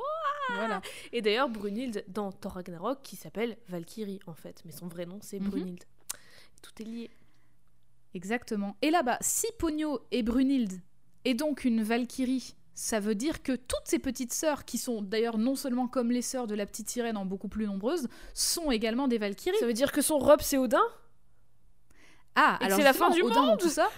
Voilà. 0.55 0.81
et 1.11 1.21
d'ailleurs 1.23 1.49
Brunhilde 1.49 2.03
dans 2.07 2.31
Thor 2.31 2.51
Ragnarok 2.53 2.99
qui 3.01 3.15
s'appelle 3.15 3.57
Valkyrie 3.67 4.19
en 4.27 4.35
fait 4.35 4.61
mais 4.65 4.71
son 4.71 4.87
vrai 4.87 5.07
nom 5.07 5.17
c'est 5.21 5.39
Mhm. 5.39 5.49
Brunhilde 5.49 5.83
tout 6.61 6.71
est 6.79 6.85
lié 6.85 7.09
Exactement. 8.13 8.77
Et 8.81 8.91
là-bas, 8.91 9.17
si 9.19 9.45
Pogno 9.57 9.99
est 10.11 10.23
Brunhilde, 10.23 10.79
et 11.25 11.33
donc 11.33 11.65
une 11.65 11.83
Valkyrie, 11.83 12.55
ça 12.73 13.01
veut 13.01 13.13
dire 13.15 13.43
que 13.43 13.51
toutes 13.53 13.83
ces 13.85 13.99
petites 13.99 14.31
sœurs, 14.33 14.63
qui 14.63 14.77
sont 14.77 15.01
d'ailleurs 15.01 15.37
non 15.37 15.55
seulement 15.55 15.87
comme 15.89 16.11
les 16.11 16.21
sœurs 16.21 16.47
de 16.47 16.55
la 16.55 16.65
petite 16.65 16.89
sirène 16.89 17.17
en 17.17 17.25
beaucoup 17.25 17.49
plus 17.49 17.65
nombreuses, 17.67 18.07
sont 18.33 18.71
également 18.71 19.09
des 19.09 19.17
Valkyries. 19.17 19.57
Ça 19.59 19.65
veut 19.65 19.73
dire 19.73 19.91
que 19.91 20.01
son 20.01 20.17
robe 20.17 20.39
c'est 20.41 20.57
Odin? 20.57 20.81
Ah, 22.35 22.57
alors 22.61 22.77
c'est 22.77 22.83
la 22.83 22.93
fin 22.93 23.09
du 23.09 23.21
Odin 23.21 23.41
monde 23.41 23.59
tout 23.59 23.69
ça. 23.69 23.89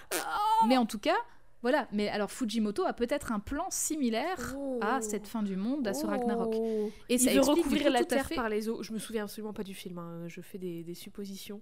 Mais 0.67 0.77
en 0.77 0.85
tout 0.85 0.99
cas, 0.99 1.15
voilà. 1.63 1.88
Mais 1.91 2.07
alors 2.09 2.31
Fujimoto 2.31 2.85
a 2.85 2.93
peut-être 2.93 3.31
un 3.31 3.39
plan 3.39 3.65
similaire 3.69 4.55
à 4.81 5.01
cette 5.01 5.27
fin 5.27 5.41
du 5.43 5.55
monde, 5.55 5.88
à 5.88 5.93
ce 5.93 6.05
Ragnarok. 6.05 6.53
Oh. 6.55 6.91
Et 7.09 7.15
Il 7.15 7.19
ça 7.19 7.31
veut 7.31 7.41
recouvrir 7.41 7.89
la 7.89 8.03
terre 8.03 8.27
fait- 8.27 8.35
par 8.35 8.49
les 8.49 8.69
eaux. 8.69 8.83
Je 8.83 8.93
me 8.93 8.99
souviens 8.99 9.23
absolument 9.23 9.53
pas 9.53 9.63
du 9.63 9.73
film, 9.73 9.97
hein. 9.97 10.27
je 10.27 10.41
fais 10.41 10.57
des, 10.59 10.83
des 10.83 10.93
suppositions. 10.93 11.61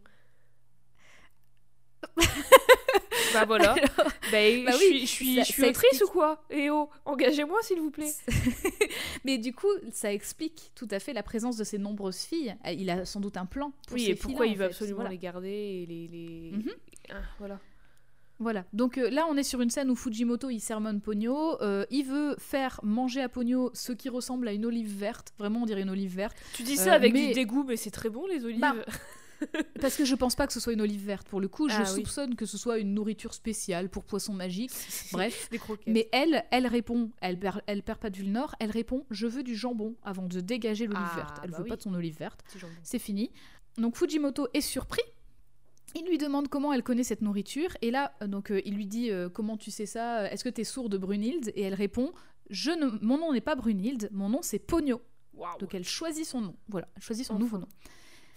bah 3.39 3.45
voilà. 3.47 3.75
bah, 3.75 3.83
Bah 4.31 4.39
je 4.71 4.77
oui, 4.77 4.85
suis, 4.87 4.99
je 5.01 5.05
suis, 5.05 5.35
ça- 5.35 5.43
je 5.43 5.51
suis 5.51 5.63
autrice 5.63 5.83
explique. 5.91 6.03
ou 6.09 6.11
quoi? 6.11 6.43
Et 6.49 6.69
oh, 6.69 6.89
engagez-moi 7.05 7.59
s'il 7.61 7.79
vous 7.79 7.91
plaît. 7.91 8.11
Mais 9.25 9.37
du 9.37 9.53
coup, 9.53 9.67
ça 9.91 10.11
explique 10.13 10.71
tout 10.75 10.87
à 10.91 10.99
fait 10.99 11.13
la 11.13 11.23
présence 11.23 11.57
de 11.57 11.63
ces 11.63 11.77
nombreuses 11.77 12.19
filles. 12.21 12.55
Euh, 12.65 12.71
Il 12.71 12.89
a 12.89 13.05
sans 13.05 13.19
doute 13.19 13.37
un 13.37 13.45
plan. 13.45 13.71
Pour 13.87 13.95
Oui, 13.95 14.05
ces 14.05 14.11
et 14.11 14.15
pourquoi 14.15 14.47
il 14.47 14.57
veut 14.57 14.65
absolument 14.65 14.97
Voilà. 14.97 15.11
les 15.11 15.17
garder 15.17 15.49
et 15.49 15.85
les. 15.85 16.07
les... 16.07 16.51
Mhm. 16.57 16.71
Ah, 17.11 17.15
voilà. 17.39 17.59
Voilà. 18.37 18.65
Donc 18.73 18.97
euh, 18.97 19.09
là, 19.09 19.25
on 19.29 19.37
est 19.37 19.43
sur 19.43 19.61
une 19.61 19.69
scène 19.69 19.89
où 19.89 19.95
Fujimoto 19.95 20.49
il 20.49 20.59
sermonne 20.59 20.99
Pogno. 20.99 21.61
Euh, 21.61 21.85
il 21.89 22.03
veut 22.03 22.35
faire 22.37 22.81
manger 22.83 23.21
à 23.21 23.29
Pogno 23.29 23.71
ce 23.73 23.93
qui 23.93 24.09
ressemble 24.09 24.47
à 24.49 24.51
une 24.51 24.65
olive 24.65 24.93
verte. 24.93 25.31
Vraiment, 25.39 25.61
on 25.61 25.65
dirait 25.65 25.83
une 25.83 25.89
olive 25.89 26.13
verte. 26.15 26.35
Tu 26.53 26.63
dis 26.63 26.75
ça 26.75 26.91
Euh, 26.91 26.95
avec 26.95 27.13
mais- 27.13 27.27
du 27.27 27.33
dégoût, 27.33 27.63
mais 27.65 27.77
c'est 27.77 27.91
très 27.91 28.09
bon 28.09 28.25
les 28.27 28.43
olives. 28.43 28.59
Bah, 28.59 28.75
Parce 29.81 29.95
que 29.95 30.05
je 30.05 30.15
pense 30.15 30.35
pas 30.35 30.47
que 30.47 30.53
ce 30.53 30.59
soit 30.59 30.73
une 30.73 30.81
olive 30.81 31.05
verte. 31.05 31.27
Pour 31.27 31.41
le 31.41 31.47
coup, 31.47 31.67
je 31.69 31.75
Ah 31.77 31.83
oui. 31.83 31.87
soupçonne 32.01 32.35
que 32.35 32.45
ce 32.45 32.57
soit 32.57 32.77
une 32.79 32.93
nourriture 32.93 33.33
spéciale 33.33 33.89
pour 33.89 34.03
poissons 34.03 34.33
magiques. 34.33 34.71
Bref. 35.11 35.49
des 35.51 35.57
croquettes. 35.59 35.87
Mais 35.93 36.09
elle, 36.11 36.43
elle 36.51 36.67
répond, 36.67 37.11
elle 37.21 37.39
perd, 37.39 37.61
elle 37.67 37.83
perd 37.83 37.99
pas 37.99 38.09
de 38.09 38.17
vue 38.17 38.23
le 38.23 38.31
nord, 38.31 38.55
elle 38.59 38.71
répond 38.71 39.05
Je 39.11 39.27
veux 39.27 39.43
du 39.43 39.55
jambon 39.55 39.95
avant 40.03 40.27
de 40.27 40.39
dégager 40.39 40.87
l'olive 40.87 41.07
Ah, 41.11 41.15
verte. 41.15 41.39
Elle 41.43 41.51
bah 41.51 41.57
veut 41.57 41.63
oui. 41.63 41.69
pas 41.69 41.75
de 41.77 41.81
son 41.81 41.93
olive 41.93 42.17
verte. 42.17 42.43
C'est 42.83 42.99
fini. 42.99 43.31
Donc 43.77 43.97
Fujimoto 43.97 44.47
est 44.53 44.61
surpris. 44.61 45.01
Il 45.97 46.05
lui 46.07 46.17
demande 46.17 46.49
comment 46.49 46.73
elle 46.73 46.83
connaît 46.83 47.03
cette 47.03 47.21
nourriture. 47.21 47.69
Et 47.81 47.89
là, 47.89 48.13
euh, 48.21 48.27
donc, 48.27 48.51
euh, 48.51 48.61
il 48.65 48.75
lui 48.75 48.85
dit 48.85 49.11
euh, 49.11 49.29
Comment 49.29 49.55
tu 49.55 49.71
sais 49.71 49.85
ça? 49.85 50.29
Est-ce 50.29 50.43
que 50.43 50.49
tu 50.49 50.61
es 50.61 50.63
sourde, 50.65 50.95
Brunhilde? 50.97 51.53
Et 51.55 51.61
elle 51.61 51.73
répond 51.73 52.11
Je 52.49 52.71
ne... 52.71 52.87
Mon 53.01 53.17
nom 53.17 53.31
n'est 53.31 53.39
pas 53.41 53.55
Brunhilde, 53.55 54.09
mon 54.11 54.27
nom 54.29 54.39
c'est 54.41 54.59
Pogno. 54.59 55.01
Waouh. 55.33 55.57
Donc 55.59 55.73
elle 55.73 55.85
choisit 55.85 56.25
son 56.25 56.41
nom. 56.41 56.55
Voilà, 56.67 56.87
elle 56.95 57.01
choisit 57.01 57.25
son 57.25 57.33
Enfin. 57.35 57.43
nouveau 57.43 57.57
nom. 57.59 57.67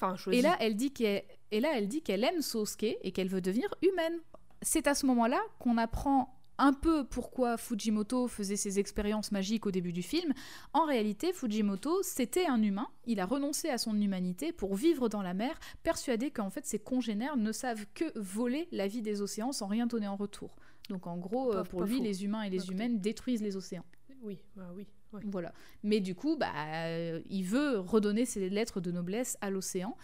Enfin. 0.01 0.16
Et 0.32 0.42
là, 0.42 0.57
elle 0.61 0.76
dit 0.76 0.92
qu'elle 0.92 1.24
et 1.51 1.61
là, 1.61 1.70
elle 1.74 1.88
dit 1.88 2.03
qu'elle 2.03 2.24
aime 2.24 2.42
Sosuke 2.42 2.84
et 3.03 3.12
qu'elle 3.12 3.28
veut 3.28 3.40
devenir 3.40 3.68
humaine. 3.82 4.18
C'est 4.62 4.86
à 4.86 4.94
ce 4.94 5.07
moment-là 5.07 5.40
qu'on 5.59 5.78
apprend 5.78 6.34
un 6.61 6.72
peu 6.72 7.05
pourquoi 7.05 7.57
Fujimoto 7.57 8.26
faisait 8.26 8.57
ses 8.57 8.80
expériences 8.80 9.30
magiques 9.30 9.64
au 9.66 9.70
début 9.70 9.92
du 9.92 10.03
film. 10.03 10.32
En 10.72 10.84
réalité, 10.86 11.32
Fujimoto, 11.32 12.03
c'était 12.03 12.46
un 12.46 12.61
humain. 12.62 12.88
Il 13.07 13.20
a 13.20 13.26
renoncé 13.26 13.68
à 13.68 13.78
son 13.78 13.94
humanité 14.01 14.53
pour 14.53 14.74
vivre 14.74 15.09
dans 15.09 15.22
la 15.22 15.34
mer, 15.34 15.59
persuadé 15.84 16.32
qu'en 16.32 16.51
fait 16.51 16.66
ses 16.66 16.80
congénères 16.80 17.36
ne 17.36 17.53
savent 17.53 17.86
que 17.94 18.05
voler 18.18 18.66
la 18.72 18.88
vie 18.88 19.03
des 19.03 19.22
océans 19.22 19.53
sans 19.53 19.68
rien 19.68 19.86
donner 19.86 20.09
en 20.09 20.16
retour. 20.16 20.57
Donc 20.90 21.07
en 21.07 21.16
gros, 21.16 21.53
Pas- 21.53 21.59
euh, 21.59 21.62
pour 21.64 21.80
pas 21.80 21.86
lui, 21.86 21.99
faux. 21.99 22.03
les 22.03 22.24
humains 22.24 22.42
et 22.42 22.51
les 22.51 22.59
Pas 22.59 22.64
humaines 22.72 22.99
détruisent 22.99 23.42
les 23.42 23.57
océans. 23.57 23.84
Oui, 24.22 24.40
bah 24.57 24.70
oui. 24.74 24.88
Voilà. 25.13 25.53
Mais 25.83 26.01
du 26.01 26.15
coup, 26.15 26.37
bah, 26.37 26.53
euh, 26.57 27.21
il 27.31 27.45
veut 27.45 27.79
redonner 27.79 28.25
ses 28.25 28.49
lettres 28.51 28.81
de 28.81 28.91
noblesse 28.91 29.39
à 29.41 29.51
l'océan. 29.51 29.97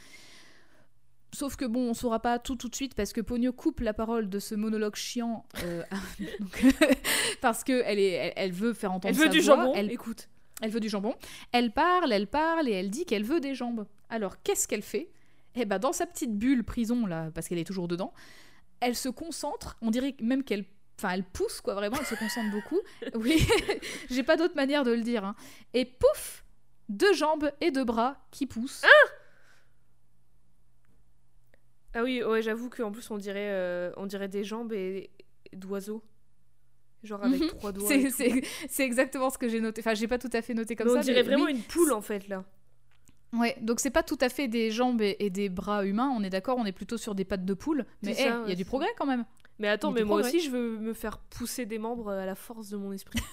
Sauf 1.33 1.57
que 1.57 1.65
bon, 1.65 1.91
on 1.91 1.95
saura 1.95 2.21
pas 2.21 2.39
tout 2.39 2.55
tout 2.55 2.69
de 2.69 2.77
suite 2.77 2.95
parce 2.95 3.13
que 3.13 3.21
Pogno 3.21 3.53
coupe 3.53 3.81
la 3.81 3.93
parole 3.93 4.29
de 4.29 4.39
ce 4.39 4.55
monologue 4.55 4.95
chiant 4.95 5.45
euh, 5.65 5.83
donc, 6.41 6.65
parce 7.41 7.65
que 7.65 7.83
elle 7.85 7.99
est, 7.99 8.13
elle, 8.13 8.33
elle 8.37 8.53
veut 8.53 8.73
faire 8.73 8.93
entendre 8.93 9.13
Elle 9.13 9.21
veut 9.21 9.27
sa 9.27 9.31
du 9.31 9.41
voix, 9.41 9.57
jambon. 9.57 9.73
Elle, 9.75 9.91
Écoute. 9.91 10.29
elle 10.63 10.71
veut 10.71 10.79
du 10.79 10.89
jambon. 10.89 11.15
Elle 11.51 11.73
parle, 11.73 12.13
elle 12.13 12.29
parle 12.29 12.69
et 12.69 12.73
elle 12.73 12.89
dit 12.89 13.05
qu'elle 13.05 13.25
veut 13.25 13.41
des 13.41 13.55
jambes. 13.55 13.85
Alors 14.11 14.41
qu'est-ce 14.43 14.69
qu'elle 14.69 14.83
fait? 14.83 15.11
Eh 15.57 15.65
ben 15.65 15.81
dans 15.81 15.93
sa 15.93 16.07
petite 16.07 16.37
bulle 16.37 16.63
prison 16.63 17.05
là, 17.05 17.31
parce 17.35 17.49
qu'elle 17.49 17.59
est 17.59 17.65
toujours 17.65 17.89
dedans, 17.89 18.13
elle 18.79 18.95
se 18.95 19.09
concentre. 19.09 19.77
On 19.83 19.91
dirait 19.91 20.15
même 20.21 20.45
qu'elle, 20.45 20.65
enfin 20.99 21.11
elle 21.11 21.25
pousse 21.25 21.61
quoi 21.61 21.75
vraiment. 21.75 21.97
Elle 21.99 22.07
se 22.07 22.15
concentre 22.15 22.51
beaucoup. 22.51 22.81
Oui, 23.15 23.47
j'ai 24.11 24.23
pas 24.23 24.37
d'autre 24.37 24.57
manière 24.57 24.85
de 24.85 24.93
le 24.93 25.03
dire. 25.03 25.25
hein. 25.25 25.35
Et 25.75 25.85
pouf, 25.85 26.45
deux 26.89 27.13
jambes 27.13 27.51
et 27.61 27.71
deux 27.71 27.85
bras 27.85 28.27
qui 28.31 28.47
poussent. 28.47 28.83
Ah 31.97 32.03
oui, 32.03 32.23
ouais, 32.23 32.43
j'avoue 32.43 32.71
qu'en 32.71 32.91
plus 32.91 33.09
on 33.11 33.19
dirait, 33.19 33.51
euh, 33.51 33.93
on 33.97 34.07
dirait 34.07 34.29
des 34.29 34.43
jambes 34.43 34.73
et, 34.73 35.11
et 35.53 35.57
d'oiseaux. 35.57 36.03
Genre 37.05 37.23
avec 37.23 37.41
Mhm. 37.41 37.49
trois 37.49 37.71
doigts. 37.73 37.89
C'est- 37.89 38.83
exactement 38.83 39.31
ce 39.31 39.39
que 39.39 39.49
j'ai 39.49 39.61
noté. 39.61 39.81
Enfin, 39.83 39.95
j'ai 39.95 40.09
pas 40.09 40.19
tout 40.19 40.31
à 40.33 40.43
fait 40.43 40.55
noté 40.55 40.75
comme 40.75 40.87
Mais 40.89 40.95
ça. 40.95 40.99
on 41.01 41.03
dirait 41.03 41.23
mais 41.23 41.29
vraiment 41.29 41.45
oui. 41.45 41.53
une 41.53 41.63
poule 41.63 41.93
en 41.93 42.01
fait 42.01 42.27
là. 42.29 42.45
Ouais, 43.33 43.57
donc 43.61 43.81
c'est 43.81 43.91
pas 43.91 44.03
tout 44.05 44.19
à 44.21 44.29
fait 44.29 44.47
des 44.49 44.71
jambes 44.71 45.01
et, 45.03 45.17
et 45.19 45.29
des 45.29 45.49
bras 45.49 45.85
humains, 45.85 46.09
on 46.17 46.23
est 46.23 46.31
d'accord, 46.31 46.57
on 46.57 46.65
est 46.67 46.73
plutôt 46.73 46.97
sur 46.97 47.15
des 47.17 47.25
pattes 47.25 47.45
de 47.45 47.55
poule. 47.55 47.85
Mais 48.03 48.13
hey, 48.13 48.27
il 48.27 48.27
y 48.27 48.47
ouais, 48.47 48.53
a 48.53 48.55
du 48.55 48.65
progrès 48.65 48.89
quand 48.97 49.07
même. 49.07 49.25
Mais 49.59 49.69
attends, 49.69 49.93
mais 49.93 50.03
moi 50.05 50.19
progrès. 50.21 50.37
aussi 50.37 50.45
je 50.47 50.51
veux 50.51 50.79
me 50.79 50.93
faire 50.95 51.19
pousser 51.19 51.65
des 51.67 51.79
membres 51.79 52.11
à 52.11 52.27
la 52.27 52.35
force 52.35 52.69
de 52.71 52.77
mon 52.77 52.93
esprit. 52.93 53.21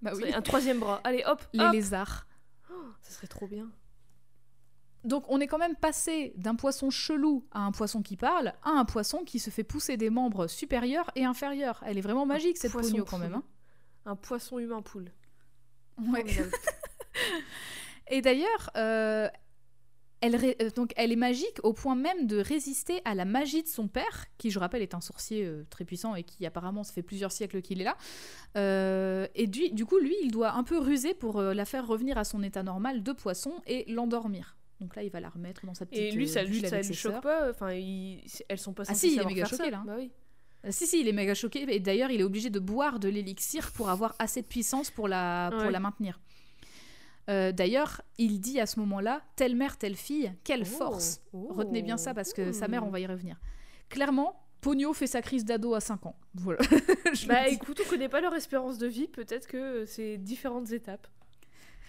Bah 0.00 0.12
oui. 0.14 0.32
Un 0.32 0.42
troisième 0.42 0.78
bras. 0.78 1.00
Allez 1.02 1.24
hop, 1.26 1.42
Les 1.52 1.64
hop. 1.64 1.72
lézards. 1.72 2.26
Oh, 2.70 2.74
ça 3.00 3.10
serait 3.10 3.26
trop 3.26 3.48
bien. 3.48 3.68
Donc 5.02 5.24
on 5.28 5.40
est 5.40 5.48
quand 5.48 5.58
même 5.58 5.74
passé 5.74 6.32
d'un 6.36 6.54
poisson 6.54 6.88
chelou 6.90 7.44
à 7.50 7.60
un 7.62 7.72
poisson 7.72 8.00
qui 8.02 8.16
parle 8.16 8.52
à 8.62 8.70
un 8.70 8.84
poisson 8.84 9.24
qui 9.24 9.40
se 9.40 9.50
fait 9.50 9.64
pousser 9.64 9.96
des 9.96 10.08
membres 10.10 10.46
supérieurs 10.46 11.10
et 11.16 11.24
inférieurs. 11.24 11.82
Elle 11.84 11.98
est 11.98 12.02
vraiment 12.02 12.26
magique 12.26 12.58
cette 12.58 12.70
poisson 12.70 13.04
quand 13.04 13.18
même. 13.18 13.34
hein. 13.34 13.42
Un 14.06 14.14
poisson 14.14 14.60
humain 14.60 14.82
poule. 14.82 15.10
Ouais. 15.98 16.24
Et 18.08 18.22
d'ailleurs, 18.22 18.70
euh, 18.76 19.28
elle, 20.20 20.36
ré- 20.36 20.56
euh, 20.62 20.70
donc, 20.74 20.92
elle 20.96 21.12
est 21.12 21.16
magique 21.16 21.58
au 21.62 21.72
point 21.72 21.94
même 21.94 22.26
de 22.26 22.38
résister 22.38 23.00
à 23.04 23.14
la 23.14 23.24
magie 23.24 23.62
de 23.62 23.68
son 23.68 23.88
père, 23.88 24.26
qui, 24.38 24.50
je 24.50 24.58
rappelle, 24.58 24.82
est 24.82 24.94
un 24.94 25.00
sorcier 25.00 25.44
euh, 25.44 25.64
très 25.70 25.84
puissant 25.84 26.14
et 26.14 26.22
qui 26.24 26.44
apparemment, 26.46 26.82
ça 26.84 26.92
fait 26.92 27.02
plusieurs 27.02 27.32
siècles 27.32 27.62
qu'il 27.62 27.80
est 27.80 27.84
là. 27.84 27.96
Euh, 28.56 29.26
et 29.34 29.46
du, 29.46 29.70
du 29.70 29.84
coup, 29.84 29.98
lui, 29.98 30.14
il 30.22 30.30
doit 30.30 30.52
un 30.52 30.64
peu 30.64 30.78
ruser 30.78 31.14
pour 31.14 31.38
euh, 31.38 31.54
la 31.54 31.64
faire 31.64 31.86
revenir 31.86 32.18
à 32.18 32.24
son 32.24 32.42
état 32.42 32.62
normal 32.62 33.02
de 33.02 33.12
poisson 33.12 33.52
et 33.66 33.84
l'endormir. 33.90 34.56
Donc 34.80 34.94
là, 34.96 35.02
il 35.02 35.10
va 35.10 35.20
la 35.20 35.28
remettre 35.28 35.66
dans 35.66 35.74
sa 35.74 35.86
petite 35.86 36.02
Et 36.04 36.10
lui, 36.12 36.28
ça, 36.28 36.42
lui, 36.44 36.60
ça 36.60 36.80
lui 36.80 36.94
choque 36.94 37.20
pas. 37.20 37.50
Enfin, 37.50 37.72
il- 37.72 38.22
elles 38.48 38.58
sont 38.58 38.72
pas 38.72 38.84
Ah 38.86 38.94
si, 38.94 39.12
il 39.14 39.20
est 39.20 39.24
méga 39.24 39.44
choqué, 39.44 39.64
ça. 39.64 39.70
là. 39.70 39.82
Bah 39.86 39.94
oui. 39.98 40.10
Si, 40.70 40.86
si, 40.86 41.00
il 41.00 41.08
est 41.08 41.12
méga 41.12 41.34
choqué. 41.34 41.64
Et 41.72 41.80
d'ailleurs, 41.80 42.10
il 42.10 42.20
est 42.20 42.24
obligé 42.24 42.50
de 42.50 42.58
boire 42.58 42.98
de 42.98 43.08
l'élixir 43.08 43.72
pour 43.72 43.90
avoir 43.90 44.14
assez 44.18 44.42
de 44.42 44.46
puissance 44.46 44.90
pour 44.90 45.06
la, 45.08 45.50
pour 45.52 45.62
Ouais. 45.62 45.70
la 45.70 45.80
maintenir. 45.80 46.20
Euh, 47.28 47.52
D'ailleurs, 47.52 48.02
il 48.16 48.40
dit 48.40 48.60
à 48.60 48.66
ce 48.66 48.80
moment-là, 48.80 49.22
telle 49.36 49.54
mère, 49.54 49.76
telle 49.76 49.96
fille, 49.96 50.32
quelle 50.44 50.62
Oh, 50.62 50.78
force. 50.78 51.20
oh, 51.32 51.48
Retenez 51.50 51.82
bien 51.82 51.96
ça 51.96 52.14
parce 52.14 52.32
que 52.32 52.52
sa 52.52 52.68
mère, 52.68 52.84
on 52.84 52.88
hmm. 52.88 52.92
va 52.92 53.00
y 53.00 53.06
revenir. 53.06 53.36
Clairement, 53.88 54.40
Pogno 54.60 54.92
fait 54.92 55.06
sa 55.06 55.22
crise 55.22 55.44
d'ado 55.44 55.74
à 55.74 55.80
5 55.80 56.06
ans. 56.06 56.16
Voilà. 56.34 56.60
Bah 57.26 57.48
écoute, 57.48 57.80
on 57.84 57.88
connaît 57.88 58.08
pas 58.08 58.20
leur 58.20 58.34
espérance 58.34 58.76
de 58.76 58.86
vie. 58.86 59.08
Peut-être 59.08 59.46
que 59.46 59.86
c'est 59.86 60.18
différentes 60.18 60.72
étapes. 60.72 61.06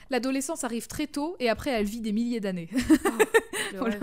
L'adolescence 0.09 0.63
arrive 0.63 0.87
très 0.87 1.07
tôt 1.07 1.35
et 1.39 1.49
après, 1.49 1.71
elle 1.71 1.85
vit 1.85 2.01
des 2.01 2.13
milliers 2.13 2.39
d'années. 2.39 2.69
Le 3.73 3.79
Voilà. 3.79 3.99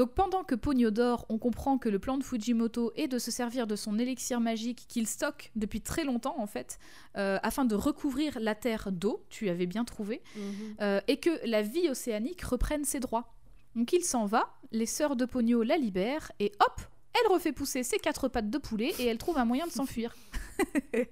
Donc 0.00 0.14
pendant 0.14 0.44
que 0.44 0.54
Pogno 0.54 0.90
dort, 0.90 1.26
on 1.28 1.36
comprend 1.36 1.76
que 1.76 1.90
le 1.90 1.98
plan 1.98 2.16
de 2.16 2.24
Fujimoto 2.24 2.90
est 2.96 3.06
de 3.06 3.18
se 3.18 3.30
servir 3.30 3.66
de 3.66 3.76
son 3.76 3.98
élixir 3.98 4.40
magique 4.40 4.86
qu'il 4.88 5.06
stocke 5.06 5.50
depuis 5.56 5.82
très 5.82 6.04
longtemps 6.04 6.36
en 6.38 6.46
fait, 6.46 6.78
euh, 7.18 7.38
afin 7.42 7.66
de 7.66 7.74
recouvrir 7.74 8.40
la 8.40 8.54
Terre 8.54 8.92
d'eau, 8.92 9.22
tu 9.28 9.50
avais 9.50 9.66
bien 9.66 9.84
trouvé, 9.84 10.22
Mhm. 10.36 10.76
euh, 10.80 11.00
et 11.06 11.18
que 11.18 11.28
la 11.46 11.60
vie 11.60 11.90
océanique 11.90 12.40
reprenne 12.40 12.86
ses 12.86 12.98
droits. 12.98 13.34
Donc 13.76 13.92
il 13.92 14.02
s'en 14.02 14.24
va, 14.24 14.54
les 14.72 14.86
sœurs 14.86 15.16
de 15.16 15.26
Pogno 15.26 15.62
la 15.62 15.76
libèrent, 15.76 16.32
et 16.40 16.50
hop, 16.60 16.80
elle 17.12 17.30
refait 17.30 17.52
pousser 17.52 17.82
ses 17.82 17.98
quatre 17.98 18.28
pattes 18.28 18.48
de 18.48 18.56
poulet 18.56 18.94
et 19.00 19.04
elle 19.04 19.18
trouve 19.18 19.36
un 19.36 19.44
moyen 19.44 19.66
de 19.66 19.72
s'enfuir. 19.72 20.16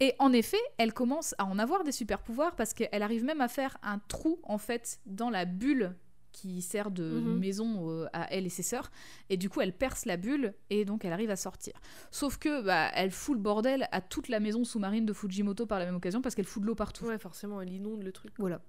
et 0.00 0.12
en 0.18 0.34
effet, 0.34 0.60
elle 0.76 0.92
commence 0.92 1.34
à 1.38 1.46
en 1.46 1.58
avoir 1.58 1.82
des 1.82 1.92
super 1.92 2.22
pouvoirs 2.22 2.56
parce 2.56 2.74
qu'elle 2.74 3.02
arrive 3.02 3.24
même 3.24 3.40
à 3.40 3.48
faire 3.48 3.78
un 3.82 4.00
trou 4.00 4.38
en 4.42 4.58
fait 4.58 5.00
dans 5.06 5.30
la 5.30 5.46
bulle 5.46 5.94
qui 6.34 6.60
sert 6.60 6.90
de 6.90 7.04
Mhm. 7.04 7.38
maison 7.38 7.88
euh, 7.90 8.06
à 8.12 8.30
elle 8.34 8.44
et 8.44 8.50
ses 8.50 8.62
sœurs 8.64 8.90
et 9.30 9.36
du 9.38 9.48
coup 9.48 9.60
elle 9.62 9.72
perce 9.72 10.04
la 10.04 10.16
bulle 10.18 10.52
et 10.68 10.84
donc 10.84 11.04
elle 11.06 11.12
arrive 11.14 11.30
à 11.30 11.36
sortir. 11.36 11.72
Sauf 12.10 12.36
que 12.38 12.60
bah, 12.62 12.90
elle 12.94 13.10
fout 13.12 13.36
le 13.36 13.40
bordel 13.40 13.88
à 13.92 14.00
toute 14.02 14.28
la 14.28 14.40
maison 14.40 14.64
sous-marine 14.64 15.06
de 15.06 15.12
Fujimoto 15.12 15.64
par 15.64 15.78
la 15.78 15.86
même 15.86 15.94
occasion 15.96 16.20
parce 16.20 16.34
qu'elle 16.34 16.44
fout 16.44 16.60
de 16.62 16.66
l'eau 16.66 16.74
partout. 16.74 17.06
Ouais, 17.06 17.18
forcément, 17.18 17.60
elle 17.60 17.72
inonde 17.72 18.02
le 18.02 18.12
truc. 18.12 18.32
Voilà. 18.38 18.60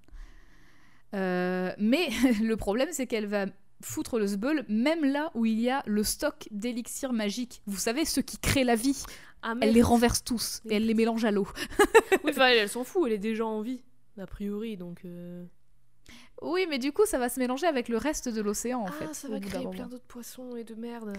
Euh, 1.14 1.72
mais 1.78 2.08
le 2.42 2.56
problème, 2.56 2.88
c'est 2.92 3.06
qu'elle 3.06 3.26
va 3.26 3.46
foutre 3.82 4.18
le 4.18 4.26
zbeul 4.26 4.64
même 4.68 5.04
là 5.04 5.30
où 5.34 5.44
il 5.44 5.60
y 5.60 5.68
a 5.68 5.82
le 5.86 6.02
stock 6.02 6.48
d'élixirs 6.50 7.12
magiques. 7.12 7.62
Vous 7.66 7.76
savez, 7.76 8.04
ceux 8.04 8.22
qui 8.22 8.38
créent 8.38 8.64
la 8.64 8.74
vie. 8.76 9.02
Ah, 9.42 9.54
Elle 9.60 9.72
les 9.74 9.82
renverse 9.82 10.24
tous 10.24 10.62
et 10.70 10.76
elle 10.76 10.86
les 10.86 10.94
mélange 10.94 11.24
à 11.24 11.30
l'eau. 11.30 11.46
Oui, 12.24 12.30
enfin, 12.30 12.46
elle, 12.48 12.58
elle 12.58 12.68
s'en 12.68 12.84
fout, 12.84 13.02
elle 13.06 13.12
est 13.12 13.18
déjà 13.18 13.44
en 13.44 13.60
vie, 13.60 13.82
a 14.18 14.26
priori, 14.26 14.76
donc... 14.76 15.04
euh, 15.04 15.44
Oui, 16.42 16.66
mais 16.68 16.78
du 16.78 16.92
coup, 16.92 17.06
ça 17.06 17.18
va 17.18 17.28
se 17.28 17.40
mélanger 17.40 17.66
avec 17.66 17.88
le 17.88 17.96
reste 17.96 18.28
de 18.28 18.40
l'océan, 18.42 18.80
en 18.80 18.86
ah, 18.86 18.92
fait. 18.92 19.14
ça 19.14 19.28
va 19.28 19.40
créer 19.40 19.66
plein 19.68 19.86
d'autres 19.86 20.04
poissons 20.06 20.54
et 20.56 20.64
de 20.64 20.74
merde. 20.74 21.14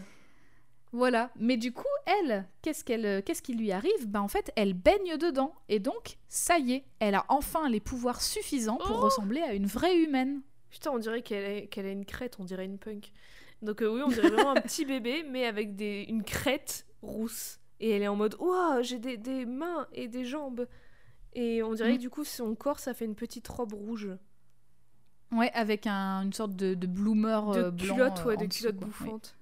Voilà, 0.93 1.31
mais 1.35 1.57
du 1.57 1.73
coup, 1.73 1.83
elle, 2.05 2.47
qu'est-ce 2.61 2.83
qu'elle, 2.83 3.21
qu'est-ce 3.23 3.41
qui 3.41 3.53
lui 3.53 3.71
arrive? 3.71 4.07
Ben 4.07 4.21
en 4.21 4.27
fait, 4.29 4.51
elle 4.55 4.73
baigne 4.73 5.17
dedans, 5.17 5.53
et 5.67 5.79
donc, 5.79 6.17
ça 6.29 6.59
y 6.59 6.73
est, 6.73 6.85
elle 6.99 7.15
a 7.15 7.25
enfin 7.27 7.67
les 7.69 7.81
pouvoirs 7.81 8.21
suffisants 8.21 8.77
pour 8.77 8.97
Oh 8.99 9.01
ressembler 9.05 9.41
à 9.41 9.53
une 9.53 9.65
vraie 9.65 9.97
humaine. 9.97 10.41
Putain, 10.69 10.91
on 10.91 10.97
dirait 10.99 11.23
qu'elle 11.23 11.63
a, 11.63 11.67
qu'elle 11.67 11.85
a 11.87 11.91
une 11.91 12.05
crête, 12.05 12.37
on 12.39 12.45
dirait 12.45 12.65
une 12.65 12.77
punk. 12.77 13.11
Donc 13.61 13.81
euh, 13.81 13.89
oui, 13.89 14.01
on 14.05 14.09
dirait 14.09 14.29
vraiment 14.29 14.51
un 14.51 14.61
petit 14.61 14.85
bébé, 14.85 15.25
mais 15.29 15.45
avec 15.45 15.75
des, 15.75 16.05
une 16.07 16.23
crête 16.23 16.85
rousse. 17.01 17.59
Et 17.79 17.89
elle 17.89 18.03
est 18.03 18.07
en 18.07 18.15
mode, 18.15 18.35
waouh, 18.39 18.81
j'ai 18.83 18.99
des, 18.99 19.17
des 19.17 19.45
mains 19.45 19.87
et 19.91 20.07
des 20.07 20.25
jambes. 20.25 20.67
Et 21.33 21.61
on 21.63 21.73
dirait 21.73 21.93
Mm. 21.93 21.97
que 21.97 22.01
du 22.01 22.09
coup, 22.09 22.23
son 22.23 22.55
corps, 22.55 22.79
ça 22.79 22.93
fait 22.93 23.05
une 23.05 23.15
petite 23.15 23.47
robe 23.47 23.73
rouge. 23.73 24.09
Ouais, 25.31 25.51
avec 25.53 25.87
un- 25.87 26.21
une 26.23 26.33
sorte 26.33 26.55
de, 26.55 26.73
de 26.73 26.87
bloomer 26.87 27.51
De 27.53 27.59
euh, 27.59 27.71
blanc. 27.71 27.95
culotte, 27.95 28.19
euh, 28.19 28.25
ouais, 28.25 28.37
en 28.37 28.41
de 28.41 28.45
dessous, 28.45 28.59
culotte 28.59 28.77
quoi. 28.77 28.87
Oui. 28.87 29.05
bouffante. 29.05 29.35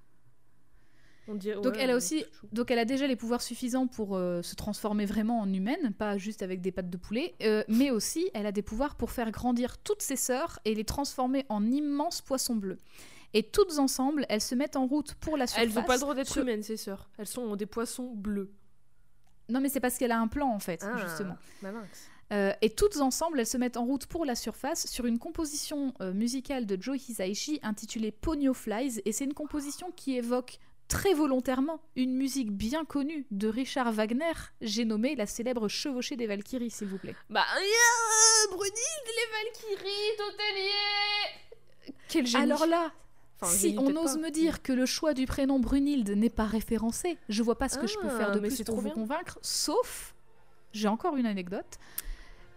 On 1.28 1.34
dirait, 1.34 1.60
Donc 1.60 1.74
ouais, 1.74 1.80
elle 1.80 1.90
a 1.90 1.92
ouais, 1.92 1.96
aussi-. 1.96 2.24
Donc 2.52 2.70
elle 2.70 2.78
a 2.78 2.84
déjà 2.84 3.06
les 3.08 3.16
pouvoirs 3.16 3.42
suffisants 3.42 3.88
pour 3.88 4.16
euh, 4.16 4.42
se 4.42 4.54
transformer 4.54 5.06
vraiment 5.06 5.40
en 5.40 5.52
humaine, 5.52 5.92
pas 5.92 6.18
juste 6.18 6.42
avec 6.42 6.60
des 6.60 6.70
pattes 6.70 6.88
de 6.90 6.96
poulet, 6.96 7.34
euh, 7.42 7.64
mais 7.68 7.90
aussi 7.90 8.30
elle 8.32 8.46
a 8.46 8.52
des 8.52 8.62
pouvoirs 8.62 8.94
pour 8.94 9.10
faire 9.10 9.30
grandir 9.32 9.78
toutes 9.78 10.02
ses 10.02 10.14
sœurs 10.16 10.60
et 10.64 10.74
les 10.74 10.84
transformer 10.84 11.44
en 11.48 11.64
immenses 11.66 12.20
poissons 12.20 12.54
bleus. 12.54 12.78
Et 13.34 13.42
toutes 13.42 13.78
ensemble, 13.78 14.24
elles 14.28 14.40
se 14.40 14.54
mettent 14.54 14.76
en 14.76 14.86
route 14.86 15.14
pour 15.14 15.36
la 15.36 15.46
surface. 15.48 15.64
Elles 15.66 15.74
n'ont 15.74 15.82
pas 15.84 15.94
le 15.94 16.00
droit 16.00 16.14
d'être 16.14 16.38
humaines, 16.38 16.62
ces 16.62 16.76
sœurs. 16.76 17.10
Elles 17.18 17.26
sont 17.26 17.56
des 17.56 17.66
poissons 17.66 18.12
bleus. 18.14 18.52
Non 19.48 19.60
mais 19.60 19.68
c'est 19.68 19.80
parce 19.80 19.98
qu'elle 19.98 20.12
a 20.12 20.18
un 20.20 20.28
plan 20.28 20.48
en 20.48 20.60
fait, 20.60 20.84
Ah, 20.84 20.96
justement. 21.06 21.36
malinx. 21.60 22.08
Euh, 22.32 22.52
et 22.60 22.70
toutes 22.70 22.96
ensemble, 22.96 23.38
elles 23.40 23.46
se 23.46 23.56
mettent 23.56 23.76
en 23.76 23.84
route 23.84 24.06
pour 24.06 24.24
la 24.24 24.34
surface 24.34 24.86
sur 24.88 25.06
une 25.06 25.18
composition 25.18 25.94
euh, 26.00 26.12
musicale 26.12 26.66
de 26.66 26.76
Joe 26.80 26.96
Hisaishi 27.08 27.60
intitulée 27.62 28.10
Ponyo 28.10 28.52
Flies, 28.52 29.00
et 29.04 29.12
c'est 29.12 29.24
une 29.24 29.34
composition 29.34 29.92
qui 29.94 30.16
évoque 30.16 30.58
très 30.88 31.14
volontairement 31.14 31.80
une 31.96 32.14
musique 32.14 32.50
bien 32.52 32.84
connue 32.84 33.26
de 33.30 33.48
Richard 33.48 33.92
Wagner, 33.92 34.32
j'ai 34.60 34.84
nommé 34.84 35.14
la 35.16 35.26
célèbre 35.26 35.68
Chevauchée 35.68 36.16
des 36.16 36.26
Valkyries, 36.26 36.70
s'il 36.70 36.88
vous 36.88 36.98
plaît. 36.98 37.14
Bah, 37.30 37.44
yeah, 37.58 38.50
Brunhilde, 38.50 38.74
les 39.06 39.76
Valkyries, 39.76 40.16
Totalier 40.16 41.92
Quel 42.08 42.26
génie 42.26 42.42
Alors 42.44 42.66
là, 42.66 42.92
Enfin, 43.40 43.52
si 43.54 43.76
on 43.78 43.94
ose 43.96 44.14
pas. 44.14 44.18
me 44.20 44.30
dire 44.30 44.62
que 44.62 44.72
le 44.72 44.86
choix 44.86 45.12
du 45.12 45.26
prénom 45.26 45.60
Brunhilde 45.60 46.08
n'est 46.10 46.30
pas 46.30 46.46
référencé, 46.46 47.18
je 47.28 47.42
vois 47.42 47.58
pas 47.58 47.68
ce 47.68 47.78
que 47.78 47.86
je 47.86 47.98
peux 47.98 48.08
Ah, 48.10 48.16
faire 48.16 48.32
de 48.32 48.40
plus 48.40 48.62
pour 48.62 48.76
vous 48.76 48.82
bien. 48.82 48.94
convaincre, 48.94 49.38
sauf, 49.42 50.14
j'ai 50.72 50.88
encore 50.88 51.16
une 51.16 51.26
anecdote. 51.26 51.78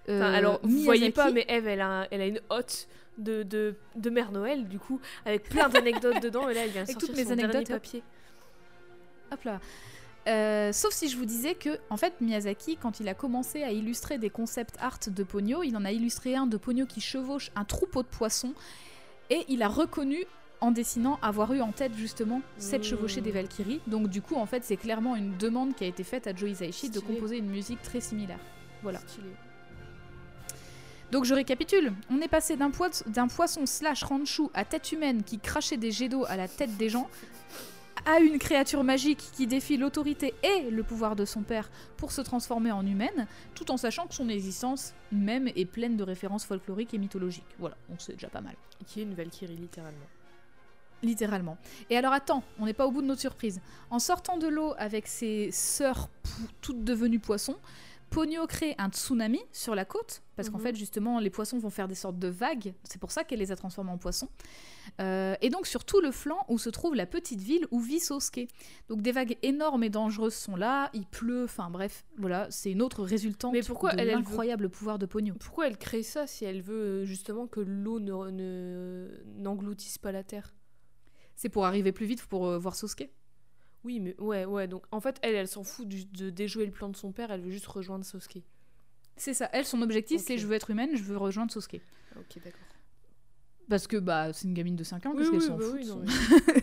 Enfin, 0.07 0.13
Euh, 0.33 0.33
alors, 0.35 0.59
vous 0.63 0.79
voyez 0.83 1.11
pas, 1.11 1.31
mais 1.31 1.45
Eve, 1.47 1.67
elle 1.67 1.81
a, 1.81 2.01
un- 2.01 2.07
elle 2.11 2.21
a 2.21 2.25
une 2.25 2.41
hotte 2.49 2.87
de, 3.17 3.43
de, 3.43 3.75
de 3.95 4.09
Mère 4.09 4.31
Noël, 4.31 4.67
du 4.67 4.79
coup, 4.79 4.99
avec 5.25 5.43
plein 5.49 5.69
d'anecdotes 5.69 6.21
dedans, 6.21 6.47
et 6.49 6.53
là, 6.53 6.61
elle 6.63 6.71
vient 6.71 6.81
Avec 6.83 6.91
sortir 6.93 7.09
toutes 7.09 7.17
mes 7.17 7.25
son 7.25 7.31
anecdotes, 7.33 7.61
hop. 7.63 7.67
papier. 7.69 8.03
Hop 9.31 9.43
là. 9.43 9.59
Euh, 10.27 10.71
sauf 10.73 10.93
si 10.93 11.09
je 11.09 11.17
vous 11.17 11.25
disais 11.25 11.55
que, 11.55 11.79
en 11.89 11.97
fait, 11.97 12.13
Miyazaki, 12.21 12.77
quand 12.77 12.99
il 12.99 13.07
a 13.07 13.13
commencé 13.13 13.63
à 13.63 13.71
illustrer 13.71 14.17
des 14.17 14.29
concept 14.29 14.75
art 14.79 14.99
de 15.07 15.23
Ponyo, 15.23 15.63
il 15.63 15.75
en 15.77 15.85
a 15.85 15.91
illustré 15.91 16.35
un 16.35 16.45
de 16.47 16.57
Ponyo 16.57 16.85
qui 16.85 17.01
chevauche 17.01 17.51
un 17.55 17.63
troupeau 17.65 18.03
de 18.03 18.07
poissons, 18.07 18.53
et 19.29 19.45
il 19.47 19.61
a 19.63 19.67
reconnu 19.67 20.23
en 20.61 20.71
dessinant 20.71 21.19
avoir 21.21 21.53
eu 21.53 21.61
en 21.61 21.71
tête 21.71 21.93
justement 21.95 22.41
cette 22.57 22.81
Mmh. 22.81 22.83
chevauchée 22.83 23.21
des 23.21 23.31
Valkyries. 23.31 23.79
Donc 23.87 24.07
du 24.09 24.21
coup, 24.21 24.35
en 24.35 24.45
fait, 24.45 24.63
c'est 24.65 24.75
clairement 24.75 25.15
une 25.15 25.37
demande 25.37 25.73
qui 25.75 25.83
a 25.85 25.87
été 25.87 26.03
faite 26.03 26.27
à 26.27 26.35
Joe 26.35 26.49
Hisaishi 26.51 26.89
de 26.89 26.99
composer 26.99 27.37
une 27.37 27.49
musique 27.49 27.81
très 27.81 28.01
similaire. 28.01 28.39
Voilà. 28.83 28.99
Stylé. 28.99 29.29
Donc 31.11 31.25
je 31.25 31.33
récapitule. 31.33 31.93
On 32.11 32.21
est 32.21 32.27
passé 32.27 32.55
d'un 32.55 32.69
poi- 32.71 32.89
d'un 33.07 33.27
poisson 33.27 33.65
slash 33.65 34.03
ranchou 34.03 34.51
à 34.53 34.65
tête 34.65 34.91
humaine 34.91 35.23
qui 35.23 35.39
crachait 35.39 35.77
des 35.77 35.91
jets 35.91 36.09
d'eau 36.09 36.25
à 36.27 36.37
la 36.37 36.47
tête 36.47 36.77
des 36.77 36.89
gens 36.89 37.09
à 38.05 38.19
une 38.19 38.39
créature 38.39 38.83
magique 38.83 39.21
qui 39.33 39.45
défie 39.45 39.75
l'autorité 39.75 40.33
et 40.41 40.69
le 40.69 40.83
pouvoir 40.83 41.15
de 41.17 41.25
son 41.25 41.41
père 41.41 41.69
pour 41.97 42.13
se 42.13 42.21
transformer 42.21 42.71
en 42.71 42.85
humaine, 42.85 43.27
tout 43.55 43.71
en 43.71 43.77
sachant 43.77 44.07
que 44.07 44.13
son 44.15 44.29
existence 44.29 44.93
même 45.11 45.49
est 45.49 45.65
pleine 45.65 45.97
de 45.97 46.03
références 46.03 46.45
folkloriques 46.45 46.93
et 46.93 46.97
mythologiques. 46.97 47.43
Voilà, 47.59 47.75
donc 47.89 47.99
c'est 48.01 48.13
déjà 48.13 48.29
pas 48.29 48.39
mal. 48.41 48.55
Qui 48.87 49.01
est 49.01 49.03
une 49.03 49.15
Valkyrie, 49.15 49.57
littéralement. 49.57 50.07
Littéralement. 51.03 51.57
Et 51.89 51.97
alors 51.97 52.13
attends, 52.13 52.41
on 52.59 52.65
n'est 52.65 52.73
pas 52.73 52.87
au 52.87 52.91
bout 52.91 53.01
de 53.01 53.07
notre 53.07 53.21
surprise. 53.21 53.59
En 53.89 53.99
sortant 53.99 54.37
de 54.37 54.47
l'eau 54.47 54.73
avec 54.77 55.07
ses 55.07 55.49
sœurs 55.51 56.07
toutes 56.61 56.83
devenues 56.85 57.19
poissons, 57.19 57.57
Ponyo 58.09 58.47
crée 58.47 58.73
un 58.77 58.89
tsunami 58.89 59.39
sur 59.51 59.75
la 59.75 59.85
côte, 59.85 60.23
parce 60.35 60.49
qu'en 60.49 60.57
Mhm. 60.57 60.63
fait 60.63 60.75
justement 60.75 61.19
les 61.19 61.29
poissons 61.29 61.59
vont 61.59 61.69
faire 61.69 61.87
des 61.87 61.95
sortes 61.95 62.17
de 62.17 62.27
vagues, 62.27 62.73
c'est 62.83 62.99
pour 62.99 63.11
ça 63.11 63.23
qu'elle 63.23 63.39
les 63.39 63.51
a 63.51 63.55
transformés 63.55 63.91
en 63.91 63.97
poissons. 63.97 64.29
Euh, 64.99 65.35
et 65.41 65.49
donc 65.49 65.67
sur 65.67 65.85
tout 65.85 66.01
le 66.01 66.11
flanc 66.11 66.43
où 66.47 66.57
se 66.57 66.69
trouve 66.69 66.95
la 66.95 67.05
petite 67.05 67.39
ville 67.41 67.67
où 67.71 67.79
vit 67.79 67.99
Sosuke. 67.99 68.47
Donc 68.87 69.01
des 69.01 69.11
vagues 69.11 69.37
énormes 69.43 69.83
et 69.83 69.89
dangereuses 69.89 70.33
sont 70.33 70.55
là, 70.55 70.89
il 70.93 71.05
pleut, 71.05 71.43
enfin 71.43 71.69
bref, 71.69 72.03
voilà, 72.17 72.47
c'est 72.49 72.71
une 72.71 72.81
autre 72.81 73.03
résultante 73.03 73.53
Mais 73.53 73.61
pourquoi 73.61 73.93
de 73.93 73.99
elle, 73.99 74.09
elle 74.09 74.15
veut- 74.15 74.21
l'incroyable 74.23 74.69
pouvoir 74.69 74.97
de 74.97 75.05
Ponyo. 75.05 75.35
Pourquoi 75.39 75.67
elle 75.67 75.77
crée 75.77 76.01
ça 76.03 76.25
si 76.25 76.45
elle 76.45 76.61
veut 76.61 76.73
euh, 77.01 77.05
justement 77.05 77.45
que 77.47 77.59
l'eau 77.59 77.99
ne, 77.99 78.31
ne- 78.31 79.09
n'engloutisse 79.37 79.97
pas 79.99 80.11
la 80.11 80.23
terre? 80.23 80.55
C'est 81.35 81.49
pour 81.49 81.65
arriver 81.65 81.91
plus 81.91 82.05
vite 82.07 82.25
pour 82.25 82.47
euh, 82.47 82.57
voir 82.57 82.75
Sosuke. 82.75 83.09
Oui, 83.83 83.99
mais 83.99 84.15
ouais, 84.19 84.45
ouais. 84.45 84.67
Donc 84.67 84.83
en 84.91 84.99
fait, 84.99 85.17
elle, 85.21 85.35
elle 85.35 85.47
s'en 85.47 85.63
fout 85.63 85.87
du- 85.87 86.05
de 86.05 86.29
déjouer 86.29 86.65
le 86.65 86.71
plan 86.71 86.89
de 86.89 86.95
son 86.95 87.11
père, 87.11 87.31
elle 87.31 87.41
veut 87.41 87.51
juste 87.51 87.67
rejoindre 87.67 88.03
Sosuke. 88.05 88.43
C'est 89.15 89.33
ça, 89.33 89.49
elle 89.53 89.65
son 89.65 89.81
objectif 89.81 90.21
c'est 90.21 90.37
je 90.37 90.47
veux 90.47 90.55
être 90.55 90.69
humaine, 90.69 90.91
je 90.95 91.03
veux 91.03 91.17
rejoindre 91.17 91.51
Sosuke. 91.51 91.81
Ok, 92.17 92.37
d'accord. 92.43 92.59
Parce 93.69 93.85
que 93.87 93.97
bah, 93.97 94.33
c'est 94.33 94.47
une 94.47 94.53
gamine 94.53 94.75
de 94.75 94.83
5 94.83 95.05
ans, 95.05 95.11
Oui, 95.13 95.19
qu'est-ce 95.19 95.31
qu'elle 95.31 95.39
oui, 95.41 95.45
s'en 95.45 95.57
bah 95.57 95.63
fout 95.65 95.73
oui, 95.75 95.83
de 95.83 95.89
non, 95.89 96.03
son- 96.05 96.61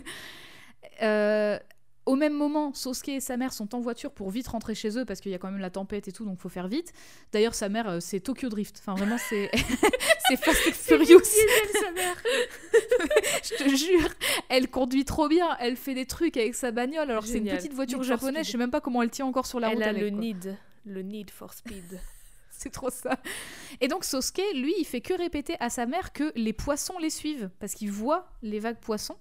Euh, 1.02 1.58
Au 2.06 2.14
même 2.14 2.34
moment, 2.34 2.72
Sosuke 2.72 3.08
et 3.08 3.20
sa 3.20 3.36
mère 3.36 3.52
sont 3.52 3.74
en 3.74 3.80
voiture 3.80 4.12
pour 4.12 4.30
vite 4.30 4.46
rentrer 4.46 4.76
chez 4.76 4.96
eux 4.96 5.04
parce 5.04 5.20
qu'il 5.20 5.32
y 5.32 5.34
a 5.34 5.38
quand 5.38 5.50
même 5.50 5.60
la 5.60 5.70
tempête 5.70 6.06
et 6.06 6.12
tout, 6.12 6.24
donc 6.24 6.38
faut 6.38 6.48
faire 6.48 6.68
vite. 6.68 6.92
D'ailleurs, 7.32 7.54
sa 7.54 7.68
mère, 7.68 7.88
euh, 7.88 7.98
c'est 8.00 8.20
Tokyo 8.20 8.48
Drift. 8.48 8.76
Enfin, 8.78 8.94
vraiment, 8.94 9.18
c'est 9.18 9.50
c'est 10.28 10.36
Fast 10.36 10.68
and 10.68 10.72
Furious. 10.72 11.20
sa 11.80 11.90
mère. 11.90 12.22
Je 13.42 13.64
te 13.64 13.68
jure, 13.76 14.08
elle 14.48 14.68
conduit 14.70 15.04
trop 15.04 15.28
bien. 15.28 15.56
Elle 15.58 15.76
fait 15.76 15.94
des 15.94 16.06
trucs 16.06 16.36
avec 16.36 16.54
sa 16.54 16.70
bagnole. 16.70 17.10
Alors, 17.10 17.26
c'est 17.26 17.38
une 17.38 17.48
petite 17.48 17.72
voiture 17.74 17.98
Need 17.98 18.08
japonaise. 18.08 18.46
Je 18.46 18.52
sais 18.52 18.58
même 18.58 18.70
pas 18.70 18.80
comment 18.80 19.02
elle 19.02 19.10
tient 19.10 19.26
encore 19.26 19.46
sur 19.46 19.58
la 19.58 19.68
Elle 19.70 19.74
route. 19.78 19.84
a 19.86 19.88
avec, 19.90 20.02
le 20.02 20.10
quoi. 20.10 20.18
need, 20.20 20.56
le 20.84 21.02
need 21.02 21.30
for 21.30 21.52
speed. 21.52 22.00
C'est 22.58 22.70
trop 22.70 22.88
ça. 22.88 23.18
Et 23.82 23.88
donc 23.88 24.04
Sosuke, 24.04 24.40
lui, 24.54 24.72
il 24.78 24.84
fait 24.86 25.02
que 25.02 25.12
répéter 25.12 25.56
à 25.60 25.68
sa 25.68 25.84
mère 25.84 26.12
que 26.14 26.32
les 26.36 26.54
poissons 26.54 26.98
les 26.98 27.10
suivent 27.10 27.50
parce 27.58 27.74
qu'il 27.74 27.90
voit 27.90 28.28
les 28.42 28.60
vagues 28.60 28.78
poissons. 28.80 29.16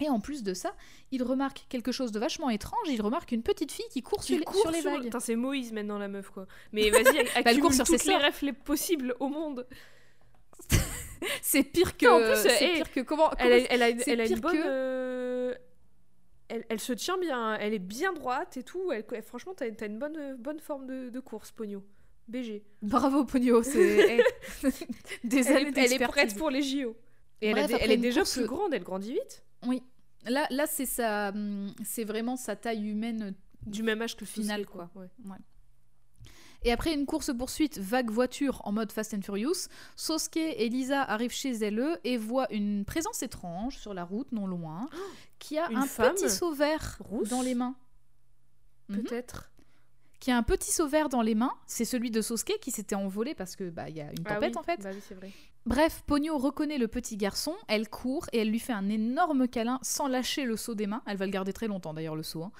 Et 0.00 0.08
en 0.08 0.18
plus 0.18 0.42
de 0.42 0.54
ça, 0.54 0.74
il 1.12 1.22
remarque 1.22 1.66
quelque 1.68 1.92
chose 1.92 2.10
de 2.10 2.18
vachement 2.18 2.50
étrange. 2.50 2.88
Il 2.88 3.00
remarque 3.00 3.30
une 3.32 3.42
petite 3.44 3.70
fille 3.70 3.84
qui 3.90 4.02
court, 4.02 4.22
sur, 4.24 4.36
les- 4.38 4.44
court 4.44 4.60
sur 4.62 4.70
les 4.72 4.80
vagues. 4.80 5.02
Putain, 5.04 5.20
c'est 5.20 5.36
Moïse 5.36 5.72
maintenant 5.72 5.98
la 5.98 6.08
meuf 6.08 6.30
quoi. 6.30 6.46
Mais 6.72 6.90
vas-y, 6.90 7.16
elle 7.16 7.28
accumule 7.34 7.60
court 7.60 7.72
sur 7.74 7.86
ses 7.86 7.98
toutes 7.98 8.06
les 8.06 8.16
rêves 8.16 8.38
les 8.42 8.52
possibles 8.52 9.14
au 9.20 9.28
monde. 9.28 9.66
C'est 11.42 11.62
pire 11.62 11.96
que. 11.96 12.04
Non, 12.06 12.14
en 12.16 12.18
plus, 12.32 12.42
c'est 12.50 12.64
hey, 12.64 12.74
pire 12.74 12.92
que 12.92 13.00
comment. 13.00 13.30
Elle 13.38 13.52
a, 13.52 13.56
comment- 13.56 13.66
elle 13.70 13.82
a 13.82 13.88
une, 13.90 14.02
elle 14.06 14.20
a 14.20 14.36
bonne. 14.36 14.52
que- 14.52 14.62
euh, 14.66 15.54
Elle, 16.48 16.66
elle 16.68 16.80
se 16.80 16.92
tient 16.92 17.16
bien, 17.16 17.54
elle 17.56 17.72
est 17.72 17.78
bien 17.78 18.12
droite 18.12 18.56
et 18.58 18.62
tout. 18.62 18.92
Elle, 18.92 19.04
elle- 19.10 19.22
franchement, 19.22 19.54
t'as 19.56 19.70
t'as 19.70 19.86
une 19.86 19.98
bonne, 19.98 20.16
euh, 20.18 20.34
bonne 20.38 20.60
forme 20.60 20.86
de, 20.86 21.08
de 21.08 21.20
course, 21.20 21.50
Pogno. 21.50 21.82
BG. 22.28 22.62
Bravo 22.82 23.24
Pogno, 23.24 23.62
c'est 23.62 24.18
des 25.24 25.38
Elle, 25.48 25.56
années 25.56 25.72
est- 25.80 25.92
elle 26.00 26.08
prête 26.08 26.36
pour 26.36 26.50
les 26.50 26.62
JO. 26.62 26.96
Et 27.40 27.48
elle, 27.48 27.54
Bref, 27.54 27.72
elle 27.80 27.92
est 27.92 27.96
déjà 27.96 28.20
course- 28.20 28.34
plus 28.38 28.46
grande, 28.46 28.74
elle 28.74 28.82
grandit 28.84 29.12
vite. 29.14 29.44
Oui. 29.66 29.82
Là, 30.26 30.46
là 30.50 30.66
c'est 30.66 30.86
sa, 30.86 31.32
c'est 31.84 32.04
vraiment 32.04 32.36
sa 32.36 32.56
taille 32.56 32.88
humaine 32.88 33.34
Du 33.66 33.82
même 33.82 34.00
âge 34.02 34.16
que 34.16 34.24
Finale, 34.24 34.66
quoi. 34.66 34.90
Ouais. 34.96 35.36
Et 36.64 36.72
après 36.72 36.94
une 36.94 37.04
course-poursuite 37.04 37.78
vague 37.78 38.10
voiture 38.10 38.62
en 38.64 38.72
mode 38.72 38.90
Fast 38.90 39.12
and 39.12 39.20
Furious, 39.20 39.68
Sosuke 39.96 40.38
et 40.38 40.68
Lisa 40.70 41.02
arrivent 41.02 41.30
chez 41.30 41.52
elle 41.52 42.00
et 42.04 42.16
voient 42.16 42.50
une 42.52 42.86
présence 42.86 43.22
étrange 43.22 43.76
sur 43.76 43.92
la 43.92 44.04
route 44.04 44.32
non 44.32 44.46
loin, 44.46 44.88
qui 45.38 45.58
a 45.58 45.70
Une 45.70 45.76
un 45.78 45.86
petit 45.86 46.30
seau 46.30 46.52
vert 46.54 46.96
rousse 47.00 47.28
dans 47.28 47.42
les 47.42 47.54
mains. 47.54 47.76
Mhm. 48.88 49.02
Peut-être. 49.02 49.50
Qui 50.20 50.30
a 50.30 50.38
un 50.38 50.42
petit 50.42 50.72
seau 50.72 50.88
vert 50.88 51.10
dans 51.10 51.20
les 51.20 51.34
mains, 51.34 51.52
c'est 51.66 51.84
celui 51.84 52.10
de 52.10 52.22
Sosuke 52.22 52.58
qui 52.60 52.70
s'était 52.70 52.94
envolé 52.94 53.34
parce 53.34 53.56
que 53.56 53.68
bah 53.68 53.90
il 53.90 53.96
y 53.96 54.00
a 54.00 54.10
une 54.10 54.24
Ah 54.24 54.34
tempête 54.34 54.54
oui, 54.54 54.58
en 54.58 54.62
fait. 54.62 54.82
Bah 54.82 54.90
oui, 54.94 55.02
c'est 55.06 55.14
vrai. 55.14 55.32
Bref, 55.66 56.02
Pogno 56.06 56.36
reconnaît 56.36 56.76
le 56.76 56.88
petit 56.88 57.16
garçon, 57.16 57.54
elle 57.68 57.88
court 57.88 58.26
et 58.32 58.38
elle 58.38 58.50
lui 58.50 58.58
fait 58.58 58.74
un 58.74 58.90
énorme 58.90 59.48
câlin 59.48 59.78
sans 59.80 60.08
lâcher 60.08 60.44
le 60.44 60.56
seau 60.58 60.74
des 60.74 60.86
mains. 60.86 61.02
Elle 61.06 61.16
va 61.16 61.24
le 61.24 61.30
garder 61.32 61.54
très 61.54 61.68
longtemps 61.68 61.94
d'ailleurs, 61.94 62.16
le 62.16 62.22
seau. 62.22 62.42
hein. 62.42 62.52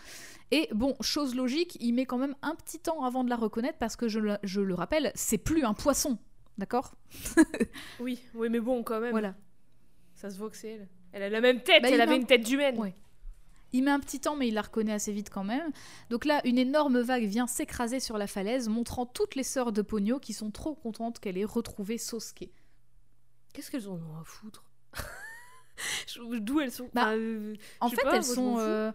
Et 0.51 0.69
bon, 0.73 0.97
chose 1.03 1.35
logique, 1.35 1.77
il 1.81 1.93
met 1.93 2.07
quand 2.07 2.17
même 2.17 2.35
un 2.41 2.55
petit 2.55 2.79
temps 2.79 3.05
avant 3.05 3.23
de 3.23 3.29
la 3.29 3.37
reconnaître 3.37 3.77
parce 3.79 3.97
que 3.97 4.09
je 4.09 4.21
le, 4.21 4.39
je 4.43 4.63
le 4.63 4.75
rappelle, 4.75 5.13
c'est 5.15 5.37
plus 5.39 5.65
un 5.65 5.75
poisson. 5.75 6.19
D'accord? 6.57 6.95
Oui, 8.01 8.21
oui, 8.35 8.49
mais 8.49 8.61
bon, 8.61 8.83
quand 8.83 9.01
même. 9.01 9.11
Voilà. 9.11 9.35
Ça 10.15 10.31
se 10.31 10.39
voit 10.39 10.49
que 10.49 10.57
c'est 10.57 10.69
elle. 10.71 10.89
Elle 11.13 11.23
a 11.25 11.29
la 11.29 11.41
même 11.43 11.61
tête, 11.61 11.83
Bah, 11.83 11.91
elle 11.93 12.01
avait 12.01 12.17
une 12.17 12.27
tête 12.27 12.43
d'humaine. 12.45 12.79
Ouais. 12.79 12.95
Il 13.73 13.83
met 13.85 13.91
un 13.91 14.01
petit 14.01 14.21
temps, 14.21 14.37
mais 14.37 14.49
il 14.49 14.55
la 14.55 14.63
reconnaît 14.63 14.93
assez 14.93 15.13
vite 15.13 15.29
quand 15.31 15.45
même. 15.45 15.73
Donc 16.09 16.25
là, 16.25 16.41
une 16.47 16.59
énorme 16.59 17.01
vague 17.01 17.25
vient 17.25 17.47
s'écraser 17.49 17.99
sur 18.01 18.17
la 18.17 18.27
falaise, 18.29 18.69
montrant 18.69 19.05
toutes 19.05 19.35
les 19.35 19.43
sœurs 19.43 19.73
de 19.73 19.83
Pogno 19.83 20.19
qui 20.21 20.33
sont 20.33 20.51
trop 20.53 20.75
contentes 20.75 21.19
qu'elle 21.19 21.37
ait 21.37 21.45
retrouvé 21.45 21.99
Sosuke. 21.99 22.49
Qu'est-ce 23.55 23.71
qu'elles 23.71 23.89
en 23.89 23.95
ont 23.95 24.21
à 24.21 24.25
foutre 24.25 24.65
D'où 26.41 26.61
elles 26.61 26.71
sont 26.73 26.91
Bah, 26.93 27.13
euh, 27.13 27.55
En 27.81 27.89
fait, 27.89 28.03
pas, 28.03 28.17
elles 28.17 28.25
sont. 28.25 28.59
euh, 28.59 28.93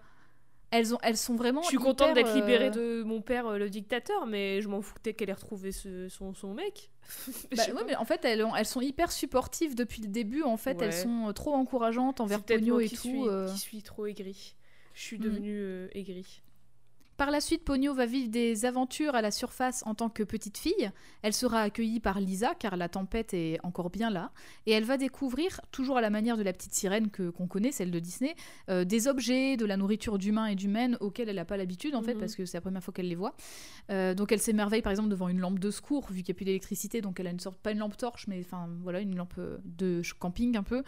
elles, 0.72 0.94
ont, 0.94 1.00
elles 1.02 1.18
sont 1.18 1.36
vraiment. 1.36 1.62
Je 1.64 1.68
suis 1.70 1.78
contente 1.78 2.14
d'être 2.14 2.34
libérée 2.36 2.68
euh, 2.68 3.00
de 3.00 3.04
mon 3.04 3.22
père, 3.22 3.58
le 3.58 3.70
dictateur, 3.70 4.26
mais 4.28 4.62
je 4.62 4.70
m'en 4.70 4.82
foutais 4.82 5.14
qu'elle 5.14 5.30
ait 5.30 5.34
retrouvé 5.34 5.72
ce- 5.72 6.08
son, 6.10 6.34
son 6.34 6.54
mec. 6.54 6.92
Bah 7.58 7.64
ouais, 7.74 7.84
mais 7.88 7.96
en 7.96 8.06
fait, 8.06 8.24
elles, 8.26 8.46
elles 8.56 8.66
sont 8.66 8.82
hyper 8.82 9.12
supportives 9.12 9.74
depuis 9.76 10.02
le 10.04 10.08
début. 10.10 10.44
En 10.44 10.58
fait, 10.58 10.82
elles 10.82 10.94
sont 10.94 11.32
trop 11.34 11.56
encourageantes 11.56 12.20
envers 12.22 12.44
Pogno 12.44 12.76
moi 12.76 12.84
et 12.84 12.88
qui 12.88 12.96
tout. 12.96 13.02
Suis, 13.02 13.54
qui 13.54 13.60
suis 13.60 13.82
trop 13.84 14.06
aigrie. 14.06 14.56
Je 14.94 15.02
suis 15.02 15.18
Mhm. 15.18 15.24
devenue 15.24 15.60
euh, 15.62 15.88
aigrie. 15.94 16.42
Par 17.20 17.32
la 17.32 17.42
suite, 17.42 17.66
Pogno 17.66 17.94
va 17.94 18.06
vivre 18.06 18.30
des 18.30 18.64
aventures 18.64 19.14
à 19.14 19.22
la 19.22 19.30
surface 19.30 19.84
en 19.86 19.94
tant 19.94 20.08
que 20.08 20.24
petite 20.24 20.58
fille. 20.58 20.90
Elle 21.22 21.34
sera 21.34 21.64
accueillie 21.64 22.00
par 22.00 22.22
Lisa, 22.22 22.56
car 22.58 22.78
la 22.78 22.88
tempête 22.88 23.34
est 23.34 23.60
encore 23.62 23.90
bien 23.90 24.10
là. 24.10 24.32
Et 24.66 24.72
elle 24.72 24.86
va 24.86 24.96
découvrir, 24.96 25.60
toujours 25.74 25.98
à 25.98 26.02
la 26.02 26.10
manière 26.10 26.38
de 26.38 26.44
la 26.44 26.54
petite 26.54 26.74
sirène 26.74 27.10
que 27.10 27.30
qu'on 27.30 27.46
connaît, 27.46 27.74
celle 27.74 27.92
de 27.92 28.00
Disney, 28.00 28.36
euh, 28.70 28.86
des 28.86 29.10
objets, 29.10 29.58
de 29.58 29.66
la 29.66 29.76
nourriture 29.76 30.18
d'humains 30.18 30.46
et 30.46 30.56
d'humaines 30.56 30.96
auxquels 31.02 31.28
elle 31.28 31.36
n'a 31.36 31.44
pas 31.44 31.58
l'habitude, 31.58 31.94
en 31.94 32.02
fait, 32.02 32.14
Mhm. 32.14 32.22
parce 32.22 32.36
que 32.38 32.46
c'est 32.46 32.56
la 32.56 32.62
première 32.62 32.82
fois 32.82 32.94
qu'elle 32.94 33.10
les 33.10 33.16
voit. 33.16 33.36
Euh, 33.92 34.14
donc 34.14 34.32
elle 34.32 34.40
s'émerveille, 34.40 34.82
par 34.82 34.92
exemple, 34.92 35.10
devant 35.10 35.28
une 35.28 35.42
lampe 35.42 35.60
de 35.60 35.72
secours, 35.72 36.08
vu 36.10 36.24
qu'il 36.24 36.32
n'y 36.32 36.38
a 36.38 36.40
plus 36.40 36.46
d'électricité. 36.46 37.02
Donc 37.02 37.20
elle 37.20 37.28
a 37.28 37.32
une 37.32 37.42
sorte, 37.42 37.58
pas 37.58 37.72
une 37.72 37.80
lampe 37.80 37.98
torche, 37.98 38.28
mais 38.28 38.40
enfin, 38.40 38.70
voilà, 38.82 39.02
une 39.02 39.18
lampe 39.18 39.34
euh, 39.40 39.58
de 39.66 40.02
camping 40.20 40.56
un 40.56 40.64
peu. 40.64 40.84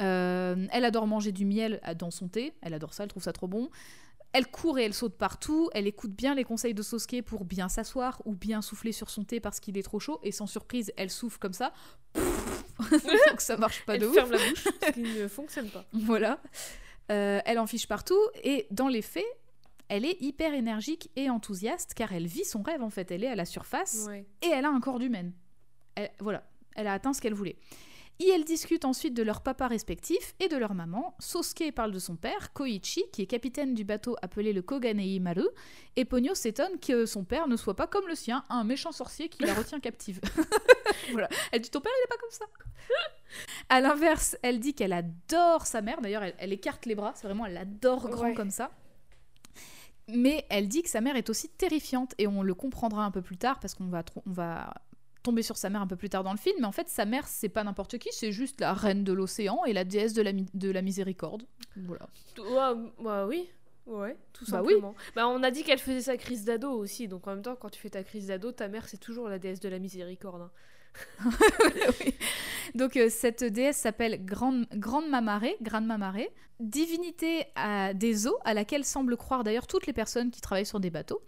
Euh, 0.00 0.66
elle 0.72 0.84
adore 0.84 1.06
manger 1.06 1.30
du 1.30 1.44
miel 1.44 1.80
dans 1.96 2.10
son 2.10 2.26
thé. 2.26 2.54
Elle 2.60 2.74
adore 2.74 2.92
ça, 2.92 3.04
elle 3.04 3.08
trouve 3.08 3.22
ça 3.22 3.32
trop 3.32 3.46
bon. 3.46 3.70
Elle 4.36 4.48
court 4.48 4.78
et 4.78 4.84
elle 4.84 4.92
saute 4.92 5.16
partout. 5.16 5.70
Elle 5.72 5.86
écoute 5.86 6.10
bien 6.12 6.34
les 6.34 6.44
conseils 6.44 6.74
de 6.74 6.82
Sosuke 6.82 7.22
pour 7.24 7.46
bien 7.46 7.70
s'asseoir 7.70 8.20
ou 8.26 8.34
bien 8.34 8.60
souffler 8.60 8.92
sur 8.92 9.08
son 9.08 9.24
thé 9.24 9.40
parce 9.40 9.60
qu'il 9.60 9.78
est 9.78 9.82
trop 9.82 9.98
chaud. 9.98 10.20
Et 10.22 10.30
sans 10.30 10.46
surprise, 10.46 10.92
elle 10.98 11.08
souffle 11.08 11.38
comme 11.38 11.54
ça. 11.54 11.72
Donc 13.30 13.40
ça 13.40 13.56
marche 13.56 13.84
pas 13.86 13.94
Elle 13.94 14.02
de 14.02 14.06
ouf. 14.08 14.14
ferme 14.14 14.32
la 14.32 14.36
bouche, 14.38 14.64
ce 14.86 14.90
qui 14.92 15.00
ne 15.00 15.26
fonctionne 15.26 15.70
pas. 15.70 15.86
Voilà. 15.94 16.38
Euh, 17.10 17.40
elle 17.46 17.58
en 17.58 17.66
fiche 17.66 17.88
partout. 17.88 18.18
Et 18.44 18.66
dans 18.70 18.88
les 18.88 19.00
faits, 19.00 19.24
elle 19.88 20.04
est 20.04 20.20
hyper 20.20 20.52
énergique 20.52 21.10
et 21.16 21.30
enthousiaste 21.30 21.94
car 21.94 22.12
elle 22.12 22.26
vit 22.26 22.44
son 22.44 22.60
rêve 22.60 22.82
en 22.82 22.90
fait. 22.90 23.10
Elle 23.10 23.24
est 23.24 23.28
à 23.30 23.36
la 23.36 23.46
surface 23.46 24.04
Ouais. 24.06 24.26
et 24.42 24.48
elle 24.48 24.66
a 24.66 24.68
un 24.70 24.80
corps 24.80 24.98
d'humaine. 24.98 25.32
Voilà, 26.20 26.46
elle 26.74 26.88
a 26.88 26.92
atteint 26.92 27.14
ce 27.14 27.22
qu'elle 27.22 27.32
voulait. 27.32 27.56
Et 28.18 28.28
elles 28.30 28.44
discutent 28.44 28.86
ensuite 28.86 29.12
de 29.12 29.22
leurs 29.22 29.42
papas 29.42 29.68
respectifs 29.68 30.34
et 30.40 30.48
de 30.48 30.56
leur 30.56 30.72
maman. 30.72 31.14
Sosuke 31.18 31.70
parle 31.74 31.92
de 31.92 31.98
son 31.98 32.16
père, 32.16 32.52
Koichi, 32.54 33.04
qui 33.12 33.20
est 33.22 33.26
capitaine 33.26 33.74
du 33.74 33.84
bateau 33.84 34.16
appelé 34.22 34.54
le 34.54 34.62
Koganei 34.62 35.20
Maru, 35.20 35.46
et 35.96 36.06
Ponyo 36.06 36.34
s'étonne 36.34 36.78
que 36.80 37.04
son 37.04 37.24
père 37.24 37.46
ne 37.46 37.56
soit 37.56 37.76
pas 37.76 37.86
comme 37.86 38.08
le 38.08 38.14
sien, 38.14 38.42
un 38.48 38.64
méchant 38.64 38.92
sorcier 38.92 39.28
qui 39.28 39.42
la 39.44 39.52
retient 39.54 39.80
captive. 39.80 40.20
voilà. 41.12 41.28
Elle 41.52 41.60
dit 41.60 41.70
ton 41.70 41.80
père 41.80 41.92
il 42.00 42.04
est 42.04 42.08
pas 42.08 42.20
comme 42.20 42.30
ça. 42.30 42.46
À 43.68 43.80
l'inverse, 43.80 44.36
elle 44.42 44.60
dit 44.60 44.72
qu'elle 44.72 44.92
adore 44.94 45.66
sa 45.66 45.82
mère. 45.82 46.00
D'ailleurs, 46.00 46.22
elle, 46.22 46.34
elle 46.38 46.52
écarte 46.52 46.86
les 46.86 46.94
bras. 46.94 47.12
C'est 47.16 47.26
vraiment, 47.26 47.44
elle 47.44 47.56
adore 47.56 48.08
grand 48.08 48.22
Ouais. 48.28 48.34
comme 48.34 48.50
ça. 48.50 48.70
Mais 50.08 50.46
elle 50.48 50.68
dit 50.68 50.82
que 50.84 50.88
sa 50.88 51.00
mère 51.00 51.16
est 51.16 51.28
aussi 51.28 51.48
terrifiante 51.48 52.14
et 52.18 52.28
on 52.28 52.42
le 52.42 52.54
comprendra 52.54 53.04
un 53.04 53.10
peu 53.10 53.22
plus 53.22 53.36
tard 53.36 53.58
parce 53.58 53.74
qu'on 53.74 53.88
va, 53.88 54.04
on 54.24 54.30
va 54.30 54.72
tomber 55.26 55.42
sur 55.42 55.56
sa 55.56 55.68
mère 55.70 55.80
un 55.82 55.86
peu 55.86 55.96
plus 55.96 56.08
tard 56.08 56.24
dans 56.24 56.32
le 56.32 56.38
film. 56.38 56.56
Mais 56.60 56.66
en 56.66 56.72
fait, 56.72 56.88
sa 56.88 57.04
mère, 57.04 57.26
c'est 57.28 57.48
pas 57.48 57.64
n'importe 57.64 57.98
qui, 57.98 58.08
c'est 58.12 58.32
juste 58.32 58.60
la 58.60 58.72
reine 58.72 59.04
de 59.04 59.12
l'océan 59.12 59.64
et 59.66 59.72
la 59.72 59.84
déesse 59.84 60.14
de 60.14 60.22
la, 60.22 60.32
mi- 60.32 60.46
de 60.54 60.70
la 60.70 60.82
miséricorde. 60.82 61.42
Voilà. 61.76 62.08
Ouais, 62.38 62.80
bah 63.02 63.26
oui. 63.26 63.48
Ouais, 63.86 64.16
tout 64.32 64.44
Bah 64.48 64.62
oui. 64.62 64.72
simplement. 64.72 64.94
Bah 65.14 65.28
on 65.28 65.42
a 65.44 65.50
dit 65.52 65.62
qu'elle 65.62 65.78
faisait 65.78 66.00
sa 66.00 66.16
crise 66.16 66.44
d'ado 66.44 66.72
aussi, 66.72 67.06
donc 67.06 67.26
en 67.28 67.30
même 67.30 67.42
temps, 67.42 67.54
quand 67.54 67.70
tu 67.70 67.80
fais 67.80 67.90
ta 67.90 68.02
crise 68.02 68.26
d'ado, 68.26 68.50
ta 68.50 68.66
mère 68.66 68.88
c'est 68.88 68.96
toujours 68.98 69.28
la 69.28 69.38
déesse 69.38 69.60
de 69.60 69.68
la 69.68 69.78
miséricorde. 69.78 70.42
hein. 70.42 70.50
Oui. 71.24 72.14
Donc 72.74 72.96
euh, 72.96 73.08
cette 73.08 73.44
déesse 73.44 73.76
s'appelle 73.78 74.24
Grande, 74.24 74.66
Grande 74.74 75.08
Mamaré, 75.08 75.56
Grande 75.62 75.88
divinité 76.58 77.44
à 77.54 77.92
des 77.94 78.26
eaux 78.26 78.38
à 78.44 78.54
laquelle 78.54 78.84
semblent 78.84 79.16
croire 79.16 79.44
d'ailleurs 79.44 79.66
toutes 79.66 79.86
les 79.86 79.92
personnes 79.92 80.30
qui 80.30 80.40
travaillent 80.40 80.66
sur 80.66 80.80
des 80.80 80.90
bateaux. 80.90 81.20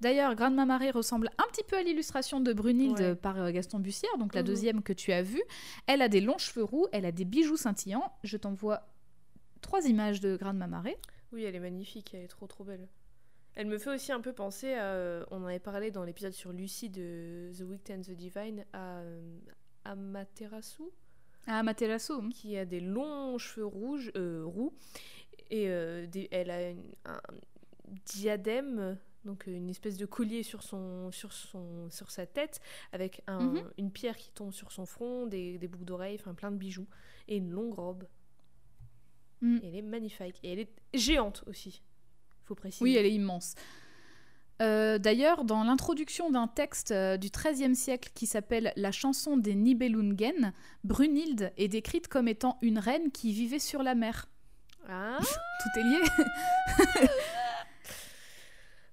D'ailleurs, 0.00 0.34
Grande 0.36 0.54
Mamaré 0.54 0.90
ressemble 0.90 1.28
un 1.38 1.44
petit 1.50 1.64
peu 1.64 1.76
à 1.76 1.82
l'illustration 1.82 2.40
de 2.40 2.52
Brunhilde 2.52 3.00
Ouais. 3.00 3.14
par 3.16 3.36
euh, 3.40 3.50
Gaston 3.50 3.78
Bussière, 3.80 4.16
donc 4.18 4.34
la 4.34 4.42
Mhm. 4.42 4.46
deuxième 4.46 4.82
que 4.82 4.92
tu 4.92 5.12
as 5.12 5.22
vue. 5.22 5.42
Elle 5.86 6.02
a 6.02 6.08
des 6.08 6.20
longs 6.20 6.38
cheveux 6.38 6.64
roux, 6.64 6.86
elle 6.92 7.04
a 7.04 7.12
des 7.12 7.24
bijoux 7.24 7.56
scintillants. 7.56 8.12
Je 8.22 8.36
t'envoie 8.36 8.82
trois 9.60 9.86
images 9.86 10.20
de 10.20 10.36
Grande 10.36 10.58
Mamaré. 10.58 10.96
Oui, 11.32 11.42
elle 11.44 11.56
est 11.56 11.60
magnifique, 11.60 12.12
elle 12.14 12.22
est 12.22 12.28
trop 12.28 12.46
trop 12.46 12.62
belle. 12.64 12.86
Elle 13.56 13.66
me 13.68 13.78
fait 13.78 13.90
aussi 13.90 14.12
un 14.12 14.20
peu 14.20 14.32
penser 14.32 14.74
à. 14.74 14.84
euh, 14.94 15.24
on 15.30 15.42
en 15.42 15.46
avait 15.46 15.58
parlé 15.58 15.90
dans 15.90 16.04
l'épisode 16.04 16.32
sur 16.32 16.52
Lucie 16.52 16.90
de 16.90 17.50
The 17.58 17.62
Wicked 17.62 17.98
and 17.98 18.02
the 18.02 18.10
Divine, 18.16 18.64
à 18.72 18.98
euh, 18.98 19.38
Amaterasu, 19.84 20.82
Materasso. 21.46 22.20
hein. 22.20 22.28
qui 22.30 22.56
a 22.58 22.64
des 22.66 22.80
longs 22.80 23.38
cheveux 23.38 23.66
rouges, 23.66 24.12
euh, 24.16 24.44
roux, 24.44 24.74
et 25.50 25.68
euh, 25.70 26.06
des- 26.06 26.28
elle 26.30 26.50
a 26.50 26.70
une- 26.70 26.92
un 27.06 27.20
diadème, 28.04 28.98
donc 29.24 29.46
une 29.46 29.70
espèce 29.70 29.96
de 29.96 30.04
collier 30.06 30.42
sur, 30.42 30.62
son, 30.62 31.10
sur, 31.10 31.32
son, 31.32 31.88
sur 31.90 32.10
sa 32.10 32.26
tête, 32.26 32.60
avec 32.92 33.22
un- 33.26 33.40
Mhm. 33.40 33.70
une 33.78 33.90
pierre 33.90 34.16
qui 34.16 34.30
tombe 34.32 34.52
sur 34.52 34.70
son 34.70 34.84
front, 34.86 35.26
des, 35.26 35.56
des 35.58 35.66
boucles 35.68 35.84
d'oreilles, 35.84 36.16
enfin 36.20 36.34
plein 36.34 36.50
de 36.52 36.56
bijoux, 36.58 36.86
et 37.26 37.36
une 37.36 37.50
longue 37.50 37.74
robe. 37.74 38.04
Mm. 39.40 39.58
Et 39.62 39.68
elle 39.68 39.74
est 39.76 39.82
magnifique. 39.82 40.38
Et 40.42 40.52
elle 40.52 40.58
est 40.60 40.72
géante 40.94 41.42
aussi, 41.46 41.82
faut 42.46 42.54
préciser. 42.54 42.82
Oui, 42.82 42.96
elle 42.96 43.06
est 43.06 43.12
immense. 43.12 43.54
Euh, 44.62 44.98
D'ailleurs, 44.98 45.44
dans 45.44 45.64
l'introduction 45.64 46.30
d'un 46.30 46.46
texte 46.46 46.90
euh, 46.90 47.16
du 47.18 47.28
XIIIe 47.28 47.76
siècle 47.76 48.10
qui 48.14 48.26
s'appelle 48.26 48.72
La 48.76 48.90
chanson 48.92 49.36
des 49.36 49.54
Nibelungen, 49.54 50.52
Brunhilde 50.84 51.52
est 51.58 51.68
décrite 51.68 52.08
comme 52.08 52.28
étant 52.28 52.56
une 52.62 52.78
reine 52.78 53.10
qui 53.10 53.32
vivait 53.32 53.58
sur 53.58 53.82
la 53.82 53.94
mer. 53.94 54.28
Ah, 54.88 55.18
Tout 55.20 55.80
est 55.80 55.82
lié. 55.82 57.08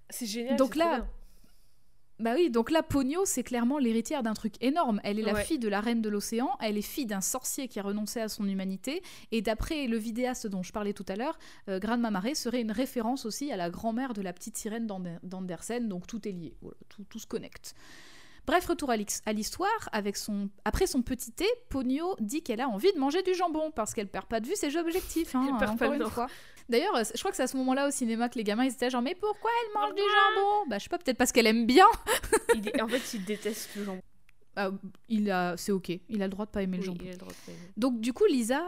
c'est 0.09 0.25
génial. 0.25 0.57
Donc 0.57 0.75
là. 0.75 1.05
Bah 2.23 2.31
oui, 2.35 2.49
donc 2.49 2.71
là, 2.71 2.83
Pogno, 2.83 3.25
c'est 3.25 3.43
clairement 3.43 3.77
l'héritière 3.79 4.23
d'un 4.23 4.33
truc 4.33 4.53
énorme. 4.61 5.01
Elle 5.03 5.19
est 5.19 5.23
la 5.23 5.33
Ouais. 5.33 5.43
fille 5.43 5.59
de 5.59 5.67
la 5.67 5.81
reine 5.81 6.01
de 6.01 6.07
l'océan, 6.07 6.49
elle 6.61 6.77
est 6.77 6.81
fille 6.81 7.05
d'un 7.05 7.19
sorcier 7.19 7.67
qui 7.67 7.79
a 7.79 7.83
renoncé 7.83 8.21
à 8.21 8.29
son 8.29 8.47
humanité, 8.47 9.03
et 9.33 9.41
d'après 9.41 9.87
le 9.87 9.97
vidéaste 9.97 10.47
dont 10.47 10.63
je 10.63 10.71
parlais 10.71 10.93
tout 10.93 11.05
à 11.09 11.17
l'heure, 11.17 11.37
euh, 11.67 11.79
Grande 11.79 11.99
Mamaré 11.99 12.33
serait 12.33 12.61
une 12.61 12.71
référence 12.71 13.25
aussi 13.25 13.51
à 13.51 13.57
la 13.57 13.69
grand-mère 13.69 14.13
de 14.13 14.21
la 14.21 14.31
petite 14.31 14.57
sirène 14.57 14.87
d'Ander- 14.87 15.19
d'Andersen, 15.21 15.89
donc 15.89 16.07
tout 16.07 16.25
est 16.25 16.31
lié, 16.31 16.53
Voilà, 16.61 16.77
tout, 16.87 17.03
tout 17.09 17.19
se 17.19 17.27
connecte. 17.27 17.75
Bref, 18.45 18.65
retour 18.65 18.89
à 18.89 18.97
l'histoire. 18.97 19.89
Avec 19.93 20.17
son... 20.17 20.49
Après 20.65 20.85
son 20.85 21.01
petit 21.01 21.31
thé, 21.31 21.45
Pogno 21.69 22.15
dit 22.19 22.41
qu'elle 22.43 22.59
a 22.59 22.67
envie 22.67 22.91
de 22.91 22.99
manger 22.99 23.21
du 23.23 23.33
jambon 23.33 23.71
parce 23.71 23.93
qu'elle 23.93 24.09
perd 24.09 24.25
pas 24.25 24.41
de 24.41 24.47
vue 24.47 24.55
ses 24.57 24.75
objectifs. 24.75 25.33
hein, 25.33 25.47
Elle 25.49 25.57
perd 25.65 25.77
pas 25.79 25.95
une 25.95 26.03
fois. 26.09 26.27
D'ailleurs, 26.69 26.93
je 27.03 27.19
crois 27.19 27.31
que 27.31 27.37
c'est 27.37 27.43
à 27.43 27.47
ce 27.47 27.57
moment-là 27.57 27.87
au 27.87 27.91
cinéma 27.91 28.29
que 28.29 28.37
les 28.37 28.43
gamins 28.43 28.63
ils 28.65 28.71
étaient 28.71 28.89
genre 28.89 29.01
mais 29.01 29.15
pourquoi 29.15 29.51
elle 29.65 29.73
mange 29.81 29.93
du 29.95 30.01
Jambon 30.01 30.69
Bah 30.69 30.77
je 30.77 30.83
sais 30.83 30.89
pas, 30.89 30.97
peut-être 30.97 31.17
parce 31.17 31.31
qu'elle 31.31 31.47
aime 31.47 31.65
bien. 31.65 31.85
Il 32.55 32.67
est- 32.69 32.81
En 32.81 32.87
fait, 32.87 33.13
il 33.13 33.25
déteste 33.25 33.75
le 33.75 33.83
jambon. 33.85 34.01
Ah, 34.55 34.69
il 35.09 35.31
a, 35.31 35.57
c'est 35.57 35.71
ok, 35.71 35.89
il 36.09 36.21
a 36.21 36.25
le 36.25 36.29
droit 36.29 36.45
de 36.45 36.51
pas 36.51 36.61
aimer 36.61 36.77
le 36.77 36.83
jambon. 36.83 36.99
il 37.03 37.09
a 37.09 37.13
le 37.13 37.17
droit 37.17 37.31
de 37.31 37.37
pas 37.37 37.51
aimer. 37.51 37.71
Donc 37.75 37.99
du 38.01 38.13
coup, 38.13 38.25
Lisa, 38.27 38.61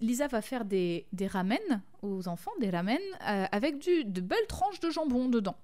Lisa 0.00 0.26
va 0.26 0.42
faire 0.42 0.64
des, 0.64 1.06
des 1.12 1.28
ramen 1.28 1.82
aux 2.02 2.26
enfants, 2.26 2.50
des 2.58 2.68
ramen 2.68 2.98
euh, 3.28 3.46
avec 3.52 3.78
du, 3.78 4.04
de 4.04 4.20
belles 4.20 4.46
tranches 4.48 4.80
de 4.80 4.90
jambon 4.90 5.28
dedans. 5.28 5.54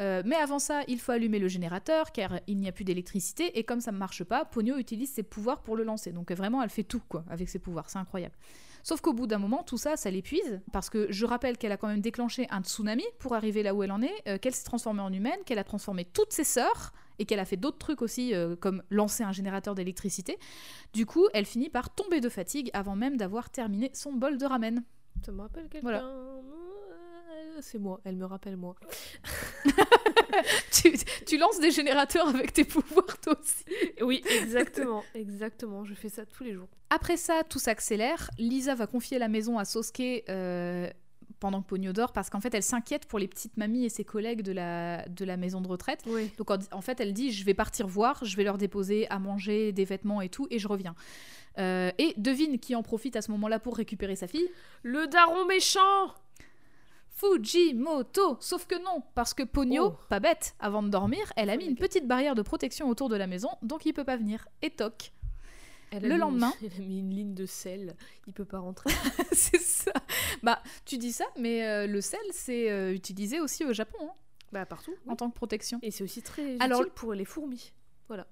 Euh, 0.00 0.22
mais 0.26 0.36
avant 0.36 0.58
ça, 0.58 0.82
il 0.86 1.00
faut 1.00 1.12
allumer 1.12 1.38
le 1.38 1.48
générateur 1.48 2.12
car 2.12 2.40
il 2.46 2.58
n'y 2.58 2.68
a 2.68 2.72
plus 2.72 2.84
d'électricité 2.84 3.58
et 3.58 3.64
comme 3.64 3.80
ça 3.80 3.90
ne 3.90 3.96
marche 3.96 4.22
pas, 4.22 4.44
Pogno 4.44 4.76
utilise 4.76 5.10
ses 5.10 5.22
pouvoirs 5.22 5.62
pour 5.62 5.76
le 5.76 5.84
lancer. 5.84 6.12
Donc 6.12 6.30
vraiment, 6.32 6.62
elle 6.62 6.68
fait 6.68 6.82
tout 6.82 7.00
quoi 7.08 7.24
avec 7.30 7.48
ses 7.48 7.60
pouvoirs, 7.60 7.88
c'est 7.88 7.98
incroyable. 7.98 8.34
Sauf 8.84 9.00
qu'au 9.00 9.14
bout 9.14 9.26
d'un 9.26 9.38
moment, 9.38 9.62
tout 9.62 9.78
ça, 9.78 9.96
ça 9.96 10.10
l'épuise 10.10 10.60
parce 10.70 10.90
que 10.90 11.10
je 11.10 11.24
rappelle 11.24 11.56
qu'elle 11.56 11.72
a 11.72 11.78
quand 11.78 11.88
même 11.88 12.02
déclenché 12.02 12.46
un 12.50 12.62
tsunami 12.62 13.02
pour 13.18 13.34
arriver 13.34 13.62
là 13.62 13.74
où 13.74 13.82
elle 13.82 13.90
en 13.90 14.02
est, 14.02 14.12
euh, 14.28 14.36
qu'elle 14.36 14.54
s'est 14.54 14.64
transformée 14.64 15.00
en 15.00 15.10
humaine, 15.10 15.38
qu'elle 15.46 15.58
a 15.58 15.64
transformé 15.64 16.04
toutes 16.04 16.34
ses 16.34 16.44
sœurs 16.44 16.92
et 17.18 17.24
qu'elle 17.24 17.40
a 17.40 17.46
fait 17.46 17.56
d'autres 17.56 17.78
trucs 17.78 18.02
aussi 18.02 18.34
euh, 18.34 18.56
comme 18.56 18.82
lancer 18.90 19.22
un 19.24 19.32
générateur 19.32 19.74
d'électricité. 19.74 20.38
Du 20.92 21.06
coup, 21.06 21.26
elle 21.32 21.46
finit 21.46 21.70
par 21.70 21.94
tomber 21.94 22.20
de 22.20 22.28
fatigue 22.28 22.68
avant 22.74 22.94
même 22.94 23.16
d'avoir 23.16 23.48
terminé 23.48 23.90
son 23.94 24.12
bol 24.12 24.36
de 24.36 24.44
ramen. 24.44 24.84
Ça 25.24 25.32
me 25.32 25.40
rappelle 25.40 25.70
quelqu'un. 25.70 25.80
Voilà. 25.80 26.04
Euh, 26.04 26.40
C'est 27.60 27.78
moi, 27.78 28.00
elle 28.04 28.16
me 28.16 28.26
rappelle 28.26 28.58
moi. 28.58 28.74
tu, 30.72 30.92
tu 31.26 31.38
lances 31.38 31.60
des 31.60 31.70
générateurs 31.70 32.28
avec 32.28 32.52
tes 32.52 32.64
pouvoirs 32.64 33.18
toi 33.20 33.36
aussi. 33.40 33.64
Oui, 34.02 34.22
exactement, 34.30 35.02
exactement. 35.14 35.84
Je 35.84 35.94
fais 35.94 36.08
ça 36.08 36.24
tous 36.26 36.44
les 36.44 36.54
jours. 36.54 36.68
Après 36.90 37.16
ça, 37.16 37.42
tout 37.48 37.58
s'accélère. 37.58 38.30
Lisa 38.38 38.74
va 38.74 38.86
confier 38.86 39.18
la 39.18 39.28
maison 39.28 39.58
à 39.58 39.64
Sosuke 39.64 40.24
euh, 40.28 40.88
pendant 41.40 41.62
que 41.62 41.66
Pogno 41.66 41.92
dort 41.92 42.12
parce 42.12 42.30
qu'en 42.30 42.40
fait, 42.40 42.54
elle 42.54 42.62
s'inquiète 42.62 43.06
pour 43.06 43.18
les 43.18 43.28
petites 43.28 43.56
mamies 43.56 43.84
et 43.84 43.88
ses 43.88 44.04
collègues 44.04 44.42
de 44.42 44.52
la, 44.52 45.06
de 45.08 45.24
la 45.24 45.36
maison 45.36 45.60
de 45.60 45.68
retraite. 45.68 46.02
Oui. 46.06 46.30
Donc 46.38 46.50
en, 46.50 46.58
en 46.70 46.80
fait, 46.80 47.00
elle 47.00 47.12
dit 47.12 47.32
je 47.32 47.44
vais 47.44 47.54
partir 47.54 47.86
voir, 47.86 48.24
je 48.24 48.36
vais 48.36 48.44
leur 48.44 48.58
déposer 48.58 49.08
à 49.10 49.18
manger, 49.18 49.72
des 49.72 49.84
vêtements 49.84 50.20
et 50.20 50.28
tout, 50.28 50.46
et 50.50 50.58
je 50.58 50.68
reviens. 50.68 50.94
Euh, 51.58 51.92
et 51.98 52.14
devine 52.16 52.58
qui 52.58 52.74
en 52.74 52.82
profite 52.82 53.14
à 53.16 53.22
ce 53.22 53.30
moment-là 53.30 53.60
pour 53.60 53.76
récupérer 53.76 54.16
sa 54.16 54.26
fille? 54.26 54.50
Le 54.82 55.06
daron 55.06 55.44
méchant 55.46 56.14
Fujimoto 57.32 58.36
Sauf 58.40 58.66
que 58.66 58.74
non, 58.82 59.02
parce 59.14 59.34
que 59.34 59.42
Pogno, 59.42 59.86
Oh. 59.94 59.96
pas 60.08 60.20
bête, 60.20 60.54
avant 60.60 60.82
de 60.82 60.88
dormir, 60.88 61.32
elle 61.36 61.50
a 61.50 61.56
mis 61.56 61.64
une 61.66 61.76
petite 61.76 62.06
barrière 62.06 62.34
de 62.34 62.42
protection 62.42 62.88
autour 62.88 63.08
de 63.08 63.16
la 63.16 63.26
maison, 63.26 63.48
donc 63.62 63.86
il 63.86 63.92
peut 63.92 64.04
pas 64.04 64.16
venir. 64.16 64.46
Et 64.62 64.70
toc 64.70 65.12
Elle 65.90 66.02
Le 66.04 66.14
mis- 66.14 66.20
lendemain- 66.20 66.52
Elle 66.62 66.72
a 66.82 66.86
mis 66.86 66.98
une 67.00 67.10
ligne 67.14 67.34
de 67.34 67.46
sel. 67.46 67.96
Il 68.26 68.32
peut 68.32 68.44
pas 68.44 68.58
rentrer. 68.58 68.90
c'est 69.32 69.60
ça. 69.60 69.92
Bah, 70.42 70.62
tu 70.84 70.98
dis 70.98 71.12
ça, 71.12 71.24
mais 71.38 71.64
euh, 71.66 71.86
le 71.86 72.00
sel, 72.00 72.20
c'est 72.32 72.70
euh, 72.70 72.92
utilisé 72.92 73.40
aussi 73.40 73.64
au 73.64 73.72
Japon 73.72 73.98
hein, 74.02 74.12
bah, 74.52 74.66
partout. 74.66 74.94
en 75.08 75.16
tant 75.16 75.30
que 75.30 75.34
protection. 75.36 75.78
Et 75.82 75.90
c'est 75.90 76.04
aussi 76.04 76.22
très 76.22 76.58
Alors- 76.60 76.80
utile 76.82 76.92
pour 76.94 77.14
les 77.14 77.24
fourmis. 77.24 77.72
Voilà. 78.08 78.26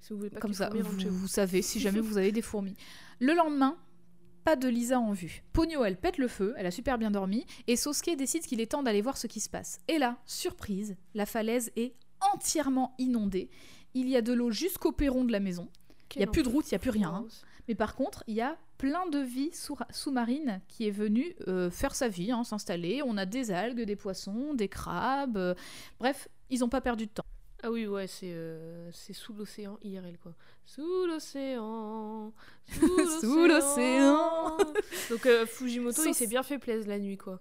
Si 0.00 0.12
vous 0.12 0.18
voulez 0.18 0.30
pas 0.30 0.40
Comme 0.40 0.52
ça, 0.52 0.68
vous 0.70 1.28
savez 1.28 1.62
si 1.62 1.80
jamais 1.80 2.00
vous 2.00 2.18
avez 2.18 2.30
des 2.32 2.42
fourmis. 2.42 2.76
Le 3.20 3.32
lendemain, 3.34 3.78
pas 4.44 4.56
de 4.56 4.68
Lisa 4.68 4.98
en 5.00 5.12
vue. 5.12 5.42
Pogno, 5.52 5.84
elle 5.84 5.96
pète 5.96 6.18
le 6.18 6.28
feu, 6.28 6.54
elle 6.56 6.66
a 6.66 6.70
super 6.70 6.98
bien 6.98 7.10
dormi, 7.10 7.44
et 7.66 7.76
Sosuke 7.76 8.16
décide 8.16 8.42
qu'il 8.46 8.60
est 8.60 8.70
temps 8.70 8.82
d'aller 8.82 9.02
voir 9.02 9.16
ce 9.16 9.26
qui 9.26 9.40
se 9.40 9.48
passe. 9.48 9.78
Et 9.88 9.98
là, 9.98 10.18
surprise, 10.26 10.96
la 11.14 11.26
falaise 11.26 11.72
est 11.76 11.94
entièrement 12.32 12.94
inondée. 12.98 13.50
Il 13.94 14.08
y 14.08 14.16
a 14.16 14.22
de 14.22 14.32
l'eau 14.32 14.50
jusqu'au 14.50 14.92
perron 14.92 15.24
de 15.24 15.32
la 15.32 15.40
maison. 15.40 15.68
Il 16.14 16.18
n'y 16.18 16.24
a 16.24 16.26
plus 16.30 16.42
de 16.42 16.48
route, 16.48 16.70
il 16.70 16.74
n'y 16.74 16.76
a 16.76 16.80
plus 16.80 16.90
rien. 16.90 17.08
hein. 17.14 17.26
Mais 17.66 17.74
par 17.74 17.94
contre, 17.96 18.22
il 18.26 18.34
y 18.34 18.40
a 18.42 18.58
plein 18.78 19.06
de 19.08 19.18
vie 19.18 19.50
sous- 19.52 19.78
sous-marine 19.90 20.60
qui 20.68 20.86
est 20.86 20.90
venue 20.90 21.34
euh, 21.48 21.70
faire 21.70 21.94
sa 21.94 22.08
vie, 22.08 22.30
hein, 22.30 22.44
s'installer. 22.44 23.00
On 23.04 23.16
a 23.16 23.24
des 23.26 23.50
algues, 23.50 23.80
des 23.80 23.96
poissons, 23.96 24.52
des 24.54 24.68
crabes. 24.68 25.36
euh, 25.38 25.54
Bref, 25.98 26.28
ils 26.50 26.60
n'ont 26.60 26.68
pas 26.68 26.80
perdu 26.82 27.06
de 27.06 27.10
temps. 27.10 27.24
Ah 27.66 27.70
oui, 27.70 27.86
ouais, 27.86 28.06
c'est 28.06 28.30
euh, 28.30 28.92
sous 28.92 29.32
l'océan 29.32 29.78
IRL, 29.82 30.18
quoi. 30.18 30.34
Sous 30.66 31.06
l'océan. 31.06 32.30
Sous 32.70 33.46
l'océan. 33.48 34.58
Donc 35.08 35.24
euh, 35.24 35.46
Fujimoto, 35.46 36.02
il 36.04 36.14
s'est 36.14 36.26
bien 36.26 36.42
fait 36.42 36.58
plaisir 36.58 36.86
la 36.86 36.98
nuit, 36.98 37.16
quoi. 37.16 37.40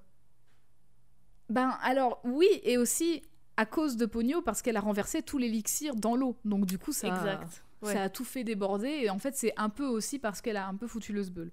Ben 1.49 1.77
alors 1.81 2.21
oui, 2.23 2.47
et 2.63 2.77
aussi 2.77 3.21
à 3.57 3.65
cause 3.65 3.97
de 3.97 4.05
Pogno, 4.05 4.41
parce 4.41 4.61
qu'elle 4.61 4.77
a 4.77 4.79
renversé 4.79 5.21
tout 5.23 5.37
l'élixir 5.37 5.93
dans 5.93 6.15
l'eau. 6.15 6.37
Donc 6.45 6.65
du 6.65 6.77
coup, 6.79 6.93
ça, 6.93 7.09
Exact. 7.09 7.61
Ouais. 7.81 7.91
ça 7.91 8.03
a 8.03 8.09
tout 8.09 8.23
fait 8.23 8.45
déborder. 8.45 8.87
Et 8.87 9.09
en 9.09 9.19
fait, 9.19 9.35
c'est 9.35 9.53
un 9.57 9.67
peu 9.67 9.85
aussi 9.85 10.19
parce 10.19 10.39
qu'elle 10.39 10.57
a 10.57 10.69
un 10.69 10.75
peu 10.75 10.87
foutu 10.87 11.11
le 11.11 11.23
sbeul. 11.23 11.51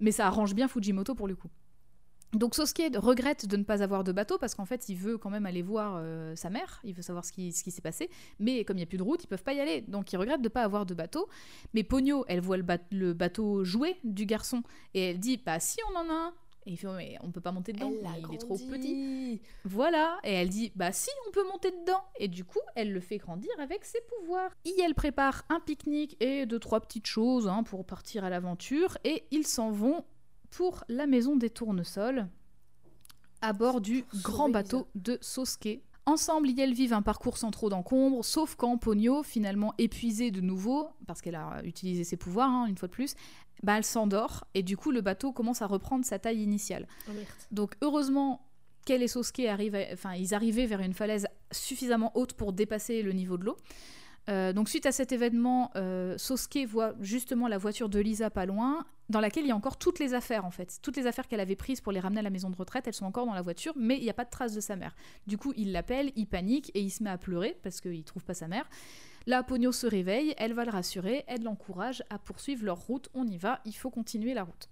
Mais 0.00 0.10
ça 0.10 0.26
arrange 0.26 0.54
bien 0.54 0.68
Fujimoto 0.68 1.14
pour 1.14 1.28
le 1.28 1.36
coup. 1.36 1.50
Donc 2.32 2.54
Sosuke 2.54 2.82
regrette 2.96 3.46
de 3.46 3.56
ne 3.56 3.62
pas 3.62 3.82
avoir 3.82 4.04
de 4.04 4.12
bateau 4.12 4.36
parce 4.36 4.54
qu'en 4.54 4.64
fait 4.64 4.88
il 4.88 4.96
veut 4.96 5.16
quand 5.16 5.30
même 5.30 5.46
aller 5.46 5.62
voir 5.62 5.94
euh, 5.96 6.34
sa 6.36 6.50
mère, 6.50 6.80
il 6.84 6.92
veut 6.92 7.02
savoir 7.02 7.24
ce 7.24 7.32
qui, 7.32 7.52
ce 7.52 7.62
qui 7.64 7.70
s'est 7.70 7.80
passé, 7.80 8.10
mais 8.40 8.64
comme 8.64 8.76
il 8.76 8.80
n'y 8.80 8.84
a 8.84 8.86
plus 8.86 8.98
de 8.98 9.02
route, 9.02 9.22
ils 9.24 9.28
peuvent 9.28 9.44
pas 9.44 9.54
y 9.54 9.60
aller. 9.60 9.80
Donc 9.82 10.12
il 10.12 10.16
regrette 10.16 10.40
de 10.40 10.46
ne 10.46 10.50
pas 10.50 10.62
avoir 10.62 10.84
de 10.86 10.94
bateau. 10.94 11.28
Mais 11.72 11.82
Pogno, 11.84 12.24
elle 12.28 12.40
voit 12.40 12.56
le, 12.56 12.62
ba- 12.62 12.78
le 12.90 13.14
bateau 13.14 13.64
jouer 13.64 13.96
du 14.04 14.26
garçon 14.26 14.62
et 14.92 15.10
elle 15.10 15.18
dit 15.20 15.36
bah 15.38 15.60
si 15.60 15.78
on 15.92 15.96
en 15.98 16.10
a 16.10 16.12
un. 16.12 16.34
Et 16.68 16.72
il 16.72 16.76
fait 16.76 16.88
mais 16.96 17.16
on 17.22 17.30
peut 17.30 17.40
pas 17.40 17.52
monter 17.52 17.72
dedans, 17.72 17.92
Elle 17.92 18.24
il 18.28 18.34
est 18.34 18.38
trop 18.38 18.58
petit. 18.58 19.40
Voilà, 19.64 20.18
et 20.24 20.32
elle 20.32 20.48
dit 20.48 20.72
bah 20.74 20.90
si 20.90 21.10
on 21.28 21.30
peut 21.30 21.44
monter 21.46 21.70
dedans 21.70 22.02
et 22.18 22.26
du 22.26 22.44
coup 22.44 22.58
elle 22.74 22.92
le 22.92 22.98
fait 22.98 23.18
grandir 23.18 23.52
avec 23.60 23.84
ses 23.84 24.00
pouvoirs. 24.00 24.50
Et 24.64 24.74
elle 24.84 24.96
prépare 24.96 25.44
un 25.48 25.60
pique-nique 25.60 26.16
et 26.20 26.44
deux 26.44 26.58
trois 26.58 26.80
petites 26.80 27.06
choses 27.06 27.46
hein, 27.46 27.62
pour 27.62 27.86
partir 27.86 28.24
à 28.24 28.30
l'aventure 28.30 28.98
et 29.04 29.26
ils 29.30 29.46
s'en 29.46 29.70
vont 29.70 30.04
pour 30.50 30.84
la 30.88 31.06
maison 31.06 31.36
des 31.36 31.50
tournesols 31.50 32.28
à 33.42 33.52
bord 33.52 33.80
du 33.80 34.04
grand 34.22 34.48
bateau 34.48 34.88
de 34.94 35.18
Sosuke. 35.20 35.80
Ensemble, 36.06 36.48
ils 36.48 36.72
vivent 36.74 36.92
un 36.92 37.02
parcours 37.02 37.36
sans 37.36 37.50
trop 37.50 37.68
d'encombre, 37.68 38.24
sauf 38.24 38.54
quand 38.54 38.78
Pogno, 38.78 39.22
finalement 39.24 39.74
épuisée 39.78 40.30
de 40.30 40.40
nouveau, 40.40 40.88
parce 41.06 41.20
qu'elle 41.20 41.34
a 41.34 41.60
utilisé 41.64 42.04
ses 42.04 42.16
pouvoirs, 42.16 42.48
hein, 42.48 42.66
une 42.66 42.78
fois 42.78 42.86
de 42.88 42.92
plus, 42.92 43.14
bah, 43.64 43.76
elle 43.76 43.84
s'endort, 43.84 44.44
et 44.54 44.62
du 44.62 44.76
coup 44.76 44.92
le 44.92 45.00
bateau 45.00 45.32
commence 45.32 45.62
à 45.62 45.66
reprendre 45.66 46.04
sa 46.04 46.18
taille 46.18 46.42
initiale. 46.42 46.86
Oh. 47.08 47.12
Donc 47.50 47.74
heureusement 47.82 48.46
qu'elle 48.84 49.02
et 49.02 49.08
Sosuke 49.08 49.40
arrivent, 49.40 49.74
à- 49.74 49.92
enfin 49.92 50.14
ils 50.14 50.32
arrivaient 50.32 50.66
vers 50.66 50.80
une 50.80 50.94
falaise 50.94 51.26
suffisamment 51.50 52.12
haute 52.16 52.34
pour 52.34 52.52
dépasser 52.52 53.02
le 53.02 53.12
niveau 53.12 53.36
de 53.36 53.44
l'eau. 53.44 53.56
Euh, 54.28 54.52
donc 54.52 54.68
suite 54.68 54.86
à 54.86 54.92
cet 54.92 55.12
événement, 55.12 55.70
euh, 55.76 56.18
Sosuke 56.18 56.66
voit 56.66 56.94
justement 57.00 57.46
la 57.46 57.58
voiture 57.58 57.88
de 57.88 58.00
Lisa 58.00 58.28
pas 58.28 58.44
loin, 58.44 58.84
dans 59.08 59.20
laquelle 59.20 59.44
il 59.44 59.48
y 59.48 59.52
a 59.52 59.56
encore 59.56 59.76
toutes 59.76 60.00
les 60.00 60.14
affaires 60.14 60.44
en 60.44 60.50
fait. 60.50 60.78
Toutes 60.82 60.96
les 60.96 61.06
affaires 61.06 61.28
qu'elle 61.28 61.40
avait 61.40 61.54
prises 61.54 61.80
pour 61.80 61.92
les 61.92 62.00
ramener 62.00 62.20
à 62.20 62.22
la 62.24 62.30
maison 62.30 62.50
de 62.50 62.56
retraite, 62.56 62.88
elles 62.88 62.94
sont 62.94 63.06
encore 63.06 63.26
dans 63.26 63.34
la 63.34 63.42
voiture, 63.42 63.72
mais 63.76 63.96
il 63.96 64.02
n'y 64.02 64.10
a 64.10 64.14
pas 64.14 64.24
de 64.24 64.30
trace 64.30 64.52
de 64.52 64.60
sa 64.60 64.74
mère. 64.74 64.96
Du 65.26 65.38
coup, 65.38 65.52
il 65.56 65.70
l'appelle, 65.70 66.12
il 66.16 66.26
panique 66.26 66.72
et 66.74 66.80
il 66.80 66.90
se 66.90 67.04
met 67.04 67.10
à 67.10 67.18
pleurer 67.18 67.56
parce 67.62 67.80
qu'il 67.80 68.02
trouve 68.02 68.24
pas 68.24 68.34
sa 68.34 68.48
mère. 68.48 68.68
Là, 69.26 69.42
Pogno 69.42 69.72
se 69.72 69.86
réveille, 69.86 70.34
elle 70.38 70.54
va 70.54 70.64
le 70.64 70.70
rassurer, 70.70 71.24
elle 71.26 71.42
l'encourage 71.42 72.02
à 72.10 72.18
poursuivre 72.18 72.64
leur 72.64 72.78
route. 72.78 73.08
On 73.14 73.26
y 73.26 73.38
va, 73.38 73.60
il 73.64 73.74
faut 73.74 73.90
continuer 73.90 74.34
la 74.34 74.44
route. 74.44 74.68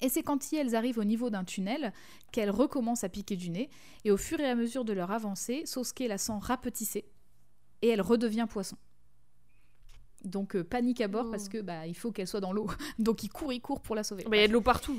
Et 0.00 0.08
c'est 0.08 0.22
quand 0.22 0.52
elles 0.52 0.74
arrivent 0.74 0.98
au 0.98 1.04
niveau 1.04 1.30
d'un 1.30 1.44
tunnel 1.44 1.92
qu'elles 2.32 2.50
recommencent 2.50 3.04
à 3.04 3.08
piquer 3.08 3.36
du 3.36 3.50
nez, 3.50 3.70
et 4.04 4.10
au 4.10 4.16
fur 4.16 4.40
et 4.40 4.48
à 4.48 4.54
mesure 4.54 4.84
de 4.84 4.92
leur 4.92 5.12
avancée, 5.12 5.64
Sosuke 5.66 6.00
la 6.08 6.18
sent 6.18 6.32
rapetisser, 6.40 7.04
et 7.84 7.88
elle 7.88 8.00
redevient 8.00 8.46
poisson. 8.48 8.76
Donc 10.24 10.56
euh, 10.56 10.64
panique 10.64 11.00
à 11.00 11.08
bord 11.08 11.26
Oh. 11.26 11.30
parce 11.30 11.48
que 11.48 11.60
bah 11.60 11.86
il 11.86 11.94
faut 11.94 12.10
qu'elle 12.12 12.26
soit 12.26 12.40
dans 12.40 12.52
l'eau. 12.52 12.66
Donc 12.98 13.22
il 13.22 13.28
court, 13.28 13.52
il 13.52 13.60
court 13.60 13.80
pour 13.80 13.94
la 13.94 14.02
sauver. 14.02 14.24
Bah, 14.24 14.36
il 14.36 14.40
y 14.40 14.44
a 14.44 14.48
de 14.48 14.52
l'eau 14.52 14.62
partout. 14.62 14.96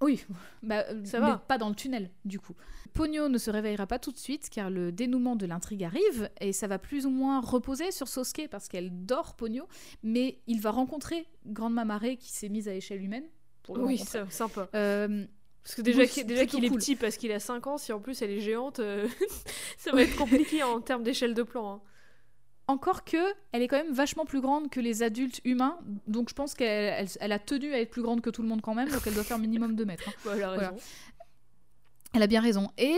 Oui, 0.00 0.24
bah, 0.62 0.84
euh, 0.90 1.04
Ça 1.04 1.18
mais 1.20 1.26
va. 1.26 1.38
pas 1.38 1.58
dans 1.58 1.68
le 1.68 1.74
tunnel, 1.74 2.10
du 2.24 2.38
coup. 2.38 2.54
Pogno 2.92 3.28
ne 3.28 3.38
se 3.38 3.50
réveillera 3.50 3.86
pas 3.88 3.98
tout 3.98 4.12
de 4.12 4.18
suite, 4.18 4.50
car 4.50 4.70
le 4.70 4.92
dénouement 4.92 5.34
de 5.34 5.46
l'intrigue 5.46 5.82
arrive, 5.82 6.30
et 6.40 6.52
ça 6.52 6.68
va 6.68 6.78
plus 6.78 7.06
ou 7.06 7.10
moins 7.10 7.40
reposer 7.40 7.90
sur 7.90 8.06
Sosuke, 8.06 8.48
parce 8.50 8.68
qu'elle 8.68 9.04
dort, 9.04 9.34
Pogno, 9.34 9.66
mais 10.04 10.38
il 10.46 10.60
va 10.60 10.70
rencontrer 10.70 11.26
Grande 11.46 11.74
Mamaré, 11.74 12.16
qui 12.16 12.30
s'est 12.30 12.48
mise 12.48 12.68
à 12.68 12.74
échelle 12.74 13.02
humaine. 13.02 13.24
Pour 13.64 13.76
le 13.78 13.84
Oui, 13.84 13.96
rencontrer. 13.96 14.18
ça, 14.20 14.30
sympa. 14.30 14.68
Euh, 14.74 15.26
Parce 15.64 15.74
que 15.76 15.82
déjà, 15.82 16.02
Oui, 16.02 16.08
qu'il- 16.08 16.26
déjà 16.26 16.42
est 16.42 16.46
petit 16.46 16.94
parce 16.94 17.16
qu'il 17.16 17.32
a 17.32 17.40
5 17.40 17.66
ans, 17.66 17.78
si 17.78 17.92
en 17.92 17.98
plus 17.98 18.20
elle 18.22 18.30
est 18.30 18.40
géante, 18.40 18.80
euh, 18.80 19.08
ça 19.78 19.92
va 19.92 20.02
être 20.02 20.14
compliqué 20.16 20.62
en 20.62 20.80
termes 20.80 21.02
d'échelle 21.02 21.32
de 21.34 21.42
plan. 21.42 21.74
hein. 21.76 21.80
encore 22.66 23.04
que, 23.04 23.16
elle 23.52 23.60
est 23.62 23.68
quand 23.68 23.76
même 23.76 23.92
vachement 23.92 24.24
plus 24.24 24.40
grande 24.40 24.70
que 24.70 24.80
les 24.80 25.02
adultes 25.02 25.40
humains, 25.44 25.78
donc 26.06 26.28
je 26.30 26.34
pense 26.34 26.54
qu'elle 26.54 26.94
elle, 26.98 27.08
elle 27.20 27.32
a 27.32 27.38
tenu 27.38 27.72
à 27.74 27.80
être 27.80 27.90
plus 27.90 28.00
grande 28.02 28.20
que 28.22 28.30
tout 28.30 28.40
le 28.42 28.48
monde 28.48 28.62
quand 28.62 28.74
même, 28.74 28.88
donc 28.90 29.02
elle 29.06 29.12
doit 29.14 29.22
faire 29.24 29.38
minimum 29.38 29.74
2 29.76 29.84
mètres. 29.84 30.08
hein. 30.08 30.12
Bah, 30.24 30.32
elle 30.36 30.42
a 30.44 30.54
Voilà. 30.54 30.68
raison. 30.70 30.80
Elle 32.14 32.22
a 32.22 32.26
bien 32.26 32.40
raison. 32.40 32.70
Et 32.78 32.96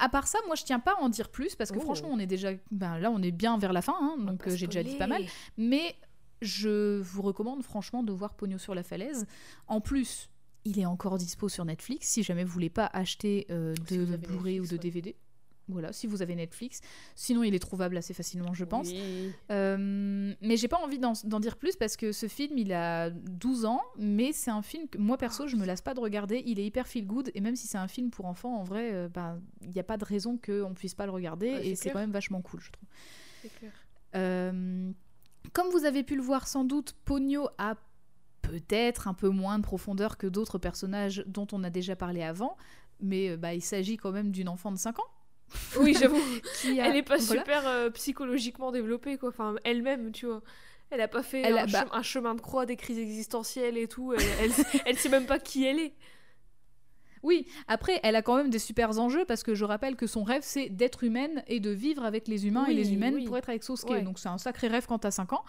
à 0.00 0.08
part 0.08 0.26
ça, 0.26 0.38
moi 0.46 0.56
je 0.56 0.64
tiens 0.64 0.80
pas 0.80 0.92
à 0.92 1.00
en 1.00 1.08
dire 1.08 1.28
plus, 1.30 1.54
parce 1.54 1.70
que 1.70 1.78
Oh. 1.78 1.82
franchement, 1.82 2.08
on 2.12 2.18
est 2.18 2.26
déjà. 2.26 2.50
Ben, 2.70 2.98
là, 2.98 3.10
on 3.10 3.22
est 3.22 3.30
bien 3.30 3.56
vers 3.56 3.72
la 3.72 3.82
fin, 3.82 3.94
hein, 4.00 4.16
donc 4.18 4.46
euh, 4.48 4.56
j'ai 4.56 4.66
déjà 4.66 4.82
dit 4.82 4.96
pas 4.96 5.06
mal. 5.06 5.22
Mais 5.56 5.94
je 6.42 6.98
vous 7.00 7.22
recommande 7.22 7.62
franchement 7.62 8.02
de 8.02 8.12
voir 8.12 8.34
Pogno 8.34 8.58
sur 8.58 8.74
la 8.74 8.82
falaise. 8.82 9.26
En 9.68 9.80
plus, 9.80 10.28
il 10.68 10.78
est 10.78 10.86
encore 10.86 11.18
dispo 11.18 11.48
sur 11.48 11.64
Netflix 11.64 12.08
si 12.08 12.22
jamais 12.22 12.44
vous 12.44 12.52
voulez 12.52 12.70
pas 12.70 12.88
acheter 12.92 13.46
euh, 13.50 13.74
Si 13.88 13.96
de 13.96 14.02
avez 14.02 14.16
Blu-ray 14.18 14.60
ou 14.60 14.66
de 14.66 14.72
ouais. 14.72 14.78
DVD. 14.78 15.16
Voilà, 15.68 15.92
si 15.92 16.06
vous 16.06 16.22
avez 16.22 16.34
Netflix. 16.34 16.80
Sinon, 17.14 17.42
il 17.42 17.54
est 17.54 17.58
trouvable 17.58 17.96
assez 17.98 18.14
facilement, 18.14 18.54
je 18.54 18.64
pense. 18.64 18.88
Oui. 18.88 19.32
Euh, 19.50 20.34
mais 20.40 20.56
j'ai 20.56 20.68
pas 20.68 20.78
envie 20.78 20.98
d'en 20.98 21.40
dire 21.40 21.56
plus 21.56 21.76
parce 21.76 21.96
que 21.96 22.10
ce 22.12 22.26
film, 22.26 22.56
il 22.56 22.72
a 22.72 23.10
12 23.10 23.66
ans, 23.66 23.82
mais 23.98 24.32
c'est 24.32 24.50
un 24.50 24.62
film 24.62 24.88
que 24.88 24.96
moi 24.96 25.18
perso, 25.18 25.46
je 25.46 25.56
me 25.56 25.66
lasse 25.66 25.82
pas 25.82 25.92
de 25.92 26.00
regarder. 26.00 26.42
Il 26.46 26.58
est 26.58 26.64
hyper 26.64 26.86
feel 26.86 27.06
good 27.06 27.30
et 27.34 27.40
même 27.40 27.54
si 27.54 27.66
c'est 27.66 27.78
un 27.78 27.88
film 27.88 28.10
pour 28.10 28.24
enfants, 28.24 28.56
en 28.56 28.64
vrai, 28.64 28.94
euh, 28.94 29.08
ben, 29.08 29.40
il 29.62 29.70
n'y 29.70 29.80
a 29.80 29.84
pas 29.84 29.98
de 29.98 30.04
raison 30.04 30.38
qu'on 30.38 30.72
puisse 30.74 30.94
pas 30.94 31.04
le 31.04 31.12
regarder 31.12 31.50
Ouais, 31.50 31.68
et 31.68 31.76
c'est 31.76 31.90
quand 31.90 32.00
même 32.00 32.12
vachement 32.12 32.40
cool, 32.40 32.60
je 32.60 32.70
trouve. 32.70 32.88
C'est 33.42 33.54
clair. 33.54 33.72
Euh, 34.14 34.90
comme 35.52 35.68
vous 35.70 35.84
avez 35.84 36.02
pu 36.02 36.16
le 36.16 36.22
voir 36.22 36.48
sans 36.48 36.64
doute, 36.64 36.94
Pogno 37.04 37.48
a 37.58 37.76
peut-être 38.50 39.08
un 39.08 39.14
peu 39.14 39.28
moins 39.28 39.58
de 39.58 39.62
profondeur 39.64 40.16
que 40.16 40.26
d'autres 40.26 40.58
personnages 40.58 41.22
dont 41.26 41.46
on 41.52 41.62
a 41.64 41.70
déjà 41.70 41.96
parlé 41.96 42.22
avant, 42.22 42.56
mais 43.00 43.30
euh, 43.30 43.36
bah, 43.36 43.54
il 43.54 43.62
s'agit 43.62 43.96
quand 43.96 44.10
même 44.12 44.30
d'une 44.30 44.48
enfant 44.48 44.72
de 44.72 44.78
5 44.78 44.98
ans. 44.98 45.04
Oui, 45.80 45.96
j'avoue. 45.98 46.16
A- 46.64 46.68
Elle 46.88 46.96
est 46.96 47.02
pas 47.02 47.16
voilà. 47.16 47.40
super 47.42 47.66
euh, 47.66 47.90
psychologiquement 47.90 48.70
développée, 48.72 49.16
quoi. 49.18 49.30
Enfin, 49.30 49.54
elle-même, 49.64 50.12
tu 50.12 50.26
vois. 50.26 50.42
Elle 50.90 51.00
a 51.00 51.08
pas 51.08 51.22
fait 51.22 51.42
Elle 51.42 51.58
un, 51.58 51.62
a- 51.62 51.66
bah- 51.66 51.84
chem- 51.84 51.88
un 51.92 52.02
chemin 52.02 52.34
de 52.34 52.40
croix 52.40 52.66
des 52.66 52.76
crises 52.76 52.98
existentielles 52.98 53.76
et 53.76 53.88
tout. 53.88 54.12
Elle, 54.14 54.20
elle, 54.42 54.50
elle 54.86 54.98
sait 54.98 55.08
même 55.08 55.26
pas 55.26 55.38
qui 55.38 55.64
elle 55.66 55.78
est. 55.78 55.94
Oui, 57.22 57.46
après, 57.66 58.00
elle 58.02 58.16
a 58.16 58.22
quand 58.22 58.36
même 58.36 58.50
des 58.50 58.58
super 58.58 58.98
enjeux 58.98 59.24
parce 59.24 59.42
que 59.42 59.54
je 59.54 59.64
rappelle 59.64 59.96
que 59.96 60.06
son 60.06 60.22
rêve, 60.24 60.42
c'est 60.44 60.68
d'être 60.68 61.04
humaine 61.04 61.42
et 61.46 61.60
de 61.60 61.70
vivre 61.70 62.04
avec 62.04 62.28
les 62.28 62.46
humains 62.46 62.66
et 62.66 62.74
les 62.74 62.92
humaines 62.92 63.14
oui. 63.14 63.24
pour 63.24 63.36
être 63.36 63.48
avec 63.48 63.64
Sosuke. 63.64 63.90
Ouais. 63.90 64.02
Donc 64.02 64.18
c'est 64.18 64.28
un 64.28 64.38
sacré 64.38 64.68
rêve 64.68 64.86
quand 64.86 64.98
t'as 65.00 65.10
5 65.10 65.32
ans. 65.32 65.44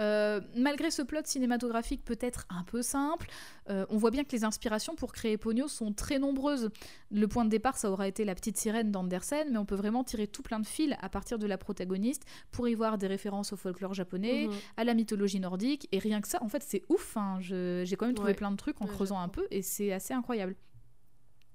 Euh, 0.00 0.40
malgré 0.54 0.92
ce 0.92 1.02
plot 1.02 1.22
cinématographique 1.24 2.04
peut-être 2.04 2.46
un 2.50 2.62
peu 2.62 2.82
simple, 2.82 3.26
euh, 3.68 3.84
on 3.90 3.96
voit 3.96 4.12
bien 4.12 4.22
que 4.22 4.30
les 4.30 4.44
inspirations 4.44 4.94
pour 4.94 5.10
créer 5.12 5.36
Pogno 5.36 5.66
sont 5.66 5.92
très 5.92 6.20
nombreuses. 6.20 6.70
Le 7.10 7.26
point 7.26 7.44
de 7.44 7.50
départ, 7.50 7.76
ça 7.76 7.90
aura 7.90 8.06
été 8.06 8.24
la 8.24 8.36
petite 8.36 8.56
sirène 8.56 8.92
d'Andersen, 8.92 9.48
mais 9.50 9.58
on 9.58 9.64
peut 9.64 9.74
vraiment 9.74 10.04
tirer 10.04 10.28
tout 10.28 10.42
plein 10.42 10.60
de 10.60 10.66
fils 10.66 10.94
à 11.00 11.08
partir 11.08 11.36
de 11.40 11.48
la 11.48 11.58
protagoniste 11.58 12.22
pour 12.52 12.68
y 12.68 12.74
voir 12.76 12.96
des 12.96 13.08
références 13.08 13.52
au 13.52 13.56
folklore 13.56 13.92
japonais, 13.94 14.46
Mhm. 14.46 14.54
à 14.76 14.84
la 14.84 14.94
mythologie 14.94 15.40
nordique. 15.40 15.88
Et 15.90 15.98
rien 15.98 16.20
que 16.20 16.28
ça, 16.28 16.38
en 16.44 16.48
fait, 16.48 16.62
c'est 16.64 16.82
ouf. 16.88 17.16
hein. 17.16 17.38
J'ai 17.40 17.96
quand 17.96 18.06
même 18.06 18.14
trouvé 18.14 18.30
Ouais. 18.32 18.36
plein 18.36 18.52
de 18.52 18.56
trucs 18.56 18.80
en 18.80 18.84
Ouais, 18.84 18.92
creusant 18.92 19.18
un 19.18 19.28
peu 19.28 19.48
et 19.50 19.62
c'est 19.62 19.92
assez 19.92 20.14
incroyable. 20.14 20.54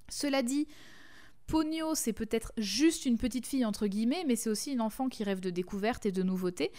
Cela 0.09 0.43
dit, 0.43 0.67
Pogno, 1.47 1.95
c'est 1.95 2.13
peut-être 2.13 2.53
juste 2.57 3.05
une 3.05 3.17
petite 3.17 3.47
fille, 3.47 3.65
entre 3.65 3.88
guillemets, 3.88 4.23
mais 4.27 4.35
c'est 4.35 4.49
aussi 4.49 4.71
une 4.71 4.81
enfant 4.81 5.09
qui 5.09 5.23
rêve 5.23 5.39
de 5.39 5.49
découverte 5.49 6.05
et 6.05 6.11
de 6.11 6.23
nouveautés. 6.23 6.71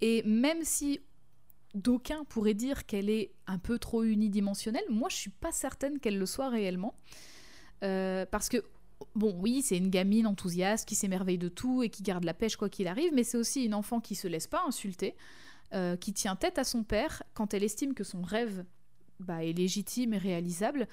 Et 0.00 0.22
même 0.24 0.62
si 0.62 1.00
d'aucuns 1.74 2.24
pourraient 2.28 2.54
dire 2.54 2.86
qu'elle 2.86 3.10
est 3.10 3.32
un 3.46 3.58
peu 3.58 3.78
trop 3.78 4.02
unidimensionnelle, 4.02 4.84
moi 4.88 5.08
je 5.08 5.16
suis 5.16 5.30
pas 5.30 5.52
certaine 5.52 5.98
qu'elle 5.98 6.18
le 6.18 6.26
soit 6.26 6.48
réellement. 6.48 6.94
Euh, 7.84 8.26
parce 8.26 8.48
que, 8.48 8.64
bon, 9.14 9.36
oui, 9.38 9.62
c'est 9.62 9.76
une 9.76 9.90
gamine 9.90 10.26
enthousiaste 10.26 10.88
qui 10.88 10.94
s'émerveille 10.94 11.38
de 11.38 11.48
tout 11.48 11.82
et 11.82 11.90
qui 11.90 12.02
garde 12.02 12.24
la 12.24 12.34
pêche 12.34 12.56
quoi 12.56 12.68
qu'il 12.68 12.88
arrive, 12.88 13.12
mais 13.14 13.22
c'est 13.22 13.38
aussi 13.38 13.64
une 13.64 13.74
enfant 13.74 14.00
qui 14.00 14.14
se 14.14 14.26
laisse 14.26 14.46
pas 14.46 14.64
insulter. 14.66 15.14
euh, 15.74 15.96
qui 15.96 16.14
tient 16.14 16.34
tête 16.34 16.58
à 16.58 16.64
son 16.64 16.82
père 16.82 17.22
quand 17.34 17.52
elle 17.52 17.62
estime 17.62 17.92
que 17.92 18.04
son 18.04 18.22
rêve 18.22 18.64
bah, 19.20 19.44
est 19.44 19.52
légitime 19.52 20.14
et 20.14 20.18
réalisable. 20.18 20.86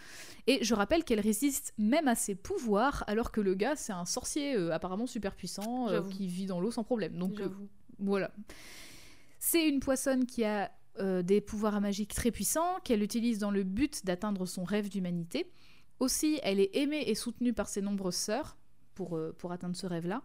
Et 0.48 0.64
je 0.64 0.74
rappelle 0.74 1.04
qu'elle 1.04 1.20
résiste 1.20 1.74
même 1.78 2.08
à 2.08 2.16
ses 2.16 2.36
pouvoirs, 2.36 3.04
alors 3.08 3.32
que 3.32 3.42
le 3.42 3.54
gars, 3.54 3.76
c'est 3.76 3.94
un 3.94 4.06
sorcier 4.06 4.56
euh, 4.56 4.74
apparemment 4.74 5.08
super 5.08 5.36
puissant, 5.36 5.90
euh, 5.90 6.02
qui 6.02 6.28
vit 6.28 6.46
dans 6.46 6.60
l'eau 6.60 6.72
sans 6.72 6.84
problème. 6.84 7.18
Donc 7.18 7.40
euh, 7.40 7.50
voilà. 8.00 8.32
C'est 9.40 9.68
une 9.68 9.80
poissonne 9.80 10.26
qui 10.26 10.44
a 10.44 10.72
des 11.24 11.42
pouvoirs 11.42 11.82
magiques 11.82 12.14
très 12.14 12.32
puissants, 12.32 12.80
qu'elle 12.86 13.04
utilise 13.04 13.38
dans 13.38 13.52
le 13.52 13.64
but 13.64 14.06
d'atteindre 14.06 14.46
son 14.46 14.64
rêve 14.64 14.88
d'humanité. 14.88 15.52
Aussi, 16.00 16.40
elle 16.42 16.62
est 16.62 16.74
aimée 16.74 17.04
et 17.08 17.16
soutenue 17.16 17.52
par 17.52 17.68
ses 17.68 17.82
nombreuses 17.82 18.16
sœurs 18.16 18.56
pour, 18.94 19.20
pour 19.38 19.52
atteindre 19.52 19.76
ce 19.76 19.88
rêve-là. 19.88 20.24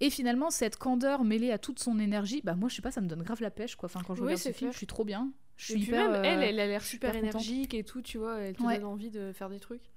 Et 0.00 0.10
finalement, 0.10 0.50
cette 0.50 0.76
candeur 0.76 1.24
mêlée 1.24 1.50
à 1.52 1.58
toute 1.58 1.78
son 1.78 1.98
énergie, 1.98 2.42
bah 2.44 2.54
moi 2.54 2.68
je 2.68 2.74
sais 2.76 2.82
pas, 2.82 2.90
ça 2.90 3.00
me 3.00 3.06
donne 3.08 3.22
grave 3.22 3.40
la 3.40 3.50
pêche 3.50 3.76
quoi. 3.76 3.86
Enfin, 3.86 4.00
quand 4.06 4.14
je 4.14 4.20
Oui, 4.20 4.26
regarde 4.26 4.42
ce 4.42 4.52
film, 4.52 4.72
je 4.72 4.76
suis 4.76 4.86
trop 4.86 5.04
bien. 5.04 5.32
Je 5.56 5.72
Et 5.72 5.76
puis 5.76 5.84
hyper, 5.84 6.10
même, 6.10 6.20
elle, 6.22 6.40
euh, 6.40 6.46
elle 6.48 6.60
a 6.60 6.66
l'air 6.66 6.84
super 6.84 7.16
énergique 7.16 7.72
et 7.72 7.82
tout, 7.82 8.02
tu 8.02 8.18
vois, 8.18 8.38
elle 8.40 8.56
te 8.56 8.62
Ouais. 8.62 8.74
donne 8.76 8.84
envie 8.84 9.10
de 9.10 9.32
faire 9.32 9.48
des 9.48 9.58
trucs. 9.60 9.90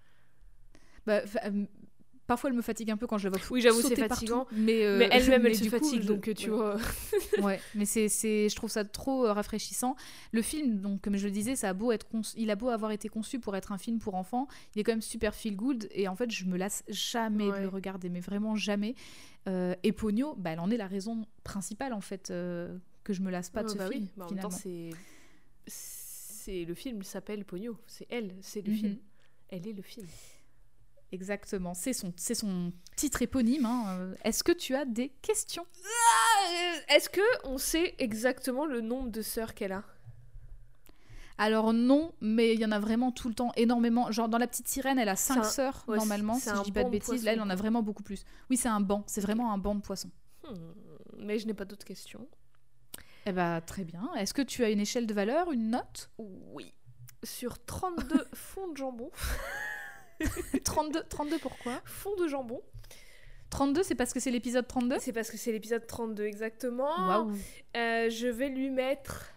bah, 1.05 1.21
parfois 2.29 2.49
elle 2.49 2.55
me 2.55 2.61
fatigue 2.61 2.89
un 2.91 2.95
peu 2.95 3.05
quand 3.07 3.17
je 3.17 3.27
la 3.27 3.31
vois 3.37 3.45
Oui, 3.51 3.59
j'avoue, 3.59 3.81
c'est 3.81 3.97
fatigant, 3.97 4.45
partout, 4.45 4.55
mais, 4.55 4.85
euh, 4.85 4.99
mais 4.99 5.09
elle-même, 5.11 5.41
elle 5.45 5.51
mais 5.51 5.53
se 5.57 5.63
coup, 5.65 5.69
fatigue, 5.71 6.01
je- 6.03 6.07
donc 6.07 6.33
tu 6.33 6.49
vois. 6.49 6.77
ouais, 7.41 7.59
mais 7.75 7.83
c'est, 7.85 8.07
c'est, 8.07 8.47
je 8.47 8.55
trouve 8.55 8.69
ça 8.69 8.85
trop 8.85 9.25
euh, 9.25 9.33
rafraîchissant. 9.33 9.95
Le 10.31 10.41
film, 10.41 10.79
donc 10.79 11.01
comme 11.01 11.17
je 11.17 11.25
le 11.25 11.31
disais, 11.31 11.57
ça 11.57 11.67
a 11.69 11.73
beau 11.73 11.91
être 11.91 12.07
conçu- 12.09 12.35
il 12.37 12.49
a 12.51 12.55
beau 12.55 12.69
avoir 12.69 12.91
été 12.91 13.09
conçu 13.09 13.39
pour 13.39 13.55
être 13.57 13.71
un 13.73 13.77
film 13.77 13.99
pour 13.99 14.15
enfants, 14.15 14.47
il 14.75 14.79
est 14.79 14.83
quand 14.85 14.93
même 14.93 15.01
super 15.01 15.35
feel 15.35 15.55
good 15.57 15.89
et 15.91 16.07
en 16.07 16.15
fait 16.15 16.31
je 16.31 16.45
me 16.45 16.55
lasse 16.57 16.83
jamais 16.87 17.51
de 17.51 17.57
le 17.63 17.67
regarder, 17.67 18.07
mais 18.09 18.21
vraiment 18.21 18.55
jamais. 18.55 18.95
Euh, 19.47 19.73
et 19.83 19.91
Pogno, 19.91 20.35
bah, 20.37 20.51
elle 20.51 20.59
en 20.59 20.69
est 20.69 20.77
la 20.77 20.87
raison 20.87 21.25
principale 21.43 21.93
en 21.93 22.01
fait 22.01 22.29
euh, 22.29 22.77
que 23.03 23.13
je 23.13 23.21
me 23.21 23.31
lasse 23.31 23.49
pas 23.49 23.63
de 23.63 23.69
ce 23.69 23.77
bah 23.77 23.89
film 23.89 24.03
oui, 24.03 24.09
bah 24.17 24.25
en 24.29 24.31
même 24.33 24.39
temps, 24.43 24.49
finalement. 24.51 24.59
c'est. 24.61 24.91
c'est 25.65 26.65
Le 26.65 26.73
film 26.73 27.03
s'appelle 27.03 27.45
Pogno, 27.45 27.77
c'est 27.87 28.05
elle, 28.09 28.35
c'est 28.41 28.61
le 28.65 28.71
Mhm. 28.71 28.77
film. 28.77 28.97
Elle 29.49 29.67
est 29.67 29.73
le 29.73 29.81
film. 29.81 30.05
Exactement, 31.11 31.73
c'est 31.73 31.93
son, 31.93 32.13
c'est 32.15 32.35
son 32.35 32.71
titre 32.95 33.21
éponyme. 33.23 33.65
hein. 33.65 34.11
Est-ce 34.23 34.43
que 34.43 34.51
tu 34.51 34.75
as 34.75 34.85
des 34.85 35.09
questions? 35.21 35.65
Ah, 35.83 36.51
Est-ce 36.95 37.09
que 37.09 37.21
on 37.45 37.57
sait 37.57 37.95
exactement 37.97 38.65
le 38.65 38.81
nombre 38.81 39.09
de 39.09 39.21
sœurs 39.23 39.53
qu'elle 39.55 39.71
a? 39.71 39.83
Alors 41.39 41.71
non, 41.73 42.13
mais 42.21 42.53
il 42.53 42.59
y 42.59 42.65
en 42.65 42.71
a 42.71 42.79
vraiment 42.79 43.11
tout 43.13 43.29
le 43.29 43.33
temps 43.33 43.51
énormément. 43.55 44.11
Genre 44.11 44.27
dans 44.27 44.37
la 44.37 44.45
petite 44.45 44.67
sirène, 44.67 44.99
elle 44.99 45.07
a 45.09 45.15
cinq 45.15 45.37
un- 45.39 45.43
sœurs 45.43 45.85
ouais, 45.87 45.95
normalement, 45.97 46.35
si 46.35 46.49
je 46.49 46.63
dis 46.63 46.71
pas 46.73 46.83
de 46.83 46.89
bêtises. 46.89 47.23
Là, 47.23 47.31
elle 47.33 47.41
en 47.41 47.49
a 47.49 47.55
vraiment 47.55 47.81
beaucoup 47.81 48.03
plus. 48.03 48.23
Oui, 48.49 48.57
c'est 48.57 48.67
un 48.67 48.81
banc. 48.81 49.03
C'est 49.07 49.21
vraiment 49.21 49.51
un 49.53 49.57
banc 49.57 49.73
de 49.75 49.81
poissons. 49.81 50.11
Hmm, 50.47 50.53
Mais 51.17 51.39
je 51.39 51.47
n'ai 51.47 51.53
pas 51.53 51.65
d'autres 51.65 51.85
questions. 51.85 52.27
Eh 53.25 53.31
bah 53.31 53.61
très 53.61 53.83
bien. 53.85 54.09
Est-ce 54.17 54.33
que 54.33 54.41
tu 54.41 54.63
as 54.65 54.69
une 54.69 54.79
échelle 54.81 55.07
de 55.07 55.13
valeur, 55.13 55.51
une 55.51 55.69
note? 55.69 56.09
Oui. 56.17 56.73
Sur 57.23 57.57
32 57.65 58.27
fonds 58.33 58.67
de 58.71 58.77
jambon. 58.77 59.09
32, 60.63 61.03
32 61.09 61.39
pourquoi? 61.39 61.81
Fonds 61.85 62.15
de 62.15 62.27
jambon. 62.27 62.61
32, 63.49 63.83
c'est 63.83 63.95
parce 63.95 64.13
que 64.13 64.19
c'est 64.19 64.31
l'épisode 64.31 64.67
32 64.67 64.97
C'est 64.99 65.13
parce 65.13 65.31
que 65.31 65.37
c'est 65.37 65.51
l'épisode 65.51 65.85
32 65.87 66.23
exactement. 66.25 67.07
Waouh. 67.07 67.31
Euh, 67.75 68.09
je 68.09 68.27
vais 68.27 68.49
lui 68.49 68.69
mettre 68.69 69.33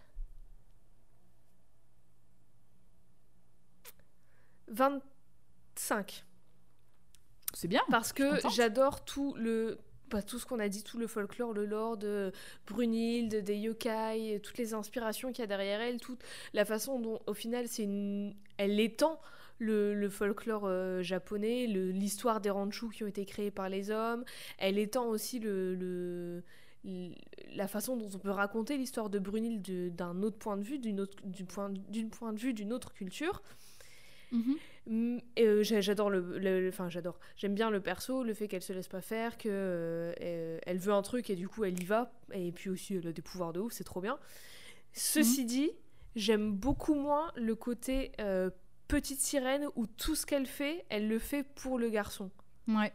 25 4.68 6.24
C'est 7.54 7.68
bien. 7.68 7.82
parce 7.90 8.12
que 8.12 8.38
j'adore 8.50 9.04
tout 9.04 9.34
le 9.34 9.78
pas 10.08 10.20
tout 10.20 10.38
ce 10.38 10.44
qu'on 10.44 10.58
a 10.58 10.68
dit, 10.68 10.84
tout 10.84 10.98
le 10.98 11.06
folklore, 11.06 11.54
le 11.54 11.64
lore 11.64 11.96
de 11.96 12.32
Brunhilde, 12.66 13.42
des 13.42 13.56
yokai, 13.56 14.40
toutes 14.42 14.58
les 14.58 14.74
inspirations 14.74 15.32
qu'il 15.32 15.40
y 15.40 15.44
a 15.44 15.46
derrière 15.46 15.80
elle, 15.80 16.00
toute 16.00 16.22
la 16.52 16.66
façon 16.66 16.98
dont 16.98 17.22
au 17.26 17.32
final 17.32 17.66
c'est 17.66 17.84
une 17.84 18.34
elle 18.58 18.78
étend 18.78 19.18
le, 19.62 19.94
le 19.94 20.08
folklore 20.10 20.64
euh, 20.66 21.02
japonais, 21.02 21.66
l'histoire 21.66 22.40
des 22.40 22.50
ranchus 22.50 22.90
qui 22.90 23.04
ont 23.04 23.06
été 23.08 23.24
créés 23.24 23.50
par 23.50 23.68
les 23.68 23.90
hommes, 23.90 24.24
elle 24.58 24.78
étend 24.78 25.06
aussi 25.06 25.38
le, 25.38 25.74
le- 25.74 26.42
l- 26.84 27.14
la 27.54 27.68
façon 27.68 27.96
dont 27.96 28.10
on 28.14 28.18
peut 28.18 28.30
raconter 28.30 28.76
l'histoire 28.76 29.08
de 29.10 29.18
Brunhilde 29.18 29.62
de- 29.62 29.88
d'un 29.88 30.22
autre 30.22 30.38
point 30.38 30.56
de 30.56 30.62
vue, 30.64 30.78
d'une 30.78 31.00
autre, 31.00 31.16
du 31.24 31.44
point, 31.44 31.72
point 32.10 32.32
de 32.32 32.38
vue 32.40 32.54
d'une 32.54 32.72
autre 32.72 32.92
culture. 32.92 33.42
Mhm. 34.32 34.56
Mm, 34.86 35.18
euh, 35.38 35.62
j'a- 35.62 35.80
j'adore 35.80 36.10
le, 36.10 36.38
le- 36.38 36.68
enfin 36.68 36.88
j'adore. 36.88 37.20
J'aime 37.36 37.54
bien 37.54 37.70
le 37.70 37.80
perso, 37.80 38.24
le 38.24 38.34
fait 38.34 38.48
qu'elle 38.48 38.62
se 38.62 38.72
laisse 38.72 38.88
pas 38.88 39.00
faire, 39.00 39.38
que 39.38 39.48
euh, 39.48 40.58
elle, 40.66 40.78
veut 40.78 40.92
un 40.92 41.02
truc 41.02 41.30
et 41.30 41.36
du 41.36 41.48
coup 41.48 41.64
elle 41.64 41.80
y 41.80 41.84
va. 41.84 42.12
Et 42.32 42.50
puis 42.50 42.68
aussi 42.70 42.96
elle 42.96 43.06
a 43.06 43.12
des 43.12 43.22
pouvoirs 43.22 43.52
de 43.52 43.60
ouf, 43.60 43.72
c'est 43.72 43.84
trop 43.84 44.00
bien. 44.00 44.18
Ceci 44.92 45.44
dit, 45.44 45.70
j'aime 46.16 46.52
beaucoup 46.52 46.94
moins 46.94 47.30
le 47.36 47.54
côté 47.54 48.12
euh, 48.20 48.50
petite 48.96 49.20
sirène 49.20 49.66
où 49.74 49.86
tout 49.86 50.14
ce 50.14 50.24
qu'elle 50.26 50.46
fait, 50.46 50.84
elle 50.88 51.08
le 51.08 51.18
fait 51.18 51.42
pour 51.42 51.78
le 51.78 51.88
garçon. 51.88 52.30
Ouais. 52.68 52.92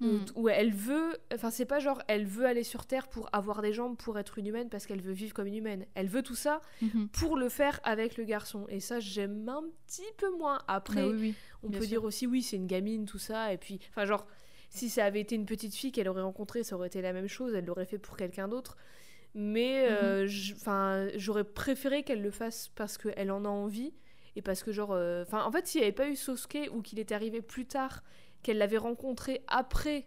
Où- 0.00 0.04
Mm. 0.06 0.24
Où 0.34 0.48
elle 0.50 0.74
veut, 0.74 1.16
enfin 1.32 1.50
c'est 1.50 1.64
pas 1.64 1.78
genre 1.78 2.02
elle 2.06 2.26
veut 2.26 2.44
aller 2.44 2.64
sur 2.64 2.84
Terre 2.84 3.08
pour 3.08 3.30
avoir 3.32 3.62
des 3.62 3.72
jambes 3.72 3.96
pour 3.96 4.18
être 4.18 4.36
une 4.38 4.46
humaine 4.46 4.68
parce 4.68 4.84
qu'elle 4.86 5.00
veut 5.00 5.14
vivre 5.14 5.32
comme 5.32 5.46
une 5.46 5.54
humaine. 5.54 5.86
Elle 5.94 6.08
veut 6.08 6.22
tout 6.22 6.34
ça 6.34 6.60
Mhm. 6.82 7.08
pour 7.08 7.38
le 7.38 7.48
faire 7.48 7.80
avec 7.82 8.18
le 8.18 8.24
garçon. 8.24 8.66
Et 8.68 8.80
ça 8.80 9.00
j'aime 9.00 9.48
un 9.48 9.62
petit 9.86 10.02
peu 10.18 10.30
moins. 10.36 10.58
Après, 10.68 11.00
Ah 11.00 11.08
oui, 11.08 11.16
oui. 11.18 11.34
on 11.62 11.68
peut 11.70 11.78
sûr. 11.80 11.88
dire 11.88 12.04
aussi 12.04 12.26
oui 12.26 12.42
c'est 12.42 12.56
une 12.56 12.66
gamine 12.66 13.06
tout 13.06 13.16
ça 13.18 13.54
et 13.54 13.56
puis 13.56 13.80
enfin 13.88 14.04
genre 14.04 14.26
si 14.68 14.90
ça 14.90 15.06
avait 15.06 15.20
été 15.22 15.34
une 15.34 15.46
petite 15.46 15.74
fille 15.74 15.92
qu'elle 15.92 16.08
aurait 16.08 16.20
rencontrée 16.20 16.62
ça 16.62 16.76
aurait 16.76 16.88
été 16.88 17.00
la 17.00 17.14
même 17.14 17.28
chose 17.28 17.54
elle 17.54 17.64
l'aurait 17.64 17.86
fait 17.86 17.98
pour 17.98 18.18
quelqu'un 18.18 18.48
d'autre 18.48 18.76
mais 19.34 19.86
euh, 19.90 20.28
enfin 20.56 21.08
j'aurais 21.16 21.44
préféré 21.44 22.02
qu'elle 22.02 22.20
le 22.22 22.30
fasse 22.30 22.68
parce 22.74 22.98
qu'elle 22.98 23.30
en 23.30 23.44
a 23.46 23.48
envie 23.48 23.94
et 24.36 24.42
parce 24.42 24.62
que 24.62 24.70
genre 24.70 24.92
euh, 24.92 25.22
enfin 25.22 25.42
en 25.44 25.50
fait 25.50 25.66
s'il 25.66 25.80
n'y 25.80 25.86
avait 25.86 25.92
pas 25.92 26.08
eu 26.08 26.16
Sosuke 26.16 26.70
ou 26.72 26.82
qu'il 26.82 26.98
était 26.98 27.14
arrivé 27.14 27.42
plus 27.42 27.66
tard 27.66 28.04
qu'elle 28.42 28.58
l'avait 28.58 28.78
rencontré 28.78 29.42
après 29.48 30.06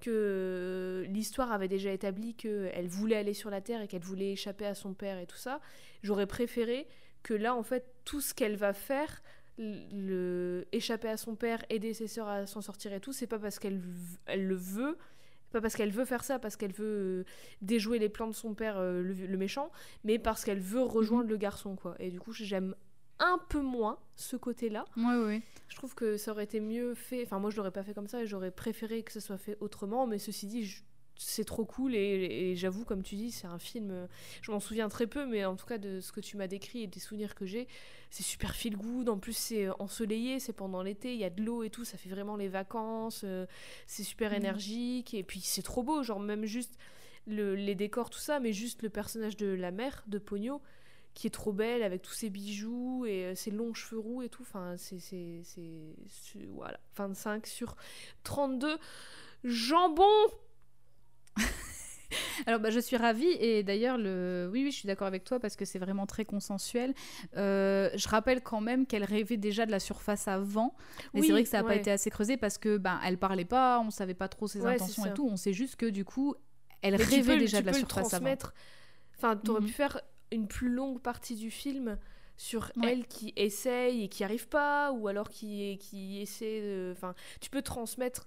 que 0.00 1.04
l'histoire 1.08 1.52
avait 1.52 1.68
déjà 1.68 1.92
établi 1.92 2.34
qu'elle 2.34 2.88
voulait 2.88 3.16
aller 3.16 3.34
sur 3.34 3.50
la 3.50 3.60
Terre 3.60 3.82
et 3.82 3.88
qu'elle 3.88 4.02
voulait 4.02 4.32
échapper 4.32 4.66
à 4.66 4.74
son 4.74 4.94
père 4.94 5.18
et 5.18 5.26
tout 5.26 5.36
ça, 5.36 5.60
j'aurais 6.02 6.26
préféré 6.26 6.86
que 7.22 7.34
là, 7.34 7.54
en 7.54 7.62
fait, 7.62 7.84
tout 8.04 8.20
ce 8.20 8.34
qu'elle 8.34 8.56
va 8.56 8.72
faire, 8.72 9.22
le 9.58 10.66
échapper 10.70 11.08
à 11.08 11.16
son 11.16 11.34
père, 11.34 11.64
aider 11.68 11.94
ses 11.94 12.06
sœurs 12.06 12.28
à 12.28 12.46
s'en 12.46 12.60
sortir 12.60 12.92
et 12.92 13.00
tout, 13.00 13.12
c'est 13.12 13.26
pas 13.26 13.40
parce 13.40 13.58
qu'elle 13.58 13.80
elle 14.26 14.46
le 14.46 14.54
veut, 14.54 14.96
pas 15.50 15.60
parce 15.60 15.74
qu'elle 15.74 15.90
veut 15.90 16.04
faire 16.04 16.22
ça, 16.22 16.38
parce 16.38 16.56
qu'elle 16.56 16.72
veut 16.72 16.84
euh, 16.86 17.24
déjouer 17.60 17.98
les 17.98 18.08
plans 18.08 18.28
de 18.28 18.34
son 18.34 18.54
père, 18.54 18.78
euh, 18.78 19.02
le, 19.02 19.14
le 19.14 19.36
méchant, 19.36 19.72
mais 20.04 20.18
parce 20.18 20.44
qu'elle 20.44 20.60
veut 20.60 20.82
rejoindre 20.82 21.28
le 21.28 21.36
garçon, 21.36 21.74
quoi. 21.74 21.96
Et 21.98 22.10
du 22.10 22.20
coup, 22.20 22.32
j'aime 22.32 22.76
un 23.20 23.38
peu 23.48 23.60
moins 23.60 23.98
ce 24.16 24.36
côté-là. 24.36 24.84
Ouais, 24.96 25.16
ouais. 25.24 25.42
Je 25.68 25.76
trouve 25.76 25.94
que 25.94 26.16
ça 26.16 26.30
aurait 26.32 26.44
été 26.44 26.60
mieux 26.60 26.94
fait. 26.94 27.22
Enfin, 27.24 27.38
moi, 27.38 27.50
je 27.50 27.56
l'aurais 27.56 27.70
pas 27.72 27.82
fait 27.82 27.94
comme 27.94 28.08
ça 28.08 28.22
et 28.22 28.26
j'aurais 28.26 28.50
préféré 28.50 29.02
que 29.02 29.12
ça 29.12 29.20
soit 29.20 29.38
fait 29.38 29.56
autrement. 29.60 30.06
Mais 30.06 30.18
ceci 30.18 30.46
dit, 30.46 30.64
je- 30.64 30.82
c'est 31.20 31.44
trop 31.44 31.64
cool 31.64 31.96
et, 31.96 31.98
et 32.50 32.54
j'avoue, 32.56 32.84
comme 32.84 33.02
tu 33.02 33.16
dis, 33.16 33.32
c'est 33.32 33.48
un 33.48 33.58
film. 33.58 34.06
Je 34.40 34.52
m'en 34.52 34.60
souviens 34.60 34.88
très 34.88 35.06
peu, 35.08 35.26
mais 35.26 35.44
en 35.44 35.56
tout 35.56 35.66
cas, 35.66 35.76
de 35.78 36.00
ce 36.00 36.12
que 36.12 36.20
tu 36.20 36.36
m'as 36.36 36.46
décrit 36.46 36.84
et 36.84 36.86
des 36.86 37.00
souvenirs 37.00 37.34
que 37.34 37.44
j'ai, 37.44 37.66
c'est 38.10 38.22
super 38.22 38.54
feel 38.54 38.76
good. 38.76 39.08
En 39.08 39.18
plus, 39.18 39.36
c'est 39.36 39.66
euh, 39.66 39.72
ensoleillé, 39.80 40.38
c'est 40.38 40.52
pendant 40.52 40.80
l'été, 40.82 41.14
il 41.14 41.18
y 41.20 41.24
a 41.24 41.30
de 41.30 41.42
l'eau 41.42 41.64
et 41.64 41.70
tout, 41.70 41.84
ça 41.84 41.98
fait 41.98 42.08
vraiment 42.08 42.36
les 42.36 42.48
vacances. 42.48 43.22
euh, 43.24 43.46
c'est 43.88 44.04
super 44.04 44.30
Mhm. 44.30 44.36
énergique 44.36 45.12
et 45.14 45.24
puis 45.24 45.40
c'est 45.40 45.62
trop 45.62 45.82
beau. 45.82 46.02
Genre, 46.04 46.20
même 46.20 46.44
juste 46.44 46.78
le- 47.26 47.56
les 47.56 47.74
décors, 47.74 48.10
tout 48.10 48.20
ça, 48.20 48.38
mais 48.40 48.52
juste 48.52 48.82
le 48.82 48.88
personnage 48.88 49.36
de 49.36 49.48
la 49.48 49.70
mère, 49.72 50.04
de 50.06 50.18
Pogno 50.18 50.62
qui 51.14 51.26
est 51.26 51.30
trop 51.30 51.52
belle 51.52 51.82
avec 51.82 52.02
tous 52.02 52.12
ses 52.12 52.30
bijoux 52.30 53.04
et 53.06 53.24
euh, 53.24 53.34
ses 53.34 53.50
longs 53.50 53.74
cheveux 53.74 54.00
roux 54.00 54.22
et 54.22 54.28
tout. 54.28 54.42
Enfin, 54.42 54.74
c'est. 54.76 54.98
c'est, 55.00 55.40
c'est, 55.44 55.94
c'est- 56.08 56.46
Voilà. 56.54 56.78
25 56.96 57.46
sur 57.46 57.74
32. 58.24 58.78
Jambon 59.44 60.04
Alors 62.46 62.58
bah, 62.60 62.70
je 62.70 62.80
suis 62.80 62.96
ravie 62.96 63.28
et 63.38 63.62
d'ailleurs 63.62 63.98
le 63.98 64.48
oui 64.50 64.62
oui 64.64 64.70
je 64.70 64.76
suis 64.78 64.86
d'accord 64.86 65.06
avec 65.06 65.24
toi 65.24 65.38
parce 65.38 65.56
que 65.56 65.64
c'est 65.66 65.78
vraiment 65.78 66.06
très 66.06 66.24
consensuel. 66.24 66.94
Euh, 67.36 67.90
je 67.94 68.08
rappelle 68.08 68.42
quand 68.42 68.60
même 68.62 68.86
qu'elle 68.86 69.04
rêvait 69.04 69.36
déjà 69.36 69.66
de 69.66 69.70
la 69.70 69.78
surface 69.80 70.26
avant, 70.26 70.74
mais 71.12 71.20
Oui, 71.20 71.26
c'est 71.26 71.32
vrai 71.32 71.42
que 71.42 71.48
ça 71.50 71.58
n'a 71.58 71.64
pas 71.64 71.76
été 71.76 71.90
assez 71.90 72.08
creusé 72.10 72.36
parce 72.38 72.56
que 72.56 72.78
ben 72.78 72.98
elle 73.04 73.18
parlait 73.18 73.44
pas, 73.44 73.78
on 73.80 73.90
savait 73.90 74.14
pas 74.14 74.28
trop 74.28 74.46
ses 74.46 74.60
Ouais, 74.62 74.74
intentions 74.74 75.04
et 75.04 75.12
tout. 75.14 75.28
On 75.30 75.36
sait 75.36 75.52
juste 75.52 75.76
que 75.76 75.86
du 75.86 76.04
coup 76.06 76.34
elle 76.80 76.96
Mais 76.96 77.04
rêvait 77.04 77.34
peux- 77.34 77.40
déjà 77.40 77.60
de 77.60 77.66
la 77.66 77.72
peux 77.72 77.78
le 77.78 77.80
surface 77.80 77.98
avant. 77.98 78.08
transmettre. 78.24 78.54
Enfin, 79.16 79.36
t'aurais 79.36 79.60
Mhm. 79.60 79.66
pu 79.66 79.72
faire 79.72 80.00
une 80.32 80.48
plus 80.48 80.68
longue 80.68 81.00
partie 81.00 81.34
du 81.36 81.50
film 81.50 81.98
sur 82.36 82.70
Ouais. 82.76 82.92
elle 82.92 83.06
qui 83.06 83.32
essaye 83.36 84.04
et 84.04 84.08
qui 84.08 84.22
arrive 84.24 84.48
pas, 84.48 84.92
ou 84.92 85.08
alors 85.08 85.28
qui, 85.28 85.76
qui 85.78 86.20
essaie. 86.20 86.90
Enfin, 86.92 87.14
tu 87.40 87.50
peux 87.50 87.62
transmettre 87.62 88.26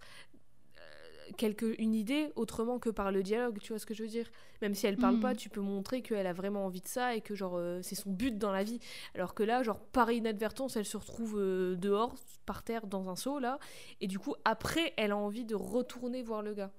euh, 0.77 1.31
quelque, 1.37 1.75
une 1.79 1.93
idée 1.93 2.31
autrement 2.35 2.77
que 2.79 2.89
par 2.89 3.11
le 3.11 3.23
dialogue, 3.23 3.59
tu 3.59 3.69
vois 3.71 3.79
ce 3.79 3.85
que 3.85 3.93
je 3.93 4.03
veux 4.03 4.09
dire? 4.09 4.29
Même 4.61 4.75
si 4.75 4.85
elle 4.87 4.97
parle 4.97 5.15
Mhm. 5.15 5.21
pas, 5.21 5.33
tu 5.35 5.49
peux 5.49 5.61
montrer 5.61 6.01
qu'elle 6.01 6.27
a 6.27 6.33
vraiment 6.33 6.65
envie 6.65 6.81
de 6.81 6.87
ça 6.87 7.15
et 7.15 7.21
que 7.21 7.35
genre 7.35 7.55
euh, 7.57 7.79
c'est 7.81 7.95
son 7.95 8.11
but 8.11 8.37
dans 8.37 8.51
la 8.51 8.63
vie. 8.63 8.79
Alors 9.15 9.33
que 9.33 9.43
là, 9.43 9.63
genre 9.63 9.79
par 9.79 10.11
inadvertance, 10.11 10.75
elle 10.75 10.85
se 10.85 10.97
retrouve 10.97 11.37
euh, 11.39 11.75
dehors, 11.75 12.15
par 12.45 12.63
terre, 12.63 12.87
dans 12.87 13.09
un 13.09 13.15
seau 13.15 13.39
là, 13.39 13.59
et 14.01 14.07
du 14.07 14.19
coup 14.19 14.35
après, 14.45 14.93
elle 14.97 15.11
a 15.11 15.17
envie 15.17 15.45
de 15.45 15.55
retourner 15.55 16.21
voir 16.21 16.41
le 16.41 16.53
gars. 16.53 16.71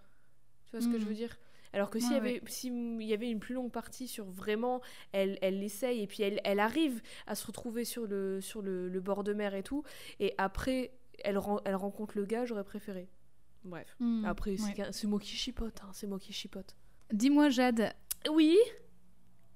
Tu 0.66 0.72
vois 0.72 0.80
ce 0.82 0.88
que 0.88 0.98
je 0.98 1.04
Mhm. 1.04 1.08
veux 1.08 1.14
dire? 1.14 1.38
Alors 1.72 1.88
que 1.90 1.98
s'il 1.98 2.10
Ouais, 2.10 2.16
y 2.16 2.18
avait, 2.18 2.42
s'il 2.46 3.02
y 3.02 3.14
avait 3.14 3.30
une 3.30 3.40
plus 3.40 3.54
longue 3.54 3.70
partie 3.72 4.06
sur 4.06 4.26
vraiment, 4.30 4.80
elle, 5.12 5.38
elle 5.40 5.58
l'essaye 5.60 6.02
et 6.02 6.06
puis 6.06 6.22
elle, 6.22 6.40
elle 6.44 6.60
arrive 6.60 7.00
à 7.26 7.34
se 7.34 7.46
retrouver 7.46 7.84
sur 7.84 8.06
le, 8.06 8.40
sur 8.40 8.60
le, 8.62 8.88
le 8.88 9.00
bord 9.00 9.24
de 9.24 9.32
mer 9.32 9.54
et 9.54 9.62
tout, 9.62 9.82
et 10.20 10.34
après, 10.38 10.92
elle, 11.24 11.38
elle 11.64 11.74
rencontre 11.76 12.16
le 12.16 12.24
gars, 12.26 12.44
j'aurais 12.44 12.64
préféré. 12.64 13.08
Bref. 13.64 13.94
Hmm, 14.00 14.24
Après, 14.24 14.56
c'est 14.90 15.06
moi 15.06 15.20
qui 15.20 15.30
chipote, 15.36 15.80
hein, 15.82 15.90
c'est 15.92 16.06
moi 16.06 16.18
qui 16.18 16.32
chipote. 16.32 16.74
Dis-moi, 17.12 17.48
Jade, 17.48 17.92
Oui 18.30 18.58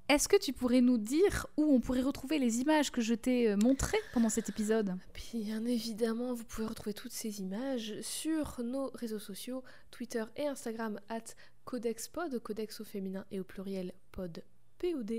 est-ce 0.08 0.28
que 0.28 0.36
tu 0.36 0.52
pourrais 0.52 0.82
nous 0.82 0.98
dire 0.98 1.48
où 1.56 1.64
on 1.64 1.80
pourrait 1.80 2.00
retrouver 2.02 2.38
les 2.38 2.60
images 2.60 2.92
que 2.92 3.00
je 3.00 3.12
t'ai 3.12 3.48
euh, 3.50 3.56
montrées 3.56 3.98
pendant 4.14 4.28
cet 4.28 4.48
épisode? 4.48 4.94
Bien 5.32 5.64
évidemment, 5.66 6.32
vous 6.32 6.44
pouvez 6.44 6.64
retrouver 6.68 6.94
toutes 6.94 7.10
ces 7.10 7.40
images 7.40 8.00
sur 8.02 8.62
nos 8.62 8.90
réseaux 8.94 9.18
sociaux, 9.18 9.64
Twitter 9.90 10.22
et 10.36 10.46
Instagram, 10.46 11.00
at 11.08 11.34
CodexPod, 11.66 12.38
Codex 12.38 12.80
au 12.80 12.84
féminin 12.84 13.26
et 13.30 13.38
au 13.40 13.44
pluriel 13.44 13.92
pod. 14.12 14.42
POD. 14.78 15.10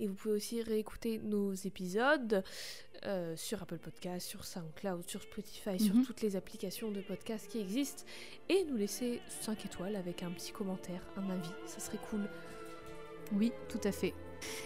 Et 0.00 0.08
vous 0.08 0.14
pouvez 0.14 0.34
aussi 0.34 0.60
réécouter 0.60 1.18
nos 1.22 1.52
épisodes 1.54 2.42
euh, 3.06 3.36
sur 3.36 3.62
Apple 3.62 3.78
Podcast, 3.78 4.26
sur 4.26 4.44
SoundCloud, 4.44 5.08
sur 5.08 5.22
Spotify, 5.22 5.78
sur 5.78 5.94
Mhm. 5.94 6.04
toutes 6.04 6.20
les 6.22 6.34
applications 6.34 6.90
de 6.90 7.00
podcast 7.00 7.46
qui 7.48 7.60
existent. 7.60 8.02
Et 8.48 8.64
nous 8.64 8.76
laisser 8.76 9.20
5 9.42 9.64
étoiles 9.66 9.94
avec 9.94 10.24
un 10.24 10.30
petit 10.32 10.50
commentaire, 10.52 11.00
un 11.16 11.30
avis. 11.30 11.48
Ça 11.66 11.78
serait 11.78 12.00
cool. 12.10 12.28
Oui, 13.32 13.52
tout 13.68 13.80
à 13.84 13.92
fait. 13.92 14.14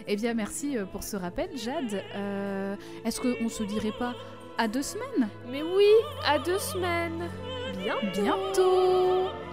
Eh 0.07 0.17
bien, 0.17 0.33
merci 0.35 0.79
euh, 0.79 0.87
pour 0.87 1.03
ce 1.05 1.17
rappel, 1.17 1.55
Jade. 1.59 2.03
Euh, 2.15 2.75
Est-ce 3.05 3.21
qu'on 3.21 3.49
se 3.51 3.63
dirait 3.65 3.97
pas 3.99 4.15
à 4.57 4.67
deux 4.67 4.83
semaines? 4.83 5.29
Mais 5.51 5.63
oui, 5.63 5.91
à 6.25 6.39
deux 6.39 6.59
semaines. 6.59 7.29
Bientôt. 7.77 8.23
Bientôt 8.23 9.48